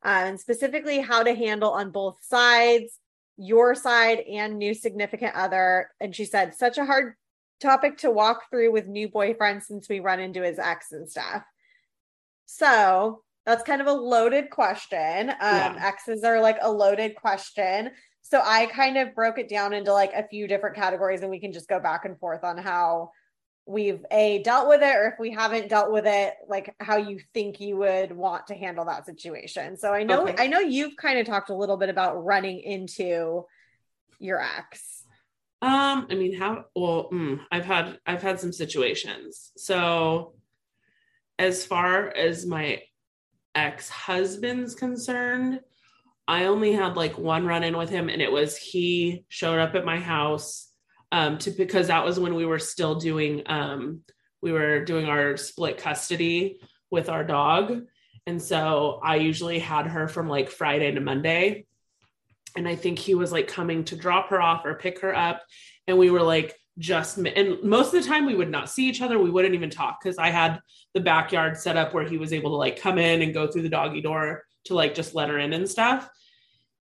um, 0.04 0.26
and 0.26 0.40
specifically 0.40 1.00
how 1.00 1.24
to 1.24 1.34
handle 1.34 1.72
on 1.72 1.92
both 1.92 2.18
sides, 2.22 3.00
your 3.38 3.76
side 3.76 4.20
and 4.20 4.58
new 4.58 4.74
significant 4.74 5.36
other. 5.36 5.90
And 6.02 6.14
she 6.14 6.26
said, 6.26 6.54
such 6.54 6.78
a 6.78 6.86
hard 6.86 7.14
topic 7.62 8.00
to 8.00 8.12
walk 8.12 8.50
through 8.50 8.74
with 8.74 8.88
new 8.88 9.08
boyfriend 9.08 9.64
since 9.64 9.88
we 9.88 10.02
run 10.02 10.20
into 10.20 10.42
his 10.42 10.60
ex 10.60 10.92
and 10.92 11.10
stuff. 11.10 11.44
So 12.46 13.22
that's 13.46 13.64
kind 13.64 13.82
of 13.82 13.88
a 13.88 13.94
loaded 13.94 14.50
question. 14.50 15.30
Um, 15.30 15.36
yeah. 15.40 15.76
X's 15.80 16.24
are 16.24 16.42
like 16.42 16.58
a 16.62 16.72
loaded 16.72 17.16
question. 17.16 17.92
So 18.22 18.42
I 18.44 18.66
kind 18.66 18.98
of 18.98 19.14
broke 19.14 19.38
it 19.38 19.50
down 19.50 19.74
into 19.74 19.94
like 19.94 20.14
a 20.14 20.28
few 20.28 20.48
different 20.48 20.76
categories 20.76 21.22
and 21.22 21.30
we 21.30 21.40
can 21.40 21.54
just 21.54 21.70
go 21.70 21.80
back 21.80 22.06
and 22.06 22.20
forth 22.20 22.44
on 22.44 22.58
how 22.58 23.12
we've 23.68 24.06
a 24.12 24.42
dealt 24.44 24.68
with 24.68 24.82
it 24.82 24.96
or 24.96 25.08
if 25.08 25.20
we 25.20 25.32
haven't 25.32 25.70
dealt 25.70 25.92
with 25.92 26.06
it 26.06 26.36
like 26.48 26.76
how 26.80 26.98
you 26.98 27.20
think 27.34 27.60
you 27.60 27.76
would 27.78 28.12
want 28.12 28.46
to 28.48 28.54
handle 28.54 28.86
that 28.86 29.08
situation 29.08 29.76
so 29.76 29.92
i 29.92 30.04
know 30.04 30.28
okay. 30.28 30.36
i 30.38 30.46
know 30.46 30.60
you've 30.60 30.96
kind 30.98 31.18
of 31.18 31.26
talked 31.26 31.50
a 31.50 31.56
little 31.56 31.76
bit 31.76 31.90
about 31.90 32.24
running 32.24 32.60
into 32.60 33.44
your 34.20 34.40
ex 34.40 35.04
um 35.64 36.06
i 36.12 36.14
mean 36.14 36.38
how 36.38 36.64
well 36.76 37.10
mm, 37.12 37.40
i've 37.52 37.66
had 37.66 37.98
i've 38.06 38.22
had 38.22 38.40
some 38.40 38.54
situations 38.54 39.52
so 39.58 40.36
as 41.40 41.66
far 41.66 42.16
as 42.16 42.46
my 42.46 42.80
ex-husband's 43.56 44.76
concerned, 44.76 45.62
I 46.28 46.46
only 46.46 46.74
had 46.74 46.96
like 46.96 47.18
one 47.18 47.46
run 47.46 47.64
in 47.64 47.78
with 47.78 47.90
him 47.90 48.10
and 48.10 48.22
it 48.22 48.32
was 48.32 48.58
he 48.58 49.26
showed 49.30 49.60
up 49.60 49.76
at 49.76 49.86
my 49.86 50.00
house 50.00 50.72
um 51.12 51.38
to 51.38 51.52
because 51.52 51.88
that 51.88 52.04
was 52.04 52.20
when 52.20 52.34
we 52.34 52.46
were 52.46 52.58
still 52.58 52.96
doing 52.96 53.44
um 53.46 54.02
we 54.42 54.52
were 54.52 54.84
doing 54.84 55.08
our 55.08 55.38
split 55.38 55.78
custody 55.80 56.60
with 56.92 57.10
our 57.10 57.24
dog. 57.24 57.82
And 58.28 58.42
so 58.42 59.00
I 59.04 59.16
usually 59.16 59.58
had 59.58 59.88
her 59.88 60.08
from 60.08 60.30
like 60.30 60.50
Friday 60.50 60.92
to 60.92 61.02
Monday. 61.02 61.66
And 62.56 62.68
I 62.68 62.76
think 62.76 63.00
he 63.00 63.16
was 63.16 63.32
like 63.32 63.48
coming 63.48 63.84
to 63.86 63.96
drop 63.96 64.30
her 64.30 64.40
off 64.40 64.64
or 64.66 64.76
pick 64.76 65.02
her 65.02 65.16
up. 65.16 65.42
And 65.88 65.98
we 65.98 66.12
were 66.12 66.22
like 66.22 66.56
just 66.78 67.18
and 67.18 67.62
most 67.64 67.94
of 67.94 68.04
the 68.04 68.08
time 68.08 68.26
we 68.26 68.36
would 68.36 68.52
not 68.52 68.70
see 68.70 68.88
each 68.88 69.02
other. 69.02 69.18
We 69.18 69.32
wouldn't 69.32 69.56
even 69.56 69.70
talk 69.70 70.00
because 70.02 70.18
i 70.18 70.30
had 70.30 70.60
the 70.94 71.00
backyard 71.00 71.58
set 71.58 71.78
up 71.78 71.94
where 71.94 72.08
he 72.08 72.18
was 72.18 72.34
able 72.34 72.52
to 72.52 72.58
like 72.58 72.80
come 72.80 72.98
in 72.98 73.22
and 73.22 73.34
go 73.34 73.48
through 73.48 73.62
the 73.62 73.70
doggy 73.70 74.02
door 74.02 74.44
to 74.66 74.74
like 74.74 74.94
just 74.94 75.16
let 75.16 75.30
her 75.30 75.40
in 75.40 75.54
and 75.54 75.70
stuff. 75.70 76.10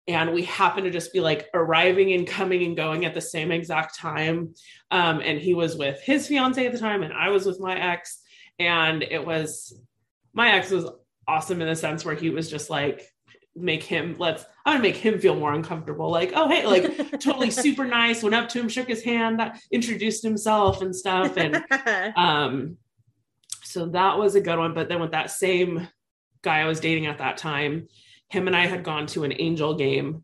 And 0.08 0.34
we 0.34 0.44
happened 0.44 0.86
to 0.86 0.92
just 0.92 1.14
be 1.14 1.20
like 1.20 1.48
arriving 1.54 2.14
and 2.14 2.28
coming 2.28 2.64
and 2.64 2.76
going 2.76 3.06
at 3.06 3.14
the 3.14 3.22
same 3.22 3.52
exact 3.52 3.98
time. 3.98 4.54
Um, 4.90 5.22
and 5.22 5.40
he 5.40 5.54
was 5.54 5.78
with 5.78 6.02
his 6.02 6.28
fiance 6.28 6.66
at 6.66 6.72
the 6.72 6.80
time 6.80 7.04
and 7.04 7.14
i 7.14 7.30
was 7.30 7.46
with 7.46 7.60
my 7.60 7.78
ex. 7.78 8.22
And 8.60 9.04
it 9.04 9.26
was 9.26 9.78
my 10.34 10.52
ex 10.54 10.72
was 10.72 10.90
awesome 11.28 11.62
in 11.62 11.68
the 11.68 11.76
sense 11.76 12.06
where 12.06 12.16
he 12.16 12.30
was 12.30 12.50
just 12.50 12.70
like 12.70 13.11
make 13.56 13.84
him 13.84 14.16
let's 14.18 14.46
I'm 14.66 14.76
gonna 14.76 14.84
make 14.84 14.98
him 14.98 15.20
feel 15.20 15.36
more 15.36 15.54
uncomfortable. 15.54 16.10
Like, 16.10 16.34
oh 16.36 16.48
hey, 16.48 16.66
like 16.66 17.12
totally 17.20 17.52
super 17.52 17.86
nice. 17.86 18.24
Went 18.24 18.36
up 18.36 18.50
to 18.50 18.60
him, 18.60 18.70
shook 18.70 18.88
his 18.88 19.04
hand, 19.04 19.42
introduced 19.72 20.24
himself 20.24 20.82
and 20.82 20.96
stuff. 20.96 21.38
And 21.38 21.64
um, 22.16 22.78
so 23.64 23.88
that 23.88 24.18
was 24.18 24.36
a 24.36 24.42
good 24.42 24.58
one. 24.58 24.74
But 24.74 24.90
then 24.90 25.02
with 25.02 25.12
that 25.12 25.32
same 25.32 25.88
guy 26.42 26.60
I 26.60 26.66
was 26.66 26.80
dating 26.80 27.08
at 27.08 27.18
that 27.20 27.38
time, 27.38 27.88
him 28.30 28.48
and 28.48 28.56
I 28.56 28.68
had 28.68 28.84
gone 28.84 29.08
to 29.08 29.24
an 29.24 29.34
angel 29.38 29.76
game, 29.76 30.24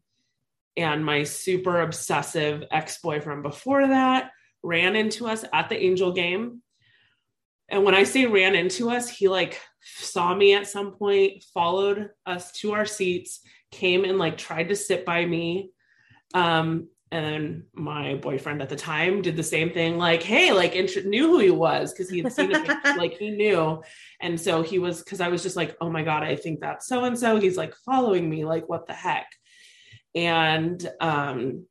and 0.76 1.04
my 1.04 1.24
super 1.24 1.82
obsessive 1.82 2.64
ex-boyfriend 2.72 3.44
before 3.44 3.88
that 3.88 4.32
ran 4.64 4.96
into 4.96 5.28
us 5.28 5.44
at 5.52 5.70
the 5.70 5.82
angel 5.82 6.14
game. 6.14 6.62
And 7.70 7.84
when 7.84 7.96
I 7.96 8.04
say 8.04 8.26
ran 8.26 8.56
into 8.56 8.90
us, 8.90 9.10
he 9.10 9.28
like 9.28 9.60
saw 9.96 10.34
me 10.36 10.54
at 10.54 10.68
some 10.68 10.92
point, 10.92 11.44
followed 11.54 12.10
us 12.26 12.52
to 12.54 12.74
our 12.74 12.86
seats, 12.86 13.42
came 13.72 14.04
and 14.04 14.18
like 14.18 14.38
tried 14.38 14.70
to 14.70 14.76
sit 14.76 15.06
by 15.06 15.26
me. 15.26 15.72
Um, 16.34 16.90
and 17.10 17.26
then 17.26 17.64
my 17.74 18.16
boyfriend 18.16 18.62
at 18.62 18.68
the 18.68 18.76
time 18.76 19.22
did 19.22 19.38
the 19.38 19.44
same 19.44 19.72
thing, 19.72 19.98
like, 19.98 20.22
hey, 20.22 20.52
like 20.52 20.76
int- 20.76 21.06
knew 21.06 21.28
who 21.28 21.40
he 21.40 21.52
was 21.52 21.94
because 21.94 22.10
he 22.10 22.22
had 22.22 22.34
seen 22.34 22.52
it, 22.52 22.68
like 22.98 23.18
he 23.18 23.30
knew. 23.30 23.82
And 24.20 24.40
so 24.40 24.62
he 24.62 24.78
was 24.78 25.02
because 25.02 25.22
I 25.22 25.30
was 25.30 25.42
just 25.42 25.56
like, 25.56 25.78
oh 25.80 25.90
my 25.90 26.04
God, 26.04 26.24
I 26.24 26.36
think 26.36 26.60
that's 26.60 26.88
so 26.88 27.06
and 27.06 27.18
so. 27.18 27.40
He's 27.40 27.56
like 27.56 27.74
following 27.86 28.30
me, 28.30 28.44
like, 28.44 28.68
what 28.68 28.88
the 28.88 28.94
heck? 28.94 29.28
And 30.16 30.86
um 31.00 31.66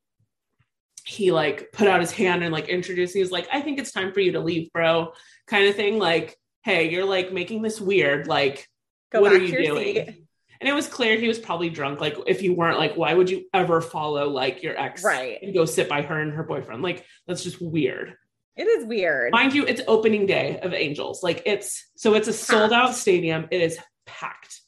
he 1.04 1.30
like 1.30 1.70
put 1.72 1.86
out 1.86 2.00
his 2.00 2.10
hand 2.10 2.42
and 2.42 2.52
like 2.52 2.68
introduced 2.68 3.14
me. 3.14 3.20
He 3.20 3.22
was 3.22 3.30
like, 3.30 3.46
I 3.52 3.60
think 3.60 3.78
it's 3.78 3.92
time 3.92 4.12
for 4.12 4.20
you 4.20 4.32
to 4.32 4.40
leave, 4.40 4.72
bro, 4.72 5.12
kind 5.46 5.68
of 5.68 5.76
thing. 5.76 5.98
Like, 5.98 6.36
hey, 6.66 6.90
you're 6.90 7.04
like 7.04 7.32
making 7.32 7.62
this 7.62 7.80
weird. 7.80 8.26
Like, 8.26 8.68
Go 9.12 9.20
what 9.20 9.32
are 9.32 9.38
you 9.38 9.56
doing? 9.64 9.94
Seat. 9.94 10.26
And 10.60 10.68
it 10.68 10.74
was 10.74 10.88
clear 10.88 11.16
he 11.16 11.28
was 11.28 11.38
probably 11.38 11.70
drunk. 11.70 12.00
Like, 12.00 12.16
if 12.26 12.42
you 12.42 12.54
weren't, 12.54 12.78
like, 12.78 12.96
why 12.96 13.14
would 13.14 13.30
you 13.30 13.44
ever 13.54 13.80
follow 13.80 14.30
like 14.30 14.64
your 14.64 14.76
ex 14.76 15.04
right. 15.04 15.38
and 15.40 15.54
go 15.54 15.64
sit 15.64 15.88
by 15.88 16.02
her 16.02 16.20
and 16.20 16.32
her 16.32 16.42
boyfriend? 16.42 16.82
Like, 16.82 17.06
that's 17.26 17.44
just 17.44 17.62
weird. 17.62 18.16
It 18.56 18.64
is 18.64 18.84
weird. 18.84 19.30
Mind 19.32 19.54
you, 19.54 19.64
it's 19.64 19.80
opening 19.86 20.26
day 20.26 20.58
of 20.60 20.74
Angels. 20.74 21.22
Like, 21.22 21.42
it's 21.46 21.86
so 21.94 22.14
it's 22.14 22.26
a 22.26 22.32
sold 22.32 22.72
out 22.72 22.94
stadium. 22.96 23.46
It 23.52 23.60
is 23.60 23.78
packed. 24.04 24.60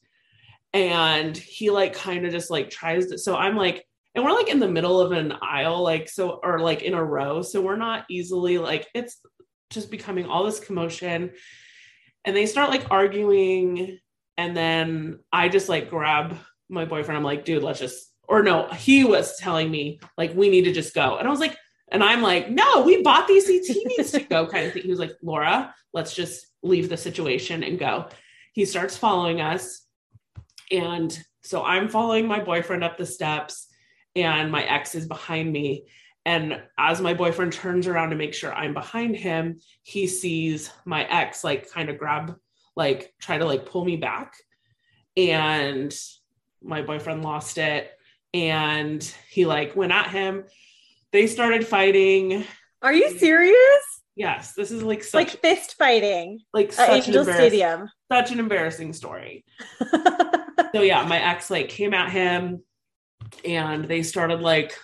And 0.72 1.36
he 1.36 1.70
like 1.70 1.94
kind 1.94 2.24
of 2.26 2.30
just 2.30 2.48
like 2.48 2.70
tries 2.70 3.06
to. 3.06 3.18
So 3.18 3.34
I'm 3.34 3.56
like, 3.56 3.84
and 4.14 4.24
we're 4.24 4.34
like 4.34 4.50
in 4.50 4.60
the 4.60 4.68
middle 4.68 5.00
of 5.00 5.10
an 5.10 5.32
aisle, 5.42 5.82
like, 5.82 6.08
so, 6.08 6.38
or 6.44 6.60
like 6.60 6.82
in 6.82 6.94
a 6.94 7.02
row. 7.02 7.42
So 7.42 7.60
we're 7.60 7.76
not 7.76 8.04
easily 8.08 8.58
like, 8.58 8.86
it's 8.94 9.20
just 9.70 9.90
becoming 9.90 10.26
all 10.26 10.44
this 10.44 10.60
commotion 10.60 11.32
and 12.24 12.36
they 12.36 12.46
start 12.46 12.70
like 12.70 12.86
arguing 12.90 13.98
and 14.36 14.56
then 14.56 15.18
i 15.32 15.48
just 15.48 15.68
like 15.68 15.90
grab 15.90 16.36
my 16.68 16.84
boyfriend. 16.84 17.16
I'm 17.16 17.24
like 17.24 17.44
dude 17.44 17.62
let's 17.62 17.78
just 17.78 18.12
or 18.28 18.42
no 18.42 18.68
he 18.68 19.04
was 19.04 19.36
telling 19.38 19.70
me 19.70 20.00
like 20.16 20.34
we 20.34 20.48
need 20.50 20.64
to 20.64 20.72
just 20.72 20.94
go. 20.94 21.16
And 21.16 21.26
i 21.26 21.30
was 21.30 21.40
like 21.40 21.56
and 21.90 22.04
i'm 22.04 22.22
like 22.22 22.50
no 22.50 22.82
we 22.82 23.02
bought 23.02 23.26
these 23.26 23.46
seats 23.46 23.68
he 23.68 23.84
needs 23.84 24.12
to 24.12 24.20
go 24.20 24.46
kind 24.46 24.66
of 24.66 24.72
thing. 24.72 24.82
He 24.82 24.90
was 24.90 24.98
like 24.98 25.16
laura 25.22 25.74
let's 25.92 26.14
just 26.14 26.46
leave 26.62 26.88
the 26.88 26.96
situation 26.96 27.62
and 27.62 27.78
go. 27.78 28.08
He 28.52 28.64
starts 28.64 28.96
following 28.96 29.40
us 29.40 29.86
and 30.70 31.18
so 31.42 31.64
i'm 31.64 31.88
following 31.88 32.26
my 32.26 32.40
boyfriend 32.40 32.84
up 32.84 32.98
the 32.98 33.06
steps 33.06 33.68
and 34.14 34.50
my 34.50 34.64
ex 34.64 34.94
is 34.94 35.06
behind 35.06 35.50
me 35.50 35.84
and 36.28 36.60
as 36.76 37.00
my 37.00 37.14
boyfriend 37.14 37.55
turns 37.55 37.86
around 37.86 38.10
to 38.10 38.16
make 38.16 38.34
sure 38.34 38.52
I'm 38.52 38.74
behind 38.74 39.16
him, 39.16 39.60
he 39.82 40.06
sees 40.06 40.70
my 40.84 41.05
ex 41.05 41.42
like 41.42 41.70
kind 41.70 41.88
of 41.88 41.96
grab, 41.96 42.36
like 42.76 43.14
try 43.18 43.38
to 43.38 43.46
like 43.46 43.64
pull 43.64 43.82
me 43.82 43.96
back. 43.96 44.34
And 45.16 45.96
my 46.62 46.82
boyfriend 46.82 47.24
lost 47.24 47.56
it. 47.56 47.90
And 48.34 49.02
he 49.30 49.46
like 49.46 49.74
went 49.74 49.90
at 49.90 50.10
him. 50.10 50.44
They 51.12 51.28
started 51.28 51.66
fighting. 51.66 52.44
Are 52.82 52.92
you 52.92 53.18
serious? 53.18 54.02
Yes, 54.14 54.52
this 54.52 54.70
is 54.70 54.82
like 54.82 55.02
such 55.05 55.14
like 55.14 55.40
fist 55.40 55.76
fighting 55.78 56.40
like 56.52 56.74
such 56.74 57.06
Angel 57.09 57.24
Stadium. 57.24 57.88
such 58.12 58.32
an 58.32 58.38
embarrassing 58.38 58.92
story. 58.92 59.46
so 60.74 60.82
yeah, 60.82 61.06
my 61.06 61.22
ex 61.22 61.48
like 61.48 61.70
came 61.70 61.94
at 61.94 62.10
him 62.10 62.62
and 63.46 63.86
they 63.86 64.02
started 64.02 64.42
like 64.42 64.74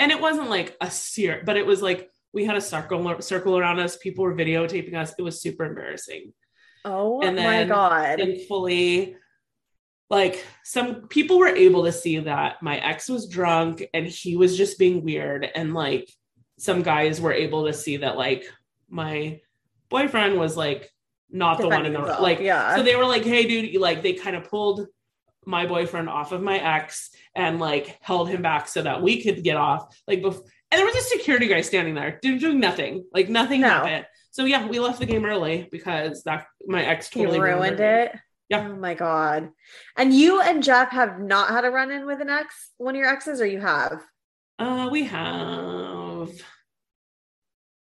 and 0.00 0.10
it 0.10 0.20
wasn't 0.20 0.50
like 0.50 0.76
a 0.80 0.90
seer, 0.90 1.42
but 1.44 1.56
it 1.56 1.66
was 1.66 1.82
like 1.82 2.10
we 2.32 2.44
had 2.44 2.56
a 2.56 2.60
circle 2.60 3.20
circle 3.20 3.58
around 3.58 3.78
us, 3.78 3.96
people 3.96 4.24
were 4.24 4.34
videotaping 4.34 4.94
us. 4.94 5.14
It 5.18 5.22
was 5.22 5.40
super 5.40 5.64
embarrassing. 5.64 6.32
oh 6.84 7.20
And 7.22 7.36
my 7.36 7.64
god. 7.64 8.18
Thankfully, 8.18 9.16
like 10.08 10.44
some 10.64 11.08
people 11.08 11.38
were 11.38 11.48
able 11.48 11.84
to 11.84 11.92
see 11.92 12.18
that 12.18 12.62
my 12.62 12.78
ex 12.78 13.08
was 13.08 13.28
drunk 13.28 13.84
and 13.94 14.06
he 14.06 14.36
was 14.36 14.56
just 14.56 14.78
being 14.78 15.04
weird 15.04 15.48
and 15.54 15.74
like 15.74 16.10
some 16.58 16.82
guys 16.82 17.20
were 17.20 17.32
able 17.32 17.66
to 17.66 17.72
see 17.72 17.98
that 17.98 18.16
like 18.16 18.44
my 18.88 19.40
boyfriend 19.88 20.38
was 20.38 20.56
like 20.56 20.90
not 21.30 21.58
the 21.58 21.68
one 21.68 21.86
in 21.86 21.92
the 21.92 21.98
himself, 21.98 22.20
like 22.20 22.40
yeah. 22.40 22.74
so 22.74 22.82
they 22.82 22.96
were 22.96 23.06
like 23.06 23.24
hey 23.24 23.46
dude 23.46 23.80
like 23.80 24.02
they 24.02 24.12
kind 24.12 24.34
of 24.34 24.44
pulled 24.44 24.86
my 25.46 25.66
boyfriend 25.66 26.08
off 26.08 26.32
of 26.32 26.42
my 26.42 26.58
ex 26.58 27.10
and 27.34 27.58
like 27.58 27.98
held 28.02 28.28
him 28.28 28.42
back 28.42 28.68
so 28.68 28.82
that 28.82 29.02
we 29.02 29.22
could 29.22 29.42
get 29.42 29.56
off 29.56 29.96
like 30.06 30.20
bef- 30.20 30.42
and 30.70 30.78
there 30.78 30.84
was 30.86 30.96
a 30.96 31.02
security 31.02 31.48
guy 31.48 31.60
standing 31.62 31.94
there 31.94 32.18
doing, 32.22 32.60
nothing 32.60 33.04
like 33.12 33.28
nothing 33.28 33.62
No. 33.62 33.68
happened 33.68 34.06
so 34.30 34.44
yeah 34.44 34.66
we 34.66 34.78
left 34.78 34.98
the 35.00 35.06
game 35.06 35.24
early 35.24 35.68
because 35.70 36.22
that 36.24 36.46
my 36.66 36.84
ex 36.84 37.08
totally 37.08 37.40
ruined 37.40 37.80
it. 37.80 38.14
Yeah. 38.48 38.68
Oh 38.68 38.74
my 38.74 38.94
god. 38.94 39.50
And 39.96 40.12
you 40.12 40.40
and 40.40 40.60
Jeff 40.60 40.90
have 40.90 41.20
not 41.20 41.50
had 41.50 41.64
a 41.64 41.70
run 41.70 41.92
in 41.92 42.04
with 42.04 42.20
an 42.20 42.28
ex, 42.28 42.70
one 42.78 42.96
of 42.96 42.98
your 42.98 43.08
exes, 43.08 43.40
or 43.40 43.46
you 43.46 43.60
have? 43.60 44.02
Uh, 44.58 44.88
we 44.90 45.04
have. 45.04 46.30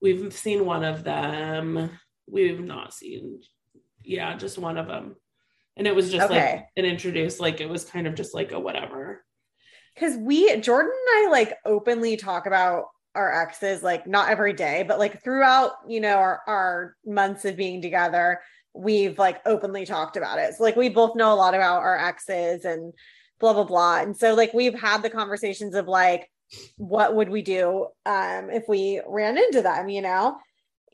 We've 0.02 0.32
seen 0.32 0.66
one 0.66 0.82
of 0.84 1.04
them. 1.04 1.90
We've 2.28 2.60
not 2.60 2.92
seen, 2.92 3.40
yeah, 4.02 4.36
just 4.36 4.58
one 4.58 4.76
of 4.76 4.88
them. 4.88 5.14
And 5.76 5.86
it 5.86 5.94
was 5.94 6.10
just 6.10 6.30
like 6.30 6.42
Okay. 6.42 6.66
an 6.76 6.84
introduced, 6.84 7.40
like 7.40 7.60
it 7.60 7.68
was 7.68 7.84
kind 7.84 8.06
of 8.06 8.14
just 8.14 8.34
like 8.34 8.52
a 8.52 8.60
whatever. 8.60 9.24
Because 9.94 10.16
we, 10.16 10.54
Jordan 10.60 10.92
and 10.92 11.26
I, 11.26 11.30
like 11.30 11.56
openly 11.64 12.16
talk 12.16 12.46
about 12.46 12.86
our 13.14 13.32
exes, 13.42 13.82
like 13.82 14.06
not 14.06 14.28
every 14.28 14.52
day, 14.52 14.84
but 14.86 14.98
like 14.98 15.22
throughout, 15.22 15.72
you 15.88 16.00
know, 16.00 16.16
our, 16.16 16.40
our 16.46 16.96
months 17.04 17.44
of 17.44 17.56
being 17.56 17.80
together, 17.80 18.40
we've 18.74 19.18
like 19.18 19.40
openly 19.46 19.86
talked 19.86 20.18
about 20.18 20.38
it. 20.38 20.54
So 20.54 20.62
like 20.62 20.76
we 20.76 20.90
both 20.90 21.16
know 21.16 21.32
a 21.32 21.34
lot 21.34 21.54
about 21.54 21.80
our 21.82 21.98
exes 21.98 22.64
and 22.66 22.92
blah 23.40 23.54
blah 23.54 23.64
blah. 23.64 24.00
And 24.00 24.16
so 24.16 24.34
like 24.34 24.52
we've 24.52 24.78
had 24.78 25.02
the 25.02 25.10
conversations 25.10 25.74
of 25.74 25.88
like, 25.88 26.30
what 26.76 27.14
would 27.16 27.28
we 27.28 27.42
do 27.42 27.88
um 28.04 28.50
if 28.50 28.64
we 28.68 29.00
ran 29.06 29.36
into 29.38 29.62
them, 29.62 29.88
you 29.88 30.02
know? 30.02 30.36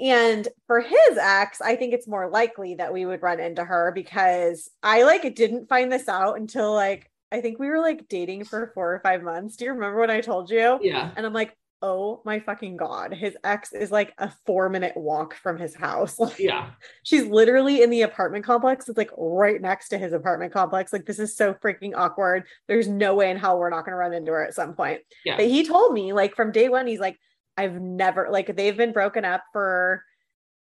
And 0.00 0.48
for 0.66 0.80
his 0.80 1.18
ex, 1.20 1.60
I 1.60 1.76
think 1.76 1.94
it's 1.94 2.08
more 2.08 2.28
likely 2.28 2.74
that 2.76 2.92
we 2.92 3.06
would 3.06 3.22
run 3.22 3.40
into 3.40 3.64
her 3.64 3.92
because 3.94 4.70
I 4.82 5.02
like 5.04 5.34
didn't 5.34 5.68
find 5.68 5.92
this 5.92 6.08
out 6.08 6.38
until 6.38 6.74
like 6.74 7.08
I 7.30 7.40
think 7.40 7.58
we 7.58 7.68
were 7.68 7.80
like 7.80 8.08
dating 8.08 8.44
for 8.44 8.72
four 8.74 8.92
or 8.94 9.00
five 9.00 9.22
months. 9.22 9.56
Do 9.56 9.64
you 9.64 9.72
remember 9.72 9.98
what 9.98 10.10
I 10.10 10.20
told 10.20 10.50
you? 10.50 10.78
Yeah. 10.82 11.10
And 11.16 11.24
I'm 11.24 11.32
like, 11.32 11.56
oh 11.80 12.20
my 12.24 12.38
fucking 12.40 12.76
God. 12.76 13.12
His 13.14 13.36
ex 13.42 13.72
is 13.72 13.90
like 13.90 14.12
a 14.18 14.30
four 14.46 14.68
minute 14.68 14.92
walk 14.96 15.34
from 15.34 15.58
his 15.58 15.74
house. 15.74 16.18
Like, 16.18 16.38
Yeah. 16.38 16.70
she's 17.02 17.24
literally 17.24 17.82
in 17.82 17.90
the 17.90 18.02
apartment 18.02 18.44
complex. 18.44 18.88
It's 18.88 18.98
like 18.98 19.10
right 19.16 19.60
next 19.60 19.88
to 19.90 19.98
his 19.98 20.12
apartment 20.12 20.52
complex. 20.52 20.92
Like, 20.92 21.06
this 21.06 21.18
is 21.18 21.36
so 21.36 21.54
freaking 21.54 21.92
awkward. 21.96 22.44
There's 22.68 22.86
no 22.86 23.14
way 23.14 23.30
in 23.30 23.36
hell 23.36 23.58
we're 23.58 23.70
not 23.70 23.84
going 23.84 23.92
to 23.92 23.96
run 23.96 24.12
into 24.14 24.32
her 24.32 24.44
at 24.46 24.54
some 24.54 24.74
point. 24.74 25.00
Yeah. 25.24 25.36
But 25.36 25.46
he 25.46 25.66
told 25.66 25.92
me, 25.92 26.12
like, 26.12 26.36
from 26.36 26.52
day 26.52 26.68
one, 26.68 26.86
he's 26.86 27.00
like, 27.00 27.18
I've 27.56 27.80
never, 27.80 28.28
like, 28.30 28.54
they've 28.56 28.76
been 28.76 28.92
broken 28.92 29.24
up 29.24 29.42
for, 29.52 30.02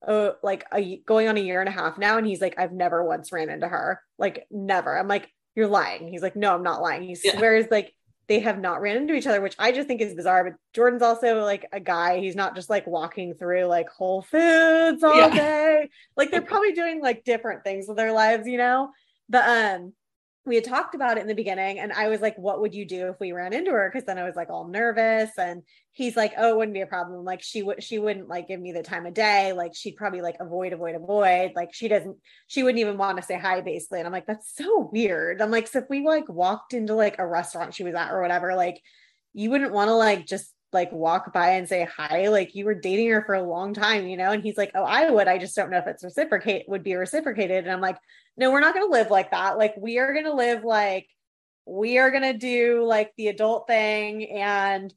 uh, 0.06 0.30
like, 0.42 0.64
a, 0.72 0.98
going 1.06 1.28
on 1.28 1.36
a 1.36 1.40
year 1.40 1.60
and 1.60 1.68
a 1.68 1.72
half 1.72 1.98
now. 1.98 2.18
And 2.18 2.26
he's 2.26 2.40
like, 2.40 2.54
I've 2.58 2.72
never 2.72 3.04
once 3.04 3.32
ran 3.32 3.50
into 3.50 3.68
her. 3.68 4.00
Like, 4.18 4.46
never. 4.50 4.96
I'm 4.96 5.08
like, 5.08 5.28
you're 5.54 5.66
lying. 5.66 6.08
He's 6.08 6.22
like, 6.22 6.36
no, 6.36 6.54
I'm 6.54 6.62
not 6.62 6.82
lying. 6.82 7.02
He 7.02 7.16
Yeah. 7.22 7.36
swears, 7.36 7.66
like, 7.70 7.94
they 8.28 8.38
have 8.38 8.60
not 8.60 8.80
ran 8.80 8.96
into 8.96 9.14
each 9.14 9.26
other, 9.26 9.40
which 9.40 9.56
I 9.58 9.72
just 9.72 9.88
think 9.88 10.00
is 10.00 10.14
bizarre. 10.14 10.44
But 10.44 10.52
Jordan's 10.72 11.02
also 11.02 11.42
like 11.42 11.66
a 11.72 11.80
guy. 11.80 12.20
He's 12.20 12.36
not 12.36 12.54
just 12.54 12.70
like 12.70 12.86
walking 12.86 13.34
through 13.34 13.64
like 13.64 13.88
Whole 13.88 14.22
Foods 14.22 15.02
all 15.02 15.16
Yeah. 15.16 15.34
day. 15.34 15.90
Like 16.16 16.30
they're 16.30 16.40
probably 16.40 16.70
doing 16.70 17.02
like 17.02 17.24
different 17.24 17.64
things 17.64 17.88
with 17.88 17.96
their 17.96 18.12
lives, 18.12 18.46
you 18.46 18.56
know. 18.56 18.92
But 19.28 19.48
um, 19.48 19.94
we 20.46 20.54
had 20.54 20.64
talked 20.64 20.94
about 20.94 21.18
it 21.18 21.20
in 21.20 21.26
the 21.26 21.34
beginning, 21.34 21.78
and 21.78 21.92
I 21.92 22.08
was 22.08 22.20
like, 22.20 22.36
"What 22.38 22.60
would 22.60 22.74
you 22.74 22.86
do 22.86 23.08
if 23.08 23.20
we 23.20 23.32
ran 23.32 23.52
into 23.52 23.72
her?" 23.72 23.90
Because 23.92 24.06
then 24.06 24.18
I 24.18 24.24
was 24.24 24.36
like 24.36 24.48
all 24.50 24.66
nervous, 24.68 25.30
and 25.38 25.62
he's 25.92 26.16
like, 26.16 26.32
"Oh, 26.38 26.50
it 26.50 26.56
wouldn't 26.56 26.74
be 26.74 26.80
a 26.80 26.86
problem. 26.86 27.24
Like 27.24 27.42
she 27.42 27.62
would, 27.62 27.82
she 27.82 27.98
wouldn't 27.98 28.28
like 28.28 28.48
give 28.48 28.60
me 28.60 28.72
the 28.72 28.82
time 28.82 29.04
of 29.06 29.14
day. 29.14 29.52
Like 29.52 29.72
she'd 29.74 29.96
probably 29.96 30.22
like 30.22 30.36
avoid, 30.40 30.72
avoid, 30.72 30.94
avoid. 30.94 31.52
Like 31.54 31.74
she 31.74 31.88
doesn't, 31.88 32.16
she 32.46 32.62
wouldn't 32.62 32.80
even 32.80 32.96
want 32.96 33.18
to 33.18 33.22
say 33.22 33.38
hi, 33.38 33.60
basically." 33.60 33.98
And 33.98 34.06
I'm 34.06 34.12
like, 34.12 34.26
"That's 34.26 34.54
so 34.56 34.88
weird." 34.92 35.42
I'm 35.42 35.50
like, 35.50 35.66
"So 35.68 35.80
if 35.80 35.86
we 35.90 36.04
like 36.06 36.28
walked 36.28 36.72
into 36.74 36.94
like 36.94 37.18
a 37.18 37.26
restaurant 37.26 37.74
she 37.74 37.84
was 37.84 37.94
at 37.94 38.10
or 38.10 38.22
whatever, 38.22 38.54
like 38.54 38.80
you 39.34 39.50
wouldn't 39.50 39.72
want 39.72 39.88
to 39.88 39.94
like 39.94 40.26
just." 40.26 40.52
Like 40.72 40.92
walk 40.92 41.32
by 41.32 41.52
and 41.52 41.68
say 41.68 41.88
hi 41.96 42.28
like 42.28 42.54
you 42.54 42.64
were 42.64 42.74
dating 42.74 43.08
her 43.10 43.22
for 43.24 43.34
a 43.34 43.42
long 43.42 43.74
time 43.74 44.06
you 44.06 44.16
know? 44.16 44.30
And 44.30 44.42
he's 44.42 44.56
like 44.56 44.70
oh 44.74 44.84
i 44.84 45.10
would 45.10 45.28
i 45.28 45.38
just 45.38 45.56
don't 45.56 45.70
know 45.70 45.78
if 45.78 45.86
it's 45.86 46.04
reciprocate 46.04 46.68
would 46.68 46.82
be 46.82 46.94
reciprocated. 46.94 47.64
And 47.64 47.72
i'm 47.72 47.80
like 47.80 47.98
no 48.36 48.50
we're 48.50 48.60
not 48.60 48.74
going 48.74 48.86
to 48.86 48.92
live 48.92 49.10
like 49.10 49.30
that. 49.32 49.58
Like 49.58 49.74
we 49.76 49.98
are 49.98 50.12
going 50.12 50.24
to 50.24 50.34
live 50.34 50.64
like 50.64 51.06
we 51.66 51.98
are 51.98 52.10
going 52.10 52.22
to 52.22 52.38
do 52.38 52.84
like 52.84 53.12
the 53.16 53.28
adult 53.28 53.66
thing 53.66 54.30
and 54.30 54.92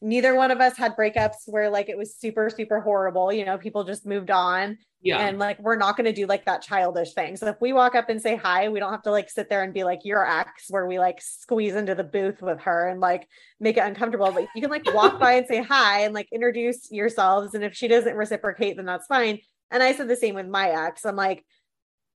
neither 0.00 0.34
one 0.34 0.50
of 0.50 0.60
us 0.60 0.76
had 0.76 0.96
breakups 0.96 1.46
where 1.46 1.70
like 1.70 1.88
it 1.88 1.98
was 1.98 2.16
super 2.16 2.50
super 2.50 2.80
horrible. 2.80 3.32
You 3.32 3.44
know 3.44 3.58
people 3.58 3.84
just 3.84 4.06
moved 4.06 4.30
on. 4.30 4.78
Yeah. 5.00 5.20
and 5.20 5.38
like 5.38 5.60
we're 5.60 5.76
not 5.76 5.96
going 5.96 6.06
to 6.06 6.12
do 6.12 6.26
like 6.26 6.44
that 6.46 6.60
childish 6.60 7.12
thing. 7.12 7.36
So 7.36 7.46
if 7.46 7.60
we 7.60 7.72
walk 7.72 7.94
up 7.94 8.08
and 8.08 8.20
say 8.20 8.34
hi 8.34 8.68
we 8.68 8.80
don't 8.80 8.90
have 8.90 9.02
to 9.02 9.12
like 9.12 9.30
sit 9.30 9.48
there 9.48 9.62
and 9.62 9.72
be 9.72 9.84
like 9.84 10.00
your 10.04 10.28
ex 10.28 10.64
where 10.70 10.86
we 10.86 10.98
like 10.98 11.20
squeeze 11.20 11.76
into 11.76 11.94
the 11.94 12.02
booth 12.02 12.42
with 12.42 12.60
her 12.62 12.88
and 12.88 13.00
like 13.00 13.28
make 13.60 13.76
it 13.76 13.84
uncomfortable. 13.84 14.32
But 14.32 14.48
you 14.56 14.60
can 14.60 14.70
like 14.70 14.92
walk 14.92 15.20
by 15.20 15.34
and 15.34 15.46
say 15.46 15.62
hi 15.62 16.00
and 16.00 16.14
like 16.14 16.28
introduce 16.32 16.90
yourselves. 16.90 17.54
And 17.54 17.62
if 17.62 17.76
she 17.76 17.86
doesn't 17.86 18.16
reciprocate 18.16 18.76
then 18.76 18.86
that's 18.86 19.06
fine. 19.06 19.38
And 19.70 19.82
i 19.82 19.92
said 19.92 20.08
the 20.08 20.16
same 20.16 20.34
with 20.34 20.48
my 20.48 20.70
ex. 20.70 21.04
I'm 21.04 21.14
like 21.14 21.44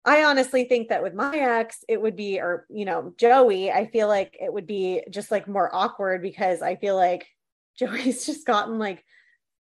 I 0.05 0.25
honestly 0.25 0.65
think 0.65 0.89
that 0.89 1.03
with 1.03 1.15
my 1.15 1.37
ex, 1.37 1.85
it 1.89 2.01
would 2.01 2.17
be, 2.17 2.41
or, 2.41 2.67
you 2.69 2.85
know, 2.85 3.15
Joey, 3.17 3.71
I 3.71 3.87
feel 3.87 4.09
like 4.09 4.37
it 4.41 4.53
would 4.53 4.67
be 4.67 5.03
just 5.11 5.31
like 5.31 5.47
more 5.47 5.73
awkward 5.73 6.23
because 6.23 6.61
I 6.61 6.75
feel 6.75 6.97
like 6.97 7.29
Joey's 7.79 8.27
just 8.27 8.47
gotten 8.47 8.79
like 8.79 9.05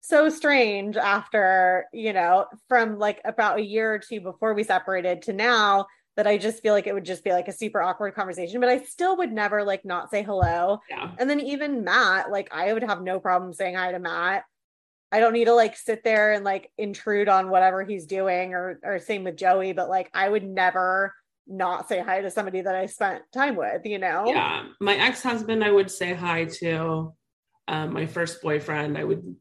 so 0.02 0.30
strange 0.30 0.98
after, 0.98 1.86
you 1.94 2.14
know, 2.14 2.46
from 2.68 2.98
like 2.98 3.22
about 3.26 3.60
a 3.60 3.66
year 3.66 3.94
or 3.94 4.00
two 4.00 4.22
before 4.22 4.54
we 4.54 4.64
separated 4.64 5.24
to 5.24 5.34
now 5.34 5.88
that 6.16 6.28
I 6.28 6.38
just 6.38 6.62
feel 6.62 6.74
like 6.74 6.88
it 6.88 6.94
would 6.94 7.06
just 7.06 7.24
be 7.24 7.32
like 7.32 7.48
a 7.48 7.54
super 7.54 7.82
awkward 7.82 8.16
conversation. 8.16 8.60
But 8.60 8.70
I 8.70 8.84
still 8.84 9.18
would 9.18 9.32
never 9.32 9.64
like 9.64 9.86
not 9.86 10.10
say 10.10 10.24
hello. 10.24 10.80
yeah. 10.90 11.12
And 11.18 11.30
then 11.30 11.40
even 11.40 11.84
Matt, 11.84 12.32
like 12.32 12.50
I 12.54 12.74
would 12.74 12.84
have 12.84 13.02
no 13.02 13.20
problem 13.20 13.54
saying 13.54 13.76
hi 13.76 13.92
to 13.92 14.00
Matt. 14.00 14.44
I 15.12 15.20
don't 15.20 15.34
need 15.34 15.46
to 15.46 15.54
like 15.54 15.76
sit 15.76 16.04
there 16.04 16.34
and 16.34 16.44
like 16.44 16.72
intrude 16.78 17.30
on 17.30 17.50
whatever 17.50 17.84
he's 17.84 18.06
doing 18.06 18.54
or 18.54 18.80
or 18.84 19.00
same 19.00 19.24
with 19.24 19.38
Joey, 19.38 19.74
but 19.74 19.90
like 19.90 20.10
I 20.14 20.30
would 20.30 20.44
never 20.44 21.14
not 21.48 21.90
say 21.90 22.00
hi 22.00 22.22
to 22.22 22.30
somebody 22.30 22.62
that 22.62 22.76
I 22.76 22.86
spent 22.86 23.24
time 23.34 23.56
with, 23.56 23.86
you 23.86 23.98
know? 23.98 24.26
Yeah. 24.28 24.68
My 24.80 24.96
ex 24.96 25.24
husband, 25.24 25.64
I 25.64 25.72
would 25.72 25.90
say 25.90 26.14
hi 26.14 26.46
to. 26.60 27.14
Um, 27.70 27.94
my 27.94 28.08
first 28.08 28.42
boyfriend, 28.42 28.98
I 28.98 29.04
would 29.04 29.36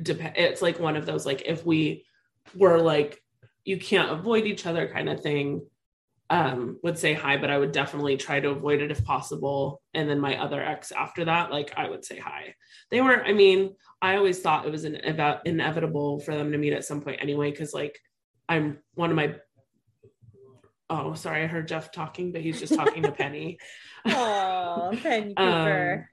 depend. 0.00 0.36
It's 0.36 0.60
like 0.60 0.78
one 0.78 0.96
of 0.96 1.06
those, 1.06 1.24
like, 1.24 1.42
if 1.46 1.64
we 1.64 2.04
were 2.54 2.78
like, 2.78 3.22
you 3.64 3.78
can't 3.78 4.12
avoid 4.12 4.44
each 4.44 4.66
other 4.66 4.86
kind 4.86 5.08
of 5.08 5.22
thing, 5.22 5.66
um, 6.28 6.78
would 6.82 6.98
say 6.98 7.14
hi, 7.14 7.38
but 7.38 7.50
I 7.50 7.56
would 7.56 7.72
definitely 7.72 8.18
try 8.18 8.38
to 8.38 8.50
avoid 8.50 8.82
it 8.82 8.90
if 8.90 9.02
possible. 9.02 9.80
And 9.94 10.10
then 10.10 10.20
my 10.20 10.36
other 10.36 10.62
ex 10.62 10.92
after 10.92 11.24
that, 11.24 11.50
like, 11.50 11.72
I 11.74 11.88
would 11.88 12.04
say 12.04 12.18
hi. 12.18 12.54
They 12.90 13.00
were, 13.00 13.24
I 13.24 13.32
mean, 13.32 13.74
I 14.02 14.16
always 14.16 14.40
thought 14.40 14.66
it 14.66 14.70
was 14.72 14.84
an 14.84 14.96
eva- 15.02 15.40
inevitable 15.46 16.20
for 16.20 16.36
them 16.36 16.52
to 16.52 16.58
meet 16.58 16.74
at 16.74 16.84
some 16.84 17.00
point 17.00 17.22
anyway, 17.22 17.50
because 17.50 17.72
like, 17.72 17.98
I'm 18.46 18.78
one 18.94 19.08
of 19.08 19.16
my 19.16 19.36
Oh, 20.90 21.12
sorry, 21.14 21.44
I 21.44 21.46
heard 21.46 21.68
Jeff 21.68 21.92
talking, 21.92 22.32
but 22.32 22.40
he's 22.40 22.60
just 22.60 22.74
talking 22.74 23.02
to 23.02 23.12
Penny. 23.12 23.58
Oh, 24.06 24.90
Penny 25.02 25.34
Um, 25.36 25.54
Cooper. 25.54 26.10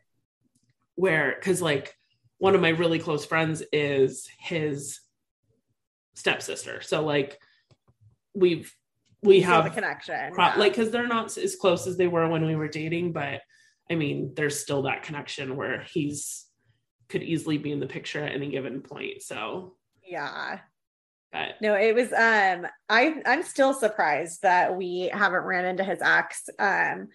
Where 0.96 1.36
because 1.40 1.62
like 1.62 1.96
one 2.38 2.56
of 2.56 2.62
my 2.62 2.70
really 2.70 3.00
close 3.00 3.26
friends 3.26 3.64
is 3.72 4.28
his 4.40 5.00
stepsister 6.16 6.82
so 6.82 7.04
like 7.04 7.40
we've 8.34 8.74
we 9.24 9.42
So 9.42 9.48
have 9.48 9.64
the 9.66 9.70
connection. 9.72 10.34
pro- 10.34 10.46
yeah. 10.48 10.56
like 10.56 10.74
because 10.74 10.92
they're 10.92 11.08
not 11.08 11.36
as 11.38 11.56
close 11.56 11.88
as 11.88 11.98
they 11.98 12.08
were 12.08 12.28
when 12.30 12.46
we 12.46 12.56
were 12.56 12.68
dating 12.68 13.12
but 13.12 13.42
i 13.92 13.96
mean 13.96 14.34
there's 14.36 14.60
still 14.60 14.84
that 14.84 15.04
connection 15.04 15.56
where 15.56 15.84
he's 15.94 16.46
could 17.10 17.24
easily 17.24 17.58
be 17.58 17.72
in 17.72 17.80
the 17.80 17.88
picture 17.88 18.24
at 18.24 18.34
any 18.34 18.50
given 18.50 18.82
point 18.82 19.22
so 19.22 19.76
yeah. 20.08 20.60
but 21.32 21.56
No, 21.62 21.74
it 21.76 21.96
was 21.96 22.14
um 22.14 22.68
I 22.90 23.22
I'm 23.26 23.42
still 23.44 23.74
surprised 23.74 24.44
that 24.44 24.76
we 24.78 25.10
haven't 25.12 25.44
ran 25.44 25.66
into 25.66 25.84
his 25.84 26.00
ex. 26.02 26.48
Um 26.60 27.08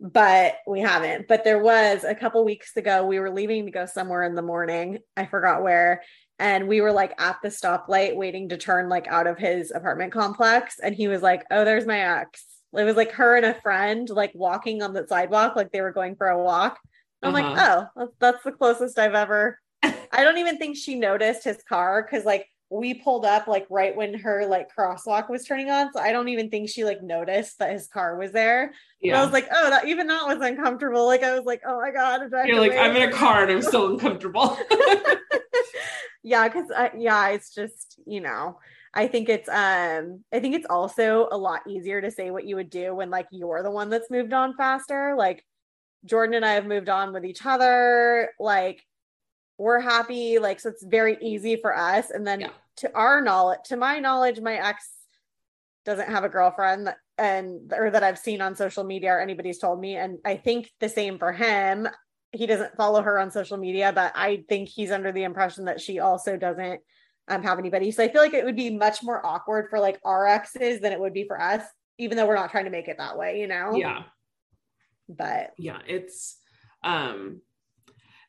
but 0.00 0.56
we 0.66 0.80
haven't. 0.80 1.28
But 1.28 1.44
there 1.44 1.62
was 1.62 2.04
a 2.04 2.14
couple 2.14 2.44
weeks 2.44 2.76
ago 2.76 3.04
we 3.04 3.18
were 3.18 3.30
leaving 3.30 3.66
to 3.66 3.70
go 3.70 3.86
somewhere 3.86 4.22
in 4.22 4.34
the 4.34 4.42
morning. 4.42 4.98
I 5.16 5.26
forgot 5.26 5.62
where. 5.62 6.02
and 6.38 6.68
we 6.68 6.80
were 6.80 6.92
like 6.92 7.12
at 7.20 7.36
the 7.42 7.48
stoplight 7.50 8.16
waiting 8.16 8.48
to 8.48 8.56
turn 8.56 8.88
like 8.88 9.06
out 9.08 9.26
of 9.26 9.38
his 9.38 9.70
apartment 9.70 10.10
complex 10.10 10.78
and 10.82 10.94
he 10.94 11.06
was 11.06 11.20
like 11.20 11.44
oh 11.50 11.64
there's 11.66 11.86
my 11.86 12.20
ex 12.20 12.46
it 12.72 12.84
was 12.84 12.96
like 12.96 13.12
her 13.12 13.36
and 13.36 13.44
a 13.44 13.60
friend 13.60 14.08
like 14.08 14.32
walking 14.34 14.82
on 14.82 14.94
the 14.94 15.06
sidewalk 15.06 15.54
like 15.54 15.70
they 15.70 15.82
were 15.82 15.92
going 15.92 16.16
for 16.16 16.28
a 16.28 16.42
walk 16.42 16.78
i'm 17.22 17.34
uh-huh. 17.34 17.44
like 17.44 17.58
oh 17.58 17.86
that's, 17.94 18.12
that's 18.18 18.44
the 18.44 18.52
closest 18.52 18.98
i've 18.98 19.14
ever 19.14 19.58
i 19.82 20.24
don't 20.24 20.38
even 20.38 20.56
think 20.56 20.76
she 20.76 20.94
noticed 20.94 21.44
his 21.44 21.62
car 21.68 22.02
because 22.02 22.24
like 22.24 22.46
we 22.70 22.94
pulled 22.94 23.24
up 23.24 23.48
like 23.48 23.66
right 23.68 23.96
when 23.96 24.14
her 24.14 24.46
like 24.46 24.68
crosswalk 24.74 25.28
was 25.28 25.44
turning 25.44 25.70
on. 25.70 25.92
So 25.92 25.98
I 25.98 26.12
don't 26.12 26.28
even 26.28 26.50
think 26.50 26.70
she 26.70 26.84
like 26.84 27.02
noticed 27.02 27.58
that 27.58 27.72
his 27.72 27.88
car 27.88 28.16
was 28.16 28.30
there. 28.30 28.72
Yeah. 29.00 29.20
I 29.20 29.24
was 29.24 29.32
like, 29.32 29.48
oh, 29.52 29.70
that 29.70 29.88
even 29.88 30.06
that 30.06 30.26
was 30.26 30.38
uncomfortable. 30.40 31.04
Like 31.04 31.24
I 31.24 31.34
was 31.34 31.44
like, 31.44 31.62
oh 31.66 31.80
my 31.80 31.90
god. 31.90 32.20
You're 32.46 32.60
like, 32.60 32.76
I'm 32.76 32.94
in 32.94 33.08
a 33.08 33.12
car 33.12 33.42
and 33.42 33.50
I'm 33.50 33.62
still 33.62 33.90
uncomfortable. 33.90 34.56
yeah, 36.22 36.46
because 36.46 36.70
uh, 36.70 36.90
yeah, 36.96 37.28
it's 37.30 37.52
just 37.52 38.00
you 38.06 38.20
know. 38.20 38.58
I 38.92 39.06
think 39.06 39.28
it's 39.28 39.48
um 39.48 40.24
I 40.32 40.40
think 40.40 40.54
it's 40.54 40.66
also 40.68 41.28
a 41.30 41.36
lot 41.36 41.60
easier 41.68 42.00
to 42.00 42.10
say 42.10 42.30
what 42.30 42.44
you 42.44 42.56
would 42.56 42.70
do 42.70 42.94
when 42.94 43.10
like 43.10 43.26
you're 43.32 43.62
the 43.62 43.70
one 43.70 43.90
that's 43.90 44.10
moved 44.10 44.32
on 44.32 44.56
faster. 44.56 45.14
Like 45.16 45.44
Jordan 46.04 46.36
and 46.36 46.44
I 46.44 46.52
have 46.52 46.66
moved 46.66 46.88
on 46.88 47.12
with 47.12 47.24
each 47.24 47.44
other. 47.44 48.30
Like 48.38 48.84
we're 49.58 49.80
happy 49.80 50.38
like 50.38 50.58
so 50.58 50.70
it's 50.70 50.82
very 50.82 51.18
easy 51.20 51.56
for 51.56 51.76
us 51.76 52.10
and 52.10 52.26
then 52.26 52.40
yeah. 52.40 52.48
To 52.76 52.94
our 52.94 53.20
knowledge 53.20 53.60
to 53.64 53.76
my 53.76 53.98
knowledge 53.98 54.40
my 54.40 54.54
ex 54.54 54.90
doesn't 55.84 56.08
have 56.08 56.24
a 56.24 56.28
girlfriend 56.28 56.94
and 57.18 57.72
or 57.76 57.90
that 57.90 58.02
I've 58.02 58.18
seen 58.18 58.40
on 58.40 58.54
social 58.54 58.84
media 58.84 59.12
or 59.12 59.20
anybody's 59.20 59.58
told 59.58 59.80
me. 59.80 59.96
And 59.96 60.18
I 60.24 60.36
think 60.36 60.70
the 60.80 60.88
same 60.88 61.18
for 61.18 61.32
him. 61.32 61.88
He 62.32 62.46
doesn't 62.46 62.76
follow 62.76 63.02
her 63.02 63.18
on 63.18 63.30
social 63.30 63.56
media 63.56 63.92
but 63.92 64.12
I 64.14 64.44
think 64.48 64.68
he's 64.68 64.90
under 64.90 65.12
the 65.12 65.24
impression 65.24 65.64
that 65.66 65.80
she 65.80 65.98
also 65.98 66.36
doesn't 66.36 66.80
um, 67.28 67.42
have 67.42 67.58
anybody. 67.58 67.90
So 67.90 68.04
I 68.04 68.08
feel 68.08 68.22
like 68.22 68.34
it 68.34 68.44
would 68.44 68.56
be 68.56 68.76
much 68.76 69.02
more 69.02 69.24
awkward 69.24 69.68
for 69.68 69.80
like 69.80 70.00
our 70.04 70.26
exes 70.26 70.80
than 70.80 70.92
it 70.92 71.00
would 71.00 71.14
be 71.14 71.26
for 71.26 71.40
us 71.40 71.62
even 71.98 72.16
though 72.16 72.26
we're 72.26 72.34
not 72.34 72.50
trying 72.50 72.64
to 72.64 72.70
make 72.70 72.88
it 72.88 72.98
that 72.98 73.18
way 73.18 73.40
you 73.40 73.46
know? 73.46 73.74
Yeah. 73.74 74.02
But 75.08 75.52
yeah 75.58 75.78
it's 75.86 76.36
um 76.84 77.42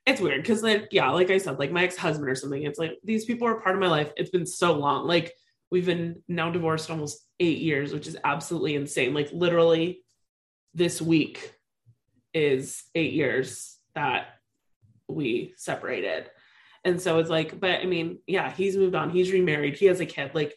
it's 0.05 0.21
weird 0.21 0.41
because 0.41 0.63
like 0.63 0.87
yeah 0.91 1.09
like 1.09 1.29
i 1.29 1.37
said 1.37 1.59
like 1.59 1.71
my 1.71 1.83
ex-husband 1.83 2.29
or 2.29 2.35
something 2.35 2.63
it's 2.63 2.79
like 2.79 2.97
these 3.03 3.25
people 3.25 3.47
are 3.47 3.61
part 3.61 3.75
of 3.75 3.81
my 3.81 3.87
life 3.87 4.11
it's 4.17 4.31
been 4.31 4.45
so 4.45 4.73
long 4.73 5.05
like 5.05 5.33
we've 5.69 5.85
been 5.85 6.21
now 6.27 6.49
divorced 6.49 6.89
almost 6.89 7.27
eight 7.39 7.59
years 7.59 7.93
which 7.93 8.07
is 8.07 8.17
absolutely 8.23 8.75
insane 8.75 9.13
like 9.13 9.29
literally 9.31 10.01
this 10.73 11.01
week 11.01 11.53
is 12.33 12.83
eight 12.95 13.13
years 13.13 13.77
that 13.93 14.27
we 15.07 15.53
separated 15.57 16.29
and 16.83 16.99
so 16.99 17.19
it's 17.19 17.29
like 17.29 17.59
but 17.59 17.81
i 17.81 17.85
mean 17.85 18.17
yeah 18.25 18.51
he's 18.51 18.77
moved 18.77 18.95
on 18.95 19.09
he's 19.09 19.31
remarried 19.31 19.75
he 19.75 19.85
has 19.85 19.99
a 19.99 20.05
kid 20.05 20.31
like 20.33 20.55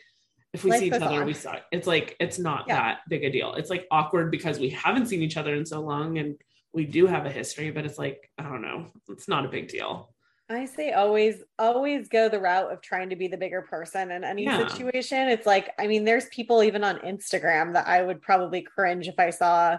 if 0.53 0.63
we 0.63 0.71
Life 0.71 0.81
see 0.81 0.87
each 0.87 0.93
other 0.93 1.21
on. 1.21 1.27
we 1.27 1.35
suck 1.35 1.63
it's 1.73 1.87
like 1.87 2.17
it's 2.21 2.39
not 2.39 2.65
yeah. 2.69 2.77
that 2.77 2.99
big 3.09 3.25
a 3.25 3.31
deal 3.31 3.55
it's 3.55 3.71
like 3.71 3.87
awkward 3.91 4.31
because 4.31 4.59
we 4.59 4.71
haven't 4.71 5.07
seen 5.07 5.21
each 5.21 5.37
other 5.37 5.55
in 5.55 5.67
so 5.67 5.81
long 5.81 6.19
and 6.19 6.37
we 6.75 6.85
do 6.85 7.07
have 7.07 7.25
a 7.25 7.31
history, 7.31 7.71
but 7.71 7.87
it's 7.87 7.99
like, 7.99 8.31
I 8.37 8.43
don't 8.43 8.63
know, 8.63 8.87
it's 9.09 9.29
not 9.29 9.47
a 9.47 9.49
big 9.49 9.69
deal. 9.69 10.11
I 10.51 10.67
say 10.67 10.93
always, 10.93 11.37
always 11.59 12.09
go 12.09 12.29
the 12.29 12.41
route 12.41 12.71
of 12.71 12.83
trying 12.83 13.11
to 13.11 13.17
be 13.17 13.29
the 13.29 13.39
bigger 13.39 13.63
person 13.63 14.11
in 14.11 14.25
any 14.25 14.45
yeah. 14.45 14.69
situation. 14.69 15.29
It's 15.29 15.47
like, 15.47 15.71
I 15.79 15.87
mean, 15.87 16.05
there's 16.05 16.27
people 16.27 16.63
even 16.63 16.85
on 16.85 16.99
Instagram 16.99 17.73
that 17.73 17.87
I 17.87 18.03
would 18.03 18.21
probably 18.21 18.61
cringe 18.61 19.09
if 19.09 19.19
I 19.19 19.31
saw 19.31 19.79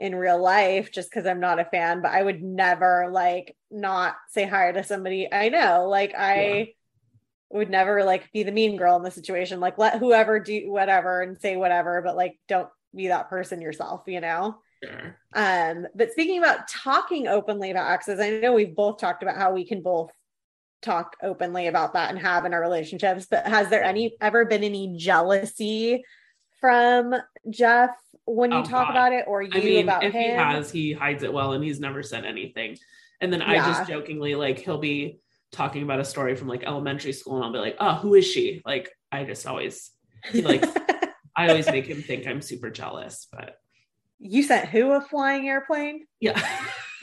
in 0.00 0.16
real 0.16 0.42
life 0.42 0.90
just 0.90 1.10
because 1.10 1.26
I'm 1.26 1.38
not 1.38 1.60
a 1.60 1.64
fan, 1.66 2.02
but 2.02 2.10
I 2.10 2.22
would 2.22 2.42
never 2.42 3.08
like 3.12 3.56
not 3.70 4.16
say 4.30 4.46
hi 4.46 4.72
to 4.72 4.82
somebody 4.82 5.32
I 5.32 5.50
know. 5.50 5.86
Like, 5.88 6.14
I 6.16 6.52
yeah. 6.52 6.64
would 7.50 7.70
never 7.70 8.02
like 8.02 8.32
be 8.32 8.42
the 8.42 8.50
mean 8.50 8.76
girl 8.76 8.96
in 8.96 9.02
the 9.02 9.10
situation. 9.12 9.60
Like, 9.60 9.78
let 9.78 9.98
whoever 9.98 10.40
do 10.40 10.72
whatever 10.72 11.20
and 11.20 11.40
say 11.40 11.56
whatever, 11.56 12.02
but 12.02 12.16
like, 12.16 12.40
don't 12.48 12.68
be 12.96 13.08
that 13.08 13.28
person 13.28 13.60
yourself, 13.60 14.02
you 14.06 14.20
know? 14.20 14.56
Sure. 14.82 15.16
Um, 15.34 15.86
but 15.94 16.12
speaking 16.12 16.38
about 16.38 16.68
talking 16.68 17.28
openly 17.28 17.70
about 17.70 17.90
exes, 17.90 18.20
I 18.20 18.30
know 18.30 18.52
we've 18.52 18.74
both 18.74 18.98
talked 18.98 19.22
about 19.22 19.36
how 19.36 19.52
we 19.52 19.66
can 19.66 19.82
both 19.82 20.10
talk 20.82 21.16
openly 21.22 21.66
about 21.66 21.92
that 21.92 22.10
and 22.10 22.18
have 22.18 22.44
in 22.44 22.54
our 22.54 22.60
relationships, 22.60 23.26
but 23.30 23.46
has 23.46 23.68
there 23.68 23.84
any 23.84 24.16
ever 24.20 24.44
been 24.44 24.64
any 24.64 24.96
jealousy 24.96 26.02
from 26.60 27.14
Jeff 27.50 27.90
when 28.24 28.52
you 28.52 28.58
oh, 28.58 28.64
talk 28.64 28.88
God. 28.88 28.90
about 28.90 29.12
it 29.12 29.24
or 29.26 29.42
you 29.42 29.50
I 29.52 29.60
mean, 29.60 29.84
about 29.84 30.04
if 30.04 30.12
him? 30.12 30.22
He 30.22 30.36
has, 30.36 30.70
he 30.70 30.92
hides 30.92 31.22
it 31.22 31.32
well 31.32 31.52
and 31.52 31.62
he's 31.62 31.80
never 31.80 32.02
said 32.02 32.24
anything. 32.24 32.76
And 33.20 33.32
then 33.32 33.40
yeah. 33.40 33.50
I 33.50 33.56
just 33.56 33.88
jokingly 33.88 34.34
like 34.34 34.58
he'll 34.58 34.78
be 34.78 35.20
talking 35.52 35.82
about 35.82 36.00
a 36.00 36.04
story 36.04 36.36
from 36.36 36.48
like 36.48 36.64
elementary 36.64 37.12
school 37.12 37.36
and 37.36 37.44
I'll 37.44 37.52
be 37.52 37.58
like, 37.58 37.76
oh, 37.80 37.96
who 37.96 38.14
is 38.14 38.26
she? 38.26 38.62
Like 38.64 38.90
I 39.12 39.24
just 39.24 39.46
always 39.46 39.90
he 40.30 40.42
like 40.42 40.64
I 41.36 41.48
always 41.48 41.66
make 41.66 41.86
him 41.86 42.02
think 42.02 42.26
I'm 42.26 42.40
super 42.40 42.70
jealous, 42.70 43.26
but 43.30 43.56
you 44.20 44.42
sent 44.42 44.68
who 44.68 44.92
a 44.92 45.00
flying 45.00 45.48
airplane? 45.48 46.06
Yeah. 46.20 46.40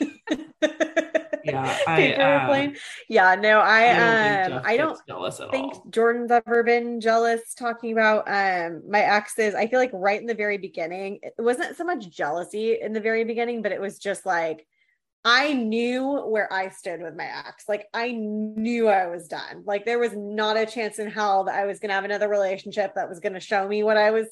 yeah, 1.44 1.78
I, 1.86 2.12
uh, 2.12 2.22
airplane. 2.22 2.76
Yeah, 3.08 3.34
no, 3.34 3.60
I, 3.60 3.86
I 3.86 4.42
um, 4.42 4.62
I 4.64 4.76
don't 4.76 4.98
think 5.50 5.74
all. 5.74 5.86
Jordan's 5.90 6.30
ever 6.30 6.62
been 6.62 7.00
jealous 7.00 7.54
talking 7.54 7.92
about 7.92 8.28
um 8.28 8.82
my 8.88 9.00
exes. 9.00 9.54
I 9.54 9.66
feel 9.66 9.80
like 9.80 9.90
right 9.92 10.20
in 10.20 10.26
the 10.26 10.34
very 10.34 10.58
beginning, 10.58 11.18
it 11.22 11.34
wasn't 11.38 11.76
so 11.76 11.84
much 11.84 12.08
jealousy 12.08 12.78
in 12.80 12.92
the 12.92 13.00
very 13.00 13.24
beginning, 13.24 13.62
but 13.62 13.72
it 13.72 13.80
was 13.80 13.98
just 13.98 14.24
like 14.24 14.66
I 15.24 15.52
knew 15.52 16.20
where 16.26 16.52
I 16.52 16.68
stood 16.68 17.02
with 17.02 17.16
my 17.16 17.26
ex. 17.46 17.64
Like 17.68 17.86
I 17.92 18.12
knew 18.12 18.88
I 18.88 19.08
was 19.08 19.28
done. 19.28 19.62
Like 19.66 19.84
there 19.84 19.98
was 19.98 20.12
not 20.16 20.56
a 20.56 20.66
chance 20.66 20.98
in 20.98 21.10
hell 21.10 21.44
that 21.44 21.56
I 21.56 21.66
was 21.66 21.80
going 21.80 21.88
to 21.88 21.94
have 21.94 22.04
another 22.04 22.28
relationship 22.28 22.94
that 22.94 23.08
was 23.08 23.20
going 23.20 23.34
to 23.34 23.40
show 23.40 23.66
me 23.66 23.82
what 23.82 23.96
I 23.96 24.10
was 24.10 24.26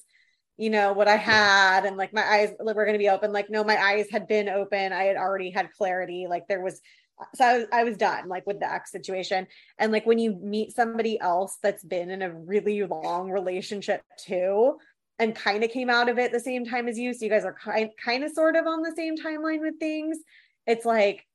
you 0.56 0.70
know 0.70 0.92
what 0.92 1.08
i 1.08 1.16
had 1.16 1.84
and 1.84 1.96
like 1.96 2.12
my 2.12 2.24
eyes 2.24 2.50
were 2.58 2.74
going 2.74 2.92
to 2.92 2.98
be 2.98 3.08
open 3.08 3.32
like 3.32 3.50
no 3.50 3.62
my 3.62 3.76
eyes 3.76 4.06
had 4.10 4.26
been 4.26 4.48
open 4.48 4.92
i 4.92 5.04
had 5.04 5.16
already 5.16 5.50
had 5.50 5.70
clarity 5.72 6.26
like 6.28 6.48
there 6.48 6.60
was 6.60 6.80
so 7.34 7.44
I 7.44 7.58
was, 7.58 7.66
I 7.72 7.84
was 7.84 7.96
done 7.96 8.28
like 8.28 8.46
with 8.46 8.60
the 8.60 8.70
ex 8.70 8.90
situation. 8.92 9.46
And 9.78 9.92
like 9.92 10.06
when 10.06 10.18
you 10.18 10.34
meet 10.34 10.74
somebody 10.74 11.18
else 11.20 11.58
that's 11.62 11.84
been 11.84 12.10
in 12.10 12.22
a 12.22 12.32
really 12.32 12.82
long 12.84 13.30
relationship 13.30 14.02
too 14.18 14.76
and 15.18 15.34
kind 15.34 15.64
of 15.64 15.70
came 15.70 15.88
out 15.88 16.08
of 16.08 16.18
it 16.18 16.30
the 16.30 16.40
same 16.40 16.66
time 16.66 16.88
as 16.88 16.98
you 16.98 17.14
so 17.14 17.24
you 17.24 17.30
guys 17.30 17.44
are 17.44 17.54
kind 17.54 17.90
kind 18.02 18.22
of 18.22 18.32
sort 18.32 18.54
of 18.54 18.66
on 18.66 18.82
the 18.82 18.92
same 18.94 19.16
timeline 19.16 19.60
with 19.60 19.78
things 19.80 20.18
it's 20.66 20.84
like 20.84 21.26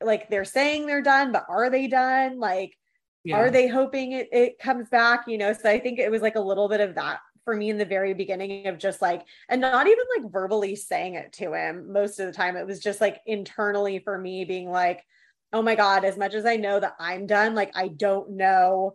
like 0.00 0.28
they're 0.28 0.44
saying 0.44 0.86
they're 0.86 1.02
done 1.02 1.32
but 1.32 1.46
are 1.48 1.70
they 1.70 1.86
done? 1.86 2.38
Like 2.38 2.76
yeah. 3.22 3.36
are 3.36 3.50
they 3.50 3.68
hoping 3.68 4.12
it, 4.12 4.28
it 4.32 4.58
comes 4.58 4.88
back 4.88 5.24
you 5.28 5.38
know? 5.38 5.52
So 5.52 5.70
i 5.70 5.78
think 5.78 5.98
it 5.98 6.10
was 6.10 6.22
like 6.22 6.36
a 6.36 6.40
little 6.40 6.68
bit 6.68 6.80
of 6.80 6.96
that 6.96 7.20
for 7.44 7.54
me 7.54 7.70
in 7.70 7.78
the 7.78 7.84
very 7.84 8.14
beginning 8.14 8.66
of 8.66 8.78
just 8.78 9.02
like, 9.02 9.24
and 9.48 9.60
not 9.60 9.86
even 9.86 10.04
like 10.16 10.32
verbally 10.32 10.76
saying 10.76 11.14
it 11.14 11.32
to 11.34 11.52
him 11.52 11.92
most 11.92 12.18
of 12.18 12.26
the 12.26 12.32
time. 12.32 12.56
It 12.56 12.66
was 12.66 12.80
just 12.80 13.00
like 13.00 13.20
internally 13.26 13.98
for 13.98 14.18
me 14.18 14.44
being 14.44 14.70
like, 14.70 15.04
oh 15.52 15.62
my 15.62 15.74
God, 15.76 16.04
as 16.04 16.16
much 16.16 16.34
as 16.34 16.44
I 16.46 16.56
know 16.56 16.80
that 16.80 16.96
I'm 16.98 17.26
done, 17.26 17.54
like, 17.54 17.70
I 17.76 17.88
don't 17.88 18.30
know. 18.36 18.94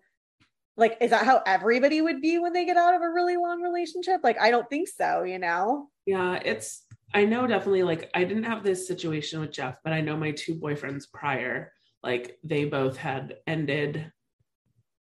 Like, 0.76 0.98
is 1.00 1.12
that 1.12 1.26
how 1.26 1.42
everybody 1.46 2.02
would 2.02 2.22
be 2.22 2.38
when 2.38 2.54
they 2.54 2.66
get 2.66 2.78
out 2.78 2.96
of 2.96 3.02
a 3.02 3.10
really 3.10 3.38
long 3.38 3.62
relationship? 3.62 4.22
Like, 4.24 4.40
I 4.40 4.52
don't 4.52 4.70
think 4.70 4.90
so, 4.90 5.24
you 5.24 5.40
know? 5.40 5.88
Yeah, 6.06 6.40
it's, 6.44 6.84
I 7.14 7.26
know 7.26 7.48
definitely, 7.48 7.84
like, 7.84 8.10
I 8.14 8.24
didn't 8.24 8.44
have 8.44 8.64
this 8.64 8.88
situation 8.88 9.40
with 9.40 9.52
Jeff, 9.52 9.76
but 9.84 9.94
I 9.94 10.02
know 10.02 10.18
my 10.18 10.32
two 10.32 10.56
boyfriends 10.56 11.04
prior, 11.14 11.72
like, 12.04 12.38
they 12.44 12.66
both 12.66 12.98
had 12.98 13.38
ended 13.48 14.12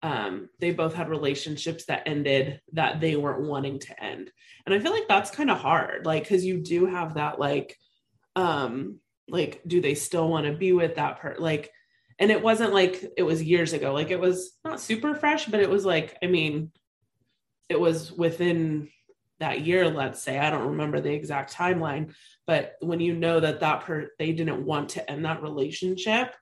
um, 0.02 0.50
they 0.60 0.72
both 0.72 0.94
had 0.94 1.10
relationships 1.10 1.86
that 1.86 2.04
ended 2.06 2.62
that 2.74 3.00
they 3.00 3.16
weren't 3.16 3.48
wanting 3.48 3.80
to 3.80 4.04
end. 4.04 4.32
And 4.66 4.76
I 4.76 4.80
feel 4.80 4.92
like 4.92 5.08
that's 5.08 5.32
kind 5.32 5.50
of 5.50 5.58
hard, 5.58 6.06
like, 6.06 6.24
because 6.24 6.46
you 6.46 6.60
do 6.60 6.86
have 6.86 7.16
that, 7.16 7.40
like, 7.40 7.78
um, 8.36 9.00
like, 9.28 9.62
do 9.66 9.82
they 9.82 9.96
still 9.96 10.30
want 10.30 10.46
to 10.46 10.54
be 10.54 10.74
with 10.74 10.96
that 10.96 11.20
person? 11.20 11.42
Like, 11.42 11.72
and 12.20 12.32
it 12.32 12.42
wasn't 12.42 12.74
like 12.74 13.04
it 13.18 13.24
was 13.24 13.42
years 13.42 13.74
ago, 13.74 13.94
like, 13.94 14.12
it 14.12 14.20
was 14.20 14.58
not 14.64 14.80
super 14.80 15.16
fresh, 15.16 15.46
but 15.48 15.60
it 15.60 15.70
was 15.70 15.86
like, 15.86 16.18
I 16.24 16.28
mean, 16.28 16.72
it 17.68 17.80
was 17.80 18.12
within 18.12 18.90
that 19.40 19.62
year, 19.62 19.90
let's 19.90 20.22
say. 20.22 20.38
I 20.40 20.50
don't 20.50 20.70
remember 20.70 21.02
the 21.02 21.14
exact 21.14 21.54
timeline, 21.54 22.14
but 22.48 22.76
when 22.80 23.00
you 23.00 23.14
know 23.14 23.40
that 23.40 23.60
that 23.62 23.82
per 23.82 24.12
they 24.20 24.32
didn't 24.32 24.66
want 24.66 24.90
to 24.90 25.12
end 25.12 25.26
that 25.26 25.42
relationship, 25.42 26.34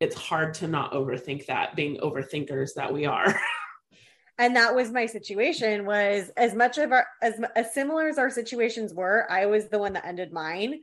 it's 0.00 0.16
hard 0.16 0.54
to 0.54 0.68
not 0.68 0.92
overthink 0.92 1.46
that 1.46 1.74
being 1.74 1.98
overthinkers 1.98 2.74
that 2.74 2.92
we 2.92 3.06
are. 3.06 3.38
And 4.40 4.54
that 4.54 4.72
was 4.72 4.92
my 4.92 5.06
situation 5.06 5.84
was 5.84 6.30
as 6.36 6.54
much 6.54 6.78
of 6.78 6.92
our 6.92 7.08
as, 7.20 7.40
as 7.56 7.74
similar 7.74 8.08
as 8.08 8.18
our 8.18 8.30
situations 8.30 8.94
were 8.94 9.26
i 9.28 9.46
was 9.46 9.68
the 9.68 9.80
one 9.80 9.94
that 9.94 10.06
ended 10.06 10.32
mine 10.32 10.78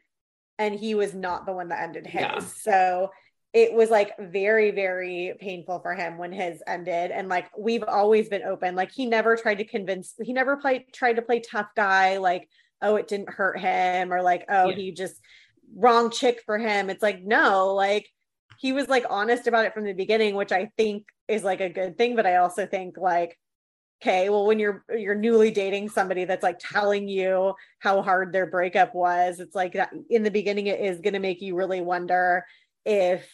and 0.58 0.76
he 0.76 0.96
was 0.96 1.14
not 1.14 1.46
the 1.46 1.54
one 1.54 1.70
that 1.70 1.82
ended 1.82 2.08
his. 2.08 2.22
Yeah. 2.22 2.40
so 2.40 3.12
it 3.54 3.74
was 3.74 3.90
like 3.90 4.12
very 4.20 4.72
very 4.72 5.34
painful 5.40 5.80
for 5.80 5.94
him 5.94 6.18
when 6.18 6.32
his 6.32 6.62
ended. 6.68 7.12
And 7.12 7.30
like 7.30 7.50
we've 7.58 7.84
always 7.84 8.30
been 8.30 8.44
open. 8.44 8.76
Like 8.76 8.92
he 8.92 9.06
never 9.06 9.36
tried 9.36 9.60
to 9.60 9.66
convince 9.66 10.14
he 10.22 10.34
never 10.34 10.58
played 10.58 10.86
tried 10.94 11.14
to 11.14 11.22
play 11.22 11.40
tough 11.40 11.68
guy 11.76 12.18
like 12.18 12.50
oh 12.82 12.96
it 12.98 13.08
didn't 13.08 13.30
hurt 13.30 13.60
him 13.60 14.12
or 14.12 14.22
like 14.22 14.46
oh 14.50 14.70
yeah. 14.70 14.76
he 14.76 14.92
just 14.92 15.22
wrong 15.76 16.10
chick 16.10 16.42
for 16.46 16.58
him. 16.58 16.90
It's 16.90 17.04
like 17.04 17.24
no 17.24 17.74
like 17.74 18.10
he 18.60 18.74
was 18.74 18.88
like 18.88 19.06
honest 19.10 19.48
about 19.48 19.66
it 19.66 19.74
from 19.74 19.86
the 19.86 19.94
beginning, 19.94 20.36
which 20.36 20.52
I 20.52 20.72
think 20.78 21.06
is 21.28 21.44
like 21.44 21.62
a 21.62 21.70
good 21.70 21.98
thing. 21.98 22.16
But 22.16 22.26
I 22.26 22.38
also 22.38 22.66
think 22.66 22.98
like, 22.98 23.38
okay, 24.02 24.30
well, 24.30 24.46
when 24.46 24.60
you're 24.60 24.84
you're 24.96 25.16
newly 25.16 25.52
dating 25.52 25.90
somebody 25.90 26.26
that's 26.26 26.44
like 26.44 26.60
telling 26.60 27.08
you 27.08 27.54
how 27.80 28.02
hard 28.02 28.34
their 28.34 28.46
breakup 28.48 28.94
was, 28.94 29.40
it's 29.40 29.56
like 29.56 29.74
that 29.74 29.92
in 30.10 30.24
the 30.24 30.32
beginning 30.32 30.68
it 30.68 30.80
is 30.80 31.02
gonna 31.02 31.20
make 31.20 31.42
you 31.42 31.56
really 31.56 31.82
wonder 31.82 32.46
if 32.86 33.28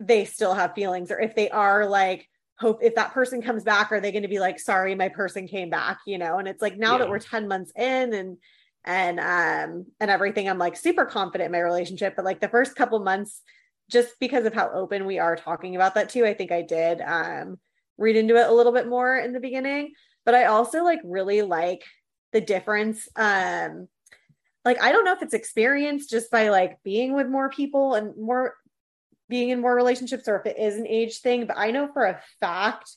they 0.00 0.24
still 0.24 0.54
have 0.54 0.74
feelings 0.74 1.10
or 1.10 1.20
if 1.20 1.34
they 1.34 1.50
are 1.50 1.86
like 1.86 2.26
hope 2.58 2.80
if 2.82 2.94
that 2.94 3.12
person 3.12 3.42
comes 3.42 3.62
back 3.62 3.92
are 3.92 4.00
they 4.00 4.12
going 4.12 4.22
to 4.22 4.28
be 4.28 4.38
like 4.38 4.58
sorry 4.58 4.94
my 4.94 5.08
person 5.08 5.46
came 5.46 5.70
back 5.70 5.98
you 6.06 6.18
know 6.18 6.38
and 6.38 6.48
it's 6.48 6.62
like 6.62 6.76
now 6.76 6.92
yeah. 6.92 6.98
that 6.98 7.08
we're 7.08 7.18
10 7.18 7.48
months 7.48 7.72
in 7.76 8.12
and 8.14 8.36
and 8.84 9.20
um 9.20 9.86
and 10.00 10.10
everything 10.10 10.48
i'm 10.48 10.58
like 10.58 10.76
super 10.76 11.04
confident 11.04 11.46
in 11.46 11.52
my 11.52 11.58
relationship 11.58 12.14
but 12.16 12.24
like 12.24 12.40
the 12.40 12.48
first 12.48 12.74
couple 12.76 12.98
months 13.00 13.42
just 13.90 14.18
because 14.20 14.46
of 14.46 14.54
how 14.54 14.70
open 14.72 15.04
we 15.04 15.18
are 15.18 15.36
talking 15.36 15.76
about 15.76 15.94
that 15.94 16.08
too 16.08 16.24
i 16.24 16.32
think 16.32 16.52
i 16.52 16.62
did 16.62 17.00
um 17.00 17.58
read 17.98 18.16
into 18.16 18.36
it 18.36 18.48
a 18.48 18.54
little 18.54 18.72
bit 18.72 18.88
more 18.88 19.16
in 19.16 19.32
the 19.32 19.40
beginning 19.40 19.92
but 20.24 20.34
i 20.34 20.44
also 20.44 20.82
like 20.82 21.00
really 21.04 21.42
like 21.42 21.84
the 22.32 22.40
difference 22.40 23.08
um 23.16 23.88
like 24.64 24.80
i 24.80 24.92
don't 24.92 25.04
know 25.04 25.12
if 25.12 25.22
it's 25.22 25.34
experience 25.34 26.06
just 26.06 26.30
by 26.30 26.48
like 26.48 26.78
being 26.82 27.14
with 27.14 27.28
more 27.28 27.50
people 27.50 27.94
and 27.94 28.16
more 28.16 28.54
being 29.28 29.50
in 29.50 29.60
more 29.60 29.74
relationships 29.74 30.26
or 30.26 30.36
if 30.36 30.46
it 30.46 30.58
is 30.58 30.76
an 30.76 30.86
age 30.86 31.20
thing 31.20 31.46
but 31.46 31.58
i 31.58 31.70
know 31.70 31.88
for 31.92 32.04
a 32.04 32.20
fact 32.40 32.96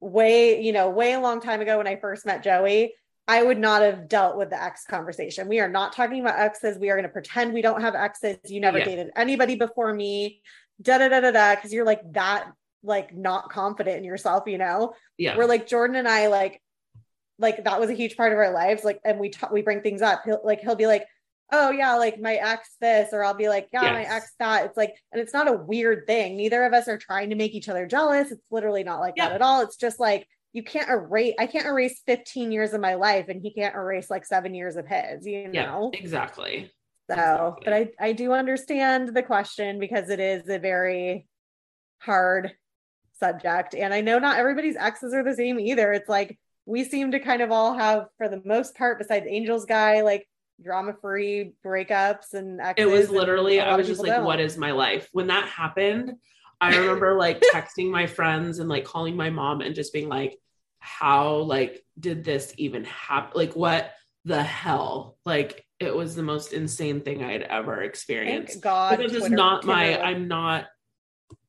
way 0.00 0.62
you 0.62 0.72
know 0.72 0.88
way 0.88 1.12
a 1.12 1.20
long 1.20 1.40
time 1.40 1.60
ago 1.60 1.78
when 1.78 1.86
i 1.86 1.96
first 1.96 2.24
met 2.24 2.42
joey 2.42 2.94
I 3.30 3.44
would 3.44 3.58
not 3.58 3.82
have 3.82 4.08
dealt 4.08 4.36
with 4.36 4.50
the 4.50 4.60
ex 4.60 4.84
conversation. 4.86 5.46
We 5.46 5.60
are 5.60 5.68
not 5.68 5.94
talking 5.94 6.20
about 6.20 6.36
exes. 6.36 6.78
We 6.78 6.90
are 6.90 6.96
going 6.96 7.04
to 7.04 7.12
pretend 7.12 7.54
we 7.54 7.62
don't 7.62 7.80
have 7.80 7.94
exes. 7.94 8.38
You 8.46 8.60
never 8.60 8.78
yeah. 8.78 8.86
dated 8.86 9.10
anybody 9.14 9.54
before 9.54 9.94
me. 9.94 10.42
Da 10.82 10.98
da 10.98 11.08
da 11.08 11.20
da 11.20 11.30
da. 11.30 11.54
Because 11.54 11.72
you're 11.72 11.84
like 11.84 12.00
that, 12.14 12.50
like 12.82 13.14
not 13.14 13.48
confident 13.48 13.98
in 13.98 14.04
yourself. 14.04 14.48
You 14.48 14.58
know. 14.58 14.94
Yeah. 15.16 15.36
We're 15.36 15.46
like 15.46 15.68
Jordan 15.68 15.94
and 15.94 16.08
I 16.08 16.26
like, 16.26 16.60
like 17.38 17.62
that 17.62 17.78
was 17.78 17.88
a 17.88 17.94
huge 17.94 18.16
part 18.16 18.32
of 18.32 18.38
our 18.38 18.52
lives. 18.52 18.82
Like, 18.82 18.98
and 19.04 19.20
we 19.20 19.28
talk, 19.28 19.52
we 19.52 19.62
bring 19.62 19.80
things 19.80 20.02
up. 20.02 20.22
He'll 20.24 20.40
like 20.42 20.58
he'll 20.62 20.74
be 20.74 20.88
like, 20.88 21.06
oh 21.52 21.70
yeah, 21.70 21.94
like 21.94 22.20
my 22.20 22.34
ex 22.34 22.68
this, 22.80 23.10
or 23.12 23.22
I'll 23.22 23.34
be 23.34 23.48
like, 23.48 23.68
yeah, 23.72 23.84
yes. 23.84 23.92
my 23.92 24.16
ex 24.16 24.32
that. 24.40 24.64
It's 24.64 24.76
like, 24.76 24.96
and 25.12 25.22
it's 25.22 25.32
not 25.32 25.46
a 25.46 25.52
weird 25.52 26.04
thing. 26.08 26.36
Neither 26.36 26.64
of 26.64 26.72
us 26.72 26.88
are 26.88 26.98
trying 26.98 27.30
to 27.30 27.36
make 27.36 27.54
each 27.54 27.68
other 27.68 27.86
jealous. 27.86 28.32
It's 28.32 28.42
literally 28.50 28.82
not 28.82 28.98
like 28.98 29.14
yeah. 29.16 29.28
that 29.28 29.36
at 29.36 29.42
all. 29.42 29.60
It's 29.62 29.76
just 29.76 30.00
like 30.00 30.26
you 30.52 30.62
can't 30.62 30.88
erase 30.88 31.34
i 31.38 31.46
can't 31.46 31.66
erase 31.66 32.02
15 32.06 32.52
years 32.52 32.72
of 32.72 32.80
my 32.80 32.94
life 32.94 33.26
and 33.28 33.40
he 33.40 33.52
can't 33.52 33.74
erase 33.74 34.10
like 34.10 34.26
seven 34.26 34.54
years 34.54 34.76
of 34.76 34.86
his 34.86 35.26
you 35.26 35.48
know? 35.48 35.90
yeah, 35.92 35.98
exactly. 35.98 36.70
So 37.08 37.14
exactly. 37.14 37.62
but 37.64 37.74
i 37.74 38.08
i 38.08 38.12
do 38.12 38.32
understand 38.32 39.14
the 39.14 39.22
question 39.22 39.78
because 39.78 40.10
it 40.10 40.20
is 40.20 40.48
a 40.48 40.58
very 40.58 41.26
hard 41.98 42.52
subject. 43.18 43.74
And 43.74 43.92
i 43.92 44.00
know 44.00 44.18
not 44.18 44.38
everybody's 44.38 44.76
exes 44.76 45.14
are 45.14 45.24
the 45.24 45.34
same 45.34 45.60
either. 45.60 45.92
It's 45.92 46.08
like 46.08 46.38
we 46.66 46.84
seem 46.84 47.10
to 47.12 47.20
kind 47.20 47.42
of 47.42 47.50
all 47.50 47.74
have 47.74 48.06
for 48.16 48.28
the 48.28 48.42
most 48.44 48.76
part 48.76 48.98
besides 48.98 49.26
angels 49.28 49.64
guy 49.66 50.02
like 50.02 50.26
drama 50.62 50.92
free 51.00 51.52
breakups 51.64 52.34
and 52.34 52.60
it 52.76 52.84
was 52.84 53.08
literally 53.08 53.60
i 53.60 53.74
was 53.74 53.86
just 53.86 54.00
like 54.00 54.10
don't. 54.10 54.24
what 54.24 54.40
is 54.40 54.56
my 54.56 54.72
life? 54.72 55.08
When 55.12 55.28
that 55.28 55.48
happened 55.48 56.12
I 56.60 56.76
remember 56.76 57.16
like 57.16 57.42
texting 57.52 57.90
my 57.90 58.06
friends 58.06 58.58
and 58.58 58.68
like 58.68 58.84
calling 58.84 59.16
my 59.16 59.30
mom 59.30 59.60
and 59.60 59.74
just 59.74 59.92
being 59.92 60.08
like, 60.08 60.38
how 60.78 61.36
like 61.36 61.84
did 61.98 62.24
this 62.24 62.52
even 62.56 62.84
happen? 62.84 63.32
Like 63.34 63.54
what 63.54 63.92
the 64.24 64.42
hell? 64.42 65.16
Like 65.24 65.64
it 65.78 65.94
was 65.94 66.14
the 66.14 66.22
most 66.22 66.52
insane 66.52 67.00
thing 67.00 67.24
I 67.24 67.32
had 67.32 67.42
ever 67.42 67.82
experienced. 67.82 68.54
Thank 68.54 68.64
God. 68.64 68.98
Because 68.98 69.14
it's 69.14 69.30
not 69.30 69.64
my 69.64 70.00
I'm 70.00 70.28
not 70.28 70.66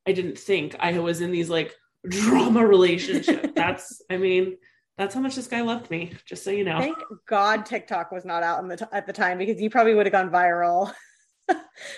I 0.06 0.12
didn't 0.12 0.38
think 0.38 0.76
I 0.80 0.98
was 0.98 1.20
in 1.20 1.30
these 1.30 1.50
like 1.50 1.74
drama 2.08 2.66
relationship. 2.66 3.54
That's 3.54 4.02
I 4.10 4.16
mean, 4.16 4.56
that's 4.98 5.14
how 5.14 5.20
much 5.20 5.36
this 5.36 5.46
guy 5.46 5.62
loved 5.62 5.90
me, 5.90 6.12
just 6.26 6.44
so 6.44 6.50
you 6.50 6.64
know. 6.64 6.78
Thank 6.78 6.98
God 7.26 7.64
TikTok 7.64 8.12
was 8.12 8.24
not 8.24 8.42
out 8.42 8.66
the 8.68 8.76
t- 8.76 8.84
at 8.92 9.06
the 9.06 9.12
time 9.12 9.38
because 9.38 9.60
you 9.60 9.70
probably 9.70 9.94
would 9.94 10.06
have 10.06 10.12
gone 10.12 10.30
viral. 10.30 10.92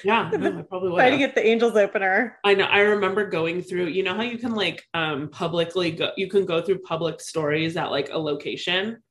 Yeah, 0.05 0.31
no, 0.33 0.59
I 0.59 0.63
probably 0.63 0.91
would. 0.91 0.99
Trying 0.99 1.13
to 1.13 1.19
get 1.19 1.35
the 1.35 1.47
Angels 1.47 1.77
opener. 1.77 2.39
I 2.45 2.55
know. 2.55 2.65
I 2.65 2.81
remember 2.81 3.29
going 3.29 3.63
through. 3.63 3.87
You 3.87 4.03
know 4.03 4.15
how 4.15 4.23
you 4.23 4.39
can 4.39 4.55
like 4.55 4.85
um 4.95 5.29
publicly 5.29 5.91
go. 5.93 6.11
You 6.17 6.29
can 6.29 6.45
go 6.47 6.63
through 6.63 6.81
public 6.81 7.21
stories 7.21 7.77
at 7.77 7.91
like 7.91 8.11
a 8.11 8.19
location. 8.19 9.03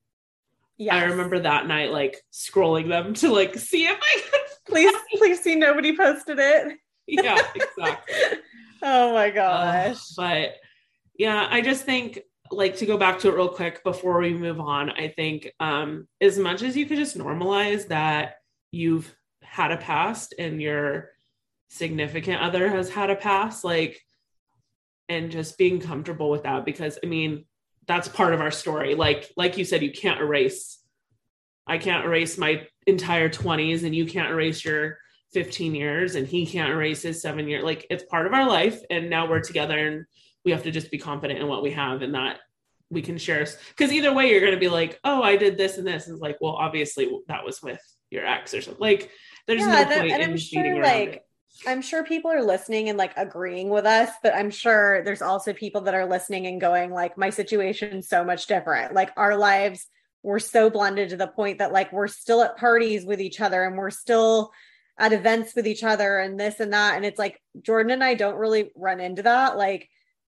Yeah. 0.78 0.96
I 0.96 1.04
remember 1.04 1.40
that 1.40 1.68
night 1.68 1.92
like 1.92 2.18
scrolling 2.32 2.90
them 2.90 3.14
to 3.16 3.32
like 3.32 3.56
see 3.56 3.86
if 3.86 3.98
I 4.00 4.22
could. 4.22 4.40
Please, 4.66 4.96
please 5.18 5.44
see 5.44 5.56
nobody 5.56 5.96
posted 5.96 6.40
it. 6.40 6.78
yeah, 7.06 7.38
exactly. 7.56 8.16
oh 8.82 9.14
my 9.14 9.30
gosh. 9.30 9.98
Uh, 9.98 10.00
but 10.16 10.56
yeah, 11.18 11.50
I 11.52 11.60
just 11.60 11.84
think 11.84 12.22
like 12.50 12.78
to 12.78 12.86
go 12.86 12.98
back 12.98 13.20
to 13.20 13.28
it 13.28 13.36
real 13.36 13.50
quick 13.50 13.84
before 13.84 14.22
we 14.22 14.34
move 14.34 14.62
on. 14.62 14.90
I 14.92 15.10
think 15.10 15.52
um 15.60 16.08
as 16.22 16.40
much 16.40 16.62
as 16.62 16.78
you 16.78 16.86
could 16.86 16.98
just 16.98 17.18
normalize 17.18 17.90
that 17.90 18.36
you've 18.72 19.14
had 19.54 19.72
a 19.72 19.78
past 19.78 20.34
and 20.40 20.60
your 20.60 21.12
significant 21.68 22.42
other 22.42 22.68
has 22.68 22.90
had 22.90 23.12
a 23.12 23.16
past 23.16 23.64
like 23.64 24.02
and 25.10 25.30
just 25.30 25.60
being 25.60 25.80
comfortable 25.80 26.32
with 26.32 26.42
that 26.42 26.66
because 26.66 26.98
i 27.04 27.06
mean 27.06 27.46
that's 27.86 28.08
part 28.08 28.34
of 28.34 28.40
our 28.40 28.50
story. 28.50 28.96
Like 28.96 29.30
like 29.38 29.58
you 29.58 29.66
said 29.66 29.84
you 29.84 29.92
can't 29.92 30.20
erase 30.20 30.80
i 31.68 31.78
can't 31.78 32.06
erase 32.06 32.36
my 32.38 32.66
entire 32.88 33.30
20s 33.30 33.84
and 33.84 33.94
you 33.94 34.08
can't 34.08 34.32
erase 34.32 34.66
your 34.66 34.98
15 35.34 35.76
years 35.76 36.16
and 36.16 36.28
he 36.28 36.48
can't 36.48 36.72
erase 36.72 37.04
his 37.04 37.22
7 37.22 37.48
year 37.48 37.62
like 37.64 37.86
it's 37.92 38.06
part 38.06 38.26
of 38.26 38.34
our 38.34 38.48
life 38.48 38.82
and 38.90 39.08
now 39.08 39.30
we're 39.30 39.40
together 39.40 39.78
and 39.78 40.06
we 40.46 40.52
have 40.52 40.64
to 40.64 40.72
just 40.72 40.90
be 40.90 40.98
confident 40.98 41.40
in 41.40 41.48
what 41.48 41.62
we 41.62 41.72
have 41.72 42.02
and 42.02 42.16
that 42.16 42.40
we 42.90 43.04
can 43.04 43.18
share 43.20 43.46
because 43.70 43.92
either 43.92 44.14
way 44.14 44.30
you're 44.30 44.40
going 44.40 44.54
to 44.54 44.60
be 44.60 44.70
like 44.70 45.00
oh 45.04 45.22
i 45.22 45.36
did 45.36 45.58
this 45.58 45.78
and 45.78 45.86
this. 45.86 46.08
And 46.08 46.16
it's 46.16 46.22
like 46.22 46.38
well 46.42 46.54
obviously 46.54 47.12
that 47.28 47.46
was 47.46 47.62
with 47.62 47.82
your 48.14 48.26
ex 48.26 48.54
or 48.54 48.62
something. 48.62 48.80
Like 48.80 49.10
there's 49.48 49.62
yeah, 49.62 49.84
no 49.84 49.86
point 49.86 50.12
and 50.12 50.22
in 50.22 50.32
I'm 50.32 50.38
sure 50.38 50.82
like 50.82 51.10
it. 51.16 51.26
I'm 51.68 51.82
sure 51.82 52.04
people 52.04 52.32
are 52.32 52.44
listening 52.44 52.90
and 52.90 52.98
like 52.98 53.14
agreeing 53.16 53.70
with 53.70 53.86
us, 53.86 54.10
but 54.24 54.36
I'm 54.36 54.50
sure 54.50 55.04
there's 55.04 55.22
also 55.22 55.54
people 55.54 55.82
that 55.82 55.94
are 55.94 56.06
listening 56.06 56.48
and 56.48 56.60
going 56.60 56.92
like 56.92 57.18
my 57.18 57.30
situation's 57.30 58.08
so 58.08 58.24
much 58.24 58.48
different. 58.48 58.94
Like 58.94 59.12
our 59.18 59.38
lives 59.38 59.88
were 60.24 60.40
so 60.40 60.70
blended 60.70 61.10
to 61.10 61.18
the 61.18 61.28
point 61.28 61.60
that 61.60 61.74
like 61.74 61.92
we're 61.92 62.08
still 62.08 62.42
at 62.42 62.58
parties 62.58 63.06
with 63.06 63.22
each 63.22 63.42
other 63.42 63.64
and 63.64 63.78
we're 63.78 63.90
still 63.90 64.52
at 64.98 65.14
events 65.14 65.54
with 65.56 65.68
each 65.68 65.84
other 65.84 66.20
and 66.20 66.40
this 66.40 66.60
and 66.60 66.74
that 66.74 66.96
and 66.96 67.06
it's 67.06 67.20
like 67.20 67.42
Jordan 67.62 67.92
and 67.92 68.04
I 68.04 68.14
don't 68.14 68.36
really 68.36 68.72
run 68.76 69.00
into 69.00 69.24
that 69.24 69.58
like 69.58 69.90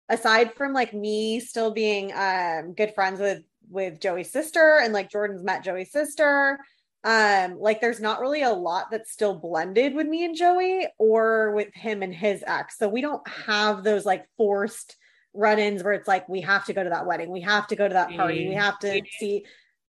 aside 0.09 0.55
from 0.55 0.73
like 0.73 0.95
me 0.95 1.41
still 1.41 1.73
being 1.73 2.13
um 2.15 2.73
good 2.75 2.95
friends 2.95 3.21
with 3.21 3.43
with 3.69 4.01
Joey's 4.01 4.31
sister 4.31 4.79
and 4.81 4.93
like 4.93 5.11
Jordan's 5.11 5.43
met 5.43 5.65
Joey's 5.65 5.93
sister 5.93 6.59
um 7.05 7.59
like 7.59 7.81
there's 7.81 8.01
not 8.01 8.21
really 8.21 8.43
a 8.43 8.53
lot 8.53 8.87
that's 8.91 9.11
still 9.11 9.35
blended 9.35 9.95
with 9.95 10.07
me 10.07 10.25
and 10.25 10.37
joey 10.37 10.87
or 10.99 11.53
with 11.53 11.75
him 11.75 12.03
and 12.03 12.15
his 12.15 12.45
ex. 12.47 12.79
So 12.79 12.89
we 12.89 13.01
don't 13.01 13.27
have 13.29 13.83
those 13.83 14.05
like 14.05 14.25
forced 14.37 14.97
run-ins 15.35 15.83
where 15.83 15.95
it's 15.95 16.07
like 16.07 16.29
we 16.29 16.43
have 16.43 16.65
to 16.67 16.75
go 16.75 16.85
to 16.85 16.91
that 16.91 17.07
wedding 17.07 17.31
we 17.31 17.41
have 17.41 17.67
to 17.67 17.75
go 17.75 17.89
to 17.89 17.95
that 17.95 18.15
party 18.15 18.49
we 18.49 18.55
have 18.55 18.79
to 18.81 19.01
see. 19.19 19.45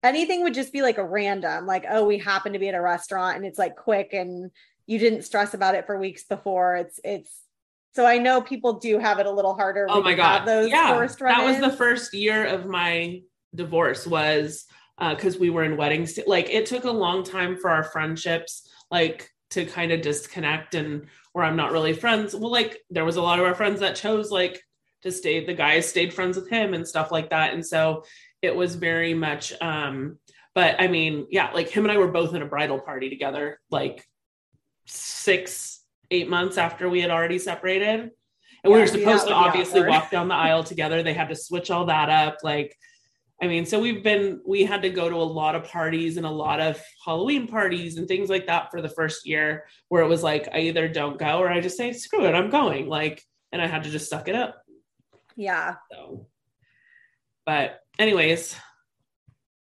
Anything 0.02 0.42
would 0.42 0.54
just 0.54 0.72
be 0.72 0.82
like 0.82 0.98
a 0.98 1.04
random 1.04 1.66
like 1.66 1.84
oh 1.90 2.04
we 2.06 2.18
happen 2.18 2.52
to 2.52 2.58
be 2.58 2.68
at 2.68 2.74
a 2.74 2.80
restaurant 2.80 3.36
and 3.36 3.44
it's 3.44 3.58
like 3.58 3.76
quick 3.76 4.12
and 4.12 4.50
you 4.86 4.98
didn't 4.98 5.22
stress 5.22 5.54
about 5.54 5.74
it 5.74 5.86
for 5.86 5.98
weeks 5.98 6.24
before. 6.24 6.76
It's 6.76 7.00
it's 7.04 7.42
so 7.94 8.04
I 8.04 8.18
know 8.18 8.40
people 8.40 8.74
do 8.80 8.98
have 8.98 9.18
it 9.18 9.26
a 9.26 9.30
little 9.30 9.54
harder. 9.54 9.86
Oh 9.88 10.02
my 10.02 10.14
god, 10.14 10.46
those 10.46 10.68
yeah, 10.68 10.92
that 10.92 11.44
was 11.44 11.60
the 11.60 11.70
first 11.76 12.12
year 12.12 12.44
of 12.44 12.66
my 12.66 13.22
divorce. 13.54 14.06
Was 14.06 14.66
because 14.98 15.36
uh, 15.36 15.40
we 15.40 15.50
were 15.50 15.64
in 15.64 15.76
weddings. 15.76 16.18
Like 16.26 16.50
it 16.50 16.66
took 16.66 16.84
a 16.84 16.90
long 16.90 17.24
time 17.24 17.56
for 17.56 17.70
our 17.70 17.84
friendships, 17.84 18.68
like 18.90 19.30
to 19.50 19.64
kind 19.64 19.92
of 19.92 20.02
disconnect 20.02 20.74
and 20.74 21.06
where 21.32 21.44
I'm 21.44 21.56
not 21.56 21.72
really 21.72 21.92
friends. 21.92 22.34
Well, 22.34 22.50
like 22.50 22.78
there 22.90 23.04
was 23.04 23.16
a 23.16 23.22
lot 23.22 23.38
of 23.38 23.44
our 23.44 23.54
friends 23.54 23.80
that 23.80 23.96
chose 23.96 24.30
like 24.30 24.62
to 25.02 25.10
stay. 25.10 25.44
The 25.44 25.54
guys 25.54 25.88
stayed 25.88 26.14
friends 26.14 26.36
with 26.36 26.48
him 26.48 26.74
and 26.74 26.86
stuff 26.86 27.10
like 27.10 27.30
that, 27.30 27.54
and 27.54 27.66
so 27.66 28.04
it 28.42 28.54
was 28.54 28.74
very 28.76 29.14
much. 29.14 29.52
um 29.60 30.18
But 30.54 30.80
I 30.80 30.86
mean, 30.86 31.26
yeah, 31.30 31.50
like 31.52 31.68
him 31.68 31.84
and 31.84 31.92
I 31.92 31.98
were 31.98 32.10
both 32.10 32.34
in 32.34 32.42
a 32.42 32.46
bridal 32.46 32.80
party 32.80 33.10
together, 33.10 33.60
like 33.70 34.04
six, 34.86 35.80
eight 36.10 36.28
months 36.28 36.58
after 36.58 36.88
we 36.88 37.00
had 37.00 37.10
already 37.10 37.38
separated. 37.38 38.00
And 38.00 38.10
yeah, 38.64 38.70
we 38.70 38.80
were 38.80 38.86
supposed 38.86 39.26
to 39.26 39.34
obviously 39.34 39.82
walk 39.82 40.10
down 40.10 40.28
the 40.28 40.34
aisle 40.34 40.64
together. 40.64 41.02
They 41.02 41.14
had 41.14 41.28
to 41.28 41.36
switch 41.36 41.70
all 41.70 41.86
that 41.86 42.08
up. 42.08 42.38
Like 42.42 42.76
I 43.42 43.48
mean, 43.48 43.66
so 43.66 43.80
we've 43.80 44.02
been, 44.02 44.40
we 44.46 44.64
had 44.64 44.82
to 44.82 44.90
go 44.90 45.08
to 45.10 45.16
a 45.16 45.18
lot 45.18 45.54
of 45.54 45.64
parties 45.64 46.16
and 46.16 46.24
a 46.24 46.30
lot 46.30 46.60
of 46.60 46.80
Halloween 47.04 47.48
parties 47.48 47.98
and 47.98 48.06
things 48.06 48.30
like 48.30 48.46
that 48.46 48.70
for 48.70 48.80
the 48.80 48.88
first 48.88 49.26
year 49.26 49.66
where 49.88 50.02
it 50.02 50.08
was 50.08 50.22
like, 50.22 50.48
I 50.52 50.60
either 50.60 50.88
don't 50.88 51.18
go 51.18 51.40
or 51.40 51.50
I 51.50 51.60
just 51.60 51.76
say, 51.76 51.92
screw 51.92 52.26
it, 52.26 52.34
I'm 52.34 52.48
going. 52.48 52.88
Like, 52.88 53.22
and 53.50 53.60
I 53.60 53.66
had 53.66 53.84
to 53.84 53.90
just 53.90 54.08
suck 54.08 54.28
it 54.28 54.36
up. 54.36 54.62
Yeah. 55.36 55.74
So, 55.90 56.28
but, 57.44 57.80
anyways, 57.98 58.56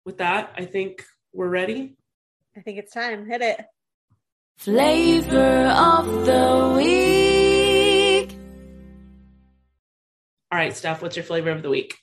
with 0.04 0.18
that, 0.18 0.52
I 0.56 0.66
think 0.66 1.04
we're 1.32 1.48
ready. 1.48 1.96
I 2.56 2.60
think 2.60 2.78
it's 2.78 2.92
time. 2.92 3.26
Hit 3.26 3.40
it. 3.40 3.64
Flavor 4.58 5.66
of 5.66 6.26
the 6.26 6.74
week. 6.76 8.36
All 10.52 10.58
right, 10.58 10.76
Steph, 10.76 11.00
what's 11.00 11.16
your 11.16 11.24
flavor 11.24 11.50
of 11.50 11.62
the 11.62 11.70
week? 11.70 11.96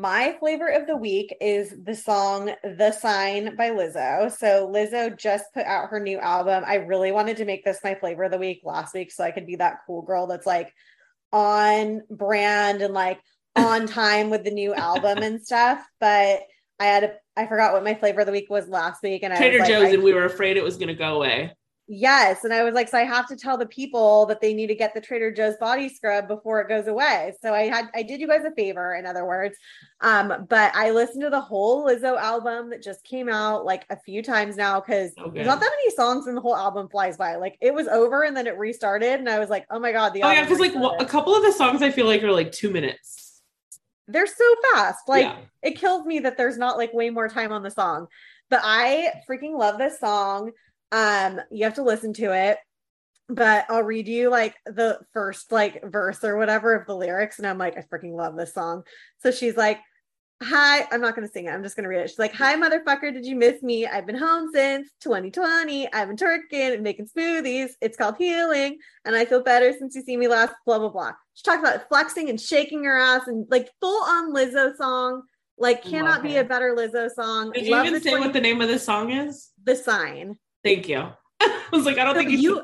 My 0.00 0.34
flavor 0.40 0.66
of 0.66 0.86
the 0.86 0.96
week 0.96 1.36
is 1.42 1.74
the 1.84 1.94
song 1.94 2.52
The 2.64 2.90
Sign 2.90 3.54
by 3.54 3.68
Lizzo. 3.68 4.32
So, 4.32 4.66
Lizzo 4.66 5.14
just 5.14 5.52
put 5.52 5.66
out 5.66 5.90
her 5.90 6.00
new 6.00 6.16
album. 6.16 6.64
I 6.66 6.76
really 6.76 7.12
wanted 7.12 7.36
to 7.36 7.44
make 7.44 7.66
this 7.66 7.80
my 7.84 7.94
flavor 7.94 8.24
of 8.24 8.30
the 8.30 8.38
week 8.38 8.62
last 8.64 8.94
week 8.94 9.12
so 9.12 9.24
I 9.24 9.30
could 9.30 9.46
be 9.46 9.56
that 9.56 9.80
cool 9.86 10.00
girl 10.00 10.26
that's 10.26 10.46
like 10.46 10.72
on 11.34 12.00
brand 12.08 12.80
and 12.80 12.94
like 12.94 13.20
on 13.54 13.86
time 13.86 14.30
with 14.30 14.42
the 14.42 14.50
new 14.50 14.72
album 14.72 15.18
and 15.18 15.42
stuff. 15.44 15.86
But 16.00 16.44
I 16.78 16.86
had 16.86 17.04
a, 17.04 17.12
I 17.36 17.46
forgot 17.46 17.74
what 17.74 17.84
my 17.84 17.94
flavor 17.94 18.20
of 18.20 18.26
the 18.26 18.32
week 18.32 18.48
was 18.48 18.68
last 18.68 19.02
week. 19.02 19.22
And 19.22 19.34
Trader 19.34 19.58
I 19.58 19.60
was 19.60 19.68
Joe's, 19.68 19.84
like, 19.84 19.92
and 19.92 20.02
we 20.02 20.14
were 20.14 20.24
afraid 20.24 20.56
it 20.56 20.64
was 20.64 20.78
going 20.78 20.88
to 20.88 20.94
go 20.94 21.16
away. 21.16 21.52
Yes. 21.92 22.44
And 22.44 22.54
I 22.54 22.62
was 22.62 22.72
like, 22.72 22.88
so 22.88 22.98
I 22.98 23.02
have 23.04 23.26
to 23.26 23.36
tell 23.36 23.58
the 23.58 23.66
people 23.66 24.24
that 24.26 24.40
they 24.40 24.54
need 24.54 24.68
to 24.68 24.76
get 24.76 24.94
the 24.94 25.00
Trader 25.00 25.32
Joe's 25.32 25.56
body 25.56 25.88
scrub 25.88 26.28
before 26.28 26.60
it 26.60 26.68
goes 26.68 26.86
away. 26.86 27.32
So 27.42 27.52
I 27.52 27.62
had, 27.62 27.86
I 27.96 28.04
did 28.04 28.20
you 28.20 28.28
guys 28.28 28.44
a 28.44 28.52
favor, 28.52 28.94
in 28.94 29.06
other 29.06 29.24
words. 29.26 29.56
Um, 30.00 30.46
but 30.48 30.72
I 30.76 30.92
listened 30.92 31.22
to 31.22 31.30
the 31.30 31.40
whole 31.40 31.84
Lizzo 31.84 32.16
album 32.16 32.70
that 32.70 32.80
just 32.80 33.02
came 33.02 33.28
out 33.28 33.64
like 33.64 33.86
a 33.90 33.96
few 33.96 34.22
times 34.22 34.56
now 34.56 34.78
because 34.78 35.12
So 35.16 35.32
there's 35.34 35.48
not 35.48 35.58
that 35.58 35.72
many 35.78 35.90
songs 35.96 36.28
and 36.28 36.36
the 36.36 36.40
whole 36.40 36.56
album 36.56 36.88
flies 36.88 37.16
by. 37.16 37.34
Like 37.34 37.58
it 37.60 37.74
was 37.74 37.88
over 37.88 38.22
and 38.22 38.36
then 38.36 38.46
it 38.46 38.56
restarted. 38.56 39.18
And 39.18 39.28
I 39.28 39.40
was 39.40 39.50
like, 39.50 39.66
oh 39.68 39.80
my 39.80 39.90
God, 39.90 40.14
the 40.14 40.22
Oh, 40.22 40.30
yeah, 40.30 40.42
album 40.42 40.56
because 40.58 40.74
like 40.76 41.00
a 41.00 41.04
couple 41.06 41.34
of 41.34 41.42
the 41.42 41.50
songs 41.52 41.82
I 41.82 41.90
feel 41.90 42.06
like 42.06 42.22
are 42.22 42.30
like 42.30 42.52
two 42.52 42.70
minutes. 42.70 43.42
they're 44.06 44.28
so 44.28 44.54
fast. 44.72 45.08
Like 45.08 45.24
Yeah. 45.24 45.38
it 45.62 45.72
kills 45.76 46.06
me 46.06 46.20
that 46.20 46.36
there's 46.36 46.56
not 46.56 46.76
like 46.78 46.92
way 46.94 47.10
more 47.10 47.28
time 47.28 47.50
on 47.50 47.64
the 47.64 47.70
song. 47.72 48.06
But 48.48 48.60
I 48.62 49.12
freaking 49.28 49.58
love 49.58 49.76
this 49.76 49.98
song. 49.98 50.52
Um, 50.92 51.40
you 51.50 51.64
have 51.64 51.74
to 51.74 51.82
listen 51.82 52.12
to 52.14 52.32
it. 52.32 52.58
But 53.28 53.66
I'll 53.68 53.84
read 53.84 54.08
you 54.08 54.28
like 54.28 54.56
the 54.66 54.98
first 55.12 55.52
like 55.52 55.84
verse 55.84 56.24
or 56.24 56.36
whatever 56.36 56.74
of 56.74 56.86
the 56.88 56.96
lyrics, 56.96 57.38
and 57.38 57.46
I'm 57.46 57.58
like, 57.58 57.78
I 57.78 57.82
freaking 57.82 58.16
love 58.16 58.36
this 58.36 58.52
song. 58.52 58.82
So 59.20 59.30
she's 59.30 59.56
like, 59.56 59.78
Hi, 60.42 60.88
I'm 60.90 61.00
not 61.00 61.14
gonna 61.14 61.28
sing 61.28 61.46
it, 61.46 61.50
I'm 61.50 61.62
just 61.62 61.76
gonna 61.76 61.86
read 61.86 62.00
it. 62.00 62.08
She's 62.08 62.18
like, 62.18 62.34
Hi, 62.34 62.56
motherfucker, 62.56 63.12
did 63.12 63.24
you 63.24 63.36
miss 63.36 63.62
me? 63.62 63.86
I've 63.86 64.04
been 64.04 64.18
home 64.18 64.50
since 64.52 64.90
2020. 65.02 65.92
I've 65.92 66.08
been 66.08 66.16
twerking 66.16 66.74
and 66.74 66.82
making 66.82 67.06
smoothies. 67.06 67.70
It's 67.80 67.96
called 67.96 68.16
healing, 68.18 68.78
and 69.04 69.14
I 69.14 69.26
feel 69.26 69.44
better 69.44 69.72
since 69.78 69.94
you 69.94 70.02
see 70.02 70.16
me 70.16 70.26
last, 70.26 70.52
blah 70.66 70.80
blah 70.80 70.88
blah. 70.88 71.12
She 71.34 71.44
talks 71.44 71.60
about 71.60 71.88
flexing 71.88 72.30
and 72.30 72.40
shaking 72.40 72.82
her 72.82 72.98
ass 72.98 73.28
and 73.28 73.46
like 73.48 73.70
full 73.80 74.02
on 74.02 74.34
Lizzo 74.34 74.76
song. 74.76 75.22
Like, 75.56 75.84
Love 75.84 75.92
cannot 75.92 76.22
be 76.24 76.36
a 76.36 76.42
better 76.42 76.74
Lizzo 76.76 77.10
song. 77.14 77.52
Did 77.52 77.66
you 77.66 77.76
Love 77.76 77.86
even 77.86 78.00
say 78.00 78.10
20 78.10 78.24
what 78.24 78.32
the 78.32 78.40
name 78.40 78.60
of 78.60 78.68
the 78.68 78.78
song 78.78 79.12
is? 79.12 79.50
the 79.62 79.76
sign? 79.76 80.36
Thank 80.64 80.88
you. 80.88 81.08
I 81.40 81.62
was 81.72 81.86
like, 81.86 81.98
I 81.98 82.04
don't 82.04 82.14
think 82.14 82.30
you. 82.30 82.38
you 82.38 82.62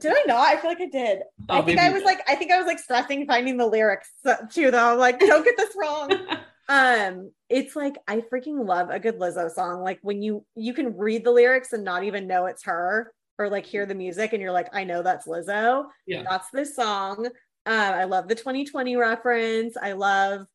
did 0.00 0.12
I 0.12 0.24
not? 0.26 0.48
I 0.48 0.56
feel 0.56 0.70
like 0.70 0.80
I 0.80 0.86
did. 0.86 1.22
Oh, 1.48 1.58
I 1.58 1.62
think 1.62 1.78
I 1.78 1.90
was 1.92 2.02
like, 2.02 2.20
I 2.28 2.34
think 2.34 2.50
I 2.50 2.58
was 2.58 2.66
like 2.66 2.78
stressing 2.78 3.26
finding 3.26 3.56
the 3.56 3.66
lyrics 3.66 4.10
too, 4.50 4.70
though. 4.70 4.92
I'm 4.92 4.98
like, 4.98 5.20
don't 5.20 5.44
get 5.44 5.56
this 5.56 5.74
wrong. 5.76 6.10
um, 6.68 7.30
it's 7.48 7.76
like 7.76 7.94
I 8.08 8.22
freaking 8.32 8.66
love 8.66 8.90
a 8.90 8.98
good 8.98 9.20
Lizzo 9.20 9.50
song. 9.50 9.82
Like 9.82 10.00
when 10.02 10.22
you 10.22 10.44
you 10.56 10.74
can 10.74 10.96
read 10.96 11.24
the 11.24 11.30
lyrics 11.30 11.72
and 11.72 11.84
not 11.84 12.02
even 12.02 12.26
know 12.26 12.46
it's 12.46 12.64
her, 12.64 13.12
or 13.38 13.48
like 13.48 13.66
hear 13.66 13.86
the 13.86 13.94
music 13.94 14.32
and 14.32 14.42
you're 14.42 14.52
like, 14.52 14.74
I 14.74 14.84
know 14.84 15.02
that's 15.02 15.26
Lizzo. 15.26 15.86
Yeah. 16.06 16.22
That's 16.28 16.50
this 16.50 16.74
song. 16.74 17.28
Uh, 17.66 17.70
I 17.70 18.04
love 18.04 18.28
the 18.28 18.34
2020 18.34 18.96
reference. 18.96 19.76
I 19.80 19.92
love, 19.92 20.46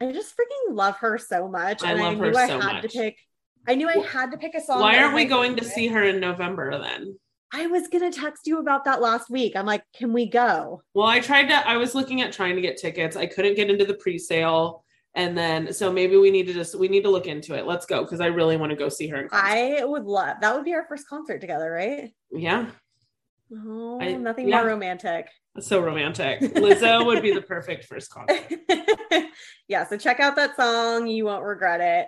I 0.00 0.12
just 0.12 0.34
freaking 0.34 0.74
love 0.74 0.96
her 0.98 1.16
so 1.18 1.48
much. 1.48 1.82
I 1.82 1.92
and 1.92 2.00
love 2.00 2.14
I 2.14 2.16
her 2.16 2.30
knew 2.30 2.38
I 2.38 2.48
so 2.48 2.60
had 2.60 2.72
much. 2.74 2.82
to 2.82 2.88
pick. 2.88 3.16
I 3.68 3.74
knew 3.74 3.88
I 3.88 3.98
had 3.98 4.30
to 4.30 4.38
pick 4.38 4.54
a 4.54 4.60
song. 4.60 4.80
Why 4.80 4.96
aren't 4.98 5.14
we 5.14 5.26
going 5.26 5.54
to 5.56 5.64
see 5.64 5.88
her 5.88 6.02
in 6.02 6.18
November 6.20 6.80
then? 6.82 7.18
I 7.52 7.66
was 7.66 7.88
gonna 7.88 8.10
text 8.10 8.46
you 8.46 8.58
about 8.60 8.84
that 8.86 9.00
last 9.00 9.30
week. 9.30 9.54
I'm 9.56 9.66
like, 9.66 9.82
can 9.94 10.12
we 10.12 10.26
go? 10.28 10.82
Well, 10.94 11.06
I 11.06 11.20
tried 11.20 11.48
to, 11.48 11.68
I 11.68 11.76
was 11.76 11.94
looking 11.94 12.20
at 12.22 12.32
trying 12.32 12.56
to 12.56 12.62
get 12.62 12.76
tickets. 12.78 13.16
I 13.16 13.26
couldn't 13.26 13.56
get 13.56 13.70
into 13.70 13.84
the 13.84 13.94
pre 13.94 14.18
sale. 14.18 14.84
And 15.14 15.36
then, 15.36 15.72
so 15.72 15.90
maybe 15.90 16.16
we 16.16 16.30
need 16.30 16.46
to 16.46 16.52
just, 16.52 16.78
we 16.78 16.88
need 16.88 17.02
to 17.02 17.10
look 17.10 17.26
into 17.26 17.54
it. 17.56 17.66
Let's 17.66 17.86
go 17.86 18.02
because 18.04 18.20
I 18.20 18.26
really 18.26 18.56
want 18.56 18.70
to 18.70 18.76
go 18.76 18.88
see 18.88 19.08
her. 19.08 19.28
I 19.32 19.82
would 19.82 20.04
love 20.04 20.36
that 20.40 20.54
would 20.54 20.64
be 20.64 20.74
our 20.74 20.84
first 20.88 21.08
concert 21.08 21.40
together, 21.40 21.70
right? 21.70 22.12
yeah, 22.30 22.66
Oh, 23.54 23.98
I- 24.00 24.12
nothing 24.14 24.48
yeah. 24.48 24.58
more 24.58 24.66
romantic. 24.68 25.28
so 25.60 25.80
romantic. 25.80 26.40
Lizzo 26.40 27.04
would 27.06 27.22
be 27.22 27.32
the 27.32 27.40
perfect 27.42 27.84
first 27.86 28.10
concert. 28.10 28.46
yeah, 29.68 29.86
so 29.86 29.96
check 29.96 30.20
out 30.20 30.36
that 30.36 30.54
song. 30.56 31.06
You 31.06 31.24
won't 31.24 31.44
regret 31.44 31.80
it. 31.80 32.06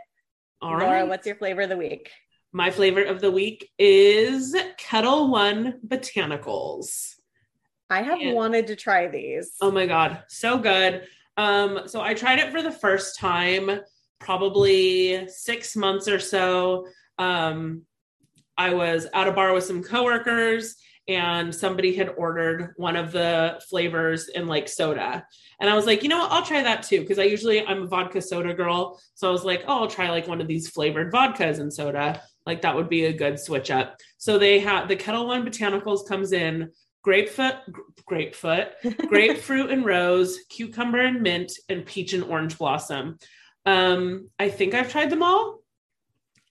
All 0.62 0.72
Laura, 0.72 0.86
right. 1.00 1.08
what's 1.08 1.26
your 1.26 1.36
flavor 1.36 1.62
of 1.62 1.68
the 1.70 1.76
week? 1.76 2.10
My 2.52 2.70
flavor 2.70 3.02
of 3.02 3.20
the 3.20 3.30
week 3.30 3.70
is 3.78 4.54
Ketel 4.76 5.30
One 5.30 5.80
Botanicals. 5.86 7.14
I 7.88 8.02
have 8.02 8.20
Yeah. 8.20 8.32
wanted 8.34 8.66
to 8.68 8.76
try 8.76 9.06
these. 9.08 9.54
Oh 9.60 9.70
my 9.70 9.86
god, 9.86 10.24
so 10.28 10.58
good. 10.58 11.06
Um, 11.36 11.82
so 11.86 12.00
I 12.02 12.14
tried 12.14 12.38
it 12.40 12.50
for 12.52 12.60
the 12.62 12.70
first 12.72 13.18
time 13.18 13.80
probably 14.18 15.26
six 15.28 15.74
months 15.76 16.06
or 16.08 16.18
so. 16.18 16.86
Um, 17.18 17.86
I 18.58 18.74
was 18.74 19.06
at 19.14 19.28
a 19.28 19.32
bar 19.32 19.54
with 19.54 19.64
some 19.64 19.82
coworkers 19.82 20.76
and 21.10 21.52
somebody 21.52 21.92
had 21.92 22.14
ordered 22.16 22.72
one 22.76 22.94
of 22.94 23.10
the 23.10 23.60
flavors 23.68 24.28
in 24.28 24.46
like 24.46 24.68
soda. 24.68 25.26
And 25.60 25.68
I 25.68 25.74
was 25.74 25.84
like, 25.84 26.04
you 26.04 26.08
know 26.08 26.18
what, 26.18 26.30
I'll 26.30 26.46
try 26.46 26.62
that 26.62 26.84
too. 26.84 27.04
Cause 27.04 27.18
I 27.18 27.24
usually 27.24 27.66
I'm 27.66 27.82
a 27.82 27.86
vodka 27.88 28.22
soda 28.22 28.54
girl. 28.54 29.00
So 29.14 29.28
I 29.28 29.32
was 29.32 29.44
like, 29.44 29.64
oh, 29.66 29.80
I'll 29.80 29.88
try 29.88 30.08
like 30.10 30.28
one 30.28 30.40
of 30.40 30.46
these 30.46 30.68
flavored 30.68 31.12
vodkas 31.12 31.58
and 31.58 31.72
soda. 31.72 32.22
Like 32.46 32.62
that 32.62 32.76
would 32.76 32.88
be 32.88 33.06
a 33.06 33.12
good 33.12 33.40
switch 33.40 33.72
up. 33.72 33.96
So 34.18 34.38
they 34.38 34.60
have 34.60 34.86
the 34.86 34.94
Ketel 34.94 35.26
One 35.26 35.44
Botanicals 35.44 36.06
comes 36.06 36.30
in 36.30 36.70
grapefruit, 37.02 37.56
grapefruit, 38.06 38.68
grapefruit 39.08 39.70
and 39.70 39.84
rose, 39.84 40.38
cucumber 40.48 41.00
and 41.00 41.22
mint, 41.22 41.52
and 41.68 41.84
peach 41.84 42.12
and 42.12 42.22
orange 42.22 42.56
blossom. 42.56 43.18
Um, 43.66 44.30
I 44.38 44.48
think 44.48 44.74
I've 44.74 44.92
tried 44.92 45.10
them 45.10 45.24
all. 45.24 45.58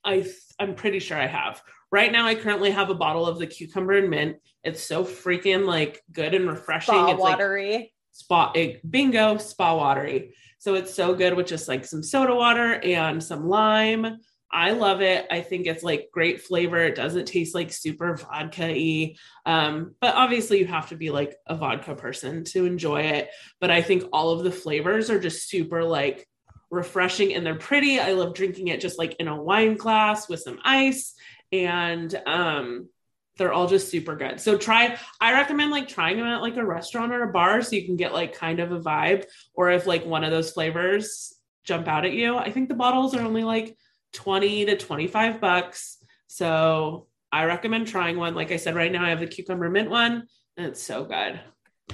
I 0.04 0.30
I'm 0.60 0.76
pretty 0.76 1.00
sure 1.00 1.18
I 1.18 1.28
have. 1.28 1.62
Right 1.92 2.12
now, 2.12 2.26
I 2.26 2.36
currently 2.36 2.72
have 2.72 2.90
a 2.90 2.96
bottle 2.96 3.26
of 3.26 3.40
the 3.40 3.48
cucumber 3.48 3.94
and 3.94 4.10
mint. 4.10 4.38
It's 4.64 4.84
so 4.84 5.04
freaking 5.04 5.66
like 5.66 6.02
good 6.12 6.34
and 6.34 6.48
refreshing. 6.48 6.94
Spa 6.94 7.12
it's 7.12 7.20
like 7.20 7.38
watery. 7.38 7.94
spa 8.12 8.52
it, 8.54 8.90
bingo 8.90 9.38
spa 9.38 9.76
watery. 9.76 10.36
So 10.60 10.76
it's 10.76 10.94
so 10.94 11.16
good 11.16 11.34
with 11.34 11.48
just 11.48 11.68
like 11.68 11.86
some 11.86 12.04
soda 12.04 12.36
water 12.36 12.80
and 12.82 13.24
some 13.24 13.48
lime. 13.48 14.20
I 14.52 14.72
love 14.72 15.02
it. 15.02 15.28
I 15.30 15.42
think 15.42 15.68
it's 15.68 15.84
like 15.84 16.10
great 16.12 16.42
flavor. 16.42 16.80
It 16.80 16.96
doesn't 16.96 17.28
taste 17.28 17.54
like 17.54 17.72
super 17.72 18.16
vodka 18.18 18.68
y. 18.68 19.16
Um, 19.46 19.96
but 20.02 20.16
obviously, 20.16 20.60
you 20.60 20.66
have 20.66 20.90
to 20.90 20.96
be 20.96 21.12
like 21.12 21.36
a 21.48 21.56
vodka 21.56 21.96
person 21.96 22.44
to 22.46 22.66
enjoy 22.66 23.02
it. 23.02 23.30
But 23.62 23.70
I 23.70 23.82
think 23.82 24.04
all 24.12 24.32
of 24.32 24.44
the 24.44 24.52
flavors 24.52 25.10
are 25.10 25.20
just 25.20 25.50
super 25.50 25.84
like 25.84 26.28
refreshing 26.72 27.34
and 27.34 27.46
they're 27.46 27.56
pretty. 27.56 28.00
I 28.00 28.14
love 28.14 28.34
drinking 28.34 28.68
it 28.68 28.82
just 28.82 28.98
like 28.98 29.16
in 29.20 29.28
a 29.28 29.42
wine 29.42 29.76
glass 29.76 30.28
with 30.28 30.42
some 30.42 30.60
ice. 30.64 31.14
And 31.52 32.14
um, 32.26 32.90
they're 33.38 33.54
all 33.54 33.68
just 33.68 33.90
super 33.90 34.16
good. 34.16 34.40
So 34.40 34.58
try, 34.58 34.98
I 35.20 35.34
recommend 35.34 35.72
like 35.72 35.88
trying 35.88 36.18
them 36.18 36.28
at 36.28 36.42
like 36.42 36.58
a 36.58 36.66
restaurant 36.66 37.12
or 37.12 37.24
a 37.24 37.32
bar 37.32 37.62
so 37.62 37.76
you 37.76 37.86
can 37.86 37.96
get 37.96 38.14
like 38.14 38.38
kind 38.38 38.60
of 38.60 38.72
a 38.72 38.80
vibe. 38.80 39.26
Or 39.54 39.72
if 39.72 39.88
like 39.88 40.06
one 40.06 40.24
of 40.24 40.32
those 40.32 40.52
flavors 40.52 41.34
jump 41.64 41.88
out 41.88 42.06
at 42.06 42.14
you, 42.14 42.38
I 42.38 42.52
think 42.52 42.70
the 42.70 42.76
bottles 42.76 43.16
are 43.16 43.22
only 43.22 43.44
like 43.44 43.76
20 44.14 44.66
to 44.66 44.78
25 44.78 45.40
bucks. 45.40 45.98
So 46.28 47.08
I 47.32 47.46
recommend 47.46 47.88
trying 47.88 48.18
one. 48.18 48.36
Like 48.36 48.52
I 48.52 48.58
said, 48.58 48.76
right 48.76 48.92
now 48.92 49.06
I 49.06 49.10
have 49.10 49.20
the 49.20 49.28
cucumber 49.28 49.70
mint 49.70 49.90
one 49.90 50.28
and 50.58 50.68
it's 50.68 50.84
so 50.84 51.06
good. 51.06 51.40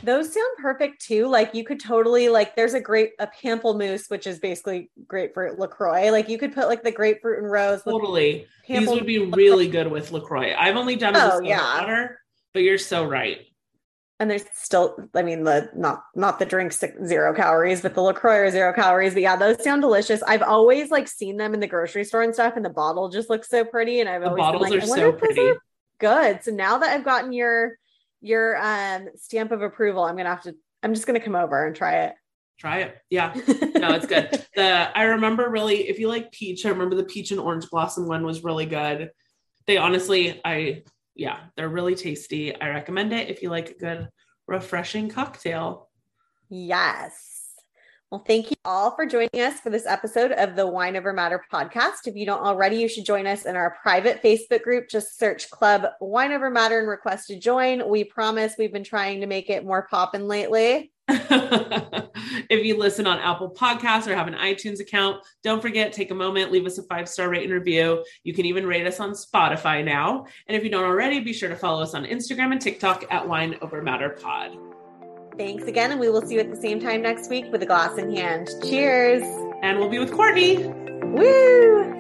Those 0.04 0.34
sound 0.34 0.58
perfect 0.62 1.02
too. 1.02 1.28
Like 1.28 1.56
you 1.56 1.64
could 1.64 1.80
totally 1.80 2.30
like 2.30 2.56
there's 2.56 2.74
a 2.74 2.80
great 2.80 3.12
a 3.20 3.28
pamplemousse, 3.28 4.10
which 4.10 4.28
is 4.28 4.40
basically 4.40 4.90
grapefruit 5.08 5.58
LaCroix. 5.58 6.12
Like 6.12 6.30
you 6.30 6.38
could 6.38 6.54
put 6.54 6.68
like 6.68 6.84
the 6.84 6.92
grapefruit 6.92 7.40
and 7.40 7.50
rose 7.52 7.84
with 7.86 7.94
Totally. 7.94 8.48
These 8.68 8.90
would 8.90 9.06
be 9.06 9.20
really 9.20 9.68
good 9.68 9.90
with 9.90 10.12
LaCroix. 10.12 10.54
I've 10.58 10.76
only 10.76 10.96
done 10.96 11.16
it 11.16 11.22
Oh, 11.24 11.30
soda 11.38 11.48
yeah. 11.48 11.80
water, 11.82 12.20
but 12.54 12.62
you're 12.64 12.78
so 12.78 13.06
right. 13.06 13.40
and 14.20 14.30
there's 14.32 14.46
still 14.54 14.96
i 15.14 15.22
mean 15.22 15.44
the 15.44 15.70
not 15.76 16.04
not 16.16 16.40
the 16.40 16.46
drinks 16.46 16.82
zero 17.06 17.34
calories 17.34 17.82
but 17.82 17.94
the 17.96 18.02
lacroix 18.02 18.38
are 18.48 18.50
zero 18.50 18.72
calories 18.72 19.14
but 19.14 19.22
yeah 19.22 19.36
those 19.36 19.62
sound 19.62 19.82
delicious 19.82 20.24
i've 20.24 20.42
always 20.42 20.90
like 20.90 21.06
seen 21.10 21.36
them 21.36 21.54
in 21.54 21.60
the 21.60 21.68
grocery 21.68 22.06
store 22.06 22.22
and 22.22 22.34
stuff 22.34 22.54
and 22.56 22.64
the 22.64 22.70
bottle 22.70 23.10
just 23.10 23.30
looks 23.30 23.50
so 23.50 23.66
pretty 23.66 24.00
and 24.00 24.08
i've 24.08 24.22
The 24.22 24.30
always 24.30 24.42
been 24.46 24.52
bottles 24.54 24.70
like, 24.70 24.84
are 24.84 24.88
so 24.88 25.12
pretty. 25.12 25.42
are 25.50 25.58
good 26.00 26.44
so 26.44 26.52
now 26.52 26.78
that 26.78 26.92
i've 26.96 27.04
gotten 27.04 27.34
your 27.34 27.74
your 28.26 28.58
um 28.58 29.08
stamp 29.16 29.52
of 29.52 29.62
approval 29.62 30.04
i'm 30.04 30.18
gonna 30.18 30.30
have 30.30 30.42
to 30.42 30.56
i'm 30.84 30.94
just 30.94 31.06
gonna 31.06 31.20
come 31.20 31.36
over 31.36 31.66
and 31.66 31.76
try 31.76 32.04
it. 32.04 32.16
Try 32.58 32.80
it. 32.84 32.98
Yeah. 33.10 33.34
no, 33.76 33.94
it's 33.96 34.06
good. 34.06 34.46
The 34.56 34.98
I 34.98 35.04
remember 35.04 35.50
really, 35.50 35.90
if 35.90 36.00
you 36.00 36.08
like 36.08 36.32
peach, 36.32 36.66
I 36.66 36.70
remember 36.70 36.96
the 36.96 37.04
peach 37.04 37.32
and 37.32 37.40
orange 37.40 37.70
blossom 37.70 38.08
one 38.08 38.26
was 38.26 38.46
really 38.46 38.66
good. 38.66 39.12
They 39.68 39.76
honestly, 39.76 40.40
I 40.46 40.84
yeah, 41.16 41.40
they're 41.56 41.70
really 41.70 41.96
tasty. 41.96 42.56
I 42.56 42.70
recommend 42.70 43.12
it 43.12 43.30
if 43.30 43.42
you 43.42 43.50
like 43.50 43.72
a 43.72 43.74
good, 43.74 44.10
refreshing 44.48 45.10
cocktail. 45.10 45.90
Yes. 46.50 47.35
Well, 48.16 48.24
thank 48.26 48.50
you 48.50 48.56
all 48.64 48.96
for 48.96 49.06
joining 49.06 49.42
us 49.42 49.60
for 49.60 49.70
this 49.70 49.86
episode 49.86 50.32
of 50.32 50.56
the 50.56 50.66
Wine 50.66 50.96
Over 50.96 51.12
Matter 51.12 51.44
podcast. 51.52 52.08
If 52.08 52.16
you 52.16 52.26
don't 52.26 52.46
already, 52.46 52.78
you 52.78 52.88
should 52.88 53.04
join 53.04 53.28
us 53.28 53.46
in 53.46 53.58
our 53.58 53.76
private 53.82 54.24
Facebook 54.24 54.62
group. 54.62 54.88
Just 54.88 55.20
search 55.20 55.50
Club 55.50 55.86
Wine 56.00 56.32
Over 56.32 56.50
Matter 56.50 56.80
and 56.80 56.88
request 56.88 57.28
to 57.28 57.38
join. 57.38 57.90
We 57.90 58.06
promise 58.06 58.56
we've 58.58 58.72
been 58.72 58.86
trying 58.86 59.20
to 59.20 59.28
make 59.28 59.50
it 59.50 59.66
more 59.66 59.86
poppin' 59.92 60.30
lately. 60.30 60.94
if 61.10 62.66
you 62.66 62.78
listen 62.78 63.06
on 63.06 63.20
Apple 63.20 63.52
Podcasts 63.52 64.08
or 64.08 64.16
have 64.16 64.30
an 64.30 64.36
iTunes 64.36 64.80
account, 64.80 65.22
don't 65.44 65.62
forget, 65.62 65.92
take 65.92 66.12
a 66.12 66.16
moment, 66.16 66.54
leave 66.54 66.66
us 66.66 66.78
a 66.78 66.84
five 66.84 67.10
star 67.10 67.28
rate 67.28 67.44
and 67.44 67.52
review. 67.52 68.02
You 68.24 68.34
can 68.34 68.46
even 68.46 68.66
rate 68.66 68.88
us 68.88 69.02
on 69.02 69.12
Spotify 69.12 69.84
now. 69.84 70.26
And 70.48 70.56
if 70.56 70.64
you 70.64 70.70
don't 70.70 70.86
already, 70.86 71.20
be 71.20 71.34
sure 71.34 71.50
to 71.50 71.56
follow 71.58 71.84
us 71.84 71.94
on 71.94 72.06
Instagram 72.06 72.54
and 72.54 72.62
TikTok 72.62 73.04
at 73.12 73.28
Wine 73.28 73.58
Over 73.62 73.82
Matter 73.82 74.12
Pod. 74.12 74.58
Thanks 75.38 75.66
again, 75.66 75.92
and 75.92 76.00
we 76.00 76.10
will 76.10 76.22
see 76.22 76.36
you 76.36 76.40
at 76.40 76.50
the 76.50 76.56
same 76.56 76.80
time 76.80 77.02
next 77.02 77.30
week 77.30 77.52
with 77.52 77.62
a 77.62 77.66
glass 77.66 77.98
in 77.98 78.16
hand. 78.16 78.50
Cheers. 78.64 79.24
And 79.62 79.80
we'll 79.80 79.90
be 79.90 80.00
with 80.00 80.14
Courtney. 80.14 80.58
Woo! 80.58 81.95